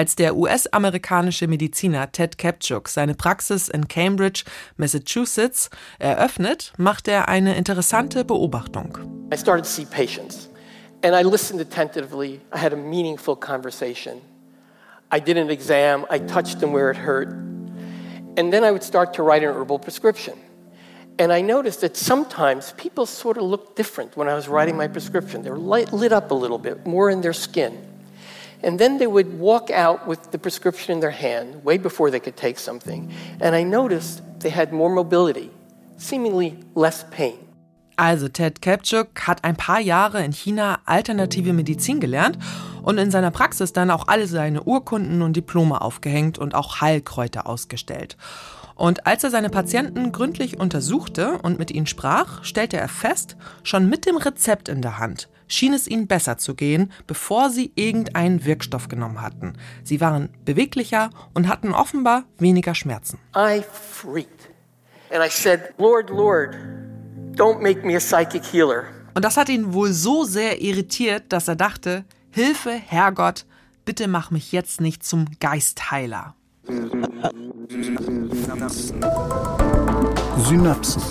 Als 0.00 0.16
der 0.16 0.34
US-amerikanische 0.34 1.46
Mediziner 1.46 2.10
Ted 2.10 2.38
Kapchuk 2.38 2.88
seine 2.88 3.14
Praxis 3.14 3.68
in 3.68 3.86
Cambridge, 3.86 4.44
Massachusetts, 4.78 5.68
eröffnet, 5.98 6.72
macht 6.78 7.06
er 7.06 7.28
eine 7.28 7.54
interessante 7.54 8.24
Beobachtung. 8.24 8.96
I 9.30 9.36
started 9.36 9.64
to 9.64 9.70
see 9.70 9.84
patients 9.84 10.48
and 11.04 11.14
I 11.14 11.22
listened 11.22 11.60
attentively. 11.60 12.40
I 12.50 12.56
had 12.56 12.72
a 12.72 12.76
meaningful 12.76 13.36
conversation. 13.36 14.22
I 15.12 15.20
did 15.20 15.36
an 15.36 15.50
exam, 15.50 16.06
I 16.08 16.18
touched 16.18 16.60
them 16.60 16.72
where 16.72 16.90
it 16.90 16.96
hurt. 16.96 17.28
And 18.38 18.50
then 18.50 18.64
I 18.64 18.70
would 18.70 18.82
start 18.82 19.12
to 19.16 19.22
write 19.22 19.42
an 19.44 19.54
herbal 19.54 19.80
prescription. 19.80 20.38
And 21.18 21.30
I 21.30 21.42
noticed 21.42 21.82
that 21.82 21.98
sometimes 21.98 22.72
people 22.78 23.04
sort 23.04 23.36
of 23.36 23.42
looked 23.42 23.76
different 23.76 24.16
when 24.16 24.28
I 24.30 24.34
was 24.34 24.48
writing 24.48 24.78
my 24.78 24.88
prescription. 24.88 25.42
They 25.42 25.50
were 25.50 25.58
light, 25.58 25.92
lit 25.92 26.14
up 26.14 26.30
a 26.30 26.34
little 26.34 26.58
bit, 26.58 26.86
more 26.86 27.10
in 27.10 27.20
their 27.20 27.34
skin. 27.34 27.89
And 28.62 28.78
then 28.78 28.98
they 28.98 29.06
would 29.06 29.38
walk 29.38 29.70
out 29.70 30.06
with 30.06 30.30
the 30.32 30.38
prescription 30.38 30.94
in 30.94 31.00
their 31.00 31.10
hand 31.10 31.64
way 31.64 31.78
before 31.78 32.10
they 32.10 32.20
could 32.20 32.36
take 32.36 32.58
something. 32.58 33.10
And 33.40 33.54
I 33.54 33.64
noticed 33.64 34.22
they 34.40 34.50
had 34.50 34.72
more 34.72 34.90
mobility, 34.90 35.50
seemingly 35.96 36.58
less 36.74 37.04
pain. 37.10 37.50
Also 37.96 38.28
Ted 38.28 38.62
Kapchuk 38.62 39.26
hat 39.26 39.44
ein 39.44 39.56
paar 39.56 39.80
Jahre 39.80 40.24
in 40.24 40.32
China 40.32 40.78
alternative 40.86 41.52
Medizin 41.52 42.00
gelernt 42.00 42.38
und 42.82 42.96
in 42.96 43.10
seiner 43.10 43.30
Praxis 43.30 43.74
dann 43.74 43.90
auch 43.90 44.08
alle 44.08 44.26
seine 44.26 44.62
Urkunden 44.62 45.20
und 45.20 45.36
Diplome 45.36 45.80
aufgehängt 45.82 46.38
und 46.38 46.54
auch 46.54 46.80
Heilkräuter 46.80 47.46
ausgestellt. 47.46 48.16
Und 48.74 49.06
als 49.06 49.22
er 49.22 49.30
seine 49.30 49.50
Patienten 49.50 50.12
gründlich 50.12 50.58
untersuchte 50.58 51.38
und 51.42 51.58
mit 51.58 51.70
ihnen 51.70 51.86
sprach, 51.86 52.42
stellte 52.42 52.78
er 52.78 52.88
fest, 52.88 53.36
schon 53.62 53.90
mit 53.90 54.06
dem 54.06 54.16
Rezept 54.16 54.70
in 54.70 54.80
der 54.80 54.98
Hand 54.98 55.28
schien 55.50 55.74
es 55.74 55.86
ihnen 55.86 56.06
besser 56.06 56.38
zu 56.38 56.54
gehen, 56.54 56.92
bevor 57.06 57.50
sie 57.50 57.72
irgendeinen 57.74 58.44
Wirkstoff 58.44 58.88
genommen 58.88 59.20
hatten. 59.20 59.54
Sie 59.84 60.00
waren 60.00 60.30
beweglicher 60.44 61.10
und 61.34 61.48
hatten 61.48 61.72
offenbar 61.72 62.24
weniger 62.38 62.74
Schmerzen. 62.74 63.18
I 63.36 63.62
freaked. 63.62 64.50
And 65.12 65.24
I 65.24 65.28
said, 65.28 65.74
Lord, 65.78 66.08
Lord, 66.10 66.56
don't 67.34 67.60
make 67.60 67.84
me 67.84 67.96
a 67.96 68.00
psychic 68.00 68.44
healer. 68.44 68.84
Und 69.14 69.24
das 69.24 69.36
hat 69.36 69.48
ihn 69.48 69.72
wohl 69.72 69.92
so 69.92 70.24
sehr 70.24 70.62
irritiert, 70.62 71.24
dass 71.32 71.48
er 71.48 71.56
dachte, 71.56 72.04
Hilfe, 72.30 72.70
Herrgott, 72.70 73.44
bitte 73.84 74.06
mach 74.06 74.30
mich 74.30 74.52
jetzt 74.52 74.80
nicht 74.80 75.02
zum 75.02 75.26
Geistheiler. 75.40 76.36
Synapsen. 77.68 79.02
Synapsen. 80.44 81.02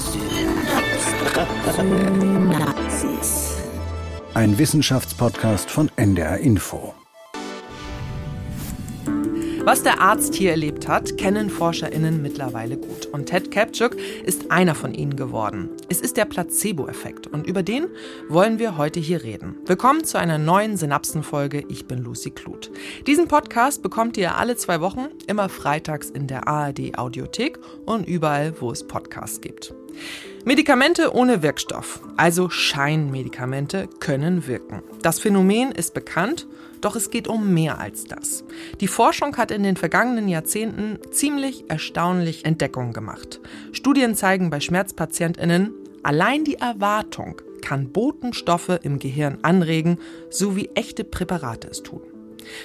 Synapsis. 2.48 3.59
Ein 4.36 4.60
Wissenschaftspodcast 4.60 5.72
von 5.72 5.90
NDR 5.96 6.38
Info. 6.38 6.94
Was 9.64 9.82
der 9.82 10.00
Arzt 10.00 10.36
hier 10.36 10.52
erlebt 10.52 10.88
hat, 10.88 11.18
kennen 11.18 11.50
ForscherInnen 11.50 12.22
mittlerweile 12.22 12.78
gut. 12.78 13.08
Und 13.08 13.26
Ted 13.26 13.50
Kapchuk 13.50 13.98
ist 14.24 14.52
einer 14.52 14.76
von 14.76 14.94
ihnen 14.94 15.16
geworden. 15.16 15.70
Es 15.90 16.00
ist 16.00 16.16
der 16.16 16.26
Placebo-Effekt 16.26 17.26
und 17.26 17.48
über 17.48 17.64
den 17.64 17.88
wollen 18.30 18.60
wir 18.60 18.78
heute 18.78 19.00
hier 19.00 19.24
reden. 19.24 19.56
Willkommen 19.66 20.04
zu 20.04 20.20
einer 20.20 20.38
neuen 20.38 20.78
Synapsenfolge. 20.78 21.64
Ich 21.68 21.88
bin 21.88 22.04
Lucy 22.04 22.30
Kluth. 22.30 22.70
Diesen 23.08 23.28
Podcast 23.28 23.82
bekommt 23.82 24.16
ihr 24.16 24.36
alle 24.36 24.56
zwei 24.56 24.80
Wochen, 24.80 25.08
immer 25.26 25.50
freitags 25.50 26.12
in 26.12 26.28
der 26.28 26.48
ARD 26.48 27.00
Audiothek 27.00 27.58
und 27.88 28.08
überall, 28.08 28.54
wo 28.62 28.72
es 28.72 28.86
Podcasts 28.86 29.42
gibt. 29.42 29.74
Medikamente 30.46 31.14
ohne 31.14 31.42
Wirkstoff, 31.44 32.00
also 32.18 32.50
Scheinmedikamente, 32.50 33.88
können 34.00 34.48
wirken. 34.48 34.82
Das 35.02 35.20
Phänomen 35.20 35.72
ist 35.72 35.94
bekannt 35.94 36.48
doch 36.82 36.96
es 36.96 37.10
geht 37.10 37.28
um 37.28 37.54
mehr 37.54 37.80
als 37.80 38.06
das. 38.06 38.44
Die 38.80 38.88
Forschung 38.88 39.36
hat 39.38 39.52
in 39.52 39.64
den 39.64 39.76
vergangenen 39.76 40.28
Jahrzehnten 40.28 41.00
ziemlich 41.12 41.66
erstaunlich 41.70 42.46
Entdeckungen 42.46 42.94
gemacht. 42.94 43.40
Studien 43.72 44.16
zeigen 44.16 44.50
bei 44.50 44.60
Schmerzpatientinnen, 44.60 45.74
allein 46.04 46.44
die 46.44 46.56
Erwartung 46.56 47.42
kann 47.62 47.90
Botenstoffe 47.90 48.80
im 48.82 49.00
Gehirn 49.00 49.40
anregen, 49.42 50.00
so 50.30 50.56
wie 50.56 50.70
echte 50.74 51.04
Präparate 51.04 51.68
es 51.68 51.84
tun. 51.84 52.02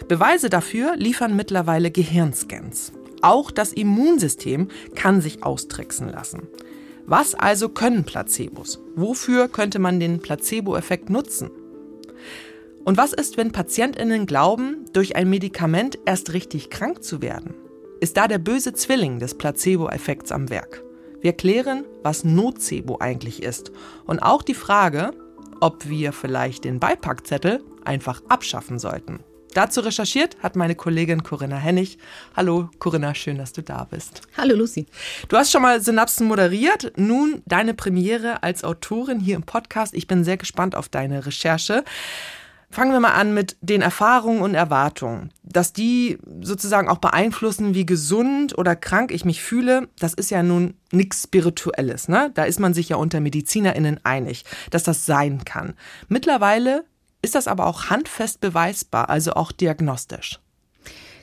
Beweise 0.08 0.48
dafür 0.48 0.96
liefern 0.96 1.34
mittlerweile 1.36 1.90
Gehirnscans. 1.90 2.92
Auch 3.20 3.50
das 3.50 3.72
Immunsystem 3.72 4.68
kann 4.94 5.20
sich 5.20 5.42
austricksen 5.42 6.08
lassen. 6.08 6.42
Was 7.06 7.34
also 7.34 7.68
können 7.68 8.04
Placebos? 8.04 8.80
Wofür 8.96 9.48
könnte 9.48 9.78
man 9.78 10.00
den 10.00 10.20
Placebo-Effekt 10.20 11.10
nutzen? 11.10 11.50
Und 12.84 12.96
was 12.96 13.12
ist, 13.12 13.36
wenn 13.36 13.52
Patientinnen 13.52 14.24
glauben, 14.24 14.86
durch 14.92 15.14
ein 15.14 15.28
Medikament 15.28 15.98
erst 16.06 16.32
richtig 16.32 16.70
krank 16.70 17.04
zu 17.04 17.20
werden? 17.20 17.54
Ist 18.00 18.16
da 18.16 18.26
der 18.26 18.38
böse 18.38 18.72
Zwilling 18.72 19.18
des 19.18 19.36
Placebo-Effekts 19.36 20.32
am 20.32 20.48
Werk? 20.48 20.82
Wir 21.20 21.34
klären, 21.34 21.84
was 22.02 22.24
Nocebo 22.24 22.98
eigentlich 23.00 23.42
ist 23.42 23.72
und 24.06 24.20
auch 24.20 24.42
die 24.42 24.54
Frage, 24.54 25.12
ob 25.60 25.88
wir 25.88 26.12
vielleicht 26.12 26.64
den 26.64 26.80
Beipackzettel 26.80 27.62
einfach 27.84 28.22
abschaffen 28.28 28.78
sollten. 28.78 29.20
Dazu 29.54 29.82
recherchiert 29.82 30.36
hat 30.42 30.56
meine 30.56 30.74
Kollegin 30.74 31.22
Corinna 31.22 31.56
Hennig. 31.56 31.98
Hallo 32.36 32.70
Corinna, 32.80 33.14
schön, 33.14 33.38
dass 33.38 33.52
du 33.52 33.62
da 33.62 33.84
bist. 33.84 34.22
Hallo 34.36 34.56
Lucy. 34.56 34.86
Du 35.28 35.36
hast 35.36 35.52
schon 35.52 35.62
mal 35.62 35.80
Synapsen 35.80 36.26
moderiert, 36.26 36.92
nun 36.96 37.40
deine 37.46 37.72
Premiere 37.72 38.42
als 38.42 38.64
Autorin 38.64 39.20
hier 39.20 39.36
im 39.36 39.44
Podcast. 39.44 39.94
Ich 39.94 40.08
bin 40.08 40.24
sehr 40.24 40.38
gespannt 40.38 40.74
auf 40.74 40.88
deine 40.88 41.24
Recherche. 41.24 41.84
Fangen 42.68 42.90
wir 42.90 42.98
mal 42.98 43.12
an 43.12 43.32
mit 43.32 43.56
den 43.60 43.80
Erfahrungen 43.80 44.42
und 44.42 44.56
Erwartungen. 44.56 45.30
Dass 45.44 45.72
die 45.72 46.18
sozusagen 46.40 46.88
auch 46.88 46.98
beeinflussen, 46.98 47.76
wie 47.76 47.86
gesund 47.86 48.58
oder 48.58 48.74
krank 48.74 49.12
ich 49.12 49.24
mich 49.24 49.40
fühle, 49.40 49.86
das 50.00 50.14
ist 50.14 50.32
ja 50.32 50.42
nun 50.42 50.74
nichts 50.90 51.22
Spirituelles. 51.22 52.08
Ne? 52.08 52.32
Da 52.34 52.42
ist 52.42 52.58
man 52.58 52.74
sich 52.74 52.88
ja 52.88 52.96
unter 52.96 53.20
MedizinerInnen 53.20 54.00
einig, 54.02 54.44
dass 54.72 54.82
das 54.82 55.06
sein 55.06 55.44
kann. 55.44 55.74
Mittlerweile 56.08 56.84
ist 57.24 57.34
das 57.34 57.48
aber 57.48 57.66
auch 57.66 57.90
handfest 57.90 58.40
beweisbar, 58.40 59.08
also 59.10 59.32
auch 59.32 59.52
diagnostisch. 59.52 60.38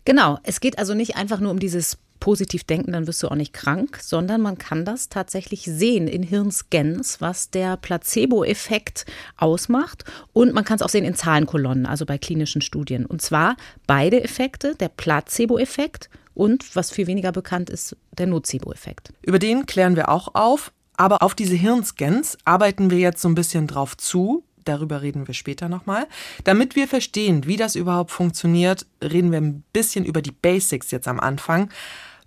Genau, 0.03 0.39
es 0.43 0.59
geht 0.59 0.79
also 0.79 0.93
nicht 0.93 1.15
einfach 1.15 1.39
nur 1.39 1.51
um 1.51 1.59
dieses 1.59 1.97
positiv 2.21 2.63
denken, 2.63 2.93
dann 2.93 3.07
wirst 3.07 3.21
du 3.23 3.27
auch 3.27 3.35
nicht 3.35 3.51
krank, 3.51 3.99
sondern 4.01 4.41
man 4.41 4.57
kann 4.57 4.85
das 4.85 5.09
tatsächlich 5.09 5.63
sehen 5.63 6.07
in 6.07 6.23
Hirnscans, 6.23 7.19
was 7.19 7.49
der 7.49 7.75
Placebo-Effekt 7.75 9.05
ausmacht. 9.37 10.05
Und 10.31 10.53
man 10.53 10.63
kann 10.63 10.77
es 10.77 10.81
auch 10.81 10.89
sehen 10.89 11.03
in 11.03 11.15
Zahlenkolonnen, 11.15 11.85
also 11.85 12.05
bei 12.05 12.17
klinischen 12.17 12.61
Studien. 12.61 13.05
Und 13.05 13.21
zwar 13.21 13.57
beide 13.87 14.23
Effekte, 14.23 14.75
der 14.75 14.89
Placebo-Effekt 14.89 16.09
und, 16.33 16.75
was 16.75 16.91
viel 16.91 17.07
weniger 17.07 17.31
bekannt 17.31 17.69
ist, 17.69 17.97
der 18.17 18.27
Nocebo-Effekt. 18.27 19.11
Über 19.23 19.39
den 19.39 19.65
klären 19.65 19.97
wir 19.97 20.09
auch 20.09 20.35
auf. 20.35 20.71
Aber 20.97 21.23
auf 21.23 21.33
diese 21.33 21.55
Hirnscans 21.55 22.37
arbeiten 22.45 22.91
wir 22.91 22.99
jetzt 22.99 23.21
so 23.23 23.27
ein 23.27 23.33
bisschen 23.33 23.65
drauf 23.65 23.97
zu. 23.97 24.43
Darüber 24.65 25.01
reden 25.01 25.27
wir 25.27 25.33
später 25.33 25.69
nochmal. 25.69 26.07
Damit 26.43 26.75
wir 26.75 26.87
verstehen, 26.87 27.45
wie 27.45 27.57
das 27.57 27.75
überhaupt 27.75 28.11
funktioniert, 28.11 28.85
reden 29.03 29.31
wir 29.31 29.39
ein 29.39 29.63
bisschen 29.73 30.05
über 30.05 30.21
die 30.21 30.31
Basics 30.31 30.91
jetzt 30.91 31.07
am 31.07 31.19
Anfang. 31.19 31.69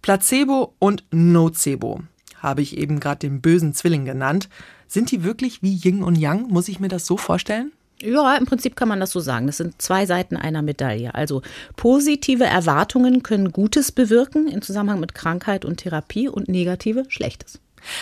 Placebo 0.02 0.74
und 0.78 1.04
Nocebo 1.10 2.00
habe 2.36 2.62
ich 2.62 2.76
eben 2.76 3.00
gerade 3.00 3.20
den 3.20 3.40
bösen 3.40 3.72
Zwilling 3.74 4.04
genannt. 4.04 4.48
Sind 4.86 5.10
die 5.10 5.24
wirklich 5.24 5.62
wie 5.62 5.80
Yin 5.82 6.02
und 6.02 6.16
Yang? 6.16 6.48
Muss 6.48 6.68
ich 6.68 6.78
mir 6.78 6.88
das 6.88 7.06
so 7.06 7.16
vorstellen? 7.16 7.72
Ja, 8.02 8.36
im 8.36 8.44
Prinzip 8.44 8.76
kann 8.76 8.88
man 8.88 9.00
das 9.00 9.12
so 9.12 9.20
sagen. 9.20 9.46
Das 9.46 9.56
sind 9.56 9.80
zwei 9.80 10.04
Seiten 10.04 10.36
einer 10.36 10.60
Medaille. 10.60 11.14
Also 11.14 11.42
positive 11.76 12.44
Erwartungen 12.44 13.22
können 13.22 13.50
Gutes 13.50 13.92
bewirken 13.92 14.46
im 14.46 14.60
Zusammenhang 14.60 15.00
mit 15.00 15.14
Krankheit 15.14 15.64
und 15.64 15.78
Therapie 15.78 16.28
und 16.28 16.48
negative 16.48 17.04
Schlechtes. 17.08 17.60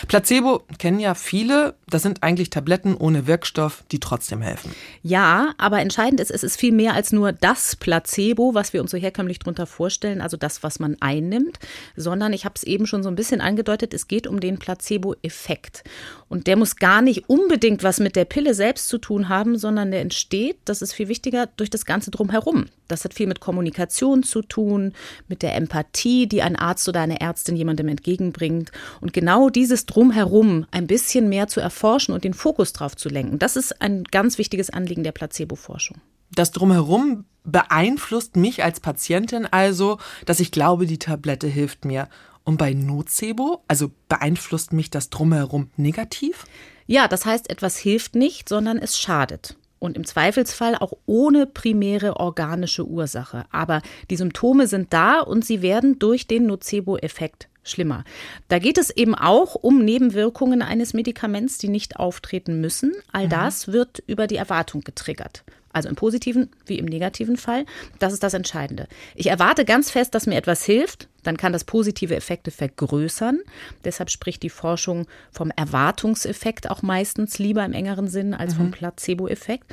Placebo 0.08 0.62
kennen 0.78 1.00
ja 1.00 1.14
viele. 1.14 1.74
Das 1.88 2.02
sind 2.02 2.22
eigentlich 2.22 2.50
Tabletten 2.50 2.94
ohne 2.94 3.26
Wirkstoff, 3.26 3.84
die 3.90 4.00
trotzdem 4.00 4.42
helfen. 4.42 4.74
Ja, 5.02 5.54
aber 5.58 5.80
entscheidend 5.80 6.20
ist, 6.20 6.30
es 6.30 6.42
ist 6.42 6.58
viel 6.58 6.72
mehr 6.72 6.94
als 6.94 7.12
nur 7.12 7.32
das 7.32 7.76
Placebo, 7.76 8.54
was 8.54 8.72
wir 8.72 8.80
uns 8.80 8.90
so 8.90 8.98
herkömmlich 8.98 9.38
darunter 9.38 9.66
vorstellen, 9.66 10.20
also 10.20 10.36
das, 10.36 10.62
was 10.62 10.78
man 10.78 10.96
einnimmt, 11.00 11.58
sondern 11.96 12.32
ich 12.32 12.44
habe 12.44 12.54
es 12.56 12.62
eben 12.62 12.86
schon 12.86 13.02
so 13.02 13.08
ein 13.08 13.16
bisschen 13.16 13.40
angedeutet, 13.40 13.94
es 13.94 14.08
geht 14.08 14.26
um 14.26 14.40
den 14.40 14.58
Placebo-Effekt. 14.58 15.84
Und 16.28 16.46
der 16.46 16.56
muss 16.56 16.76
gar 16.76 17.02
nicht 17.02 17.28
unbedingt 17.28 17.82
was 17.82 18.00
mit 18.00 18.16
der 18.16 18.24
Pille 18.24 18.54
selbst 18.54 18.88
zu 18.88 18.96
tun 18.96 19.28
haben, 19.28 19.58
sondern 19.58 19.90
der 19.90 20.00
entsteht, 20.00 20.56
das 20.64 20.80
ist 20.80 20.94
viel 20.94 21.08
wichtiger, 21.08 21.46
durch 21.58 21.68
das 21.68 21.84
Ganze 21.84 22.10
drumherum. 22.10 22.66
Das 22.88 23.04
hat 23.04 23.12
viel 23.12 23.26
mit 23.26 23.40
Kommunikation 23.40 24.22
zu 24.22 24.40
tun, 24.40 24.92
mit 25.28 25.42
der 25.42 25.54
Empathie, 25.54 26.26
die 26.26 26.40
ein 26.40 26.56
Arzt 26.56 26.88
oder 26.88 27.00
eine 27.00 27.20
Ärztin 27.20 27.56
jemandem 27.56 27.88
entgegenbringt. 27.88 28.72
Und 29.00 29.12
genau 29.12 29.50
dieses 29.72 29.86
Drumherum 29.86 30.66
ein 30.70 30.86
bisschen 30.86 31.30
mehr 31.30 31.48
zu 31.48 31.58
erforschen 31.58 32.12
und 32.12 32.24
den 32.24 32.34
Fokus 32.34 32.74
drauf 32.74 32.94
zu 32.94 33.08
lenken, 33.08 33.38
das 33.38 33.56
ist 33.56 33.80
ein 33.80 34.04
ganz 34.04 34.36
wichtiges 34.36 34.68
Anliegen 34.68 35.02
der 35.02 35.12
Placebo-Forschung. 35.12 35.96
Das 36.34 36.50
Drumherum 36.50 37.24
beeinflusst 37.44 38.36
mich 38.36 38.62
als 38.62 38.80
Patientin 38.80 39.46
also, 39.46 39.96
dass 40.26 40.40
ich 40.40 40.50
glaube, 40.52 40.84
die 40.84 40.98
Tablette 40.98 41.46
hilft 41.46 41.86
mir. 41.86 42.08
Und 42.44 42.58
bei 42.58 42.74
Nocebo, 42.74 43.62
also 43.66 43.90
beeinflusst 44.08 44.74
mich 44.74 44.90
das 44.90 45.08
Drumherum 45.08 45.70
negativ? 45.76 46.44
Ja, 46.86 47.08
das 47.08 47.24
heißt, 47.24 47.48
etwas 47.48 47.78
hilft 47.78 48.14
nicht, 48.14 48.50
sondern 48.50 48.76
es 48.76 48.98
schadet. 48.98 49.56
und 49.78 49.96
im 49.96 50.06
Zweifelsfall 50.06 50.76
auch 50.76 50.92
ohne 51.06 51.44
primäre 51.46 52.18
organische 52.18 52.86
Ursache. 52.86 53.46
Aber 53.50 53.82
die 54.10 54.16
Symptome 54.16 54.68
sind 54.68 54.92
da 54.92 55.20
und 55.20 55.44
sie 55.44 55.60
werden 55.60 55.98
durch 55.98 56.28
den 56.28 56.46
Nocebo-Effekt 56.46 57.48
schlimmer. 57.62 58.04
Da 58.48 58.58
geht 58.58 58.78
es 58.78 58.90
eben 58.90 59.14
auch 59.14 59.54
um 59.54 59.84
Nebenwirkungen 59.84 60.62
eines 60.62 60.94
Medikaments, 60.94 61.58
die 61.58 61.68
nicht 61.68 61.96
auftreten 61.96 62.60
müssen. 62.60 62.92
All 63.12 63.26
mhm. 63.26 63.30
das 63.30 63.68
wird 63.68 64.02
über 64.06 64.26
die 64.26 64.36
Erwartung 64.36 64.82
getriggert. 64.82 65.44
Also 65.72 65.88
im 65.88 65.94
positiven 65.94 66.50
wie 66.66 66.78
im 66.78 66.84
negativen 66.84 67.36
Fall. 67.36 67.64
Das 67.98 68.12
ist 68.12 68.22
das 68.22 68.34
Entscheidende. 68.34 68.88
Ich 69.14 69.28
erwarte 69.28 69.64
ganz 69.64 69.90
fest, 69.90 70.14
dass 70.14 70.26
mir 70.26 70.36
etwas 70.36 70.64
hilft. 70.64 71.08
Dann 71.22 71.38
kann 71.38 71.52
das 71.52 71.64
positive 71.64 72.14
Effekte 72.14 72.50
vergrößern. 72.50 73.40
Deshalb 73.84 74.10
spricht 74.10 74.42
die 74.42 74.50
Forschung 74.50 75.06
vom 75.30 75.50
Erwartungseffekt 75.50 76.70
auch 76.70 76.82
meistens 76.82 77.38
lieber 77.38 77.64
im 77.64 77.72
engeren 77.72 78.08
Sinn 78.08 78.34
als 78.34 78.54
vom 78.54 78.66
mhm. 78.66 78.72
Placebo-Effekt. 78.72 79.72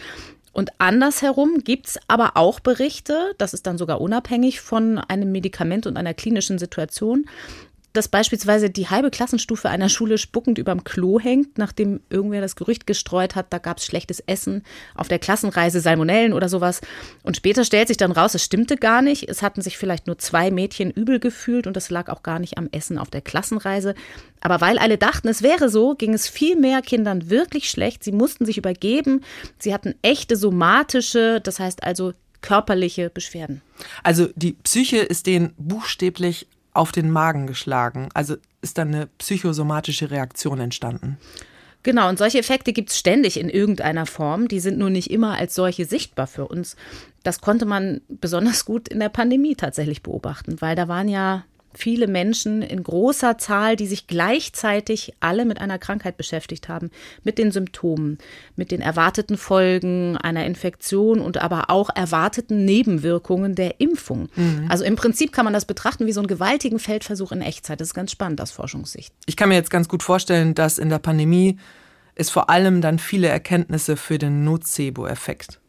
Und 0.52 0.72
andersherum 0.80 1.64
gibt 1.64 1.88
es 1.88 2.00
aber 2.08 2.32
auch 2.36 2.60
Berichte, 2.60 3.34
das 3.38 3.54
ist 3.54 3.68
dann 3.68 3.78
sogar 3.78 4.02
unabhängig 4.02 4.62
von 4.62 4.98
einem 4.98 5.32
Medikament 5.32 5.86
und 5.86 5.96
einer 5.96 6.14
klinischen 6.14 6.58
Situation, 6.58 7.26
dass 8.00 8.08
beispielsweise 8.08 8.70
die 8.70 8.88
halbe 8.88 9.12
Klassenstufe 9.12 9.68
einer 9.68 9.90
Schule 9.90 10.18
spuckend 10.18 10.58
überm 10.58 10.86
Klo 10.86 11.20
hängt, 11.20 11.58
nachdem 11.58 12.00
irgendwer 12.10 12.40
das 12.40 12.56
Gerücht 12.56 12.88
gestreut 12.88 13.36
hat, 13.36 13.48
da 13.50 13.58
gab 13.58 13.80
es 13.80 13.86
schlechtes 13.86 14.22
Essen, 14.22 14.64
auf 14.96 15.10
der 15.10 15.20
Klassenreise 15.20 15.82
Salmonellen 15.82 16.32
oder 16.32 16.48
sowas. 16.48 16.80
Und 17.24 17.36
später 17.36 17.66
stellt 17.66 17.90
sich 17.90 17.98
dann 17.98 18.14
raus, 18.14 18.36
es 18.36 18.46
stimmte 18.46 18.78
gar 18.78 19.02
nicht. 19.02 19.28
Es 19.28 19.42
hatten 19.42 19.62
sich 19.62 19.78
vielleicht 19.78 20.08
nur 20.08 20.18
zwei 20.18 20.50
Mädchen 20.50 20.92
übel 20.92 21.20
gefühlt 21.20 21.68
und 21.68 21.76
das 21.76 21.90
lag 21.90 22.08
auch 22.08 22.24
gar 22.24 22.40
nicht 22.40 22.58
am 22.58 22.70
Essen 22.72 22.98
auf 22.98 23.10
der 23.10 23.20
Klassenreise. 23.20 23.96
Aber 24.40 24.62
weil 24.62 24.78
alle 24.78 24.98
dachten, 24.98 25.28
es 25.28 25.42
wäre 25.42 25.68
so, 25.68 25.96
ging 25.96 26.14
es 26.14 26.26
viel 26.26 26.56
mehr 26.56 26.82
Kindern 26.82 27.30
wirklich 27.30 27.70
schlecht. 27.70 28.06
Sie 28.06 28.14
mussten 28.14 28.46
sich 28.46 28.58
übergeben. 28.58 29.26
Sie 29.58 29.74
hatten 29.74 29.94
echte 30.04 30.38
somatische, 30.38 31.42
das 31.42 31.60
heißt 31.60 31.84
also 31.84 32.14
körperliche 32.40 33.10
Beschwerden. 33.10 33.62
Also 34.04 34.30
die 34.36 34.54
Psyche 34.54 35.00
ist 35.00 35.28
denen 35.28 35.54
buchstäblich 35.58 36.48
auf 36.80 36.94
den 36.94 37.12
Magen 37.12 37.46
geschlagen. 37.46 38.08
Also 38.14 38.38
ist 38.62 38.78
dann 38.78 38.88
eine 38.88 39.08
psychosomatische 39.18 40.12
Reaktion 40.12 40.62
entstanden. 40.62 41.18
Genau, 41.84 42.08
und 42.08 42.18
solche 42.18 42.40
Effekte 42.40 42.72
gibt 42.72 42.90
es 42.90 42.98
ständig 42.98 43.38
in 43.38 43.50
irgendeiner 43.50 44.06
Form. 44.06 44.48
Die 44.48 44.62
sind 44.62 44.78
nur 44.78 44.90
nicht 44.90 45.12
immer 45.12 45.38
als 45.38 45.56
solche 45.56 45.84
sichtbar 45.84 46.26
für 46.26 46.48
uns. 46.48 46.78
Das 47.24 47.42
konnte 47.42 47.66
man 47.66 48.00
besonders 48.08 48.64
gut 48.64 48.88
in 48.88 49.00
der 49.00 49.10
Pandemie 49.10 49.56
tatsächlich 49.56 50.04
beobachten, 50.04 50.62
weil 50.62 50.78
da 50.78 50.88
waren 50.88 51.10
ja 51.10 51.44
viele 51.74 52.08
Menschen 52.08 52.62
in 52.62 52.84
großer 52.84 53.38
Zahl, 53.38 53.76
die 53.76 53.88
sich 53.88 54.08
gleichzeitig 54.08 55.14
alle 55.20 55.46
mit 55.46 55.62
einer 55.62 55.78
Krankheit 55.78 56.18
beschäftigt 56.18 56.68
haben, 56.70 56.90
mit 57.24 57.38
den 57.38 57.52
Symptomen, 57.52 58.18
mit 58.56 58.72
den 58.72 58.82
erwarteten 58.82 59.38
Folgen 59.38 60.18
einer 60.18 60.46
Infektion 60.46 61.20
und 61.20 61.38
aber 61.38 61.70
auch 61.70 61.90
erwarteten 61.96 62.66
Nebenwirkungen 62.66 63.56
der 63.56 63.80
Impfung. 63.80 64.30
Mhm. 64.36 64.66
Also 64.70 64.84
im 64.84 64.96
Prinzip 64.96 65.32
kann 65.32 65.46
man 65.46 65.54
das 65.54 65.66
betrachten 65.66 66.06
wie 66.06 66.12
so 66.12 66.22
einen 66.22 66.28
gewaltigen 66.28 66.80
Feldversuch 66.80 67.32
in 67.32 67.42
Echtzeit. 67.42 67.82
Das 67.82 67.90
ist 67.90 67.94
ganz 67.94 68.12
spannend 68.12 68.42
aus 68.42 68.52
Forschungssicht. 68.52 69.14
Ich 69.26 69.36
kann 69.36 69.50
mir 69.50 69.56
jetzt 69.56 69.72
ganz 69.72 69.88
gut 69.88 70.04
vorstellen, 70.04 70.56
dass 70.56 70.78
in 70.78 70.90
der 70.90 71.00
Pandemie 71.00 71.58
es 72.16 72.30
vor 72.30 72.50
allem 72.50 72.82
dann 72.82 73.00
viele 73.00 73.28
Erkenntnisse 73.28 73.96
für 73.96 74.18
den 74.18 74.44
Nocebo-Effekt 74.44 75.60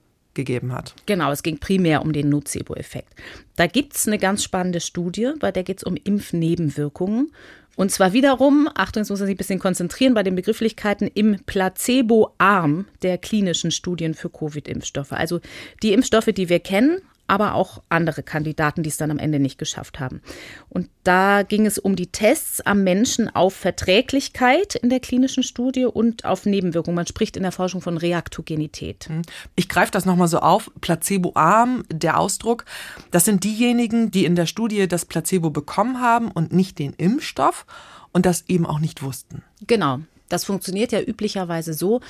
gegeben 0.45 0.73
hat. 0.73 0.95
Genau, 1.07 1.31
es 1.31 1.43
ging 1.43 1.59
primär 1.59 2.03
um 2.03 2.13
den 2.13 2.29
Nocebo-Effekt. 2.29 3.15
Da 3.57 3.67
gibt 3.67 3.97
es 3.97 4.07
eine 4.07 4.19
ganz 4.19 4.43
spannende 4.43 4.81
Studie, 4.81 5.33
bei 5.39 5.53
der 5.53 5.63
geht 5.63 5.79
es 5.79 5.85
um 5.85 5.97
Impfnebenwirkungen. 5.97 7.33
Und 7.77 7.91
zwar 7.91 8.13
wiederum, 8.13 8.69
Achtung, 8.75 9.03
jetzt 9.03 9.11
muss 9.11 9.21
man 9.21 9.27
sich 9.27 9.37
ein 9.37 9.39
bisschen 9.39 9.59
konzentrieren 9.59 10.13
bei 10.13 10.23
den 10.23 10.35
Begrifflichkeiten, 10.35 11.09
im 11.15 11.39
Placebo-Arm 11.47 12.87
der 13.03 13.17
klinischen 13.17 13.71
Studien 13.71 14.15
für 14.15 14.29
Covid-Impfstoffe. 14.29 15.13
Also 15.13 15.41
die 15.83 15.93
Impfstoffe, 15.93 16.27
die 16.27 16.49
wir 16.49 16.61
kennen, 16.61 17.01
aber 17.31 17.55
auch 17.55 17.81
andere 17.89 18.25
Kandidaten, 18.25 18.83
die 18.83 18.89
es 18.89 18.97
dann 18.97 19.13
am 19.13 19.21
Ende 19.21 19.39
nicht 19.39 19.57
geschafft 19.57 20.01
haben. 20.01 20.21
Und 20.69 20.91
da 21.05 21.45
ging 21.45 21.65
es 21.65 21.79
um 21.79 21.95
die 21.95 22.09
Tests 22.09 22.61
am 22.61 22.83
Menschen 22.83 23.33
auf 23.33 23.55
Verträglichkeit 23.55 24.75
in 24.75 24.91
der 24.91 24.99
klinischen 24.99 25.45
Studie 25.45 25.85
und 25.85 26.25
auf 26.25 26.45
Nebenwirkungen. 26.45 26.97
Man 26.97 27.07
spricht 27.07 27.37
in 27.37 27.45
der 27.45 27.53
Forschung 27.53 27.83
von 27.83 27.99
Reaktogenität. 27.99 29.09
Hm. 29.09 29.23
Ich 29.55 29.69
greife 29.69 29.93
das 29.93 30.07
nochmal 30.07 30.27
so 30.27 30.41
auf. 30.41 30.73
Placebo-arm, 30.81 31.85
der 31.89 32.19
Ausdruck. 32.19 32.65
Das 33.13 33.25
sind 33.25 33.45
diejenigen, 33.45 34.11
die 34.11 34.25
in 34.25 34.35
der 34.35 34.47
Studie 34.47 34.89
das 34.89 35.05
Placebo 35.05 35.51
bekommen 35.51 36.01
haben 36.01 36.33
und 36.33 36.53
nicht 36.53 36.81
den 36.81 36.95
Impfstoff 36.95 37.65
und 38.11 38.27
das 38.27 38.43
eben 38.49 38.67
auch 38.67 38.81
nicht 38.81 39.05
wussten. 39.05 39.45
Genau. 39.69 40.01
Das 40.29 40.45
funktioniert 40.45 40.93
ja 40.93 41.01
üblicherweise 41.01 41.75
so. 41.75 42.01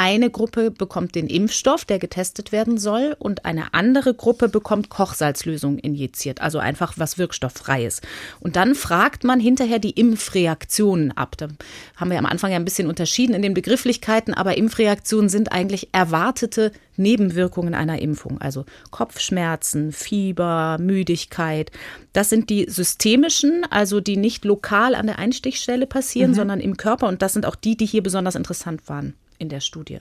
Eine 0.00 0.30
Gruppe 0.30 0.70
bekommt 0.70 1.16
den 1.16 1.26
Impfstoff, 1.26 1.84
der 1.84 1.98
getestet 1.98 2.52
werden 2.52 2.78
soll, 2.78 3.16
und 3.18 3.44
eine 3.44 3.74
andere 3.74 4.14
Gruppe 4.14 4.48
bekommt 4.48 4.90
Kochsalzlösung 4.90 5.76
injiziert, 5.80 6.40
also 6.40 6.60
einfach 6.60 6.92
was 6.98 7.18
Wirkstofffreies. 7.18 8.00
Und 8.38 8.54
dann 8.54 8.76
fragt 8.76 9.24
man 9.24 9.40
hinterher 9.40 9.80
die 9.80 9.90
Impfreaktionen 9.90 11.16
ab. 11.16 11.36
Da 11.36 11.48
haben 11.96 12.12
wir 12.12 12.18
am 12.20 12.26
Anfang 12.26 12.52
ja 12.52 12.58
ein 12.58 12.64
bisschen 12.64 12.86
unterschieden 12.86 13.34
in 13.34 13.42
den 13.42 13.54
Begrifflichkeiten, 13.54 14.34
aber 14.34 14.56
Impfreaktionen 14.56 15.28
sind 15.28 15.50
eigentlich 15.50 15.88
erwartete 15.90 16.70
Nebenwirkungen 16.94 17.74
einer 17.74 18.00
Impfung, 18.00 18.40
also 18.40 18.66
Kopfschmerzen, 18.92 19.90
Fieber, 19.90 20.78
Müdigkeit. 20.78 21.72
Das 22.12 22.28
sind 22.28 22.50
die 22.50 22.70
systemischen, 22.70 23.66
also 23.68 23.98
die 23.98 24.16
nicht 24.16 24.44
lokal 24.44 24.94
an 24.94 25.08
der 25.08 25.18
Einstichstelle 25.18 25.88
passieren, 25.88 26.30
mhm. 26.30 26.36
sondern 26.36 26.60
im 26.60 26.76
Körper. 26.76 27.08
Und 27.08 27.20
das 27.20 27.32
sind 27.32 27.46
auch 27.46 27.56
die, 27.56 27.76
die 27.76 27.86
hier 27.86 28.04
besonders 28.04 28.36
interessant 28.36 28.88
waren 28.88 29.14
in 29.38 29.48
der 29.48 29.60
Studie. 29.60 30.00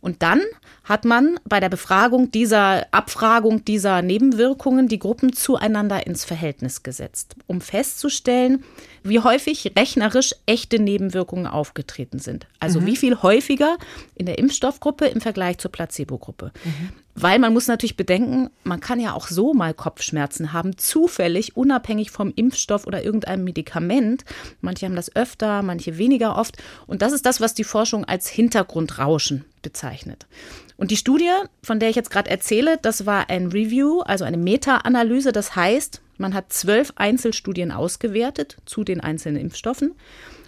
Und 0.00 0.22
dann 0.22 0.40
hat 0.82 1.04
man 1.04 1.38
bei 1.44 1.60
der 1.60 1.68
Befragung 1.68 2.32
dieser 2.32 2.92
Abfragung 2.92 3.64
dieser 3.64 4.02
Nebenwirkungen 4.02 4.88
die 4.88 4.98
Gruppen 4.98 5.32
zueinander 5.32 6.06
ins 6.06 6.24
Verhältnis 6.24 6.82
gesetzt, 6.82 7.36
um 7.46 7.60
festzustellen, 7.60 8.64
wie 9.04 9.20
häufig 9.20 9.72
rechnerisch 9.76 10.34
echte 10.46 10.80
Nebenwirkungen 10.80 11.46
aufgetreten 11.46 12.18
sind. 12.18 12.48
Also 12.58 12.80
mhm. 12.80 12.86
wie 12.86 12.96
viel 12.96 13.22
häufiger 13.22 13.78
in 14.16 14.26
der 14.26 14.38
Impfstoffgruppe 14.38 15.06
im 15.06 15.20
Vergleich 15.20 15.58
zur 15.58 15.70
Placebo-Gruppe. 15.70 16.50
Mhm. 16.64 16.90
Weil 17.14 17.38
man 17.38 17.52
muss 17.52 17.68
natürlich 17.68 17.96
bedenken, 17.96 18.48
man 18.64 18.80
kann 18.80 18.98
ja 18.98 19.12
auch 19.12 19.28
so 19.28 19.52
mal 19.52 19.74
Kopfschmerzen 19.74 20.52
haben, 20.52 20.78
zufällig, 20.78 21.56
unabhängig 21.56 22.10
vom 22.10 22.32
Impfstoff 22.34 22.86
oder 22.86 23.04
irgendeinem 23.04 23.44
Medikament. 23.44 24.24
Manche 24.60 24.86
haben 24.86 24.96
das 24.96 25.14
öfter, 25.14 25.62
manche 25.62 25.98
weniger 25.98 26.36
oft. 26.36 26.56
Und 26.86 27.02
das 27.02 27.12
ist 27.12 27.26
das, 27.26 27.40
was 27.40 27.52
die 27.52 27.64
Forschung 27.64 28.04
als 28.06 28.28
Hintergrundrauschen 28.28 29.44
bezeichnet. 29.60 30.26
Und 30.76 30.90
die 30.90 30.96
Studie, 30.96 31.30
von 31.62 31.78
der 31.78 31.90
ich 31.90 31.96
jetzt 31.96 32.10
gerade 32.10 32.30
erzähle, 32.30 32.78
das 32.80 33.04
war 33.04 33.28
ein 33.28 33.48
Review, 33.48 34.00
also 34.00 34.24
eine 34.24 34.38
Meta-Analyse. 34.38 35.32
Das 35.32 35.54
heißt, 35.54 36.00
man 36.16 36.34
hat 36.34 36.52
zwölf 36.52 36.92
Einzelstudien 36.96 37.72
ausgewertet 37.72 38.56
zu 38.64 38.84
den 38.84 39.00
einzelnen 39.00 39.40
Impfstoffen 39.40 39.94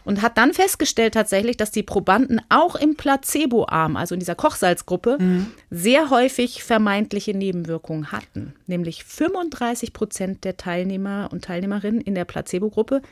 und 0.04 0.22
hat 0.22 0.38
dann 0.38 0.52
festgestellt 0.52 1.14
tatsächlich, 1.14 1.56
dass 1.56 1.70
die 1.70 1.82
Probanden 1.82 2.40
auch 2.48 2.76
im 2.76 2.96
Placebo-Arm, 2.96 3.96
also 3.96 4.14
in 4.14 4.20
dieser 4.20 4.34
Kochsalzgruppe, 4.34 5.18
mhm. 5.20 5.46
sehr 5.70 6.10
häufig 6.10 6.62
vermeintliche 6.62 7.34
Nebenwirkungen 7.34 8.12
hatten. 8.12 8.54
Nämlich 8.66 9.04
35 9.04 9.92
Prozent 9.92 10.44
der 10.44 10.56
Teilnehmer 10.56 11.28
und 11.32 11.44
Teilnehmerinnen 11.44 12.00
in 12.00 12.14
der 12.14 12.24
Placebo-Gruppe, 12.24 13.02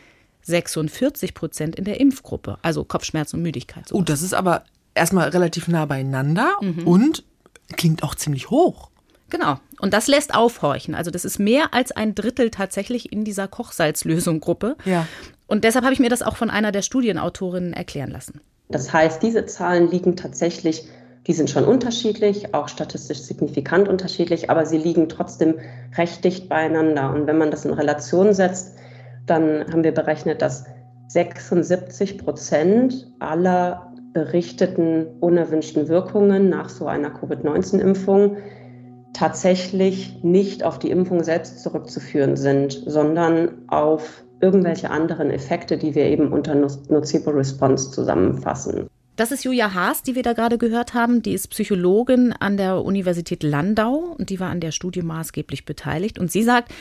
46 0.42 1.34
Prozent 1.34 1.76
in 1.76 1.84
der 1.84 2.00
Impfgruppe, 2.00 2.58
also 2.62 2.84
Kopfschmerzen 2.84 3.36
und 3.36 3.42
Müdigkeit. 3.42 3.88
Sowas. 3.88 4.00
Oh, 4.00 4.04
das 4.04 4.22
ist 4.22 4.34
aber 4.34 4.64
erstmal 4.94 5.28
relativ 5.28 5.68
nah 5.68 5.86
beieinander 5.86 6.56
mhm. 6.60 6.86
und 6.86 7.24
klingt 7.76 8.02
auch 8.02 8.14
ziemlich 8.14 8.50
hoch. 8.50 8.90
Genau. 9.30 9.58
Und 9.82 9.92
das 9.92 10.06
lässt 10.06 10.32
aufhorchen. 10.32 10.94
Also 10.94 11.10
das 11.10 11.24
ist 11.24 11.40
mehr 11.40 11.74
als 11.74 11.90
ein 11.90 12.14
Drittel 12.14 12.50
tatsächlich 12.50 13.10
in 13.12 13.24
dieser 13.24 13.48
Kochsalzlösung-Gruppe. 13.48 14.76
Ja. 14.84 15.08
Und 15.48 15.64
deshalb 15.64 15.84
habe 15.84 15.92
ich 15.92 15.98
mir 15.98 16.08
das 16.08 16.22
auch 16.22 16.36
von 16.36 16.50
einer 16.50 16.70
der 16.70 16.82
Studienautorinnen 16.82 17.72
erklären 17.72 18.12
lassen. 18.12 18.40
Das 18.68 18.92
heißt, 18.92 19.20
diese 19.24 19.44
Zahlen 19.44 19.90
liegen 19.90 20.14
tatsächlich, 20.14 20.84
die 21.26 21.32
sind 21.32 21.50
schon 21.50 21.64
unterschiedlich, 21.64 22.54
auch 22.54 22.68
statistisch 22.68 23.22
signifikant 23.22 23.88
unterschiedlich, 23.88 24.50
aber 24.50 24.66
sie 24.66 24.78
liegen 24.78 25.08
trotzdem 25.08 25.56
recht 25.98 26.22
dicht 26.22 26.48
beieinander. 26.48 27.12
Und 27.12 27.26
wenn 27.26 27.38
man 27.38 27.50
das 27.50 27.64
in 27.64 27.72
Relation 27.72 28.32
setzt, 28.34 28.76
dann 29.26 29.66
haben 29.72 29.82
wir 29.82 29.92
berechnet, 29.92 30.42
dass 30.42 30.64
76 31.08 32.18
Prozent 32.18 33.12
aller 33.18 33.92
berichteten 34.12 35.08
unerwünschten 35.18 35.88
Wirkungen 35.88 36.48
nach 36.48 36.68
so 36.68 36.86
einer 36.86 37.10
Covid-19-Impfung 37.10 38.36
tatsächlich 39.12 40.22
nicht 40.22 40.64
auf 40.64 40.78
die 40.78 40.90
Impfung 40.90 41.22
selbst 41.22 41.62
zurückzuführen 41.62 42.36
sind, 42.36 42.72
sondern 42.86 43.68
auf 43.68 44.24
irgendwelche 44.40 44.90
anderen 44.90 45.30
Effekte, 45.30 45.78
die 45.78 45.94
wir 45.94 46.06
eben 46.06 46.32
unter 46.32 46.54
Nocebo 46.54 47.30
Response 47.30 47.90
zusammenfassen. 47.90 48.88
Das 49.14 49.30
ist 49.30 49.44
Julia 49.44 49.74
Haas, 49.74 50.02
die 50.02 50.14
wir 50.14 50.22
da 50.22 50.32
gerade 50.32 50.56
gehört 50.56 50.94
haben. 50.94 51.20
Die 51.20 51.34
ist 51.34 51.48
Psychologin 51.48 52.32
an 52.32 52.56
der 52.56 52.82
Universität 52.82 53.42
Landau 53.42 54.16
und 54.18 54.30
die 54.30 54.40
war 54.40 54.48
an 54.48 54.60
der 54.60 54.72
Studie 54.72 55.02
maßgeblich 55.02 55.66
beteiligt. 55.66 56.18
Und 56.18 56.32
sie 56.32 56.42
sagt, 56.42 56.72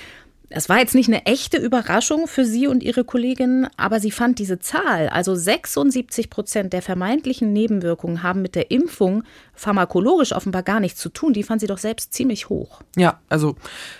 Es 0.54 0.68
war 0.68 0.80
jetzt 0.80 0.96
nicht 0.96 1.08
eine 1.08 1.26
echte 1.26 1.58
Überraschung 1.58 2.28
für 2.28 2.44
sie 2.44 2.68
und 2.68 2.84
ihre 2.84 3.06
Kolleginnen, 3.06 3.68
aber 3.78 4.02
sie 4.02 4.12
fand 4.12 4.38
diese 4.38 4.60
Zahl, 4.60 5.08
also 5.08 5.34
76 5.34 6.30
Prozent 6.30 6.74
der 6.74 6.82
vermeintlichen 6.82 7.54
Nebenwirkungen 7.54 8.22
haben 8.22 8.42
mit 8.42 8.56
der 8.56 8.70
Impfung 8.70 9.24
pharmakologisch 9.54 10.34
offenbar 10.34 10.64
gar 10.64 10.82
nichts 10.82 11.00
zu 11.00 11.10
tun. 11.10 11.32
Die 11.32 11.44
fand 11.44 11.62
sie 11.62 11.68
doch 11.68 11.78
selbst 11.78 12.14
ziemlich 12.14 12.50
hoch. 12.50 12.82
Ja, 12.98 13.22
also 13.30 13.56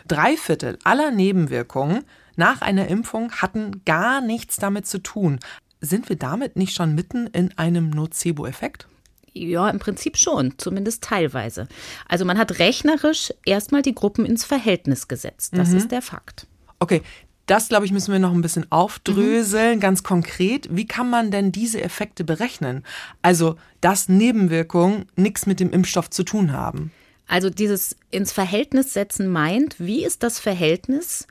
drei 0.08 0.36
Viertel 0.36 0.78
aller 0.84 1.12
Nebenwirkungen 1.12 2.04
nach 2.36 2.62
einer 2.62 2.88
Impfung 2.90 3.32
hatten 3.32 3.84
gar 3.86 4.20
nichts 4.20 4.58
damit 4.58 4.88
zu 4.88 5.00
tun. 5.00 5.40
Sind 5.80 6.10
wir 6.10 6.18
damit 6.18 6.58
nicht 6.58 6.76
schon 6.76 6.96
mitten 6.96 7.28
in 7.28 7.58
einem 7.58 7.90
Nocebo-Effekt? 7.90 8.88
Ja, 9.34 9.70
im 9.70 9.80
Prinzip 9.80 10.18
schon, 10.18 10.56
zumindest 10.58 11.04
teilweise. 11.04 11.68
Also 12.08 12.26
man 12.26 12.38
hat 12.38 12.60
rechnerisch 12.60 13.34
erstmal 13.46 13.82
die 13.82 13.96
Gruppen 13.96 14.26
ins 14.26 14.44
Verhältnis 14.44 15.08
gesetzt. 15.08 15.54
Das 15.56 15.70
mhm. 15.70 15.78
ist 15.78 15.92
der 15.92 16.02
Fakt. 16.02 16.48
Okay, 16.80 17.02
das, 17.46 17.70
glaube 17.70 17.86
ich, 17.86 17.92
müssen 17.92 18.12
wir 18.12 18.20
noch 18.20 18.34
ein 18.34 18.42
bisschen 18.42 18.72
aufdröseln, 18.72 19.76
mhm. 19.76 19.82
ganz 19.82 20.04
konkret. 20.04 20.68
Wie 20.72 20.86
kann 20.86 21.10
man 21.10 21.32
denn 21.32 21.52
diese 21.52 21.82
Effekte 21.82 22.24
berechnen? 22.24 22.84
Also, 23.22 23.56
dass 23.80 24.10
Nebenwirkungen 24.10 25.06
nichts 25.16 25.46
mit 25.46 25.60
dem 25.60 25.72
Impfstoff 25.72 26.10
zu 26.10 26.24
tun 26.24 26.52
haben. 26.52 26.92
Also 27.28 27.50
dieses 27.50 27.96
ins 28.10 28.34
Verhältnis 28.34 28.94
setzen 28.94 29.28
meint, 29.30 29.80
wie 29.80 30.04
ist 30.04 30.22
das 30.24 30.40
Verhältnis 30.40 31.28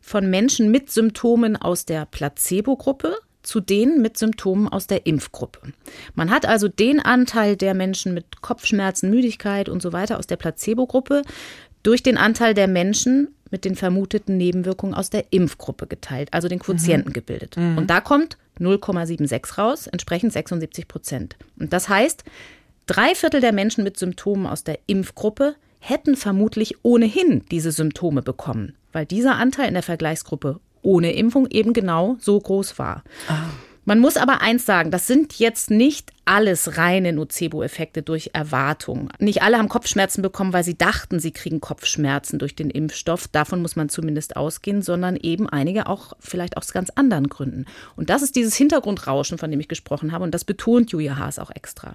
von 0.00 0.28
Menschen 0.28 0.70
mit 0.70 0.90
Symptomen 0.90 1.56
aus 1.56 1.84
der 1.84 2.06
Placebo-Gruppe 2.06 3.16
zu 3.44 3.60
denen 3.60 4.02
mit 4.02 4.18
Symptomen 4.18 4.68
aus 4.68 4.86
der 4.86 5.06
Impfgruppe. 5.06 5.60
Man 6.14 6.30
hat 6.30 6.46
also 6.46 6.68
den 6.68 7.00
Anteil 7.00 7.56
der 7.56 7.74
Menschen 7.74 8.14
mit 8.14 8.42
Kopfschmerzen, 8.42 9.10
Müdigkeit 9.10 9.68
und 9.68 9.82
so 9.82 9.92
weiter 9.92 10.18
aus 10.18 10.26
der 10.26 10.36
Placebo-Gruppe 10.36 11.22
durch 11.82 12.02
den 12.02 12.16
Anteil 12.16 12.54
der 12.54 12.66
Menschen 12.66 13.28
mit 13.50 13.64
den 13.64 13.76
vermuteten 13.76 14.36
Nebenwirkungen 14.36 14.94
aus 14.94 15.10
der 15.10 15.26
Impfgruppe 15.30 15.86
geteilt, 15.86 16.28
also 16.32 16.48
den 16.48 16.58
Quotienten 16.58 17.10
mhm. 17.10 17.14
gebildet. 17.14 17.56
Mhm. 17.56 17.78
Und 17.78 17.90
da 17.90 18.00
kommt 18.00 18.36
0,76 18.58 19.58
raus, 19.58 19.86
entsprechend 19.86 20.32
76 20.32 20.88
Prozent. 20.88 21.36
Und 21.58 21.72
das 21.72 21.88
heißt, 21.88 22.24
drei 22.86 23.14
Viertel 23.14 23.40
der 23.40 23.52
Menschen 23.52 23.84
mit 23.84 23.98
Symptomen 23.98 24.46
aus 24.46 24.64
der 24.64 24.78
Impfgruppe 24.86 25.54
hätten 25.78 26.16
vermutlich 26.16 26.76
ohnehin 26.82 27.44
diese 27.50 27.70
Symptome 27.70 28.22
bekommen, 28.22 28.74
weil 28.92 29.06
dieser 29.06 29.36
Anteil 29.36 29.68
in 29.68 29.74
der 29.74 29.82
Vergleichsgruppe 29.82 30.58
ohne 30.84 31.12
Impfung 31.12 31.46
eben 31.50 31.72
genau 31.72 32.16
so 32.20 32.38
groß 32.38 32.78
war. 32.78 33.02
Ah. 33.28 33.46
Man 33.86 33.98
muss 33.98 34.16
aber 34.16 34.40
eins 34.40 34.64
sagen, 34.64 34.90
das 34.90 35.06
sind 35.06 35.38
jetzt 35.38 35.70
nicht 35.70 36.10
alles 36.24 36.78
reine 36.78 37.12
Nocebo-Effekte 37.12 38.02
durch 38.02 38.30
Erwartung. 38.32 39.10
Nicht 39.18 39.42
alle 39.42 39.58
haben 39.58 39.68
Kopfschmerzen 39.68 40.22
bekommen, 40.22 40.54
weil 40.54 40.64
sie 40.64 40.78
dachten, 40.78 41.20
sie 41.20 41.32
kriegen 41.32 41.60
Kopfschmerzen 41.60 42.38
durch 42.38 42.56
den 42.56 42.70
Impfstoff. 42.70 43.28
Davon 43.28 43.60
muss 43.60 43.76
man 43.76 43.90
zumindest 43.90 44.36
ausgehen, 44.36 44.80
sondern 44.80 45.16
eben 45.16 45.50
einige 45.50 45.86
auch 45.86 46.14
vielleicht 46.18 46.56
aus 46.56 46.72
ganz 46.72 46.88
anderen 46.94 47.28
Gründen. 47.28 47.66
Und 47.94 48.08
das 48.08 48.22
ist 48.22 48.36
dieses 48.36 48.56
Hintergrundrauschen, 48.56 49.36
von 49.36 49.50
dem 49.50 49.60
ich 49.60 49.68
gesprochen 49.68 50.12
habe. 50.12 50.24
Und 50.24 50.32
das 50.32 50.44
betont 50.44 50.90
Julia 50.90 51.18
Haas 51.18 51.38
auch 51.38 51.50
extra. 51.50 51.94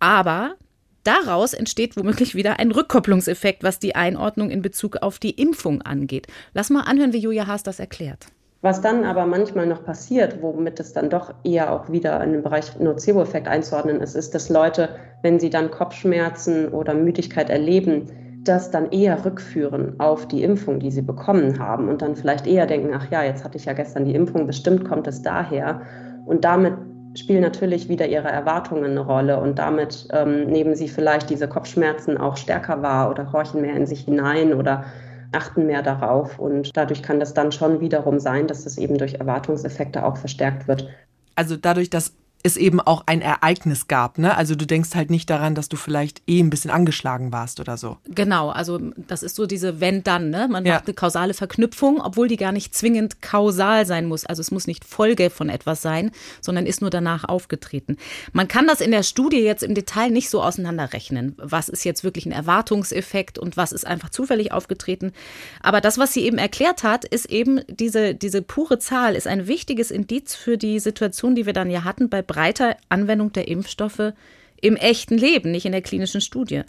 Aber 0.00 0.56
Daraus 1.04 1.52
entsteht 1.52 1.96
womöglich 1.96 2.34
wieder 2.34 2.58
ein 2.58 2.70
Rückkopplungseffekt, 2.70 3.64
was 3.64 3.78
die 3.78 3.96
Einordnung 3.96 4.50
in 4.50 4.62
Bezug 4.62 4.98
auf 4.98 5.18
die 5.18 5.30
Impfung 5.30 5.82
angeht. 5.82 6.28
Lass 6.54 6.70
mal 6.70 6.82
anhören, 6.82 7.12
wie 7.12 7.18
Julia 7.18 7.46
Haas 7.46 7.62
das 7.64 7.80
erklärt. 7.80 8.26
Was 8.60 8.80
dann 8.80 9.04
aber 9.04 9.26
manchmal 9.26 9.66
noch 9.66 9.84
passiert, 9.84 10.40
womit 10.40 10.78
es 10.78 10.92
dann 10.92 11.10
doch 11.10 11.34
eher 11.42 11.72
auch 11.72 11.90
wieder 11.90 12.22
in 12.22 12.32
den 12.32 12.42
Bereich 12.44 12.78
Nocebo-Effekt 12.78 13.48
einzuordnen 13.48 14.00
ist, 14.00 14.14
ist, 14.14 14.36
dass 14.36 14.48
Leute, 14.48 14.90
wenn 15.22 15.40
sie 15.40 15.50
dann 15.50 15.72
Kopfschmerzen 15.72 16.68
oder 16.68 16.94
Müdigkeit 16.94 17.50
erleben, 17.50 18.06
das 18.44 18.70
dann 18.70 18.92
eher 18.92 19.24
rückführen 19.24 19.98
auf 19.98 20.28
die 20.28 20.44
Impfung, 20.44 20.78
die 20.78 20.92
sie 20.92 21.02
bekommen 21.02 21.58
haben 21.58 21.88
und 21.88 22.02
dann 22.02 22.14
vielleicht 22.14 22.46
eher 22.46 22.66
denken, 22.66 22.94
ach 22.94 23.10
ja, 23.10 23.24
jetzt 23.24 23.42
hatte 23.42 23.58
ich 23.58 23.64
ja 23.64 23.72
gestern 23.72 24.04
die 24.04 24.14
Impfung, 24.14 24.46
bestimmt 24.46 24.88
kommt 24.88 25.08
es 25.08 25.22
daher. 25.22 25.82
Und 26.24 26.44
damit 26.44 26.74
spielen 27.14 27.42
natürlich 27.42 27.88
wieder 27.88 28.06
ihre 28.06 28.28
Erwartungen 28.28 28.92
eine 28.92 29.00
Rolle 29.00 29.38
und 29.38 29.58
damit 29.58 30.08
ähm, 30.12 30.46
nehmen 30.46 30.74
sie 30.74 30.88
vielleicht 30.88 31.30
diese 31.30 31.48
Kopfschmerzen 31.48 32.16
auch 32.16 32.36
stärker 32.36 32.82
wahr 32.82 33.10
oder 33.10 33.32
horchen 33.32 33.60
mehr 33.60 33.76
in 33.76 33.86
sich 33.86 34.00
hinein 34.00 34.54
oder 34.54 34.84
achten 35.32 35.66
mehr 35.66 35.82
darauf 35.82 36.38
und 36.38 36.76
dadurch 36.76 37.02
kann 37.02 37.20
das 37.20 37.34
dann 37.34 37.52
schon 37.52 37.80
wiederum 37.80 38.18
sein, 38.20 38.46
dass 38.46 38.64
das 38.64 38.78
eben 38.78 38.98
durch 38.98 39.14
Erwartungseffekte 39.14 40.04
auch 40.04 40.16
verstärkt 40.16 40.68
wird. 40.68 40.88
Also 41.34 41.56
dadurch, 41.56 41.88
dass 41.88 42.12
es 42.42 42.56
eben 42.56 42.80
auch 42.80 43.04
ein 43.06 43.20
Ereignis 43.20 43.88
gab. 43.88 44.18
Ne? 44.18 44.36
Also 44.36 44.54
du 44.54 44.66
denkst 44.66 44.94
halt 44.94 45.10
nicht 45.10 45.30
daran, 45.30 45.54
dass 45.54 45.68
du 45.68 45.76
vielleicht 45.76 46.22
eh 46.26 46.40
ein 46.40 46.50
bisschen 46.50 46.70
angeschlagen 46.70 47.32
warst 47.32 47.60
oder 47.60 47.76
so. 47.76 47.98
Genau, 48.08 48.50
also 48.50 48.80
das 48.96 49.22
ist 49.22 49.36
so 49.36 49.46
diese 49.46 49.80
Wenn-Dann. 49.80 50.30
Ne? 50.30 50.48
Man 50.48 50.64
ja. 50.64 50.74
macht 50.74 50.86
eine 50.86 50.94
kausale 50.94 51.34
Verknüpfung, 51.34 52.00
obwohl 52.00 52.28
die 52.28 52.36
gar 52.36 52.52
nicht 52.52 52.74
zwingend 52.74 53.22
kausal 53.22 53.86
sein 53.86 54.06
muss. 54.06 54.26
Also 54.26 54.40
es 54.40 54.50
muss 54.50 54.66
nicht 54.66 54.84
Folge 54.84 55.30
von 55.30 55.48
etwas 55.48 55.82
sein, 55.82 56.10
sondern 56.40 56.66
ist 56.66 56.80
nur 56.80 56.90
danach 56.90 57.24
aufgetreten. 57.24 57.96
Man 58.32 58.48
kann 58.48 58.66
das 58.66 58.80
in 58.80 58.90
der 58.90 59.02
Studie 59.02 59.40
jetzt 59.40 59.62
im 59.62 59.74
Detail 59.74 60.10
nicht 60.10 60.28
so 60.28 60.42
auseinanderrechnen. 60.42 61.34
Was 61.38 61.68
ist 61.68 61.84
jetzt 61.84 62.02
wirklich 62.02 62.26
ein 62.26 62.32
Erwartungseffekt 62.32 63.38
und 63.38 63.56
was 63.56 63.72
ist 63.72 63.86
einfach 63.86 64.10
zufällig 64.10 64.52
aufgetreten. 64.52 65.12
Aber 65.60 65.80
das, 65.80 65.98
was 65.98 66.12
sie 66.12 66.24
eben 66.24 66.38
erklärt 66.38 66.82
hat, 66.82 67.04
ist 67.04 67.26
eben 67.26 67.60
diese, 67.68 68.14
diese 68.14 68.42
pure 68.42 68.78
Zahl, 68.78 69.14
ist 69.14 69.26
ein 69.26 69.46
wichtiges 69.46 69.90
Indiz 69.90 70.34
für 70.34 70.58
die 70.58 70.80
Situation, 70.80 71.34
die 71.34 71.46
wir 71.46 71.52
dann 71.52 71.70
ja 71.70 71.84
hatten 71.84 72.08
bei 72.08 72.22
breiter 72.32 72.76
Anwendung 72.88 73.32
der 73.32 73.48
Impfstoffe 73.48 74.14
im 74.60 74.76
echten 74.76 75.18
Leben, 75.18 75.50
nicht 75.50 75.66
in 75.66 75.72
der 75.72 75.82
klinischen 75.82 76.22
Studie. 76.22 76.62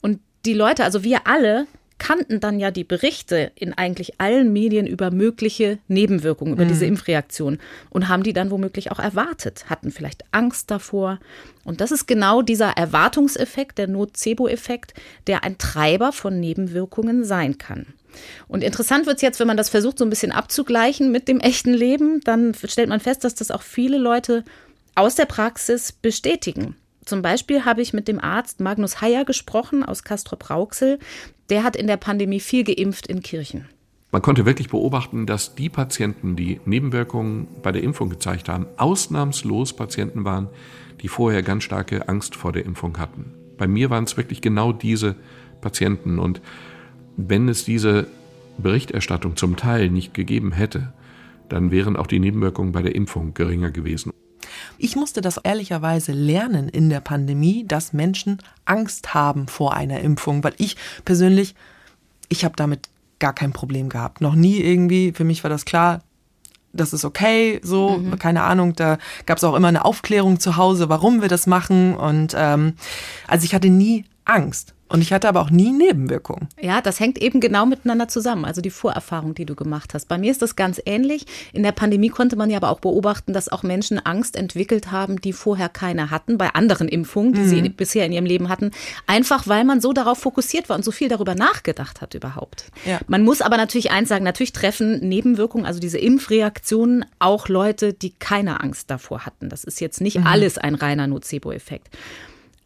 Und 0.00 0.20
die 0.46 0.54
Leute, 0.54 0.84
also 0.84 1.02
wir 1.02 1.26
alle, 1.26 1.66
kannten 1.98 2.38
dann 2.38 2.60
ja 2.60 2.70
die 2.70 2.84
Berichte 2.84 3.50
in 3.56 3.72
eigentlich 3.72 4.20
allen 4.20 4.52
Medien 4.52 4.86
über 4.86 5.10
mögliche 5.10 5.78
Nebenwirkungen, 5.88 6.52
über 6.52 6.64
mhm. 6.64 6.68
diese 6.68 6.86
Impfreaktion 6.86 7.58
und 7.90 8.06
haben 8.06 8.22
die 8.22 8.32
dann 8.32 8.52
womöglich 8.52 8.92
auch 8.92 9.00
erwartet, 9.00 9.68
hatten 9.68 9.90
vielleicht 9.90 10.22
Angst 10.30 10.70
davor. 10.70 11.18
Und 11.64 11.80
das 11.80 11.90
ist 11.90 12.06
genau 12.06 12.42
dieser 12.42 12.70
Erwartungseffekt, 12.70 13.78
der 13.78 13.88
Nocebo-Effekt, 13.88 14.94
der 15.26 15.42
ein 15.42 15.58
Treiber 15.58 16.12
von 16.12 16.38
Nebenwirkungen 16.38 17.24
sein 17.24 17.58
kann. 17.58 17.86
Und 18.46 18.62
interessant 18.62 19.06
wird 19.06 19.16
es 19.16 19.22
jetzt, 19.22 19.40
wenn 19.40 19.48
man 19.48 19.56
das 19.56 19.68
versucht, 19.68 19.98
so 19.98 20.04
ein 20.04 20.10
bisschen 20.10 20.32
abzugleichen 20.32 21.10
mit 21.10 21.26
dem 21.26 21.40
echten 21.40 21.74
Leben, 21.74 22.20
dann 22.20 22.54
stellt 22.54 22.88
man 22.88 23.00
fest, 23.00 23.24
dass 23.24 23.34
das 23.34 23.50
auch 23.50 23.62
viele 23.62 23.98
Leute 23.98 24.44
aus 24.98 25.14
der 25.14 25.26
Praxis 25.26 25.92
bestätigen. 25.92 26.74
Zum 27.04 27.22
Beispiel 27.22 27.64
habe 27.64 27.80
ich 27.80 27.92
mit 27.92 28.08
dem 28.08 28.18
Arzt 28.18 28.60
Magnus 28.60 29.00
Heyer 29.00 29.24
gesprochen 29.24 29.84
aus 29.84 30.02
Castrop-Rauxel. 30.02 30.98
Der 31.48 31.62
hat 31.62 31.76
in 31.76 31.86
der 31.86 31.96
Pandemie 31.96 32.40
viel 32.40 32.64
geimpft 32.64 33.06
in 33.06 33.22
Kirchen. 33.22 33.68
Man 34.10 34.22
konnte 34.22 34.44
wirklich 34.44 34.68
beobachten, 34.68 35.24
dass 35.24 35.54
die 35.54 35.68
Patienten, 35.68 36.34
die 36.34 36.60
Nebenwirkungen 36.64 37.46
bei 37.62 37.72
der 37.72 37.82
Impfung 37.82 38.10
gezeigt 38.10 38.48
haben, 38.48 38.66
ausnahmslos 38.76 39.72
Patienten 39.74 40.24
waren, 40.24 40.48
die 41.00 41.08
vorher 41.08 41.42
ganz 41.42 41.62
starke 41.62 42.08
Angst 42.08 42.34
vor 42.34 42.52
der 42.52 42.64
Impfung 42.64 42.98
hatten. 42.98 43.32
Bei 43.56 43.68
mir 43.68 43.90
waren 43.90 44.04
es 44.04 44.16
wirklich 44.16 44.40
genau 44.40 44.72
diese 44.72 45.14
Patienten. 45.60 46.18
Und 46.18 46.40
wenn 47.16 47.48
es 47.48 47.64
diese 47.64 48.08
Berichterstattung 48.58 49.36
zum 49.36 49.56
Teil 49.56 49.90
nicht 49.90 50.12
gegeben 50.12 50.52
hätte, 50.52 50.92
dann 51.48 51.70
wären 51.70 51.96
auch 51.96 52.08
die 52.08 52.18
Nebenwirkungen 52.18 52.72
bei 52.72 52.82
der 52.82 52.94
Impfung 52.94 53.32
geringer 53.34 53.70
gewesen. 53.70 54.12
Ich 54.78 54.96
musste 54.96 55.20
das 55.20 55.38
ehrlicherweise 55.38 56.12
lernen 56.12 56.68
in 56.68 56.90
der 56.90 57.00
Pandemie, 57.00 57.64
dass 57.66 57.92
Menschen 57.92 58.38
Angst 58.64 59.14
haben 59.14 59.48
vor 59.48 59.74
einer 59.74 60.00
Impfung, 60.00 60.44
weil 60.44 60.54
ich 60.58 60.76
persönlich, 61.04 61.54
ich 62.28 62.44
habe 62.44 62.56
damit 62.56 62.88
gar 63.18 63.32
kein 63.32 63.52
Problem 63.52 63.88
gehabt. 63.88 64.20
Noch 64.20 64.34
nie 64.34 64.58
irgendwie, 64.58 65.12
für 65.12 65.24
mich 65.24 65.42
war 65.42 65.50
das 65.50 65.64
klar, 65.64 66.02
das 66.72 66.92
ist 66.92 67.04
okay, 67.04 67.60
so, 67.62 67.98
mhm. 67.98 68.18
keine 68.18 68.42
Ahnung, 68.42 68.74
da 68.74 68.98
gab 69.26 69.38
es 69.38 69.44
auch 69.44 69.54
immer 69.54 69.68
eine 69.68 69.84
Aufklärung 69.84 70.38
zu 70.38 70.56
Hause, 70.56 70.88
warum 70.88 71.22
wir 71.22 71.28
das 71.28 71.46
machen. 71.46 71.96
Und 71.96 72.34
ähm, 72.36 72.74
also 73.26 73.44
ich 73.44 73.54
hatte 73.54 73.70
nie 73.70 74.04
Angst. 74.28 74.74
Und 74.90 75.02
ich 75.02 75.12
hatte 75.12 75.28
aber 75.28 75.42
auch 75.42 75.50
nie 75.50 75.70
Nebenwirkungen. 75.70 76.48
Ja, 76.58 76.80
das 76.80 76.98
hängt 76.98 77.18
eben 77.18 77.40
genau 77.40 77.66
miteinander 77.66 78.08
zusammen. 78.08 78.46
Also 78.46 78.62
die 78.62 78.70
Vorerfahrung, 78.70 79.34
die 79.34 79.44
du 79.44 79.54
gemacht 79.54 79.92
hast. 79.92 80.08
Bei 80.08 80.16
mir 80.16 80.30
ist 80.30 80.40
das 80.40 80.56
ganz 80.56 80.80
ähnlich. 80.86 81.26
In 81.52 81.62
der 81.62 81.72
Pandemie 81.72 82.08
konnte 82.08 82.36
man 82.36 82.48
ja 82.48 82.56
aber 82.56 82.70
auch 82.70 82.80
beobachten, 82.80 83.34
dass 83.34 83.50
auch 83.50 83.62
Menschen 83.62 83.98
Angst 83.98 84.34
entwickelt 84.34 84.90
haben, 84.90 85.20
die 85.20 85.34
vorher 85.34 85.68
keine 85.68 86.10
hatten, 86.10 86.38
bei 86.38 86.54
anderen 86.54 86.88
Impfungen, 86.88 87.34
die 87.34 87.40
mhm. 87.40 87.48
sie 87.48 87.68
bisher 87.68 88.06
in 88.06 88.12
ihrem 88.12 88.24
Leben 88.24 88.48
hatten. 88.48 88.70
Einfach 89.06 89.46
weil 89.46 89.64
man 89.64 89.82
so 89.82 89.92
darauf 89.92 90.18
fokussiert 90.18 90.70
war 90.70 90.76
und 90.76 90.84
so 90.84 90.90
viel 90.90 91.08
darüber 91.08 91.34
nachgedacht 91.34 92.00
hat 92.00 92.14
überhaupt. 92.14 92.64
Ja. 92.86 92.98
Man 93.08 93.24
muss 93.24 93.42
aber 93.42 93.58
natürlich 93.58 93.90
eins 93.90 94.08
sagen, 94.08 94.24
natürlich 94.24 94.52
treffen 94.52 95.06
Nebenwirkungen, 95.06 95.66
also 95.66 95.80
diese 95.80 95.98
Impfreaktionen, 95.98 97.04
auch 97.18 97.48
Leute, 97.48 97.92
die 97.92 98.14
keine 98.18 98.62
Angst 98.62 98.90
davor 98.90 99.26
hatten. 99.26 99.50
Das 99.50 99.64
ist 99.64 99.82
jetzt 99.82 100.00
nicht 100.00 100.18
mhm. 100.18 100.26
alles 100.26 100.56
ein 100.56 100.74
reiner 100.74 101.06
Nocebo-Effekt. 101.06 101.88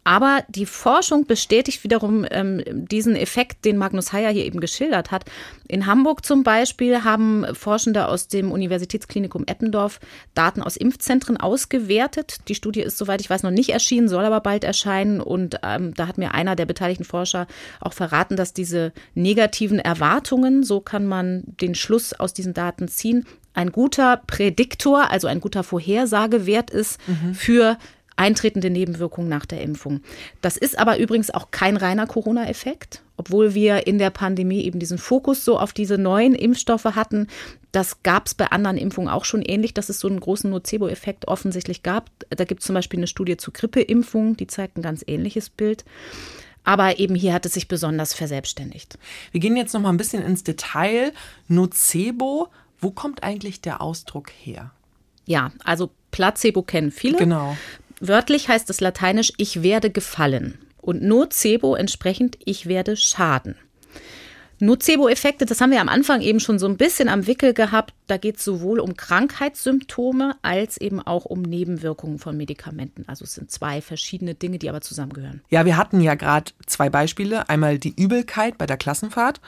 Aber 0.04 0.42
die 0.48 0.66
Forschung 0.66 1.26
bestätigt 1.26 1.84
wiederum 1.84 2.26
ähm, 2.30 2.62
diesen 2.66 3.14
Effekt, 3.14 3.64
den 3.64 3.76
Magnus 3.76 4.12
Heyer 4.12 4.30
hier 4.30 4.44
eben 4.44 4.60
geschildert 4.60 5.12
hat. 5.12 5.24
In 5.68 5.86
Hamburg 5.86 6.26
zum 6.26 6.42
Beispiel 6.42 7.04
haben 7.04 7.46
Forschende 7.54 8.08
aus 8.08 8.26
dem 8.26 8.50
Universitätsklinikum 8.50 9.44
Eppendorf 9.46 10.00
Daten 10.34 10.60
aus 10.62 10.76
Impfzentren 10.76 11.36
ausgewertet. 11.36 12.48
Die 12.48 12.56
Studie 12.56 12.80
ist, 12.80 12.98
soweit 12.98 13.20
ich 13.20 13.30
weiß, 13.30 13.44
noch 13.44 13.52
nicht 13.52 13.70
erschienen, 13.70 14.08
soll 14.08 14.24
aber 14.24 14.40
bald 14.40 14.64
erscheinen. 14.64 15.20
Und 15.20 15.60
ähm, 15.62 15.94
da 15.94 16.08
hat 16.08 16.18
mir 16.18 16.34
einer 16.34 16.56
der 16.56 16.66
beteiligten 16.66 17.04
Forscher 17.04 17.46
auch 17.80 17.92
verraten, 17.92 18.36
dass 18.36 18.52
diese 18.52 18.92
negativen 19.14 19.78
Erwartungen, 19.78 20.64
so 20.64 20.80
kann 20.80 21.06
man 21.06 21.44
den 21.60 21.76
Schluss 21.76 22.12
aus 22.12 22.32
diesen 22.32 22.54
Daten 22.54 22.88
ziehen, 22.88 23.24
ein 23.54 23.70
guter 23.70 24.22
Prädiktor, 24.26 25.10
also 25.10 25.28
ein 25.28 25.40
guter 25.40 25.62
Vorhersagewert 25.62 26.70
ist 26.70 26.98
mhm. 27.06 27.34
für 27.34 27.78
eintretende 28.16 28.70
Nebenwirkungen 28.70 29.28
nach 29.28 29.46
der 29.46 29.62
Impfung. 29.62 30.00
Das 30.40 30.56
ist 30.56 30.78
aber 30.78 30.98
übrigens 30.98 31.30
auch 31.30 31.50
kein 31.50 31.76
reiner 31.76 32.06
Corona-Effekt, 32.06 33.02
obwohl 33.16 33.54
wir 33.54 33.86
in 33.86 33.98
der 33.98 34.10
Pandemie 34.10 34.62
eben 34.62 34.78
diesen 34.78 34.98
Fokus 34.98 35.44
so 35.44 35.58
auf 35.58 35.72
diese 35.72 35.98
neuen 35.98 36.34
Impfstoffe 36.34 36.84
hatten. 36.84 37.28
Das 37.72 38.02
gab 38.02 38.26
es 38.26 38.34
bei 38.34 38.46
anderen 38.46 38.76
Impfungen 38.76 39.10
auch 39.10 39.24
schon 39.24 39.42
ähnlich, 39.42 39.74
dass 39.74 39.88
es 39.88 40.00
so 40.00 40.08
einen 40.08 40.20
großen 40.20 40.50
Nocebo-Effekt 40.50 41.28
offensichtlich 41.28 41.82
gab. 41.82 42.10
Da 42.30 42.44
gibt 42.44 42.60
es 42.60 42.66
zum 42.66 42.74
Beispiel 42.74 43.00
eine 43.00 43.06
Studie 43.06 43.36
zu 43.36 43.50
Grippeimpfungen, 43.50 44.36
die 44.36 44.46
zeigt 44.46 44.76
ein 44.76 44.82
ganz 44.82 45.04
ähnliches 45.06 45.50
Bild. 45.50 45.84
Aber 46.64 46.98
eben 46.98 47.14
hier 47.14 47.32
hat 47.32 47.46
es 47.46 47.54
sich 47.54 47.66
besonders 47.66 48.14
verselbstständigt. 48.14 48.98
Wir 49.32 49.40
gehen 49.40 49.56
jetzt 49.56 49.74
noch 49.74 49.80
mal 49.80 49.88
ein 49.88 49.96
bisschen 49.96 50.22
ins 50.22 50.44
Detail. 50.44 51.12
Nocebo, 51.48 52.48
wo 52.78 52.90
kommt 52.90 53.24
eigentlich 53.24 53.60
der 53.60 53.80
Ausdruck 53.80 54.30
her? 54.30 54.70
Ja, 55.24 55.52
also 55.64 55.90
Placebo 56.10 56.62
kennen 56.62 56.90
viele. 56.90 57.16
Genau. 57.16 57.56
Wörtlich 58.04 58.48
heißt 58.48 58.68
es 58.68 58.80
lateinisch, 58.80 59.32
ich 59.36 59.62
werde 59.62 59.88
gefallen. 59.88 60.58
Und 60.80 61.04
nocebo 61.04 61.76
entsprechend, 61.76 62.36
ich 62.44 62.66
werde 62.66 62.96
schaden. 62.96 63.54
Nocebo-Effekte, 64.58 65.46
das 65.46 65.60
haben 65.60 65.70
wir 65.70 65.80
am 65.80 65.88
Anfang 65.88 66.20
eben 66.20 66.40
schon 66.40 66.58
so 66.58 66.66
ein 66.66 66.76
bisschen 66.76 67.08
am 67.08 67.28
Wickel 67.28 67.54
gehabt. 67.54 67.94
Da 68.08 68.16
geht 68.16 68.38
es 68.38 68.44
sowohl 68.44 68.80
um 68.80 68.96
Krankheitssymptome 68.96 70.34
als 70.42 70.78
eben 70.78 71.00
auch 71.00 71.26
um 71.26 71.42
Nebenwirkungen 71.42 72.18
von 72.18 72.36
Medikamenten. 72.36 73.04
Also 73.06 73.24
es 73.24 73.34
sind 73.34 73.52
zwei 73.52 73.80
verschiedene 73.80 74.34
Dinge, 74.34 74.58
die 74.58 74.68
aber 74.68 74.80
zusammengehören. 74.80 75.40
Ja, 75.48 75.64
wir 75.64 75.76
hatten 75.76 76.00
ja 76.00 76.16
gerade 76.16 76.50
zwei 76.66 76.90
Beispiele. 76.90 77.48
Einmal 77.48 77.78
die 77.78 77.94
Übelkeit 77.94 78.58
bei 78.58 78.66
der 78.66 78.78
Klassenfahrt 78.78 79.40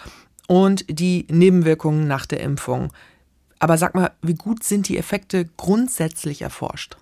und 0.46 0.84
die 0.88 1.26
Nebenwirkungen 1.28 2.06
nach 2.06 2.24
der 2.24 2.38
Impfung. 2.38 2.92
Aber 3.58 3.78
sag 3.78 3.96
mal, 3.96 4.12
wie 4.22 4.34
gut 4.34 4.62
sind 4.62 4.88
die 4.88 4.96
Effekte 4.96 5.48
grundsätzlich 5.56 6.42
erforscht? 6.42 6.96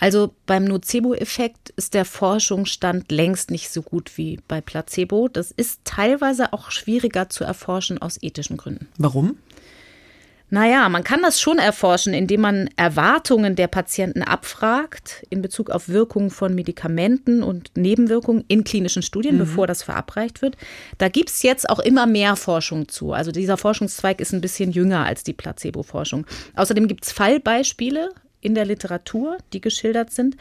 Also 0.00 0.32
beim 0.46 0.64
Nocebo-Effekt 0.64 1.70
ist 1.70 1.92
der 1.92 2.04
Forschungsstand 2.04 3.10
längst 3.10 3.50
nicht 3.50 3.70
so 3.70 3.82
gut 3.82 4.16
wie 4.16 4.38
bei 4.46 4.60
Placebo. 4.60 5.28
Das 5.28 5.50
ist 5.50 5.80
teilweise 5.84 6.52
auch 6.52 6.70
schwieriger 6.70 7.28
zu 7.28 7.42
erforschen 7.42 8.00
aus 8.00 8.16
ethischen 8.22 8.56
Gründen. 8.56 8.88
Warum? 8.96 9.38
Naja, 10.50 10.88
man 10.88 11.04
kann 11.04 11.20
das 11.20 11.40
schon 11.40 11.58
erforschen, 11.58 12.14
indem 12.14 12.40
man 12.40 12.70
Erwartungen 12.76 13.54
der 13.54 13.66
Patienten 13.66 14.22
abfragt 14.22 15.26
in 15.28 15.42
Bezug 15.42 15.68
auf 15.68 15.88
Wirkungen 15.88 16.30
von 16.30 16.54
Medikamenten 16.54 17.42
und 17.42 17.70
Nebenwirkungen 17.76 18.44
in 18.48 18.64
klinischen 18.64 19.02
Studien, 19.02 19.34
mhm. 19.34 19.40
bevor 19.40 19.66
das 19.66 19.82
verabreicht 19.82 20.40
wird. 20.40 20.56
Da 20.96 21.08
gibt 21.08 21.28
es 21.28 21.42
jetzt 21.42 21.68
auch 21.68 21.80
immer 21.80 22.06
mehr 22.06 22.34
Forschung 22.36 22.88
zu. 22.88 23.12
Also 23.12 23.30
dieser 23.30 23.58
Forschungszweig 23.58 24.22
ist 24.22 24.32
ein 24.32 24.40
bisschen 24.40 24.70
jünger 24.70 25.04
als 25.04 25.22
die 25.22 25.34
Placebo-Forschung. 25.34 26.24
Außerdem 26.54 26.88
gibt 26.88 27.04
es 27.04 27.12
Fallbeispiele 27.12 28.10
in 28.40 28.54
der 28.54 28.64
Literatur, 28.64 29.38
die 29.52 29.60
geschildert 29.60 30.10
sind. 30.12 30.36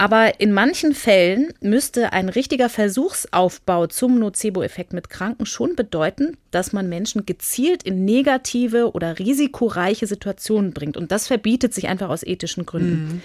Aber 0.00 0.40
in 0.40 0.52
manchen 0.52 0.94
Fällen 0.94 1.52
müsste 1.60 2.14
ein 2.14 2.30
richtiger 2.30 2.70
Versuchsaufbau 2.70 3.86
zum 3.86 4.18
Nocebo-Effekt 4.18 4.94
mit 4.94 5.10
Kranken 5.10 5.44
schon 5.44 5.76
bedeuten, 5.76 6.38
dass 6.50 6.72
man 6.72 6.88
Menschen 6.88 7.26
gezielt 7.26 7.82
in 7.82 8.06
negative 8.06 8.92
oder 8.92 9.18
risikoreiche 9.18 10.06
Situationen 10.06 10.72
bringt. 10.72 10.96
Und 10.96 11.12
das 11.12 11.26
verbietet 11.26 11.74
sich 11.74 11.88
einfach 11.88 12.08
aus 12.08 12.22
ethischen 12.22 12.64
Gründen. 12.64 13.08
Mhm. 13.08 13.22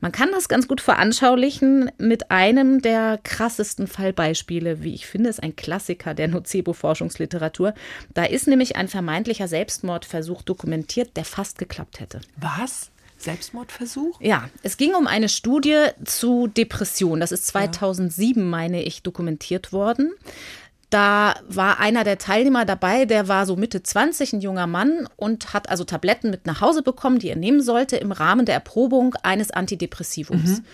Man 0.00 0.12
kann 0.12 0.30
das 0.30 0.48
ganz 0.48 0.68
gut 0.68 0.82
veranschaulichen 0.82 1.90
mit 1.96 2.30
einem 2.30 2.82
der 2.82 3.18
krassesten 3.24 3.86
Fallbeispiele, 3.86 4.82
wie 4.82 4.92
ich 4.92 5.06
finde, 5.06 5.30
ist 5.30 5.42
ein 5.42 5.56
Klassiker 5.56 6.12
der 6.12 6.28
Nocebo-Forschungsliteratur. 6.28 7.72
Da 8.12 8.24
ist 8.24 8.46
nämlich 8.46 8.76
ein 8.76 8.88
vermeintlicher 8.88 9.48
Selbstmordversuch 9.48 10.42
dokumentiert, 10.42 11.16
der 11.16 11.24
fast 11.24 11.56
geklappt 11.56 12.00
hätte. 12.00 12.20
Was? 12.36 12.90
Selbstmordversuch? 13.18 14.20
Ja, 14.20 14.48
es 14.62 14.76
ging 14.76 14.94
um 14.94 15.06
eine 15.06 15.28
Studie 15.28 15.86
zu 16.04 16.46
Depression. 16.46 17.20
Das 17.20 17.32
ist 17.32 17.46
2007, 17.48 18.42
ja. 18.42 18.48
meine 18.48 18.82
ich, 18.82 19.02
dokumentiert 19.02 19.72
worden. 19.72 20.12
Da 20.90 21.34
war 21.46 21.80
einer 21.80 22.02
der 22.02 22.16
Teilnehmer 22.16 22.64
dabei, 22.64 23.04
der 23.04 23.28
war 23.28 23.44
so 23.44 23.56
Mitte 23.56 23.82
20, 23.82 24.32
ein 24.32 24.40
junger 24.40 24.66
Mann 24.66 25.06
und 25.16 25.52
hat 25.52 25.68
also 25.68 25.84
Tabletten 25.84 26.30
mit 26.30 26.46
nach 26.46 26.62
Hause 26.62 26.82
bekommen, 26.82 27.18
die 27.18 27.28
er 27.28 27.36
nehmen 27.36 27.60
sollte 27.60 27.96
im 27.96 28.10
Rahmen 28.10 28.46
der 28.46 28.54
Erprobung 28.54 29.14
eines 29.22 29.50
Antidepressivums. 29.50 30.60
Mhm. 30.60 30.64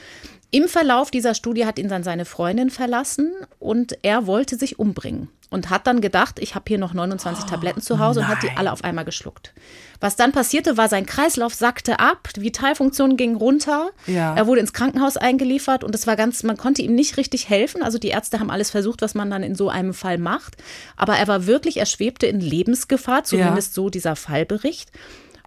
Im 0.52 0.68
Verlauf 0.68 1.10
dieser 1.10 1.34
Studie 1.34 1.66
hat 1.66 1.80
ihn 1.80 1.88
dann 1.88 2.04
seine 2.04 2.24
Freundin 2.24 2.70
verlassen 2.70 3.32
und 3.58 3.98
er 4.02 4.28
wollte 4.28 4.56
sich 4.56 4.78
umbringen 4.78 5.28
und 5.54 5.70
hat 5.70 5.86
dann 5.86 6.00
gedacht, 6.00 6.40
ich 6.40 6.54
habe 6.54 6.64
hier 6.66 6.78
noch 6.78 6.92
29 6.92 7.44
oh, 7.44 7.48
Tabletten 7.48 7.80
zu 7.80 8.00
Hause 8.00 8.20
nein. 8.20 8.28
und 8.28 8.36
hat 8.36 8.42
die 8.42 8.56
alle 8.56 8.72
auf 8.72 8.82
einmal 8.82 9.04
geschluckt. 9.04 9.54
Was 10.00 10.16
dann 10.16 10.32
passierte, 10.32 10.76
war, 10.76 10.88
sein 10.88 11.06
Kreislauf 11.06 11.54
sackte 11.54 12.00
ab, 12.00 12.28
die 12.34 12.42
Vitalfunktion 12.42 13.16
ging 13.16 13.36
runter, 13.36 13.90
ja. 14.06 14.34
er 14.34 14.46
wurde 14.48 14.60
ins 14.60 14.72
Krankenhaus 14.72 15.16
eingeliefert 15.16 15.84
und 15.84 15.94
es 15.94 16.06
war 16.06 16.16
ganz, 16.16 16.42
man 16.42 16.56
konnte 16.56 16.82
ihm 16.82 16.94
nicht 16.94 17.16
richtig 17.16 17.48
helfen. 17.48 17.82
Also 17.82 17.98
die 17.98 18.08
Ärzte 18.08 18.40
haben 18.40 18.50
alles 18.50 18.70
versucht, 18.70 19.00
was 19.00 19.14
man 19.14 19.30
dann 19.30 19.44
in 19.44 19.54
so 19.54 19.68
einem 19.68 19.94
Fall 19.94 20.18
macht. 20.18 20.56
Aber 20.96 21.16
er 21.16 21.28
war 21.28 21.46
wirklich, 21.46 21.76
er 21.76 21.86
schwebte 21.86 22.26
in 22.26 22.40
Lebensgefahr, 22.40 23.22
zumindest 23.22 23.68
ja. 23.68 23.74
so 23.74 23.90
dieser 23.90 24.16
Fallbericht. 24.16 24.90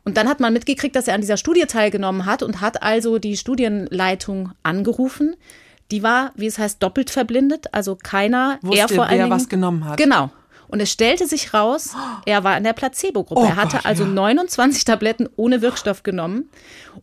Und 0.06 0.16
dann 0.16 0.30
hat 0.30 0.40
man 0.40 0.54
mitgekriegt, 0.54 0.96
dass 0.96 1.10
er 1.10 1.16
an 1.16 1.22
dieser 1.22 1.36
Studie 1.36 1.66
teilgenommen 1.66 2.26
hat 2.26 2.42
und 2.42 2.62
hat 2.62 2.82
also 2.82 3.20
die 3.20 3.36
Studienleitung 3.36 4.54
angerufen. 4.64 5.36
Die 5.92 6.04
war, 6.04 6.32
wie 6.36 6.48
es 6.48 6.58
heißt, 6.58 6.82
doppelt 6.84 7.10
verblindet. 7.10 7.74
Also 7.74 7.98
keiner, 8.02 8.60
Wusste, 8.62 8.82
er 8.82 8.90
vor 8.90 9.06
allen 9.06 9.20
Dingen, 9.20 9.30
was 9.30 9.50
genommen 9.50 9.86
hat. 9.86 9.98
Genau. 9.98 10.32
Und 10.70 10.82
es 10.82 10.92
stellte 10.92 11.28
sich 11.28 11.54
raus, 11.54 11.96
er 12.26 12.44
war 12.44 12.58
in 12.58 12.64
der 12.64 12.74
Placebo-Gruppe. 12.74 13.42
Oh 13.42 13.46
er 13.46 13.56
hatte 13.56 13.78
Gott, 13.78 13.86
also 13.86 14.04
ja. 14.04 14.10
29 14.10 14.86
Tabletten 14.86 15.30
ohne 15.36 15.62
Wirkstoff 15.62 16.04
genommen. 16.04 16.50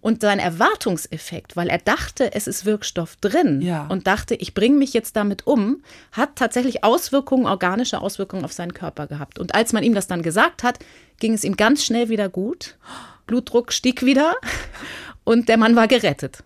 Und 0.01 0.20
sein 0.20 0.38
Erwartungseffekt, 0.38 1.57
weil 1.57 1.68
er 1.68 1.79
dachte, 1.79 2.35
es 2.35 2.47
ist 2.47 2.66
Wirkstoff 2.66 3.16
drin 3.16 3.62
ja. 3.62 3.87
und 3.87 4.07
dachte, 4.07 4.35
ich 4.35 4.53
bringe 4.53 4.77
mich 4.77 4.92
jetzt 4.92 5.16
damit 5.16 5.47
um, 5.47 5.83
hat 6.12 6.37
tatsächlich 6.37 6.85
Auswirkungen, 6.85 7.47
organische 7.47 8.01
Auswirkungen 8.01 8.44
auf 8.44 8.53
seinen 8.53 8.75
Körper 8.75 9.07
gehabt. 9.07 9.38
Und 9.38 9.55
als 9.55 9.73
man 9.73 9.83
ihm 9.83 9.94
das 9.94 10.07
dann 10.07 10.23
gesagt 10.23 10.62
hat, 10.62 10.79
ging 11.20 11.33
es 11.33 11.44
ihm 11.44 11.57
ganz 11.57 11.85
schnell 11.85 12.09
wieder 12.09 12.29
gut. 12.29 12.77
Blutdruck 13.27 13.73
stieg 13.73 14.05
wieder 14.05 14.35
und 15.25 15.49
der 15.49 15.57
Mann 15.57 15.77
war 15.77 15.88
gerettet. 15.88 16.44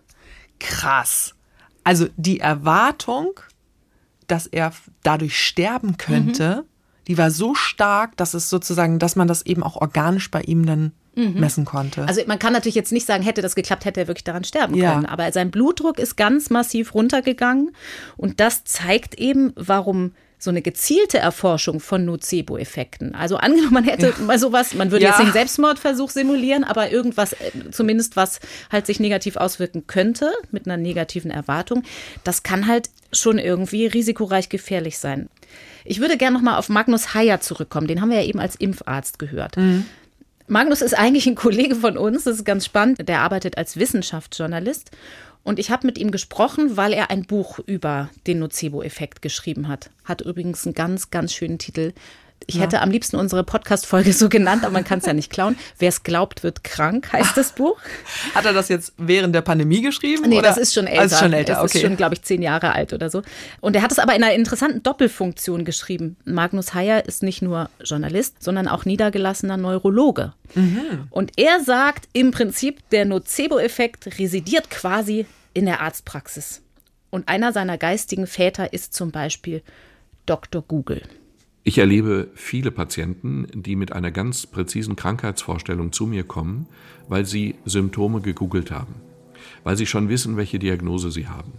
Krass. 0.59 1.35
Also 1.83 2.07
die 2.17 2.39
Erwartung, 2.39 3.39
dass 4.27 4.47
er 4.47 4.71
dadurch 5.03 5.37
sterben 5.37 5.97
könnte, 5.97 6.63
mhm 6.63 6.69
die 7.09 7.17
war 7.17 7.31
so 7.31 7.55
stark, 7.55 8.15
dass 8.17 8.35
es 8.35 8.51
sozusagen, 8.51 8.99
dass 8.99 9.15
man 9.15 9.27
das 9.27 9.43
eben 9.43 9.63
auch 9.63 9.75
organisch 9.75 10.29
bei 10.29 10.41
ihm 10.41 10.67
dann 10.67 10.91
mhm. 11.15 11.39
messen 11.39 11.65
konnte. 11.65 12.07
Also 12.07 12.21
man 12.27 12.37
kann 12.37 12.53
natürlich 12.53 12.75
jetzt 12.75 12.91
nicht 12.91 13.07
sagen, 13.07 13.23
hätte 13.23 13.41
das 13.41 13.55
geklappt, 13.55 13.83
hätte 13.83 14.01
er 14.01 14.07
wirklich 14.07 14.23
daran 14.23 14.43
sterben 14.43 14.75
ja. 14.75 14.93
können. 14.93 15.07
Aber 15.07 15.31
sein 15.31 15.49
Blutdruck 15.49 15.97
ist 15.97 16.17
ganz 16.17 16.51
massiv 16.51 16.93
runtergegangen 16.93 17.71
und 18.15 18.39
das 18.39 18.63
zeigt 18.63 19.15
eben, 19.15 19.53
warum 19.55 20.11
so 20.39 20.49
eine 20.49 20.61
gezielte 20.61 21.17
Erforschung 21.17 21.81
von 21.81 22.05
Nocebo-Effekten. 22.05 23.13
Also 23.13 23.35
angenommen, 23.35 23.73
man 23.73 23.83
hätte 23.83 24.13
ja. 24.17 24.23
mal 24.23 24.39
sowas, 24.39 24.73
man 24.73 24.89
würde 24.89 25.03
ja. 25.03 25.11
jetzt 25.11 25.19
den 25.19 25.33
Selbstmordversuch 25.33 26.09
simulieren, 26.09 26.63
aber 26.63 26.91
irgendwas, 26.91 27.33
äh, 27.33 27.51
zumindest 27.71 28.15
was 28.15 28.39
halt 28.71 28.87
sich 28.87 29.01
negativ 29.01 29.35
auswirken 29.35 29.85
könnte, 29.85 30.31
mit 30.51 30.65
einer 30.65 30.77
negativen 30.77 31.29
Erwartung, 31.29 31.83
das 32.23 32.41
kann 32.43 32.67
halt 32.67 32.89
schon 33.11 33.37
irgendwie 33.37 33.85
risikoreich 33.85 34.47
gefährlich 34.47 34.97
sein. 34.97 35.29
Ich 35.83 35.99
würde 35.99 36.17
gerne 36.17 36.37
noch 36.37 36.43
mal 36.43 36.57
auf 36.57 36.69
Magnus 36.69 37.13
Heyer 37.13 37.41
zurückkommen. 37.41 37.87
Den 37.87 38.01
haben 38.01 38.09
wir 38.09 38.21
ja 38.21 38.27
eben 38.27 38.39
als 38.39 38.55
Impfarzt 38.55 39.19
gehört. 39.19 39.57
Mhm. 39.57 39.85
Magnus 40.47 40.81
ist 40.81 40.97
eigentlich 40.97 41.27
ein 41.27 41.35
Kollege 41.35 41.75
von 41.75 41.97
uns, 41.97 42.23
das 42.23 42.37
ist 42.37 42.45
ganz 42.45 42.65
spannend. 42.65 43.07
Der 43.07 43.21
arbeitet 43.21 43.57
als 43.57 43.77
Wissenschaftsjournalist. 43.77 44.91
Und 45.43 45.59
ich 45.59 45.71
habe 45.71 45.87
mit 45.87 45.97
ihm 45.97 46.11
gesprochen, 46.11 46.77
weil 46.77 46.93
er 46.93 47.09
ein 47.09 47.23
Buch 47.23 47.59
über 47.59 48.09
den 48.27 48.39
Nocebo-Effekt 48.39 49.21
geschrieben 49.21 49.67
hat. 49.67 49.89
Hat 50.03 50.21
übrigens 50.21 50.65
einen 50.65 50.75
ganz, 50.75 51.09
ganz 51.09 51.33
schönen 51.33 51.57
Titel. 51.57 51.93
Ich 52.47 52.55
ja. 52.55 52.61
hätte 52.61 52.81
am 52.81 52.89
liebsten 52.89 53.15
unsere 53.15 53.43
Podcast-Folge 53.43 54.11
so 54.13 54.29
genannt, 54.29 54.63
aber 54.63 54.73
man 54.73 54.83
kann 54.83 54.99
es 54.99 55.05
ja 55.05 55.13
nicht 55.13 55.31
klauen. 55.31 55.57
Wer 55.77 55.89
es 55.89 56.03
glaubt, 56.03 56.43
wird 56.43 56.63
krank, 56.63 57.11
heißt 57.13 57.37
das 57.37 57.51
Buch. 57.51 57.79
Hat 58.33 58.45
er 58.45 58.53
das 58.53 58.69
jetzt 58.69 58.93
während 58.97 59.35
der 59.35 59.41
Pandemie 59.41 59.81
geschrieben? 59.81 60.23
Nee, 60.27 60.39
oder? 60.39 60.49
das 60.49 60.57
ist 60.57 60.73
schon 60.73 60.87
älter. 60.87 61.01
Also 61.01 61.17
schon 61.17 61.33
älter, 61.33 61.53
okay. 61.53 61.61
Das 61.63 61.75
ist 61.75 61.81
schon, 61.81 61.97
glaube 61.97 62.15
ich, 62.15 62.21
zehn 62.23 62.41
Jahre 62.41 62.73
alt 62.73 62.93
oder 62.93 63.09
so. 63.09 63.21
Und 63.61 63.75
er 63.75 63.81
hat 63.81 63.91
es 63.91 63.99
aber 63.99 64.15
in 64.15 64.23
einer 64.23 64.33
interessanten 64.33 64.81
Doppelfunktion 64.81 65.65
geschrieben. 65.65 66.17
Magnus 66.25 66.73
Heyer 66.73 67.05
ist 67.05 67.23
nicht 67.23 67.41
nur 67.41 67.69
Journalist, 67.83 68.41
sondern 68.41 68.67
auch 68.67 68.85
niedergelassener 68.85 69.57
Neurologe. 69.57 70.33
Mhm. 70.55 71.07
Und 71.09 71.33
er 71.37 71.63
sagt 71.63 72.09
im 72.13 72.31
Prinzip, 72.31 72.87
der 72.89 73.05
Nocebo-Effekt 73.05 74.19
residiert 74.19 74.69
quasi 74.69 75.25
in 75.53 75.65
der 75.65 75.81
Arztpraxis. 75.81 76.61
Und 77.09 77.27
einer 77.27 77.53
seiner 77.53 77.77
geistigen 77.77 78.27
Väter 78.27 78.73
ist 78.73 78.93
zum 78.93 79.11
Beispiel 79.11 79.61
Dr. 80.25 80.63
Google. 80.67 81.01
Ich 81.69 81.77
erlebe 81.77 82.29
viele 82.33 82.71
Patienten, 82.71 83.45
die 83.53 83.75
mit 83.75 83.91
einer 83.91 84.09
ganz 84.09 84.47
präzisen 84.47 84.95
Krankheitsvorstellung 84.95 85.91
zu 85.91 86.07
mir 86.07 86.23
kommen, 86.23 86.65
weil 87.07 87.27
sie 87.27 87.57
Symptome 87.63 88.21
gegoogelt 88.21 88.71
haben, 88.71 88.95
weil 89.63 89.77
sie 89.77 89.85
schon 89.85 90.09
wissen, 90.09 90.35
welche 90.35 90.57
Diagnose 90.57 91.11
sie 91.11 91.27
haben, 91.27 91.51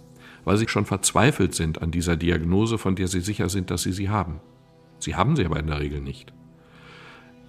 weil 0.44 0.56
sie 0.56 0.66
schon 0.66 0.84
verzweifelt 0.84 1.54
sind 1.54 1.80
an 1.80 1.92
dieser 1.92 2.16
Diagnose, 2.16 2.76
von 2.76 2.96
der 2.96 3.06
sie 3.06 3.20
sicher 3.20 3.48
sind, 3.48 3.70
dass 3.70 3.84
sie 3.84 3.92
sie 3.92 4.08
haben. 4.08 4.40
Sie 4.98 5.14
haben 5.14 5.36
sie 5.36 5.44
aber 5.44 5.60
in 5.60 5.68
der 5.68 5.78
Regel 5.78 6.00
nicht. 6.00 6.32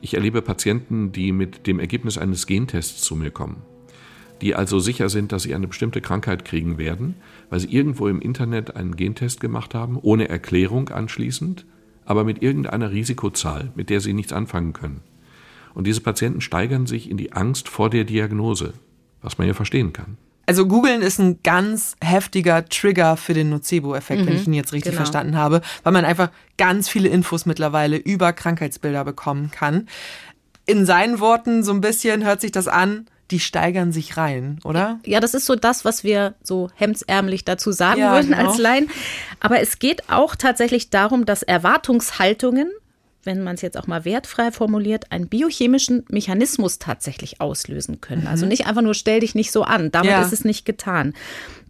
Ich 0.02 0.14
erlebe 0.14 0.44
Patienten, 0.44 1.12
die 1.12 1.32
mit 1.32 1.66
dem 1.66 1.80
Ergebnis 1.80 2.20
eines 2.20 2.46
Gentests 2.46 3.02
zu 3.02 3.16
mir 3.16 3.32
kommen, 3.32 3.64
die 4.42 4.54
also 4.54 4.78
sicher 4.78 5.10
sind, 5.10 5.32
dass 5.32 5.42
sie 5.42 5.56
eine 5.56 5.66
bestimmte 5.66 6.00
Krankheit 6.00 6.46
kriegen 6.46 6.78
werden, 6.78 7.16
weil 7.50 7.60
sie 7.60 7.74
irgendwo 7.74 8.08
im 8.08 8.22
Internet 8.22 8.76
einen 8.76 8.96
Gentest 8.96 9.40
gemacht 9.40 9.74
haben, 9.74 9.98
ohne 10.00 10.30
Erklärung 10.30 10.90
anschließend, 10.90 11.66
aber 12.12 12.26
mit 12.26 12.44
irgendeiner 12.44 12.92
Risikozahl, 12.92 13.72
mit 13.74 13.90
der 13.90 14.02
sie 14.02 14.12
nichts 14.12 14.34
anfangen 14.34 14.74
können. 14.74 15.00
Und 15.74 15.88
diese 15.88 16.02
Patienten 16.02 16.42
steigern 16.42 16.86
sich 16.86 17.10
in 17.10 17.16
die 17.16 17.32
Angst 17.32 17.70
vor 17.70 17.90
der 17.90 18.04
Diagnose, 18.04 18.74
was 19.22 19.38
man 19.38 19.48
ja 19.48 19.54
verstehen 19.54 19.94
kann. 19.94 20.18
Also 20.46 20.68
googeln 20.68 21.02
ist 21.02 21.18
ein 21.20 21.40
ganz 21.44 21.96
heftiger 22.04 22.66
Trigger 22.66 23.16
für 23.16 23.34
den 23.34 23.50
Nocebo-Effekt, 23.52 24.24
mhm, 24.24 24.28
wenn 24.28 24.36
ich 24.36 24.48
ihn 24.48 24.54
jetzt 24.54 24.74
richtig 24.74 24.92
genau. 24.92 25.04
verstanden 25.04 25.38
habe, 25.38 25.62
weil 25.84 25.94
man 25.94 26.04
einfach 26.04 26.30
ganz 26.58 26.90
viele 26.90 27.08
Infos 27.08 27.46
mittlerweile 27.46 27.96
über 27.96 28.34
Krankheitsbilder 28.34 29.06
bekommen 29.06 29.52
kann. 29.52 29.88
In 30.66 30.86
seinen 30.86 31.22
Worten 31.22 31.64
so 31.64 31.72
ein 31.72 31.80
bisschen 31.80 32.26
hört 32.26 32.42
sich 32.42 32.52
das 32.52 32.68
an, 32.68 33.06
die 33.32 33.40
steigern 33.40 33.92
sich 33.92 34.18
rein, 34.18 34.60
oder? 34.64 35.00
Ja, 35.06 35.20
das 35.20 35.34
ist 35.34 35.46
so 35.46 35.56
das, 35.56 35.86
was 35.86 36.04
wir 36.04 36.36
so 36.44 36.70
hemdsärmlich 36.76 37.46
dazu 37.46 37.72
sagen 37.72 38.02
ja, 38.02 38.14
würden 38.14 38.32
genau. 38.32 38.50
als 38.50 38.58
Laien. 38.58 38.90
Aber 39.40 39.60
es 39.60 39.80
geht 39.80 40.10
auch 40.10 40.36
tatsächlich 40.36 40.90
darum, 40.90 41.26
dass 41.26 41.44
Erwartungshaltungen 41.44 42.72
wenn 43.24 43.44
man 43.44 43.56
es 43.56 43.62
jetzt 43.62 43.78
auch 43.78 43.88
mal 43.88 44.06
wertfrei 44.06 44.52
formuliert, 44.52 45.12
einen 45.12 45.28
biochemischen 45.28 46.06
Mechanismus 46.10 46.80
tatsächlich 46.80 47.40
auslösen 47.40 48.02
können. 48.02 48.28
Also 48.28 48.46
mhm. 48.46 48.50
nicht 48.50 48.66
einfach 48.66 48.82
nur 48.82 48.96
stell 48.96 49.20
dich 49.20 49.36
nicht 49.36 49.52
so 49.52 49.64
an, 49.64 49.92
damit 49.92 50.12
ja. 50.12 50.22
ist 50.22 50.34
es 50.34 50.44
nicht 50.44 50.66
getan. 50.66 51.14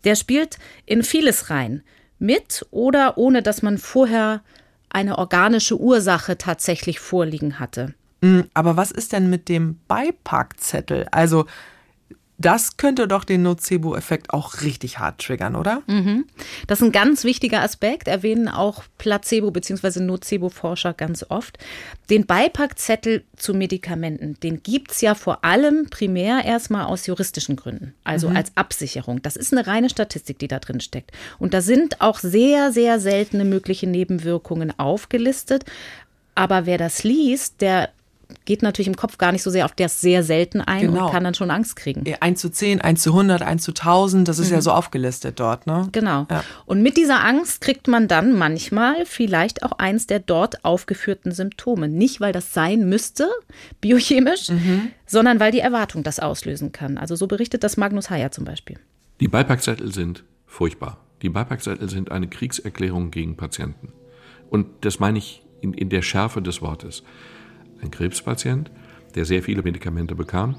Der 0.04 0.16
spielt 0.16 0.58
in 0.86 1.04
vieles 1.04 1.50
rein, 1.50 1.84
mit 2.20 2.66
oder 2.72 3.18
ohne, 3.18 3.42
dass 3.42 3.62
man 3.64 3.78
vorher 3.78 4.42
eine 4.90 5.18
organische 5.18 5.80
Ursache 5.80 6.38
tatsächlich 6.38 7.00
vorliegen 7.00 7.60
hatte. 7.60 7.94
Mhm, 8.22 8.50
aber 8.54 8.78
was 8.78 8.92
ist 8.92 9.14
denn 9.14 9.30
mit 9.30 9.50
dem 9.50 9.80
Beipackzettel? 9.88 11.08
Also 11.12 11.46
das 12.42 12.78
könnte 12.78 13.08
doch 13.08 13.24
den 13.24 13.44
Nocebo-Effekt 13.44 14.34
auch 14.34 14.62
richtig 14.62 14.98
hart 15.00 15.22
triggern, 15.22 15.56
oder? 15.56 15.84
Mhm. 15.86 16.26
Das 16.66 16.80
ist 16.80 16.86
ein 16.86 16.92
ganz 16.92 17.24
wichtiger 17.24 17.62
Aspekt, 17.62 18.08
erwähnen 18.08 18.48
auch 18.48 18.84
Placebo- 18.98 19.52
bzw. 19.52 20.00
Nocebo-Forscher 20.00 20.94
ganz 20.94 21.24
oft. 21.30 21.60
Den 22.10 22.26
Beipackzettel 22.26 23.24
zu 23.36 23.54
Medikamenten, 23.54 24.40
den 24.42 24.64
gibt 24.64 24.92
es 24.92 25.02
ja 25.02 25.14
vor 25.14 25.46
allem 25.46 25.88
primär 25.90 26.44
erstmal 26.44 26.86
aus 26.86 27.06
juristischen 27.06 27.56
Gründen, 27.56 27.94
also 28.04 28.30
mhm. 28.30 28.38
als 28.38 28.58
Absicherung. 28.58 29.22
Das 29.22 29.36
ist 29.36 29.54
eine 29.54 29.68
reine 29.68 29.90
Statistik, 29.90 30.40
die 30.40 30.48
da 30.48 30.60
drin 30.60 30.82
steckt. 30.82 31.12
Und 31.38 31.54
da 31.54 31.62
sind 31.62 32.02
auch 32.02 32.20
sehr, 32.20 32.72
sehr 32.72 33.00
seltene 33.00 33.46
mögliche 33.46 33.88
Nebenwirkungen 33.88 34.78
aufgelistet. 34.80 35.66
Aber 36.34 36.66
wer 36.66 36.80
das 36.80 37.04
liest, 37.04 37.62
der 37.62 37.90
geht 38.46 38.62
natürlich 38.62 38.88
im 38.88 38.96
Kopf 38.96 39.18
gar 39.18 39.32
nicht 39.32 39.44
so 39.44 39.50
sehr 39.50 39.66
auf 39.66 39.74
das 39.74 40.02
sehr 40.02 40.24
selten 40.24 40.62
ein 40.62 40.88
genau. 40.88 41.06
und 41.06 41.12
kann 41.12 41.24
dann 41.24 41.34
schon 41.34 41.52
Angst 41.52 41.76
kriegen. 41.76 42.04
1 42.20 42.40
zu 42.40 42.50
10, 42.50 42.82
1 42.82 43.02
zu 43.02 43.12
100, 43.12 43.42
1 43.42 43.64
zu 43.64 43.72
1000, 43.72 44.28
das 44.28 44.40
ist 44.40 44.48
mhm. 44.48 44.56
ja 44.56 44.62
so 44.62 44.72
aufgelistet 44.72 45.40
dort, 45.40 45.68
ne? 45.68 45.88
Genau. 45.92 46.28
Ja. 46.30 46.44
Und 46.66 46.82
mit 46.82 46.98
dieser 46.98 47.24
Angst 47.24 47.62
kriegt 47.62 47.88
man 47.88 48.08
dann 48.08 48.38
manchmal 48.38 49.06
vielleicht 49.06 49.64
auch 49.64 49.74
eins 49.74 50.08
der 50.08 50.20
dort 50.20 50.64
aufgeführten 50.66 51.32
Symptome. 51.32 51.88
Nicht, 51.88 52.22
weil 52.22 52.34
das 52.34 52.54
sein 52.54 52.88
müsste, 52.90 53.30
biochemisch, 53.82 54.50
mhm. 54.50 54.92
sondern 55.06 55.40
weil 55.40 55.52
die 55.52 55.60
Erwartung 55.60 56.04
das 56.04 56.20
auslösen 56.20 56.72
kann. 56.72 56.98
Also 56.98 57.16
so 57.16 57.28
berichtet 57.28 57.64
das 57.64 57.78
Magnus 57.78 58.10
Heyer 58.10 58.32
zum 58.32 58.46
Beispiel. 58.46 58.78
Die 59.20 59.28
Beipackzettel 59.28 59.94
sind 59.94 60.24
furchtbar. 60.46 60.98
Die 61.22 61.30
Beipackzettel 61.30 61.90
sind 61.90 62.12
eine 62.12 62.28
Kriegserklärung 62.28 63.12
gegen 63.12 63.38
Patienten. 63.38 63.94
Und 64.50 64.68
das 64.82 65.00
meine 65.00 65.18
ich 65.18 65.44
in, 65.62 65.74
in 65.74 65.90
der 65.90 66.02
Schärfe 66.02 66.42
des 66.42 66.62
Wortes 66.62 67.04
ein 67.82 67.92
Krebspatient, 67.92 68.72
der 69.16 69.26
sehr 69.26 69.44
viele 69.44 69.64
Medikamente 69.64 70.16
bekam, 70.16 70.56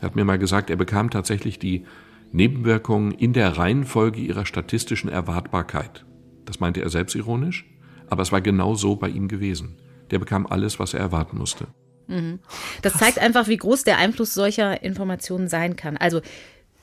hat 0.00 0.16
mir 0.16 0.24
mal 0.24 0.38
gesagt, 0.38 0.70
er 0.70 0.76
bekam 0.76 1.10
tatsächlich 1.10 1.58
die 1.58 1.84
Nebenwirkungen 2.32 3.12
in 3.12 3.32
der 3.32 3.56
Reihenfolge 3.56 4.20
ihrer 4.20 4.46
statistischen 4.46 5.08
Erwartbarkeit. 5.08 6.04
Das 6.44 6.60
meinte 6.60 6.82
er 6.82 6.90
selbstironisch, 6.90 7.66
aber 8.08 8.22
es 8.22 8.32
war 8.32 8.40
genau 8.40 8.74
so 8.74 8.96
bei 8.96 9.08
ihm 9.08 9.28
gewesen. 9.28 9.76
Der 10.10 10.18
bekam 10.18 10.46
alles, 10.46 10.78
was 10.78 10.94
er 10.94 11.00
erwarten 11.00 11.38
musste. 11.38 11.66
Mhm. 12.06 12.38
Das 12.82 12.94
zeigt 12.94 13.18
einfach, 13.18 13.48
wie 13.48 13.56
groß 13.56 13.84
der 13.84 13.98
Einfluss 13.98 14.34
solcher 14.34 14.82
Informationen 14.82 15.48
sein 15.48 15.76
kann. 15.76 15.96
Also 15.96 16.20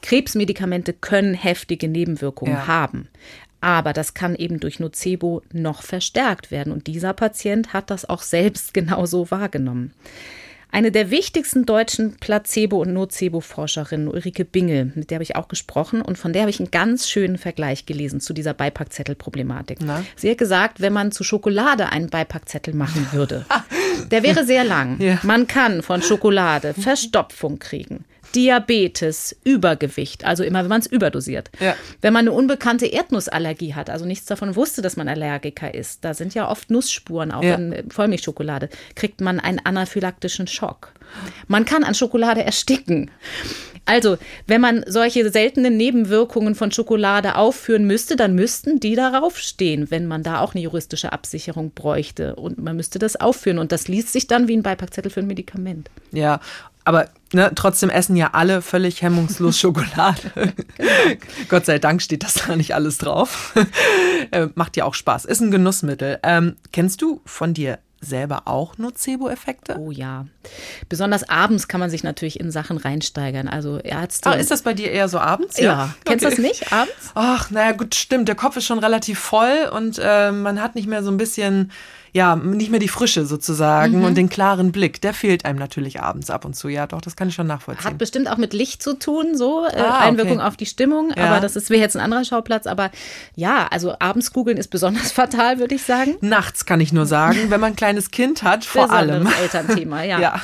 Krebsmedikamente 0.01 0.91
können 0.91 1.34
heftige 1.34 1.88
Nebenwirkungen 1.88 2.53
ja. 2.53 2.67
haben. 2.67 3.08
Aber 3.63 3.93
das 3.93 4.13
kann 4.13 4.36
eben 4.36 4.60
durch 4.60 4.82
Nocebo 4.82 5.41
noch 5.54 5.84
verstärkt 5.84 6.52
werden. 6.52 6.73
Und 6.73 6.86
dieser 6.88 7.13
Patient 7.13 7.71
hat 7.71 7.89
das 7.91 8.04
auch 8.04 8.21
selbst 8.21 8.73
genauso 8.73 9.32
wahrgenommen. 9.32 9.93
Eine 10.69 10.91
der 10.91 11.12
wichtigsten 11.12 11.65
deutschen 11.65 12.17
Placebo- 12.17 12.82
und 12.82 12.91
Nocebo-Forscherinnen, 12.93 14.10
Ulrike 14.10 14.43
Bingel, 14.43 14.91
mit 14.95 15.12
der 15.12 15.17
habe 15.17 15.23
ich 15.23 15.38
auch 15.38 15.47
gesprochen 15.47 16.02
und 16.02 16.17
von 16.17 16.34
der 16.34 16.41
habe 16.41 16.49
ich 16.49 16.60
einen 16.60 16.71
ganz 16.71 17.08
schönen 17.08 17.38
Vergleich 17.38 17.86
gelesen 17.86 18.19
zu 18.19 18.34
dieser 18.34 18.56
Beipackzettel-Problematik. 18.56 19.78
Sie 20.17 20.32
hat 20.32 20.39
gesagt, 20.39 20.82
wenn 20.82 20.91
man 20.91 21.12
zu 21.12 21.23
Schokolade 21.23 21.89
einen 21.89 22.10
Beipackzettel 22.10 22.73
machen 22.73 23.08
würde, 23.12 23.45
der 24.12 24.23
wäre 24.23 24.45
sehr 24.45 24.63
lang. 24.63 24.99
Ja. 24.99 25.19
Man 25.21 25.47
kann 25.47 25.84
von 25.84 26.02
Schokolade 26.02 26.73
Verstopfung 26.73 27.60
kriegen. 27.60 28.04
Diabetes, 28.35 29.35
Übergewicht, 29.43 30.25
also 30.25 30.43
immer, 30.43 30.61
wenn 30.61 30.69
man 30.69 30.81
es 30.81 30.87
überdosiert. 30.87 31.49
Ja. 31.59 31.75
Wenn 32.01 32.13
man 32.13 32.27
eine 32.27 32.31
unbekannte 32.31 32.85
Erdnussallergie 32.85 33.73
hat, 33.73 33.89
also 33.89 34.05
nichts 34.05 34.25
davon 34.25 34.55
wusste, 34.55 34.81
dass 34.81 34.97
man 34.97 35.07
Allergiker 35.07 35.73
ist, 35.73 36.03
da 36.03 36.13
sind 36.13 36.33
ja 36.33 36.49
oft 36.49 36.69
Nussspuren 36.69 37.31
auch 37.31 37.43
ja. 37.43 37.55
in 37.55 37.89
Vollmilchschokolade, 37.89 38.69
kriegt 38.95 39.21
man 39.21 39.39
einen 39.39 39.59
anaphylaktischen 39.59 40.47
Schock. 40.47 40.93
Man 41.47 41.65
kann 41.65 41.83
an 41.83 41.95
Schokolade 41.95 42.43
ersticken. 42.43 43.11
Also, 43.85 44.17
wenn 44.47 44.61
man 44.61 44.85
solche 44.87 45.29
seltenen 45.29 45.75
Nebenwirkungen 45.75 46.55
von 46.55 46.71
Schokolade 46.71 47.35
aufführen 47.35 47.85
müsste, 47.85 48.15
dann 48.15 48.33
müssten 48.33 48.79
die 48.79 48.95
darauf 48.95 49.37
stehen, 49.37 49.91
wenn 49.91 50.07
man 50.07 50.23
da 50.23 50.39
auch 50.39 50.55
eine 50.55 50.63
juristische 50.63 51.11
Absicherung 51.11 51.71
bräuchte. 51.71 52.35
Und 52.35 52.59
man 52.59 52.77
müsste 52.77 52.97
das 52.97 53.17
aufführen. 53.19 53.57
Und 53.57 53.73
das 53.73 53.89
liest 53.89 54.13
sich 54.13 54.27
dann 54.27 54.47
wie 54.47 54.55
ein 54.55 54.63
Beipackzettel 54.63 55.11
für 55.11 55.19
ein 55.19 55.27
Medikament. 55.27 55.89
Ja, 56.11 56.39
aber 56.85 57.09
ne, 57.33 57.51
trotzdem 57.55 57.89
essen 57.89 58.15
ja 58.15 58.31
alle 58.33 58.61
völlig 58.61 59.01
hemmungslos 59.01 59.59
Schokolade. 59.59 60.31
genau. 60.35 60.91
Gott 61.49 61.65
sei 61.65 61.79
Dank 61.79 62.01
steht 62.01 62.23
das 62.23 62.35
da 62.35 62.55
nicht 62.55 62.75
alles 62.75 62.97
drauf. 62.97 63.53
äh, 64.31 64.47
macht 64.55 64.77
ja 64.77 64.85
auch 64.85 64.93
Spaß. 64.93 65.25
Ist 65.25 65.41
ein 65.41 65.51
Genussmittel. 65.51 66.19
Ähm, 66.23 66.55
kennst 66.71 67.01
du 67.01 67.21
von 67.25 67.53
dir 67.53 67.79
selber 68.03 68.43
auch 68.45 68.77
Nocebo-Effekte? 68.77 69.77
Oh 69.79 69.91
ja. 69.91 70.25
Besonders 70.89 71.29
abends 71.29 71.67
kann 71.67 71.79
man 71.79 71.89
sich 71.89 72.03
natürlich 72.03 72.39
in 72.39 72.51
Sachen 72.51 72.77
reinsteigern. 72.77 73.47
Also 73.47 73.79
Ärzte. 73.79 74.29
Ah, 74.29 74.33
ist 74.33 74.51
das 74.51 74.61
bei 74.61 74.73
dir 74.73 74.91
eher 74.91 75.07
so 75.07 75.19
abends? 75.19 75.57
Ja. 75.57 75.63
ja. 75.63 75.95
Kennst 76.05 76.25
du 76.25 76.29
das 76.29 76.39
nicht 76.39 76.71
abends? 76.71 77.11
Ach, 77.15 77.49
naja, 77.49 77.71
gut, 77.71 77.95
stimmt. 77.95 78.27
Der 78.27 78.35
Kopf 78.35 78.57
ist 78.57 78.65
schon 78.65 78.79
relativ 78.79 79.19
voll 79.19 79.69
und 79.73 79.99
äh, 80.03 80.31
man 80.31 80.61
hat 80.61 80.75
nicht 80.75 80.87
mehr 80.87 81.03
so 81.03 81.11
ein 81.11 81.17
bisschen 81.17 81.71
ja, 82.15 82.36
nicht 82.36 82.69
mehr 82.69 82.80
die 82.80 82.88
Frische 82.88 83.26
sozusagen 83.26 83.97
mhm. 83.97 84.06
und 84.06 84.15
den 84.15 84.30
klaren 84.30 84.71
Blick, 84.71 85.02
der 85.02 85.15
fehlt 85.15 85.45
einem 85.45 85.58
natürlich 85.58 85.99
abends 85.99 86.30
ab 86.30 86.45
und 86.45 86.56
zu. 86.56 86.67
Ja, 86.69 86.86
doch, 86.86 87.02
das 87.02 87.15
kann 87.15 87.28
ich 87.28 87.34
schon 87.34 87.47
nachvollziehen. 87.47 87.86
Hat 87.86 87.97
bestimmt 87.97 88.30
auch 88.30 88.38
mit 88.38 88.54
Licht 88.54 88.84
zu 88.84 88.93
tun, 88.93 89.36
so 89.36 89.65
äh, 89.65 89.80
ah, 89.80 89.99
Einwirkung 90.02 90.38
okay. 90.38 90.47
auf 90.47 90.56
die 90.56 90.67
Stimmung, 90.67 91.12
ja. 91.17 91.26
aber 91.26 91.39
das 91.39 91.56
wäre 91.71 91.82
jetzt 91.82 91.95
ein 91.97 92.04
anderer 92.04 92.23
Schauplatz. 92.23 92.67
Aber 92.67 92.91
ja, 93.36 93.67
also 93.71 93.95
abends 93.97 94.32
googeln 94.32 94.58
ist 94.58 94.67
besonders 94.67 95.12
fatal, 95.12 95.58
würde 95.58 95.73
ich 95.73 95.82
sagen. 95.82 96.15
Nachts 96.21 96.65
kann 96.65 96.80
ich 96.82 96.93
nur 96.93 97.08
sagen, 97.08 97.49
wenn 97.49 97.60
man 97.60 97.73
ein 97.73 97.76
kleines 97.76 98.12
Kind 98.12 98.43
hat, 98.43 98.63
vor 98.63 98.91
allem. 98.91 99.28
Elternthema, 99.41 100.04
ja. 100.04 100.19
ja. 100.21 100.41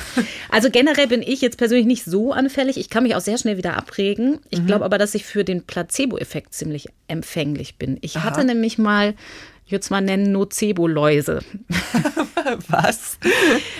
Also 0.50 0.70
generell 0.70 1.06
bin 1.06 1.22
ich 1.22 1.40
jetzt 1.40 1.56
persönlich 1.56 1.86
nicht 1.86 2.04
so 2.04 2.32
anfällig. 2.32 2.78
Ich 2.78 2.90
kann 2.90 3.04
mich 3.04 3.14
auch 3.14 3.20
sehr 3.20 3.38
schnell 3.38 3.56
wieder 3.56 3.76
abregen. 3.76 4.40
Ich 4.50 4.60
mhm. 4.60 4.66
glaube 4.66 4.84
aber, 4.84 4.98
dass 4.98 5.14
ich 5.14 5.24
für 5.24 5.44
den 5.44 5.62
Placebo-Effekt 5.62 6.52
ziemlich 6.52 6.88
empfänglich 7.06 7.76
bin. 7.76 7.96
Ich 8.00 8.16
Aha. 8.16 8.24
hatte 8.24 8.44
nämlich 8.44 8.76
mal 8.76 9.14
ich 9.70 9.72
würde 9.72 9.82
es 9.82 9.90
mal 9.90 10.00
nennen, 10.00 10.32
Nocebo-Läuse. 10.32 11.42
Was? 12.68 13.18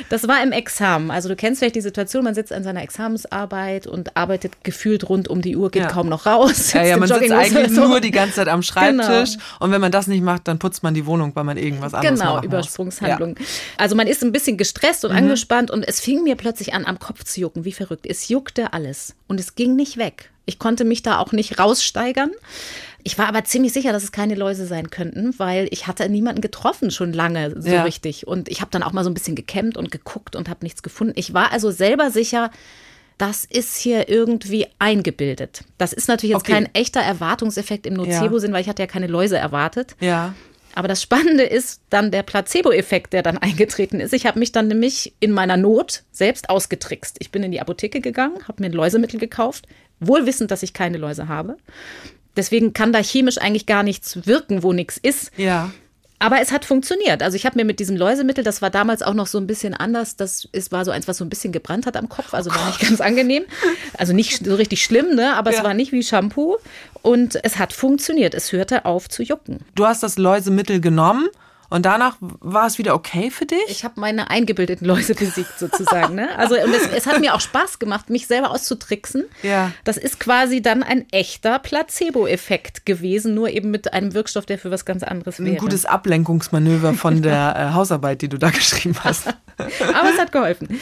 Das 0.09 0.29
war 0.29 0.40
im 0.40 0.53
Examen. 0.53 1.11
Also 1.11 1.29
du 1.29 1.35
kennst 1.35 1.59
vielleicht 1.59 1.74
die 1.74 1.81
Situation, 1.81 2.22
man 2.22 2.37
sitzt 2.37 2.53
an 2.53 2.62
seiner 2.62 2.81
Examensarbeit 2.85 3.88
und 3.88 4.16
arbeitet 4.16 4.62
gefühlt 4.62 5.09
rund 5.09 5.26
um 5.26 5.42
die 5.42 5.57
Uhr, 5.57 5.68
geht 5.72 5.83
ja. 5.83 5.88
kaum 5.88 6.09
noch 6.09 6.26
raus. 6.26 6.74
Ja, 6.74 6.85
ja, 6.85 6.96
man 6.96 7.09
sitzt 7.09 7.33
eigentlich 7.33 7.74
so. 7.74 7.88
nur 7.88 8.00
die 8.00 8.12
ganze 8.12 8.37
Zeit 8.37 8.46
am 8.46 8.62
Schreibtisch 8.62 9.33
genau. 9.33 9.44
und 9.59 9.72
wenn 9.72 9.81
man 9.81 9.90
das 9.90 10.07
nicht 10.07 10.22
macht, 10.22 10.46
dann 10.46 10.61
putzt 10.61 10.85
man 10.85 10.94
die 10.94 11.07
Wohnung, 11.07 11.35
weil 11.35 11.42
man 11.42 11.57
irgendwas 11.57 11.92
anderes 11.92 12.20
genau, 12.20 12.35
macht. 12.35 12.42
Genau, 12.42 12.55
Übersprungshandlung. 12.55 13.35
Ja. 13.37 13.44
Also 13.76 13.96
man 13.96 14.07
ist 14.07 14.22
ein 14.22 14.31
bisschen 14.31 14.57
gestresst 14.59 15.05
und 15.05 15.11
mhm. 15.11 15.18
angespannt 15.18 15.72
und 15.72 15.83
es 15.83 15.98
fing 15.98 16.22
mir 16.22 16.37
plötzlich 16.37 16.72
an, 16.72 16.87
am 16.87 17.00
Kopf 17.00 17.24
zu 17.24 17.40
jucken, 17.40 17.64
wie 17.64 17.72
verrückt. 17.72 18.07
Es 18.07 18.29
juckte 18.29 18.74
alles 18.74 19.16
und 19.26 19.40
es 19.40 19.57
ging 19.57 19.74
nicht 19.74 19.96
weg. 19.96 20.31
Ich 20.46 20.61
konnte 20.61 20.85
mich 20.85 21.03
da 21.03 21.18
auch 21.18 21.33
nicht 21.33 21.59
raussteigern. 21.59 22.31
Ich 23.04 23.18
war 23.18 23.28
aber 23.28 23.44
ziemlich 23.44 23.72
sicher, 23.72 23.92
dass 23.92 24.02
es 24.02 24.12
keine 24.12 24.34
Läuse 24.34 24.66
sein 24.66 24.90
könnten, 24.90 25.38
weil 25.38 25.68
ich 25.70 25.86
hatte 25.86 26.08
niemanden 26.08 26.40
getroffen 26.40 26.90
schon 26.90 27.12
lange 27.12 27.60
so 27.60 27.68
ja. 27.68 27.82
richtig. 27.82 28.26
Und 28.26 28.48
ich 28.48 28.60
habe 28.60 28.70
dann 28.70 28.82
auch 28.82 28.92
mal 28.92 29.04
so 29.04 29.10
ein 29.10 29.14
bisschen 29.14 29.36
gekämmt 29.36 29.76
und 29.76 29.90
geguckt 29.90 30.36
und 30.36 30.48
habe 30.48 30.64
nichts 30.64 30.82
gefunden. 30.82 31.14
Ich 31.16 31.34
war 31.34 31.52
also 31.52 31.70
selber 31.70 32.10
sicher, 32.10 32.50
das 33.18 33.44
ist 33.44 33.76
hier 33.76 34.08
irgendwie 34.08 34.66
eingebildet. 34.78 35.64
Das 35.76 35.92
ist 35.92 36.08
natürlich 36.08 36.34
jetzt 36.34 36.42
okay. 36.42 36.52
kein 36.52 36.74
echter 36.74 37.00
Erwartungseffekt 37.00 37.86
im 37.86 37.94
Nocebo-Sinn, 37.94 38.50
ja. 38.50 38.54
weil 38.54 38.62
ich 38.62 38.68
hatte 38.68 38.82
ja 38.82 38.86
keine 38.86 39.08
Läuse 39.08 39.36
erwartet. 39.36 39.94
Ja. 40.00 40.34
Aber 40.74 40.88
das 40.88 41.02
Spannende 41.02 41.42
ist 41.42 41.82
dann 41.90 42.10
der 42.10 42.22
Placebo-Effekt, 42.22 43.12
der 43.12 43.22
dann 43.22 43.36
eingetreten 43.38 44.00
ist. 44.00 44.14
Ich 44.14 44.26
habe 44.26 44.38
mich 44.38 44.52
dann 44.52 44.68
nämlich 44.68 45.14
in 45.20 45.32
meiner 45.32 45.56
Not 45.56 46.04
selbst 46.12 46.48
ausgetrickst. 46.48 47.16
Ich 47.18 47.30
bin 47.30 47.42
in 47.42 47.52
die 47.52 47.60
Apotheke 47.60 48.00
gegangen, 48.00 48.36
habe 48.48 48.62
mir 48.62 48.70
ein 48.70 48.72
Läusemittel 48.72 49.20
gekauft, 49.20 49.66
wohl 49.98 50.24
wissend, 50.26 50.50
dass 50.50 50.62
ich 50.62 50.72
keine 50.72 50.96
Läuse 50.96 51.28
habe. 51.28 51.56
Deswegen 52.36 52.72
kann 52.72 52.92
da 52.92 53.00
chemisch 53.00 53.38
eigentlich 53.38 53.66
gar 53.66 53.82
nichts 53.82 54.26
wirken, 54.26 54.62
wo 54.62 54.72
nichts 54.72 54.96
ist. 54.96 55.32
Ja. 55.36 55.70
Aber 56.22 56.42
es 56.42 56.52
hat 56.52 56.66
funktioniert. 56.66 57.22
Also 57.22 57.36
ich 57.36 57.46
habe 57.46 57.58
mir 57.58 57.64
mit 57.64 57.80
diesem 57.80 57.96
Läusemittel, 57.96 58.44
das 58.44 58.60
war 58.60 58.68
damals 58.68 59.02
auch 59.02 59.14
noch 59.14 59.26
so 59.26 59.38
ein 59.38 59.46
bisschen 59.46 59.72
anders, 59.72 60.16
das 60.16 60.46
ist, 60.52 60.70
war 60.70 60.84
so 60.84 60.90
eins, 60.90 61.08
was 61.08 61.16
so 61.16 61.24
ein 61.24 61.30
bisschen 61.30 61.50
gebrannt 61.50 61.86
hat 61.86 61.96
am 61.96 62.10
Kopf, 62.10 62.34
also 62.34 62.50
war 62.50 62.66
nicht 62.66 62.80
ganz 62.80 63.00
angenehm. 63.00 63.44
Also 63.96 64.12
nicht 64.12 64.44
so 64.44 64.54
richtig 64.54 64.84
schlimm, 64.84 65.14
ne? 65.14 65.34
aber 65.34 65.50
ja. 65.50 65.58
es 65.58 65.64
war 65.64 65.72
nicht 65.72 65.92
wie 65.92 66.02
Shampoo. 66.02 66.58
Und 67.00 67.42
es 67.42 67.58
hat 67.58 67.72
funktioniert. 67.72 68.34
Es 68.34 68.52
hörte 68.52 68.84
auf 68.84 69.08
zu 69.08 69.22
jucken. 69.22 69.60
Du 69.74 69.86
hast 69.86 70.02
das 70.02 70.18
Läusemittel 70.18 70.82
genommen 70.82 71.28
und 71.70 71.87
danach 71.87 72.16
war 72.20 72.66
es 72.66 72.78
wieder 72.78 72.94
okay 72.94 73.30
für 73.30 73.46
dich? 73.46 73.59
Ich 73.68 73.85
habe 73.85 74.00
meine 74.00 74.28
eingebildeten 74.28 74.87
Läuse 74.87 75.14
besiegt 75.14 75.56
sozusagen. 75.59 76.16
Ne? 76.16 76.37
Also 76.37 76.56
und 76.56 76.74
es, 76.74 76.87
es, 76.88 77.06
hat 77.06 77.20
mir 77.20 77.35
auch 77.35 77.40
Spaß 77.40 77.78
gemacht, 77.78 78.11
mich 78.11 78.26
selber 78.26 78.50
auszutricksen. 78.50 79.26
Ja. 79.44 79.70
Das 79.85 79.96
ist 79.96 80.18
quasi 80.18 80.62
dann 80.62 80.83
ein 80.83 81.06
echter 81.12 81.61
Placebo-Effekt 81.61 82.85
gewesen, 82.87 83.35
nur 83.35 83.50
eben 83.50 83.70
mit 83.70 83.92
einem 83.92 84.14
Wirkstoff, 84.14 84.46
der 84.46 84.59
für 84.59 84.72
was 84.72 84.85
ganz 84.85 85.04
anderes 85.04 85.38
wäre. 85.38 85.50
Ein 85.50 85.59
gutes 85.59 85.87
Ablenkungsmanöver 85.87 86.94
von 86.94 87.22
der 87.22 87.54
äh, 87.56 87.74
Hausarbeit, 87.74 88.20
die 88.22 88.28
du 88.28 88.38
da 88.38 88.50
geschrieben 88.50 88.96
hast. 89.04 89.28
Aber 89.59 90.11
es 90.12 90.18
hat 90.18 90.33
geholfen. 90.33 90.80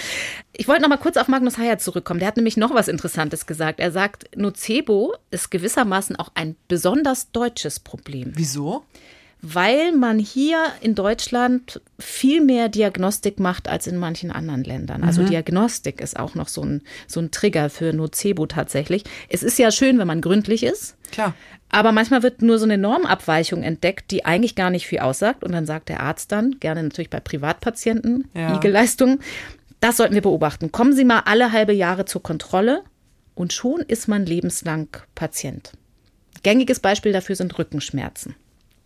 Ich 0.52 0.68
wollte 0.68 0.82
noch 0.82 0.88
mal 0.88 0.96
kurz 0.96 1.18
auf 1.18 1.28
Magnus 1.28 1.58
Heyer 1.58 1.78
zurückkommen. 1.78 2.20
Der 2.20 2.28
hat 2.28 2.36
nämlich 2.36 2.56
noch 2.56 2.72
was 2.72 2.88
Interessantes 2.88 3.46
gesagt. 3.46 3.78
Er 3.78 3.92
sagt, 3.92 4.36
Nocebo 4.36 5.14
ist 5.30 5.50
gewissermaßen 5.50 6.16
auch 6.16 6.30
ein 6.34 6.56
besonders 6.66 7.30
deutsches 7.30 7.78
Problem. 7.78 8.32
Wieso? 8.34 8.84
Weil 9.40 9.92
man 9.92 10.18
hier 10.18 10.64
in 10.80 10.94
Deutschland 10.94 11.80
viel 11.98 12.42
mehr 12.42 12.68
Diagnostik 12.68 13.38
macht 13.38 13.68
als 13.68 13.86
in 13.86 13.96
manchen 13.96 14.32
anderen 14.32 14.64
Ländern. 14.64 15.04
Also 15.04 15.22
mhm. 15.22 15.26
Diagnostik 15.26 16.00
ist 16.00 16.18
auch 16.18 16.34
noch 16.34 16.48
so 16.48 16.62
ein, 16.62 16.82
so 17.06 17.20
ein 17.20 17.30
Trigger 17.30 17.70
für 17.70 17.92
Nocebo 17.92 18.46
tatsächlich. 18.46 19.04
Es 19.28 19.42
ist 19.42 19.58
ja 19.58 19.70
schön, 19.70 19.98
wenn 19.98 20.08
man 20.08 20.20
gründlich 20.20 20.64
ist. 20.64 20.96
Klar. 21.12 21.34
Aber 21.70 21.92
manchmal 21.92 22.22
wird 22.22 22.42
nur 22.42 22.58
so 22.58 22.64
eine 22.64 22.78
Normabweichung 22.78 23.62
entdeckt, 23.62 24.10
die 24.10 24.24
eigentlich 24.24 24.54
gar 24.54 24.70
nicht 24.70 24.86
viel 24.86 25.00
aussagt. 25.00 25.44
Und 25.44 25.52
dann 25.52 25.66
sagt 25.66 25.88
der 25.88 26.00
Arzt 26.00 26.32
dann, 26.32 26.58
gerne 26.58 26.82
natürlich 26.82 27.10
bei 27.10 27.20
Privatpatienten, 27.20 28.28
ja. 28.34 28.56
IG-Leistungen, 28.56 29.20
das 29.80 29.98
sollten 29.98 30.14
wir 30.14 30.22
beobachten. 30.22 30.72
Kommen 30.72 30.94
Sie 30.94 31.04
mal 31.04 31.20
alle 31.20 31.52
halbe 31.52 31.72
Jahre 31.72 32.04
zur 32.04 32.22
Kontrolle 32.22 32.82
und 33.34 33.52
schon 33.52 33.80
ist 33.80 34.08
man 34.08 34.26
lebenslang 34.26 34.88
Patient. 35.14 35.72
Gängiges 36.42 36.80
Beispiel 36.80 37.12
dafür 37.12 37.36
sind 37.36 37.56
Rückenschmerzen. 37.58 38.34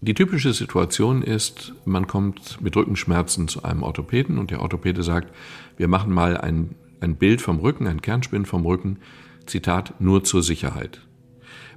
Die 0.05 0.15
typische 0.15 0.53
Situation 0.53 1.23
ist, 1.23 1.75
man 1.85 2.09
kommt 2.09 2.61
mit 2.61 2.75
Rückenschmerzen 2.75 3.47
zu 3.47 3.62
einem 3.62 3.85
Orthopäden 3.85 4.37
und 4.38 4.51
der 4.51 4.61
Orthopäde 4.61 5.05
sagt, 5.05 5.33
wir 5.77 5.87
machen 5.87 6.12
mal 6.12 6.37
ein, 6.37 6.75
ein 6.99 7.15
Bild 7.15 7.41
vom 7.41 7.61
Rücken, 7.61 7.87
ein 7.87 8.03
Kernspinn 8.03 8.45
vom 8.45 8.67
Rücken, 8.67 8.99
Zitat, 9.47 10.01
nur 10.01 10.25
zur 10.25 10.43
Sicherheit. 10.43 11.03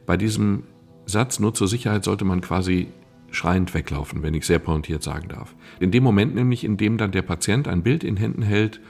Bei 0.07 0.17
diesem 0.17 0.63
Satz 1.05 1.39
nur 1.39 1.53
zur 1.53 1.67
Sicherheit 1.67 2.03
sollte 2.03 2.25
man 2.25 2.41
quasi 2.41 2.87
schreiend 3.29 3.75
weglaufen, 3.75 4.23
wenn 4.23 4.33
ich 4.33 4.47
sehr 4.47 4.57
pointiert 4.57 5.03
sagen 5.03 5.27
darf. 5.27 5.53
In 5.79 5.91
dem 5.91 6.01
Moment 6.03 6.33
nämlich, 6.33 6.63
in 6.63 6.77
dem 6.77 6.97
dann 6.97 7.11
der 7.11 7.21
Patient 7.21 7.67
ein 7.67 7.83
Bild 7.83 8.03
in 8.03 8.17
Händen 8.17 8.41
hält 8.41 8.81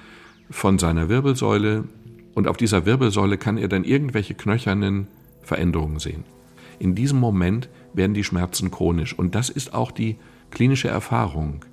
von 0.49 0.79
seiner 0.79 1.09
Wirbelsäule 1.09 1.83
und 2.35 2.47
auf 2.47 2.55
dieser 2.55 2.85
Wirbelsäule 2.85 3.37
kann 3.37 3.57
er 3.57 3.67
dann 3.67 3.83
irgendwelche 3.83 4.33
knöchernen 4.33 5.07
Veränderungen 5.41 5.99
sehen. 5.99 6.23
In 6.79 6.95
diesem 6.95 7.19
Moment 7.19 7.67
werden 7.95 8.13
die 8.13 8.23
Schmerzen 8.23 8.71
chronisch. 8.71 9.17
Und 9.17 9.35
das 9.35 9.49
ist 9.49 9.73
auch 9.73 9.91
die 9.91 10.17
klinische 10.51 10.87
Erfahrung. 10.87 11.65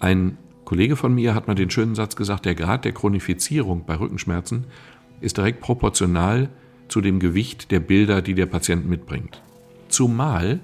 Ein 0.00 0.38
Kollege 0.64 0.96
von 0.96 1.14
mir 1.14 1.34
hat 1.34 1.48
mal 1.48 1.54
den 1.54 1.70
schönen 1.70 1.94
Satz 1.94 2.16
gesagt, 2.16 2.46
der 2.46 2.54
Grad 2.54 2.84
der 2.84 2.92
Chronifizierung 2.92 3.84
bei 3.84 3.96
Rückenschmerzen 3.96 4.64
ist 5.20 5.36
direkt 5.36 5.60
proportional 5.60 6.48
zu 6.88 7.00
dem 7.00 7.18
Gewicht 7.20 7.70
der 7.70 7.80
Bilder, 7.80 8.22
die 8.22 8.34
der 8.34 8.46
Patient 8.46 8.88
mitbringt. 8.88 9.42
Zumal, 9.88 10.60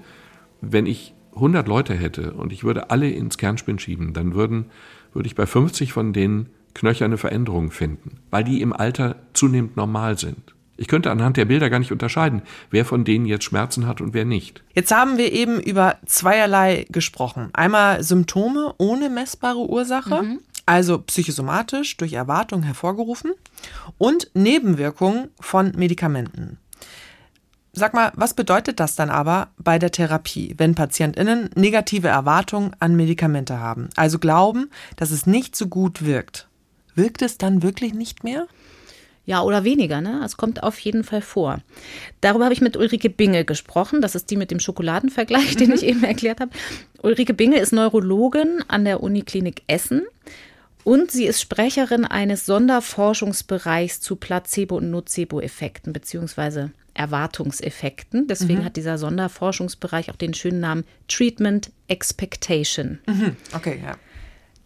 wenn 0.61 0.85
ich 0.85 1.13
100 1.35 1.67
Leute 1.67 1.93
hätte 1.93 2.33
und 2.33 2.51
ich 2.51 2.63
würde 2.63 2.89
alle 2.89 3.09
ins 3.09 3.37
Kernspinn 3.37 3.79
schieben, 3.79 4.13
dann 4.13 4.35
würden, 4.35 4.65
würde 5.13 5.27
ich 5.27 5.35
bei 5.35 5.45
50 5.45 5.93
von 5.93 6.13
denen 6.13 6.49
knöcherne 6.73 7.17
Veränderungen 7.17 7.71
finden, 7.71 8.19
weil 8.29 8.43
die 8.43 8.61
im 8.61 8.73
Alter 8.73 9.15
zunehmend 9.33 9.77
normal 9.77 10.17
sind. 10.17 10.55
Ich 10.79 10.87
könnte 10.87 11.11
anhand 11.11 11.35
der 11.35 11.43
Bilder 11.43 11.69
gar 11.69 11.79
nicht 11.79 11.91
unterscheiden, 11.91 12.41
wer 12.71 12.85
von 12.85 13.03
denen 13.03 13.25
jetzt 13.25 13.43
Schmerzen 13.43 13.85
hat 13.85 13.99
und 13.99 14.13
wer 14.13 14.23
nicht. 14.23 14.63
Jetzt 14.73 14.95
haben 14.95 15.17
wir 15.17 15.33
eben 15.33 15.59
über 15.59 15.97
zweierlei 16.05 16.85
gesprochen. 16.89 17.49
Einmal 17.51 18.01
Symptome 18.01 18.75
ohne 18.77 19.09
messbare 19.09 19.69
Ursache, 19.69 20.23
mhm. 20.23 20.39
also 20.65 20.99
psychosomatisch 20.99 21.97
durch 21.97 22.13
Erwartung 22.13 22.63
hervorgerufen, 22.63 23.33
und 23.97 24.31
Nebenwirkungen 24.33 25.27
von 25.41 25.73
Medikamenten. 25.75 26.57
Sag 27.73 27.93
mal, 27.93 28.13
was 28.15 28.33
bedeutet 28.33 28.79
das 28.79 28.95
dann 28.95 29.09
aber 29.09 29.49
bei 29.57 29.79
der 29.79 29.91
Therapie, 29.91 30.55
wenn 30.57 30.75
PatientInnen 30.75 31.49
negative 31.55 32.07
Erwartungen 32.07 32.71
an 32.79 32.95
Medikamente 32.95 33.59
haben, 33.59 33.89
also 33.97 34.17
glauben, 34.17 34.69
dass 34.95 35.11
es 35.11 35.25
nicht 35.25 35.57
so 35.57 35.67
gut 35.67 36.05
wirkt? 36.05 36.47
Wirkt 36.95 37.21
es 37.21 37.37
dann 37.37 37.63
wirklich 37.63 37.93
nicht 37.93 38.23
mehr? 38.23 38.47
Ja, 39.29 39.43
oder 39.43 39.63
weniger, 39.63 40.01
ne? 40.01 40.23
Es 40.25 40.37
kommt 40.37 40.63
auf 40.63 40.79
jeden 40.79 41.03
Fall 41.03 41.21
vor. 41.21 41.59
Darüber 42.19 42.45
habe 42.45 42.53
ich 42.55 42.61
mit 42.61 42.75
Ulrike 42.75 43.11
Binge 43.11 43.45
gesprochen. 43.45 44.01
Das 44.01 44.15
ist 44.15 44.31
die 44.31 44.35
mit 44.35 44.49
dem 44.49 44.59
Schokoladenvergleich, 44.59 45.55
den 45.55 45.67
mhm. 45.69 45.75
ich 45.75 45.83
eben 45.83 46.03
erklärt 46.03 46.39
habe. 46.39 46.49
Ulrike 47.03 47.35
Binge 47.35 47.59
ist 47.59 47.71
Neurologin 47.71 48.63
an 48.67 48.85
der 48.85 49.03
Uniklinik 49.03 49.61
Essen. 49.67 50.01
Und 50.83 51.11
sie 51.11 51.25
ist 51.25 51.41
Sprecherin 51.41 52.05
eines 52.05 52.47
Sonderforschungsbereichs 52.47 54.01
zu 54.01 54.15
Placebo- 54.15 54.77
und 54.77 54.89
Nocebo-Effekten 54.89 55.93
beziehungsweise 55.93 56.71
Erwartungseffekten. 56.95 58.25
Deswegen 58.25 58.61
mhm. 58.61 58.65
hat 58.65 58.77
dieser 58.77 58.97
Sonderforschungsbereich 58.97 60.09
auch 60.09 60.15
den 60.15 60.33
schönen 60.33 60.59
Namen 60.59 60.85
Treatment 61.07 61.71
Expectation. 61.87 62.97
Mhm. 63.05 63.35
Okay, 63.53 63.79
ja. 63.83 63.95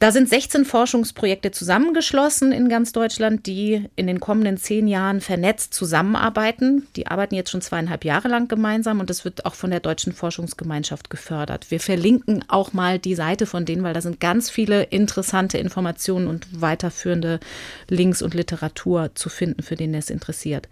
Da 0.04 0.12
sind 0.12 0.28
16 0.28 0.66
Forschungsprojekte 0.66 1.52
zusammengeschlossen 1.52 2.52
in 2.52 2.68
ganz 2.68 2.92
Deutschland, 2.92 3.46
die 3.46 3.88
in 3.96 4.06
den 4.06 4.20
kommenden 4.20 4.58
zehn 4.58 4.90
Jahren 4.90 5.22
vernetzt 5.22 5.74
zusammenarbeiten. 5.74 6.86
Die 6.98 7.08
arbeiten 7.08 7.36
jetzt 7.36 7.52
schon 7.52 7.62
zweieinhalb 7.62 8.04
Jahre 8.04 8.28
lang 8.28 8.50
gemeinsam 8.50 9.00
und 9.00 9.10
das 9.10 9.24
wird 9.24 9.46
auch 9.46 9.56
von 9.56 9.72
der 9.72 9.80
Deutschen 9.80 10.12
Forschungsgemeinschaft 10.12 11.10
gefördert. 11.10 11.72
Wir 11.72 11.80
verlinken 11.80 12.44
auch 12.50 12.74
mal 12.74 13.00
die 13.00 13.16
Seite 13.16 13.46
von 13.46 13.64
denen, 13.64 13.84
weil 13.84 13.94
da 13.94 14.02
sind 14.02 14.20
ganz 14.20 14.50
viele 14.50 14.84
interessante 14.84 15.58
Informationen 15.58 16.28
und 16.28 16.48
weiterführende 16.52 17.40
Links 17.88 18.22
und 18.22 18.34
Literatur 18.34 19.12
zu 19.16 19.30
finden, 19.30 19.64
für 19.64 19.78
den 19.78 19.94
es 19.94 20.10
interessiert. 20.10 20.68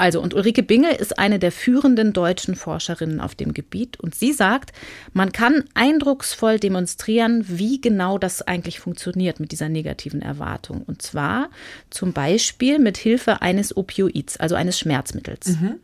Also, 0.00 0.22
und 0.22 0.32
Ulrike 0.32 0.62
Binge 0.62 0.92
ist 0.94 1.18
eine 1.18 1.38
der 1.38 1.52
führenden 1.52 2.14
deutschen 2.14 2.54
Forscherinnen 2.54 3.20
auf 3.20 3.34
dem 3.34 3.52
Gebiet 3.52 4.00
und 4.00 4.14
sie 4.14 4.32
sagt, 4.32 4.72
man 5.12 5.30
kann 5.30 5.64
eindrucksvoll 5.74 6.58
demonstrieren, 6.58 7.44
wie 7.48 7.82
genau 7.82 8.16
das 8.16 8.40
eigentlich 8.40 8.80
funktioniert 8.80 9.40
mit 9.40 9.52
dieser 9.52 9.68
negativen 9.68 10.22
Erwartung. 10.22 10.84
Und 10.86 11.02
zwar 11.02 11.50
zum 11.90 12.14
Beispiel 12.14 12.78
mit 12.78 12.96
Hilfe 12.96 13.42
eines 13.42 13.76
Opioids, 13.76 14.38
also 14.38 14.54
eines 14.54 14.78
Schmerzmittels. 14.78 15.48
Mhm. 15.48 15.74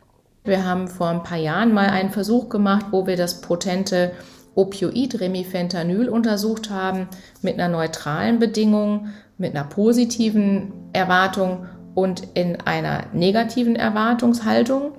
Wir 0.45 0.65
haben 0.65 0.87
vor 0.87 1.09
ein 1.09 1.21
paar 1.21 1.37
Jahren 1.37 1.71
mal 1.71 1.89
einen 1.91 2.09
Versuch 2.09 2.49
gemacht, 2.49 2.87
wo 2.89 3.05
wir 3.05 3.17
das 3.17 3.41
potente 3.41 4.13
Opioid 4.55 5.19
Remifentanyl 5.19 6.09
untersucht 6.09 6.71
haben 6.71 7.07
mit 7.43 7.53
einer 7.59 7.69
neutralen 7.69 8.39
Bedingung, 8.39 9.09
mit 9.37 9.53
einer 9.53 9.65
positiven 9.65 10.73
Erwartung 10.91 11.67
und 11.97 12.27
in 12.35 12.61
einer 12.61 13.07
negativen 13.11 13.75
Erwartungshaltung. 13.75 14.91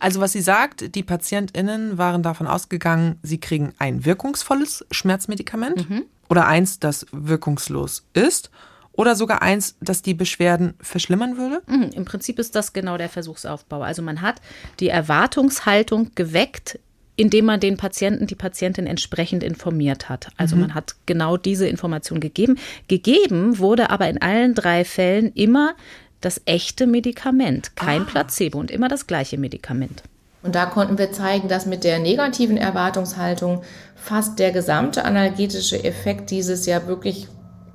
Also 0.00 0.18
was 0.20 0.32
sie 0.32 0.40
sagt, 0.40 0.96
die 0.96 1.04
Patientinnen 1.04 1.96
waren 1.96 2.24
davon 2.24 2.48
ausgegangen, 2.48 3.20
sie 3.22 3.38
kriegen 3.38 3.72
ein 3.78 4.04
wirkungsvolles 4.04 4.84
Schmerzmedikament 4.90 5.88
mhm. 5.88 6.06
oder 6.28 6.48
eins, 6.48 6.80
das 6.80 7.06
wirkungslos 7.12 8.04
ist 8.14 8.50
oder 8.90 9.14
sogar 9.14 9.42
eins, 9.42 9.76
das 9.80 10.02
die 10.02 10.12
Beschwerden 10.12 10.74
verschlimmern 10.80 11.36
würde? 11.36 11.62
Mhm. 11.68 11.90
Im 11.94 12.04
Prinzip 12.04 12.40
ist 12.40 12.56
das 12.56 12.72
genau 12.72 12.96
der 12.96 13.08
Versuchsaufbau. 13.08 13.82
Also 13.82 14.02
man 14.02 14.20
hat 14.20 14.40
die 14.80 14.88
Erwartungshaltung 14.88 16.10
geweckt, 16.16 16.80
indem 17.14 17.44
man 17.44 17.60
den 17.60 17.76
Patienten, 17.76 18.26
die 18.26 18.34
Patientin 18.34 18.88
entsprechend 18.88 19.44
informiert 19.44 20.08
hat. 20.08 20.26
Also 20.36 20.56
mhm. 20.56 20.62
man 20.62 20.74
hat 20.74 20.96
genau 21.06 21.36
diese 21.36 21.68
Information 21.68 22.18
gegeben. 22.18 22.58
Gegeben 22.88 23.58
wurde 23.58 23.90
aber 23.90 24.08
in 24.08 24.20
allen 24.20 24.56
drei 24.56 24.84
Fällen 24.84 25.30
immer 25.34 25.76
das 26.20 26.40
echte 26.44 26.86
Medikament, 26.86 27.76
kein 27.76 28.02
ah. 28.02 28.06
Placebo 28.06 28.58
und 28.58 28.70
immer 28.70 28.88
das 28.88 29.06
gleiche 29.06 29.38
Medikament. 29.38 30.02
Und 30.42 30.54
da 30.54 30.66
konnten 30.66 30.98
wir 30.98 31.12
zeigen, 31.12 31.48
dass 31.48 31.66
mit 31.66 31.84
der 31.84 31.98
negativen 31.98 32.56
Erwartungshaltung 32.56 33.62
fast 33.94 34.38
der 34.38 34.52
gesamte 34.52 35.04
analgetische 35.04 35.82
Effekt 35.84 36.30
dieses 36.30 36.64
ja 36.66 36.86
wirklich 36.86 37.28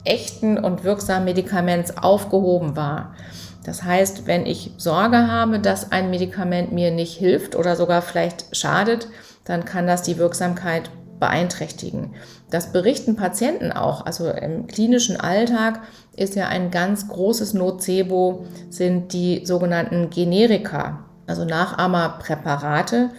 echten 0.04 0.58
und 0.58 0.84
wirksamen 0.84 1.26
Medikaments 1.26 1.98
aufgehoben 1.98 2.76
war. 2.76 3.16
Das 3.66 3.84
heißt, 3.84 4.28
wenn 4.28 4.46
ich 4.46 4.72
Sorge 4.78 5.28
habe, 5.28 5.60
dass 5.60 5.92
ein 5.92 6.12
Medikament 6.12 6.72
mir 6.72 6.92
nicht 6.92 7.18
hilft 7.18 7.56
oder 7.56 7.76
sogar 7.76 8.02
vielleicht 8.02 8.56
schadet, 8.56 9.08
dann 9.44 9.66
kann 9.66 9.88
das 9.88 10.04
die 10.04 10.18
Wirksamkeit 10.18 10.90
beeinträchtigen. 11.20 12.14
Das 12.50 12.72
berichten 12.72 13.16
Patienten 13.16 13.72
auch. 13.72 14.06
Also 14.06 14.30
im 14.30 14.68
klinischen 14.68 15.20
Alltag 15.20 15.82
ist 16.16 16.36
ja 16.36 16.48
ein 16.48 16.72
ganz 16.72 17.08
großes 17.08 17.54
Nocebo, 17.54 18.46
sind 18.70 19.14
die 19.14 19.46
sogenannten 19.46 20.10
Generika, 20.10 21.06
also 21.28 21.44
Nachahmerpräparate, 21.44 23.10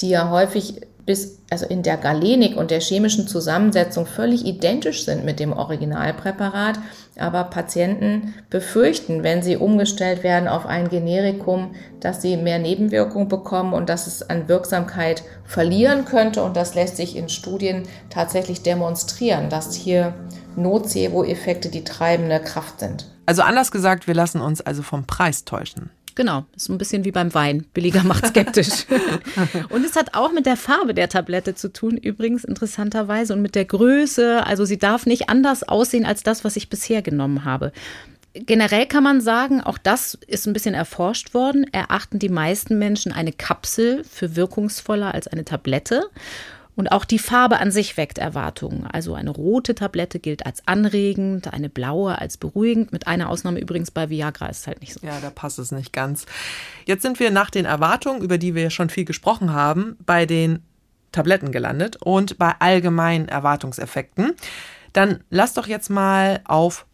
die 0.00 0.10
ja 0.10 0.30
häufig 0.30 0.82
bis 1.06 1.38
also 1.50 1.64
in 1.66 1.84
der 1.84 1.96
Galenik 1.96 2.56
und 2.56 2.72
der 2.72 2.80
chemischen 2.80 3.28
Zusammensetzung 3.28 4.06
völlig 4.06 4.44
identisch 4.44 5.04
sind 5.04 5.24
mit 5.24 5.38
dem 5.38 5.52
Originalpräparat, 5.52 6.80
aber 7.16 7.44
Patienten 7.44 8.34
befürchten, 8.50 9.22
wenn 9.22 9.42
sie 9.42 9.56
umgestellt 9.56 10.24
werden 10.24 10.48
auf 10.48 10.66
ein 10.66 10.88
Generikum, 10.88 11.74
dass 12.00 12.20
sie 12.20 12.36
mehr 12.36 12.58
Nebenwirkungen 12.58 13.28
bekommen 13.28 13.72
und 13.72 13.88
dass 13.88 14.08
es 14.08 14.28
an 14.28 14.48
Wirksamkeit 14.48 15.22
verlieren 15.44 16.04
könnte 16.04 16.42
und 16.42 16.56
das 16.56 16.74
lässt 16.74 16.96
sich 16.96 17.16
in 17.16 17.28
Studien 17.28 17.84
tatsächlich 18.10 18.62
demonstrieren, 18.62 19.48
dass 19.48 19.74
hier 19.74 20.12
Nocebo-Effekte 20.56 21.68
die 21.68 21.84
treibende 21.84 22.40
Kraft 22.40 22.80
sind. 22.80 23.06
Also 23.26 23.42
anders 23.42 23.70
gesagt, 23.70 24.06
wir 24.06 24.14
lassen 24.14 24.40
uns 24.40 24.60
also 24.60 24.82
vom 24.82 25.06
Preis 25.06 25.44
täuschen. 25.44 25.90
Genau, 26.16 26.46
ist 26.56 26.70
ein 26.70 26.78
bisschen 26.78 27.04
wie 27.04 27.12
beim 27.12 27.34
Wein. 27.34 27.66
Billiger 27.74 28.02
macht 28.02 28.26
skeptisch. 28.28 28.86
und 29.68 29.84
es 29.84 29.94
hat 29.94 30.14
auch 30.14 30.32
mit 30.32 30.46
der 30.46 30.56
Farbe 30.56 30.94
der 30.94 31.10
Tablette 31.10 31.54
zu 31.54 31.72
tun, 31.72 31.96
übrigens 31.96 32.42
interessanterweise, 32.42 33.34
und 33.34 33.42
mit 33.42 33.54
der 33.54 33.66
Größe. 33.66 34.44
Also 34.44 34.64
sie 34.64 34.78
darf 34.78 35.06
nicht 35.06 35.28
anders 35.28 35.62
aussehen 35.62 36.06
als 36.06 36.22
das, 36.22 36.42
was 36.42 36.56
ich 36.56 36.70
bisher 36.70 37.02
genommen 37.02 37.44
habe. 37.44 37.70
Generell 38.32 38.86
kann 38.86 39.02
man 39.02 39.20
sagen, 39.20 39.60
auch 39.60 39.78
das 39.78 40.18
ist 40.26 40.46
ein 40.46 40.52
bisschen 40.52 40.74
erforscht 40.74 41.32
worden, 41.32 41.66
erachten 41.72 42.18
die 42.18 42.28
meisten 42.28 42.78
Menschen 42.78 43.12
eine 43.12 43.32
Kapsel 43.32 44.02
für 44.04 44.36
wirkungsvoller 44.36 45.14
als 45.14 45.28
eine 45.28 45.44
Tablette. 45.44 46.10
Und 46.76 46.88
auch 46.92 47.06
die 47.06 47.18
Farbe 47.18 47.58
an 47.58 47.70
sich 47.70 47.96
weckt 47.96 48.18
Erwartungen. 48.18 48.86
Also 48.86 49.14
eine 49.14 49.30
rote 49.30 49.74
Tablette 49.74 50.20
gilt 50.20 50.44
als 50.44 50.62
anregend, 50.66 51.52
eine 51.52 51.70
blaue 51.70 52.18
als 52.18 52.36
beruhigend. 52.36 52.92
Mit 52.92 53.06
einer 53.06 53.30
Ausnahme 53.30 53.60
übrigens 53.60 53.90
bei 53.90 54.10
Viagra 54.10 54.46
ist 54.46 54.60
es 54.60 54.66
halt 54.66 54.82
nicht 54.82 54.92
so. 54.92 55.04
Ja, 55.04 55.18
da 55.20 55.30
passt 55.30 55.58
es 55.58 55.72
nicht 55.72 55.94
ganz. 55.94 56.26
Jetzt 56.84 57.00
sind 57.00 57.18
wir 57.18 57.30
nach 57.30 57.50
den 57.50 57.64
Erwartungen, 57.64 58.20
über 58.20 58.36
die 58.36 58.54
wir 58.54 58.68
schon 58.68 58.90
viel 58.90 59.06
gesprochen 59.06 59.54
haben, 59.54 59.96
bei 60.04 60.26
den 60.26 60.62
Tabletten 61.12 61.50
gelandet 61.50 61.96
und 61.96 62.36
bei 62.36 62.54
allgemeinen 62.58 63.26
Erwartungseffekten. 63.26 64.34
Dann 64.92 65.24
lass 65.30 65.54
doch 65.54 65.66
jetzt 65.66 65.88
mal 65.88 66.40
auf 66.44 66.84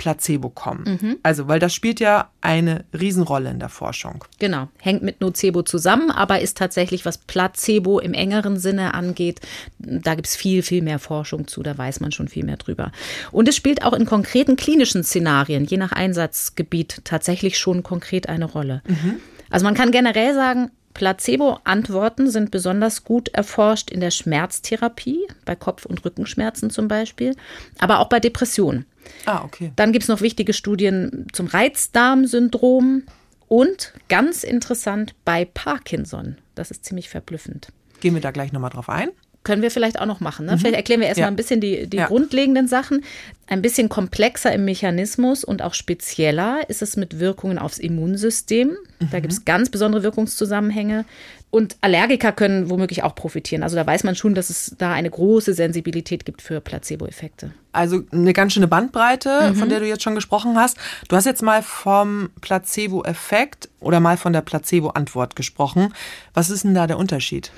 Placebo 0.00 0.48
kommen. 0.48 0.98
Mhm. 0.98 1.16
Also, 1.22 1.46
weil 1.46 1.58
das 1.60 1.74
spielt 1.74 2.00
ja 2.00 2.30
eine 2.40 2.86
Riesenrolle 2.98 3.50
in 3.50 3.58
der 3.58 3.68
Forschung. 3.68 4.24
Genau, 4.38 4.68
hängt 4.78 5.02
mit 5.02 5.20
Nocebo 5.20 5.60
zusammen, 5.60 6.10
aber 6.10 6.40
ist 6.40 6.56
tatsächlich, 6.56 7.04
was 7.04 7.18
Placebo 7.18 7.98
im 7.98 8.14
engeren 8.14 8.58
Sinne 8.58 8.94
angeht, 8.94 9.40
da 9.78 10.14
gibt 10.14 10.26
es 10.26 10.36
viel, 10.36 10.62
viel 10.62 10.80
mehr 10.80 11.00
Forschung 11.00 11.46
zu, 11.48 11.62
da 11.62 11.76
weiß 11.76 12.00
man 12.00 12.12
schon 12.12 12.28
viel 12.28 12.46
mehr 12.46 12.56
drüber. 12.56 12.92
Und 13.30 13.46
es 13.46 13.56
spielt 13.56 13.84
auch 13.84 13.92
in 13.92 14.06
konkreten 14.06 14.56
klinischen 14.56 15.04
Szenarien, 15.04 15.66
je 15.66 15.76
nach 15.76 15.92
Einsatzgebiet, 15.92 17.02
tatsächlich 17.04 17.58
schon 17.58 17.82
konkret 17.82 18.26
eine 18.26 18.46
Rolle. 18.46 18.80
Mhm. 18.88 19.20
Also 19.50 19.64
man 19.64 19.74
kann 19.74 19.90
generell 19.90 20.32
sagen, 20.32 20.70
Placebo-Antworten 20.94 22.30
sind 22.30 22.50
besonders 22.50 23.04
gut 23.04 23.28
erforscht 23.28 23.90
in 23.90 24.00
der 24.00 24.10
Schmerztherapie, 24.10 25.26
bei 25.44 25.56
Kopf- 25.56 25.86
und 25.86 26.04
Rückenschmerzen 26.04 26.70
zum 26.70 26.88
Beispiel, 26.88 27.36
aber 27.78 28.00
auch 28.00 28.08
bei 28.08 28.20
Depressionen. 28.20 28.86
Ah, 29.26 29.42
okay. 29.44 29.72
Dann 29.76 29.92
gibt 29.92 30.04
es 30.04 30.08
noch 30.08 30.20
wichtige 30.20 30.52
Studien 30.52 31.26
zum 31.32 31.46
Reizdarmsyndrom 31.46 33.04
und 33.48 33.94
ganz 34.08 34.44
interessant 34.44 35.14
bei 35.24 35.44
Parkinson. 35.44 36.36
Das 36.54 36.70
ist 36.70 36.84
ziemlich 36.84 37.08
verblüffend. 37.08 37.72
Gehen 38.00 38.14
wir 38.14 38.20
da 38.20 38.30
gleich 38.30 38.52
nochmal 38.52 38.70
drauf 38.70 38.88
ein? 38.88 39.10
Können 39.42 39.62
wir 39.62 39.70
vielleicht 39.70 39.98
auch 39.98 40.06
noch 40.06 40.20
machen. 40.20 40.46
Ne? 40.46 40.52
Mhm. 40.52 40.58
Vielleicht 40.58 40.76
erklären 40.76 41.00
wir 41.00 41.08
erstmal 41.08 41.26
ja. 41.26 41.30
ein 41.30 41.36
bisschen 41.36 41.60
die, 41.60 41.86
die 41.86 41.96
ja. 41.96 42.06
grundlegenden 42.06 42.68
Sachen. 42.68 43.04
Ein 43.46 43.62
bisschen 43.62 43.88
komplexer 43.88 44.52
im 44.52 44.64
Mechanismus 44.64 45.44
und 45.44 45.62
auch 45.62 45.74
spezieller 45.74 46.60
ist 46.68 46.82
es 46.82 46.96
mit 46.96 47.18
Wirkungen 47.18 47.58
aufs 47.58 47.78
Immunsystem. 47.78 48.76
Mhm. 48.98 49.10
Da 49.10 49.20
gibt 49.20 49.32
es 49.32 49.44
ganz 49.44 49.70
besondere 49.70 50.02
Wirkungszusammenhänge. 50.02 51.06
Und 51.52 51.76
Allergiker 51.80 52.30
können 52.30 52.70
womöglich 52.70 53.02
auch 53.02 53.16
profitieren. 53.16 53.64
Also 53.64 53.74
da 53.74 53.84
weiß 53.84 54.04
man 54.04 54.14
schon, 54.14 54.36
dass 54.36 54.50
es 54.50 54.76
da 54.78 54.92
eine 54.92 55.10
große 55.10 55.52
Sensibilität 55.52 56.24
gibt 56.24 56.42
für 56.42 56.60
Placebo-Effekte. 56.60 57.50
Also 57.72 58.02
eine 58.12 58.32
ganz 58.32 58.52
schöne 58.52 58.68
Bandbreite, 58.68 59.50
mhm. 59.50 59.56
von 59.56 59.68
der 59.68 59.80
du 59.80 59.86
jetzt 59.86 60.04
schon 60.04 60.14
gesprochen 60.14 60.56
hast. 60.56 60.76
Du 61.08 61.16
hast 61.16 61.24
jetzt 61.24 61.42
mal 61.42 61.62
vom 61.62 62.30
Placebo-Effekt 62.40 63.68
oder 63.80 63.98
mal 63.98 64.16
von 64.16 64.32
der 64.32 64.42
Placebo-Antwort 64.42 65.34
gesprochen. 65.34 65.92
Was 66.34 66.50
ist 66.50 66.62
denn 66.62 66.74
da 66.74 66.86
der 66.86 66.98
Unterschied? 66.98 67.50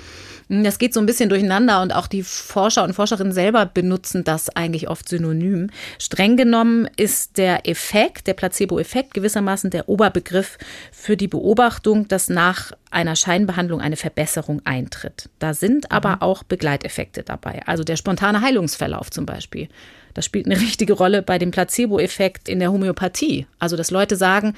Das 0.49 0.77
geht 0.77 0.93
so 0.93 0.99
ein 0.99 1.05
bisschen 1.05 1.29
durcheinander 1.29 1.81
und 1.81 1.93
auch 1.93 2.07
die 2.07 2.23
Forscher 2.23 2.83
und 2.83 2.93
Forscherinnen 2.93 3.33
selber 3.33 3.65
benutzen 3.65 4.23
das 4.23 4.49
eigentlich 4.49 4.89
oft 4.89 5.07
synonym. 5.07 5.69
Streng 5.99 6.37
genommen 6.37 6.87
ist 6.97 7.37
der 7.37 7.67
Effekt, 7.67 8.27
der 8.27 8.33
Placebo-Effekt 8.33 9.13
gewissermaßen 9.13 9.69
der 9.69 9.89
Oberbegriff 9.89 10.57
für 10.91 11.17
die 11.17 11.27
Beobachtung, 11.27 12.07
dass 12.07 12.29
nach 12.29 12.71
einer 12.91 13.15
Scheinbehandlung 13.15 13.81
eine 13.81 13.95
Verbesserung 13.95 14.61
eintritt. 14.65 15.29
Da 15.39 15.53
sind 15.53 15.91
aber 15.91 16.17
mhm. 16.17 16.21
auch 16.21 16.43
Begleiteffekte 16.43 17.23
dabei, 17.23 17.61
also 17.65 17.83
der 17.83 17.95
spontane 17.95 18.41
Heilungsverlauf 18.41 19.09
zum 19.09 19.25
Beispiel. 19.25 19.69
Das 20.13 20.25
spielt 20.25 20.45
eine 20.45 20.59
richtige 20.61 20.93
Rolle 20.93 21.21
bei 21.21 21.39
dem 21.39 21.51
Placebo-Effekt 21.51 22.47
in 22.49 22.59
der 22.59 22.71
Homöopathie. 22.71 23.47
Also, 23.59 23.75
dass 23.75 23.91
Leute 23.91 24.15
sagen, 24.15 24.53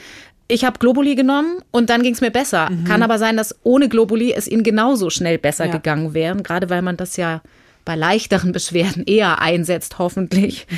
ich 0.47 0.63
habe 0.63 0.79
Globuli 0.79 1.15
genommen 1.15 1.57
und 1.71 1.89
dann 1.89 2.03
ging 2.03 2.13
es 2.13 2.21
mir 2.21 2.31
besser. 2.31 2.69
Mhm. 2.69 2.85
Kann 2.85 3.03
aber 3.03 3.17
sein, 3.17 3.37
dass 3.37 3.55
ohne 3.63 3.89
Globuli 3.89 4.33
es 4.33 4.47
ihnen 4.47 4.63
genauso 4.63 5.09
schnell 5.09 5.37
besser 5.37 5.65
ja. 5.65 5.71
gegangen 5.71 6.13
wäre, 6.13 6.35
gerade 6.43 6.69
weil 6.69 6.81
man 6.81 6.97
das 6.97 7.17
ja 7.17 7.41
bei 7.83 7.95
leichteren 7.95 8.51
Beschwerden 8.51 9.03
eher 9.05 9.41
einsetzt, 9.41 9.99
hoffentlich. 9.99 10.67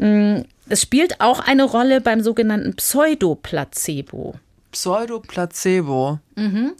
Mm, 0.00 0.42
es 0.68 0.82
spielt 0.82 1.20
auch 1.20 1.40
eine 1.40 1.64
Rolle 1.64 2.00
beim 2.00 2.20
sogenannten 2.20 2.76
Pseudoplacebo. 2.76 4.36
Pseudoplacebo. 4.70 6.20
Mhm. 6.36 6.74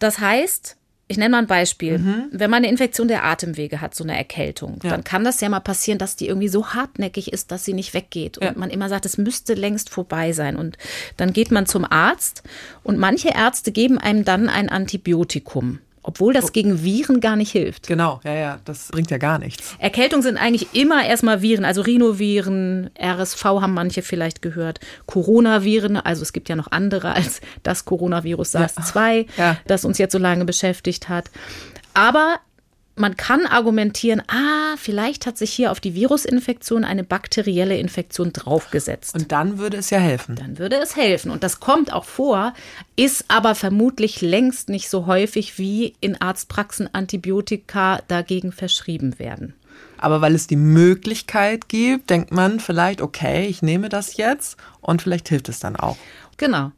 Das 0.00 0.18
heißt, 0.18 0.76
ich 1.08 1.16
nenne 1.16 1.30
mal 1.30 1.38
ein 1.38 1.46
Beispiel. 1.46 1.98
Mhm. 1.98 2.24
Wenn 2.30 2.50
man 2.50 2.58
eine 2.58 2.68
Infektion 2.68 3.08
der 3.08 3.24
Atemwege 3.24 3.80
hat, 3.80 3.94
so 3.94 4.04
eine 4.04 4.16
Erkältung, 4.16 4.78
ja. 4.82 4.90
dann 4.90 5.04
kann 5.04 5.24
das 5.24 5.40
ja 5.40 5.48
mal 5.48 5.60
passieren, 5.60 5.98
dass 5.98 6.16
die 6.16 6.28
irgendwie 6.28 6.48
so 6.48 6.68
hartnäckig 6.68 7.32
ist, 7.32 7.50
dass 7.50 7.64
sie 7.64 7.72
nicht 7.72 7.94
weggeht. 7.94 8.36
Und 8.38 8.44
ja. 8.44 8.52
man 8.54 8.68
immer 8.68 8.90
sagt, 8.90 9.06
es 9.06 9.16
müsste 9.16 9.54
längst 9.54 9.88
vorbei 9.88 10.32
sein. 10.32 10.56
Und 10.56 10.76
dann 11.16 11.32
geht 11.32 11.50
man 11.50 11.64
zum 11.64 11.84
Arzt 11.84 12.42
und 12.82 12.98
manche 12.98 13.30
Ärzte 13.30 13.72
geben 13.72 13.98
einem 13.98 14.24
dann 14.24 14.50
ein 14.50 14.68
Antibiotikum. 14.68 15.80
Obwohl 16.08 16.32
das 16.32 16.46
oh. 16.46 16.52
gegen 16.54 16.82
Viren 16.82 17.20
gar 17.20 17.36
nicht 17.36 17.52
hilft. 17.52 17.86
Genau, 17.86 18.18
ja, 18.24 18.32
ja, 18.32 18.58
das 18.64 18.88
bringt 18.88 19.10
ja 19.10 19.18
gar 19.18 19.38
nichts. 19.38 19.76
Erkältungen 19.78 20.22
sind 20.22 20.38
eigentlich 20.38 20.68
immer 20.72 21.04
erstmal 21.04 21.42
Viren, 21.42 21.66
also 21.66 21.82
Rhinoviren, 21.82 22.88
RSV 22.98 23.44
haben 23.44 23.74
manche 23.74 24.00
vielleicht 24.00 24.40
gehört, 24.40 24.80
Coronaviren, 25.04 25.98
also 25.98 26.22
es 26.22 26.32
gibt 26.32 26.48
ja 26.48 26.56
noch 26.56 26.72
andere 26.72 27.12
als 27.12 27.42
das 27.62 27.84
Coronavirus 27.84 28.52
SARS-2, 28.52 29.26
ja. 29.36 29.44
ja. 29.44 29.56
das 29.66 29.84
uns 29.84 29.98
jetzt 29.98 30.12
so 30.12 30.18
lange 30.18 30.46
beschäftigt 30.46 31.10
hat. 31.10 31.30
Aber 31.92 32.40
man 32.98 33.16
kann 33.16 33.46
argumentieren, 33.46 34.22
ah, 34.28 34.76
vielleicht 34.76 35.26
hat 35.26 35.38
sich 35.38 35.52
hier 35.52 35.72
auf 35.72 35.80
die 35.80 35.94
Virusinfektion 35.94 36.84
eine 36.84 37.04
bakterielle 37.04 37.76
Infektion 37.78 38.32
draufgesetzt. 38.32 39.14
Und 39.14 39.32
dann 39.32 39.58
würde 39.58 39.76
es 39.76 39.90
ja 39.90 39.98
helfen. 39.98 40.36
Dann 40.36 40.58
würde 40.58 40.76
es 40.76 40.96
helfen. 40.96 41.30
Und 41.30 41.42
das 41.42 41.60
kommt 41.60 41.92
auch 41.92 42.04
vor, 42.04 42.54
ist 42.96 43.24
aber 43.28 43.54
vermutlich 43.54 44.20
längst 44.20 44.68
nicht 44.68 44.88
so 44.88 45.06
häufig, 45.06 45.58
wie 45.58 45.94
in 46.00 46.20
Arztpraxen 46.20 46.92
Antibiotika 46.92 48.00
dagegen 48.08 48.52
verschrieben 48.52 49.18
werden. 49.18 49.54
Aber 49.96 50.20
weil 50.20 50.34
es 50.34 50.46
die 50.46 50.56
Möglichkeit 50.56 51.68
gibt, 51.68 52.10
denkt 52.10 52.30
man 52.30 52.60
vielleicht, 52.60 53.00
okay, 53.00 53.46
ich 53.46 53.62
nehme 53.62 53.88
das 53.88 54.16
jetzt 54.16 54.56
und 54.80 55.02
vielleicht 55.02 55.28
hilft 55.28 55.48
es 55.48 55.58
dann 55.58 55.76
auch. 55.76 55.96
Genau. 56.36 56.72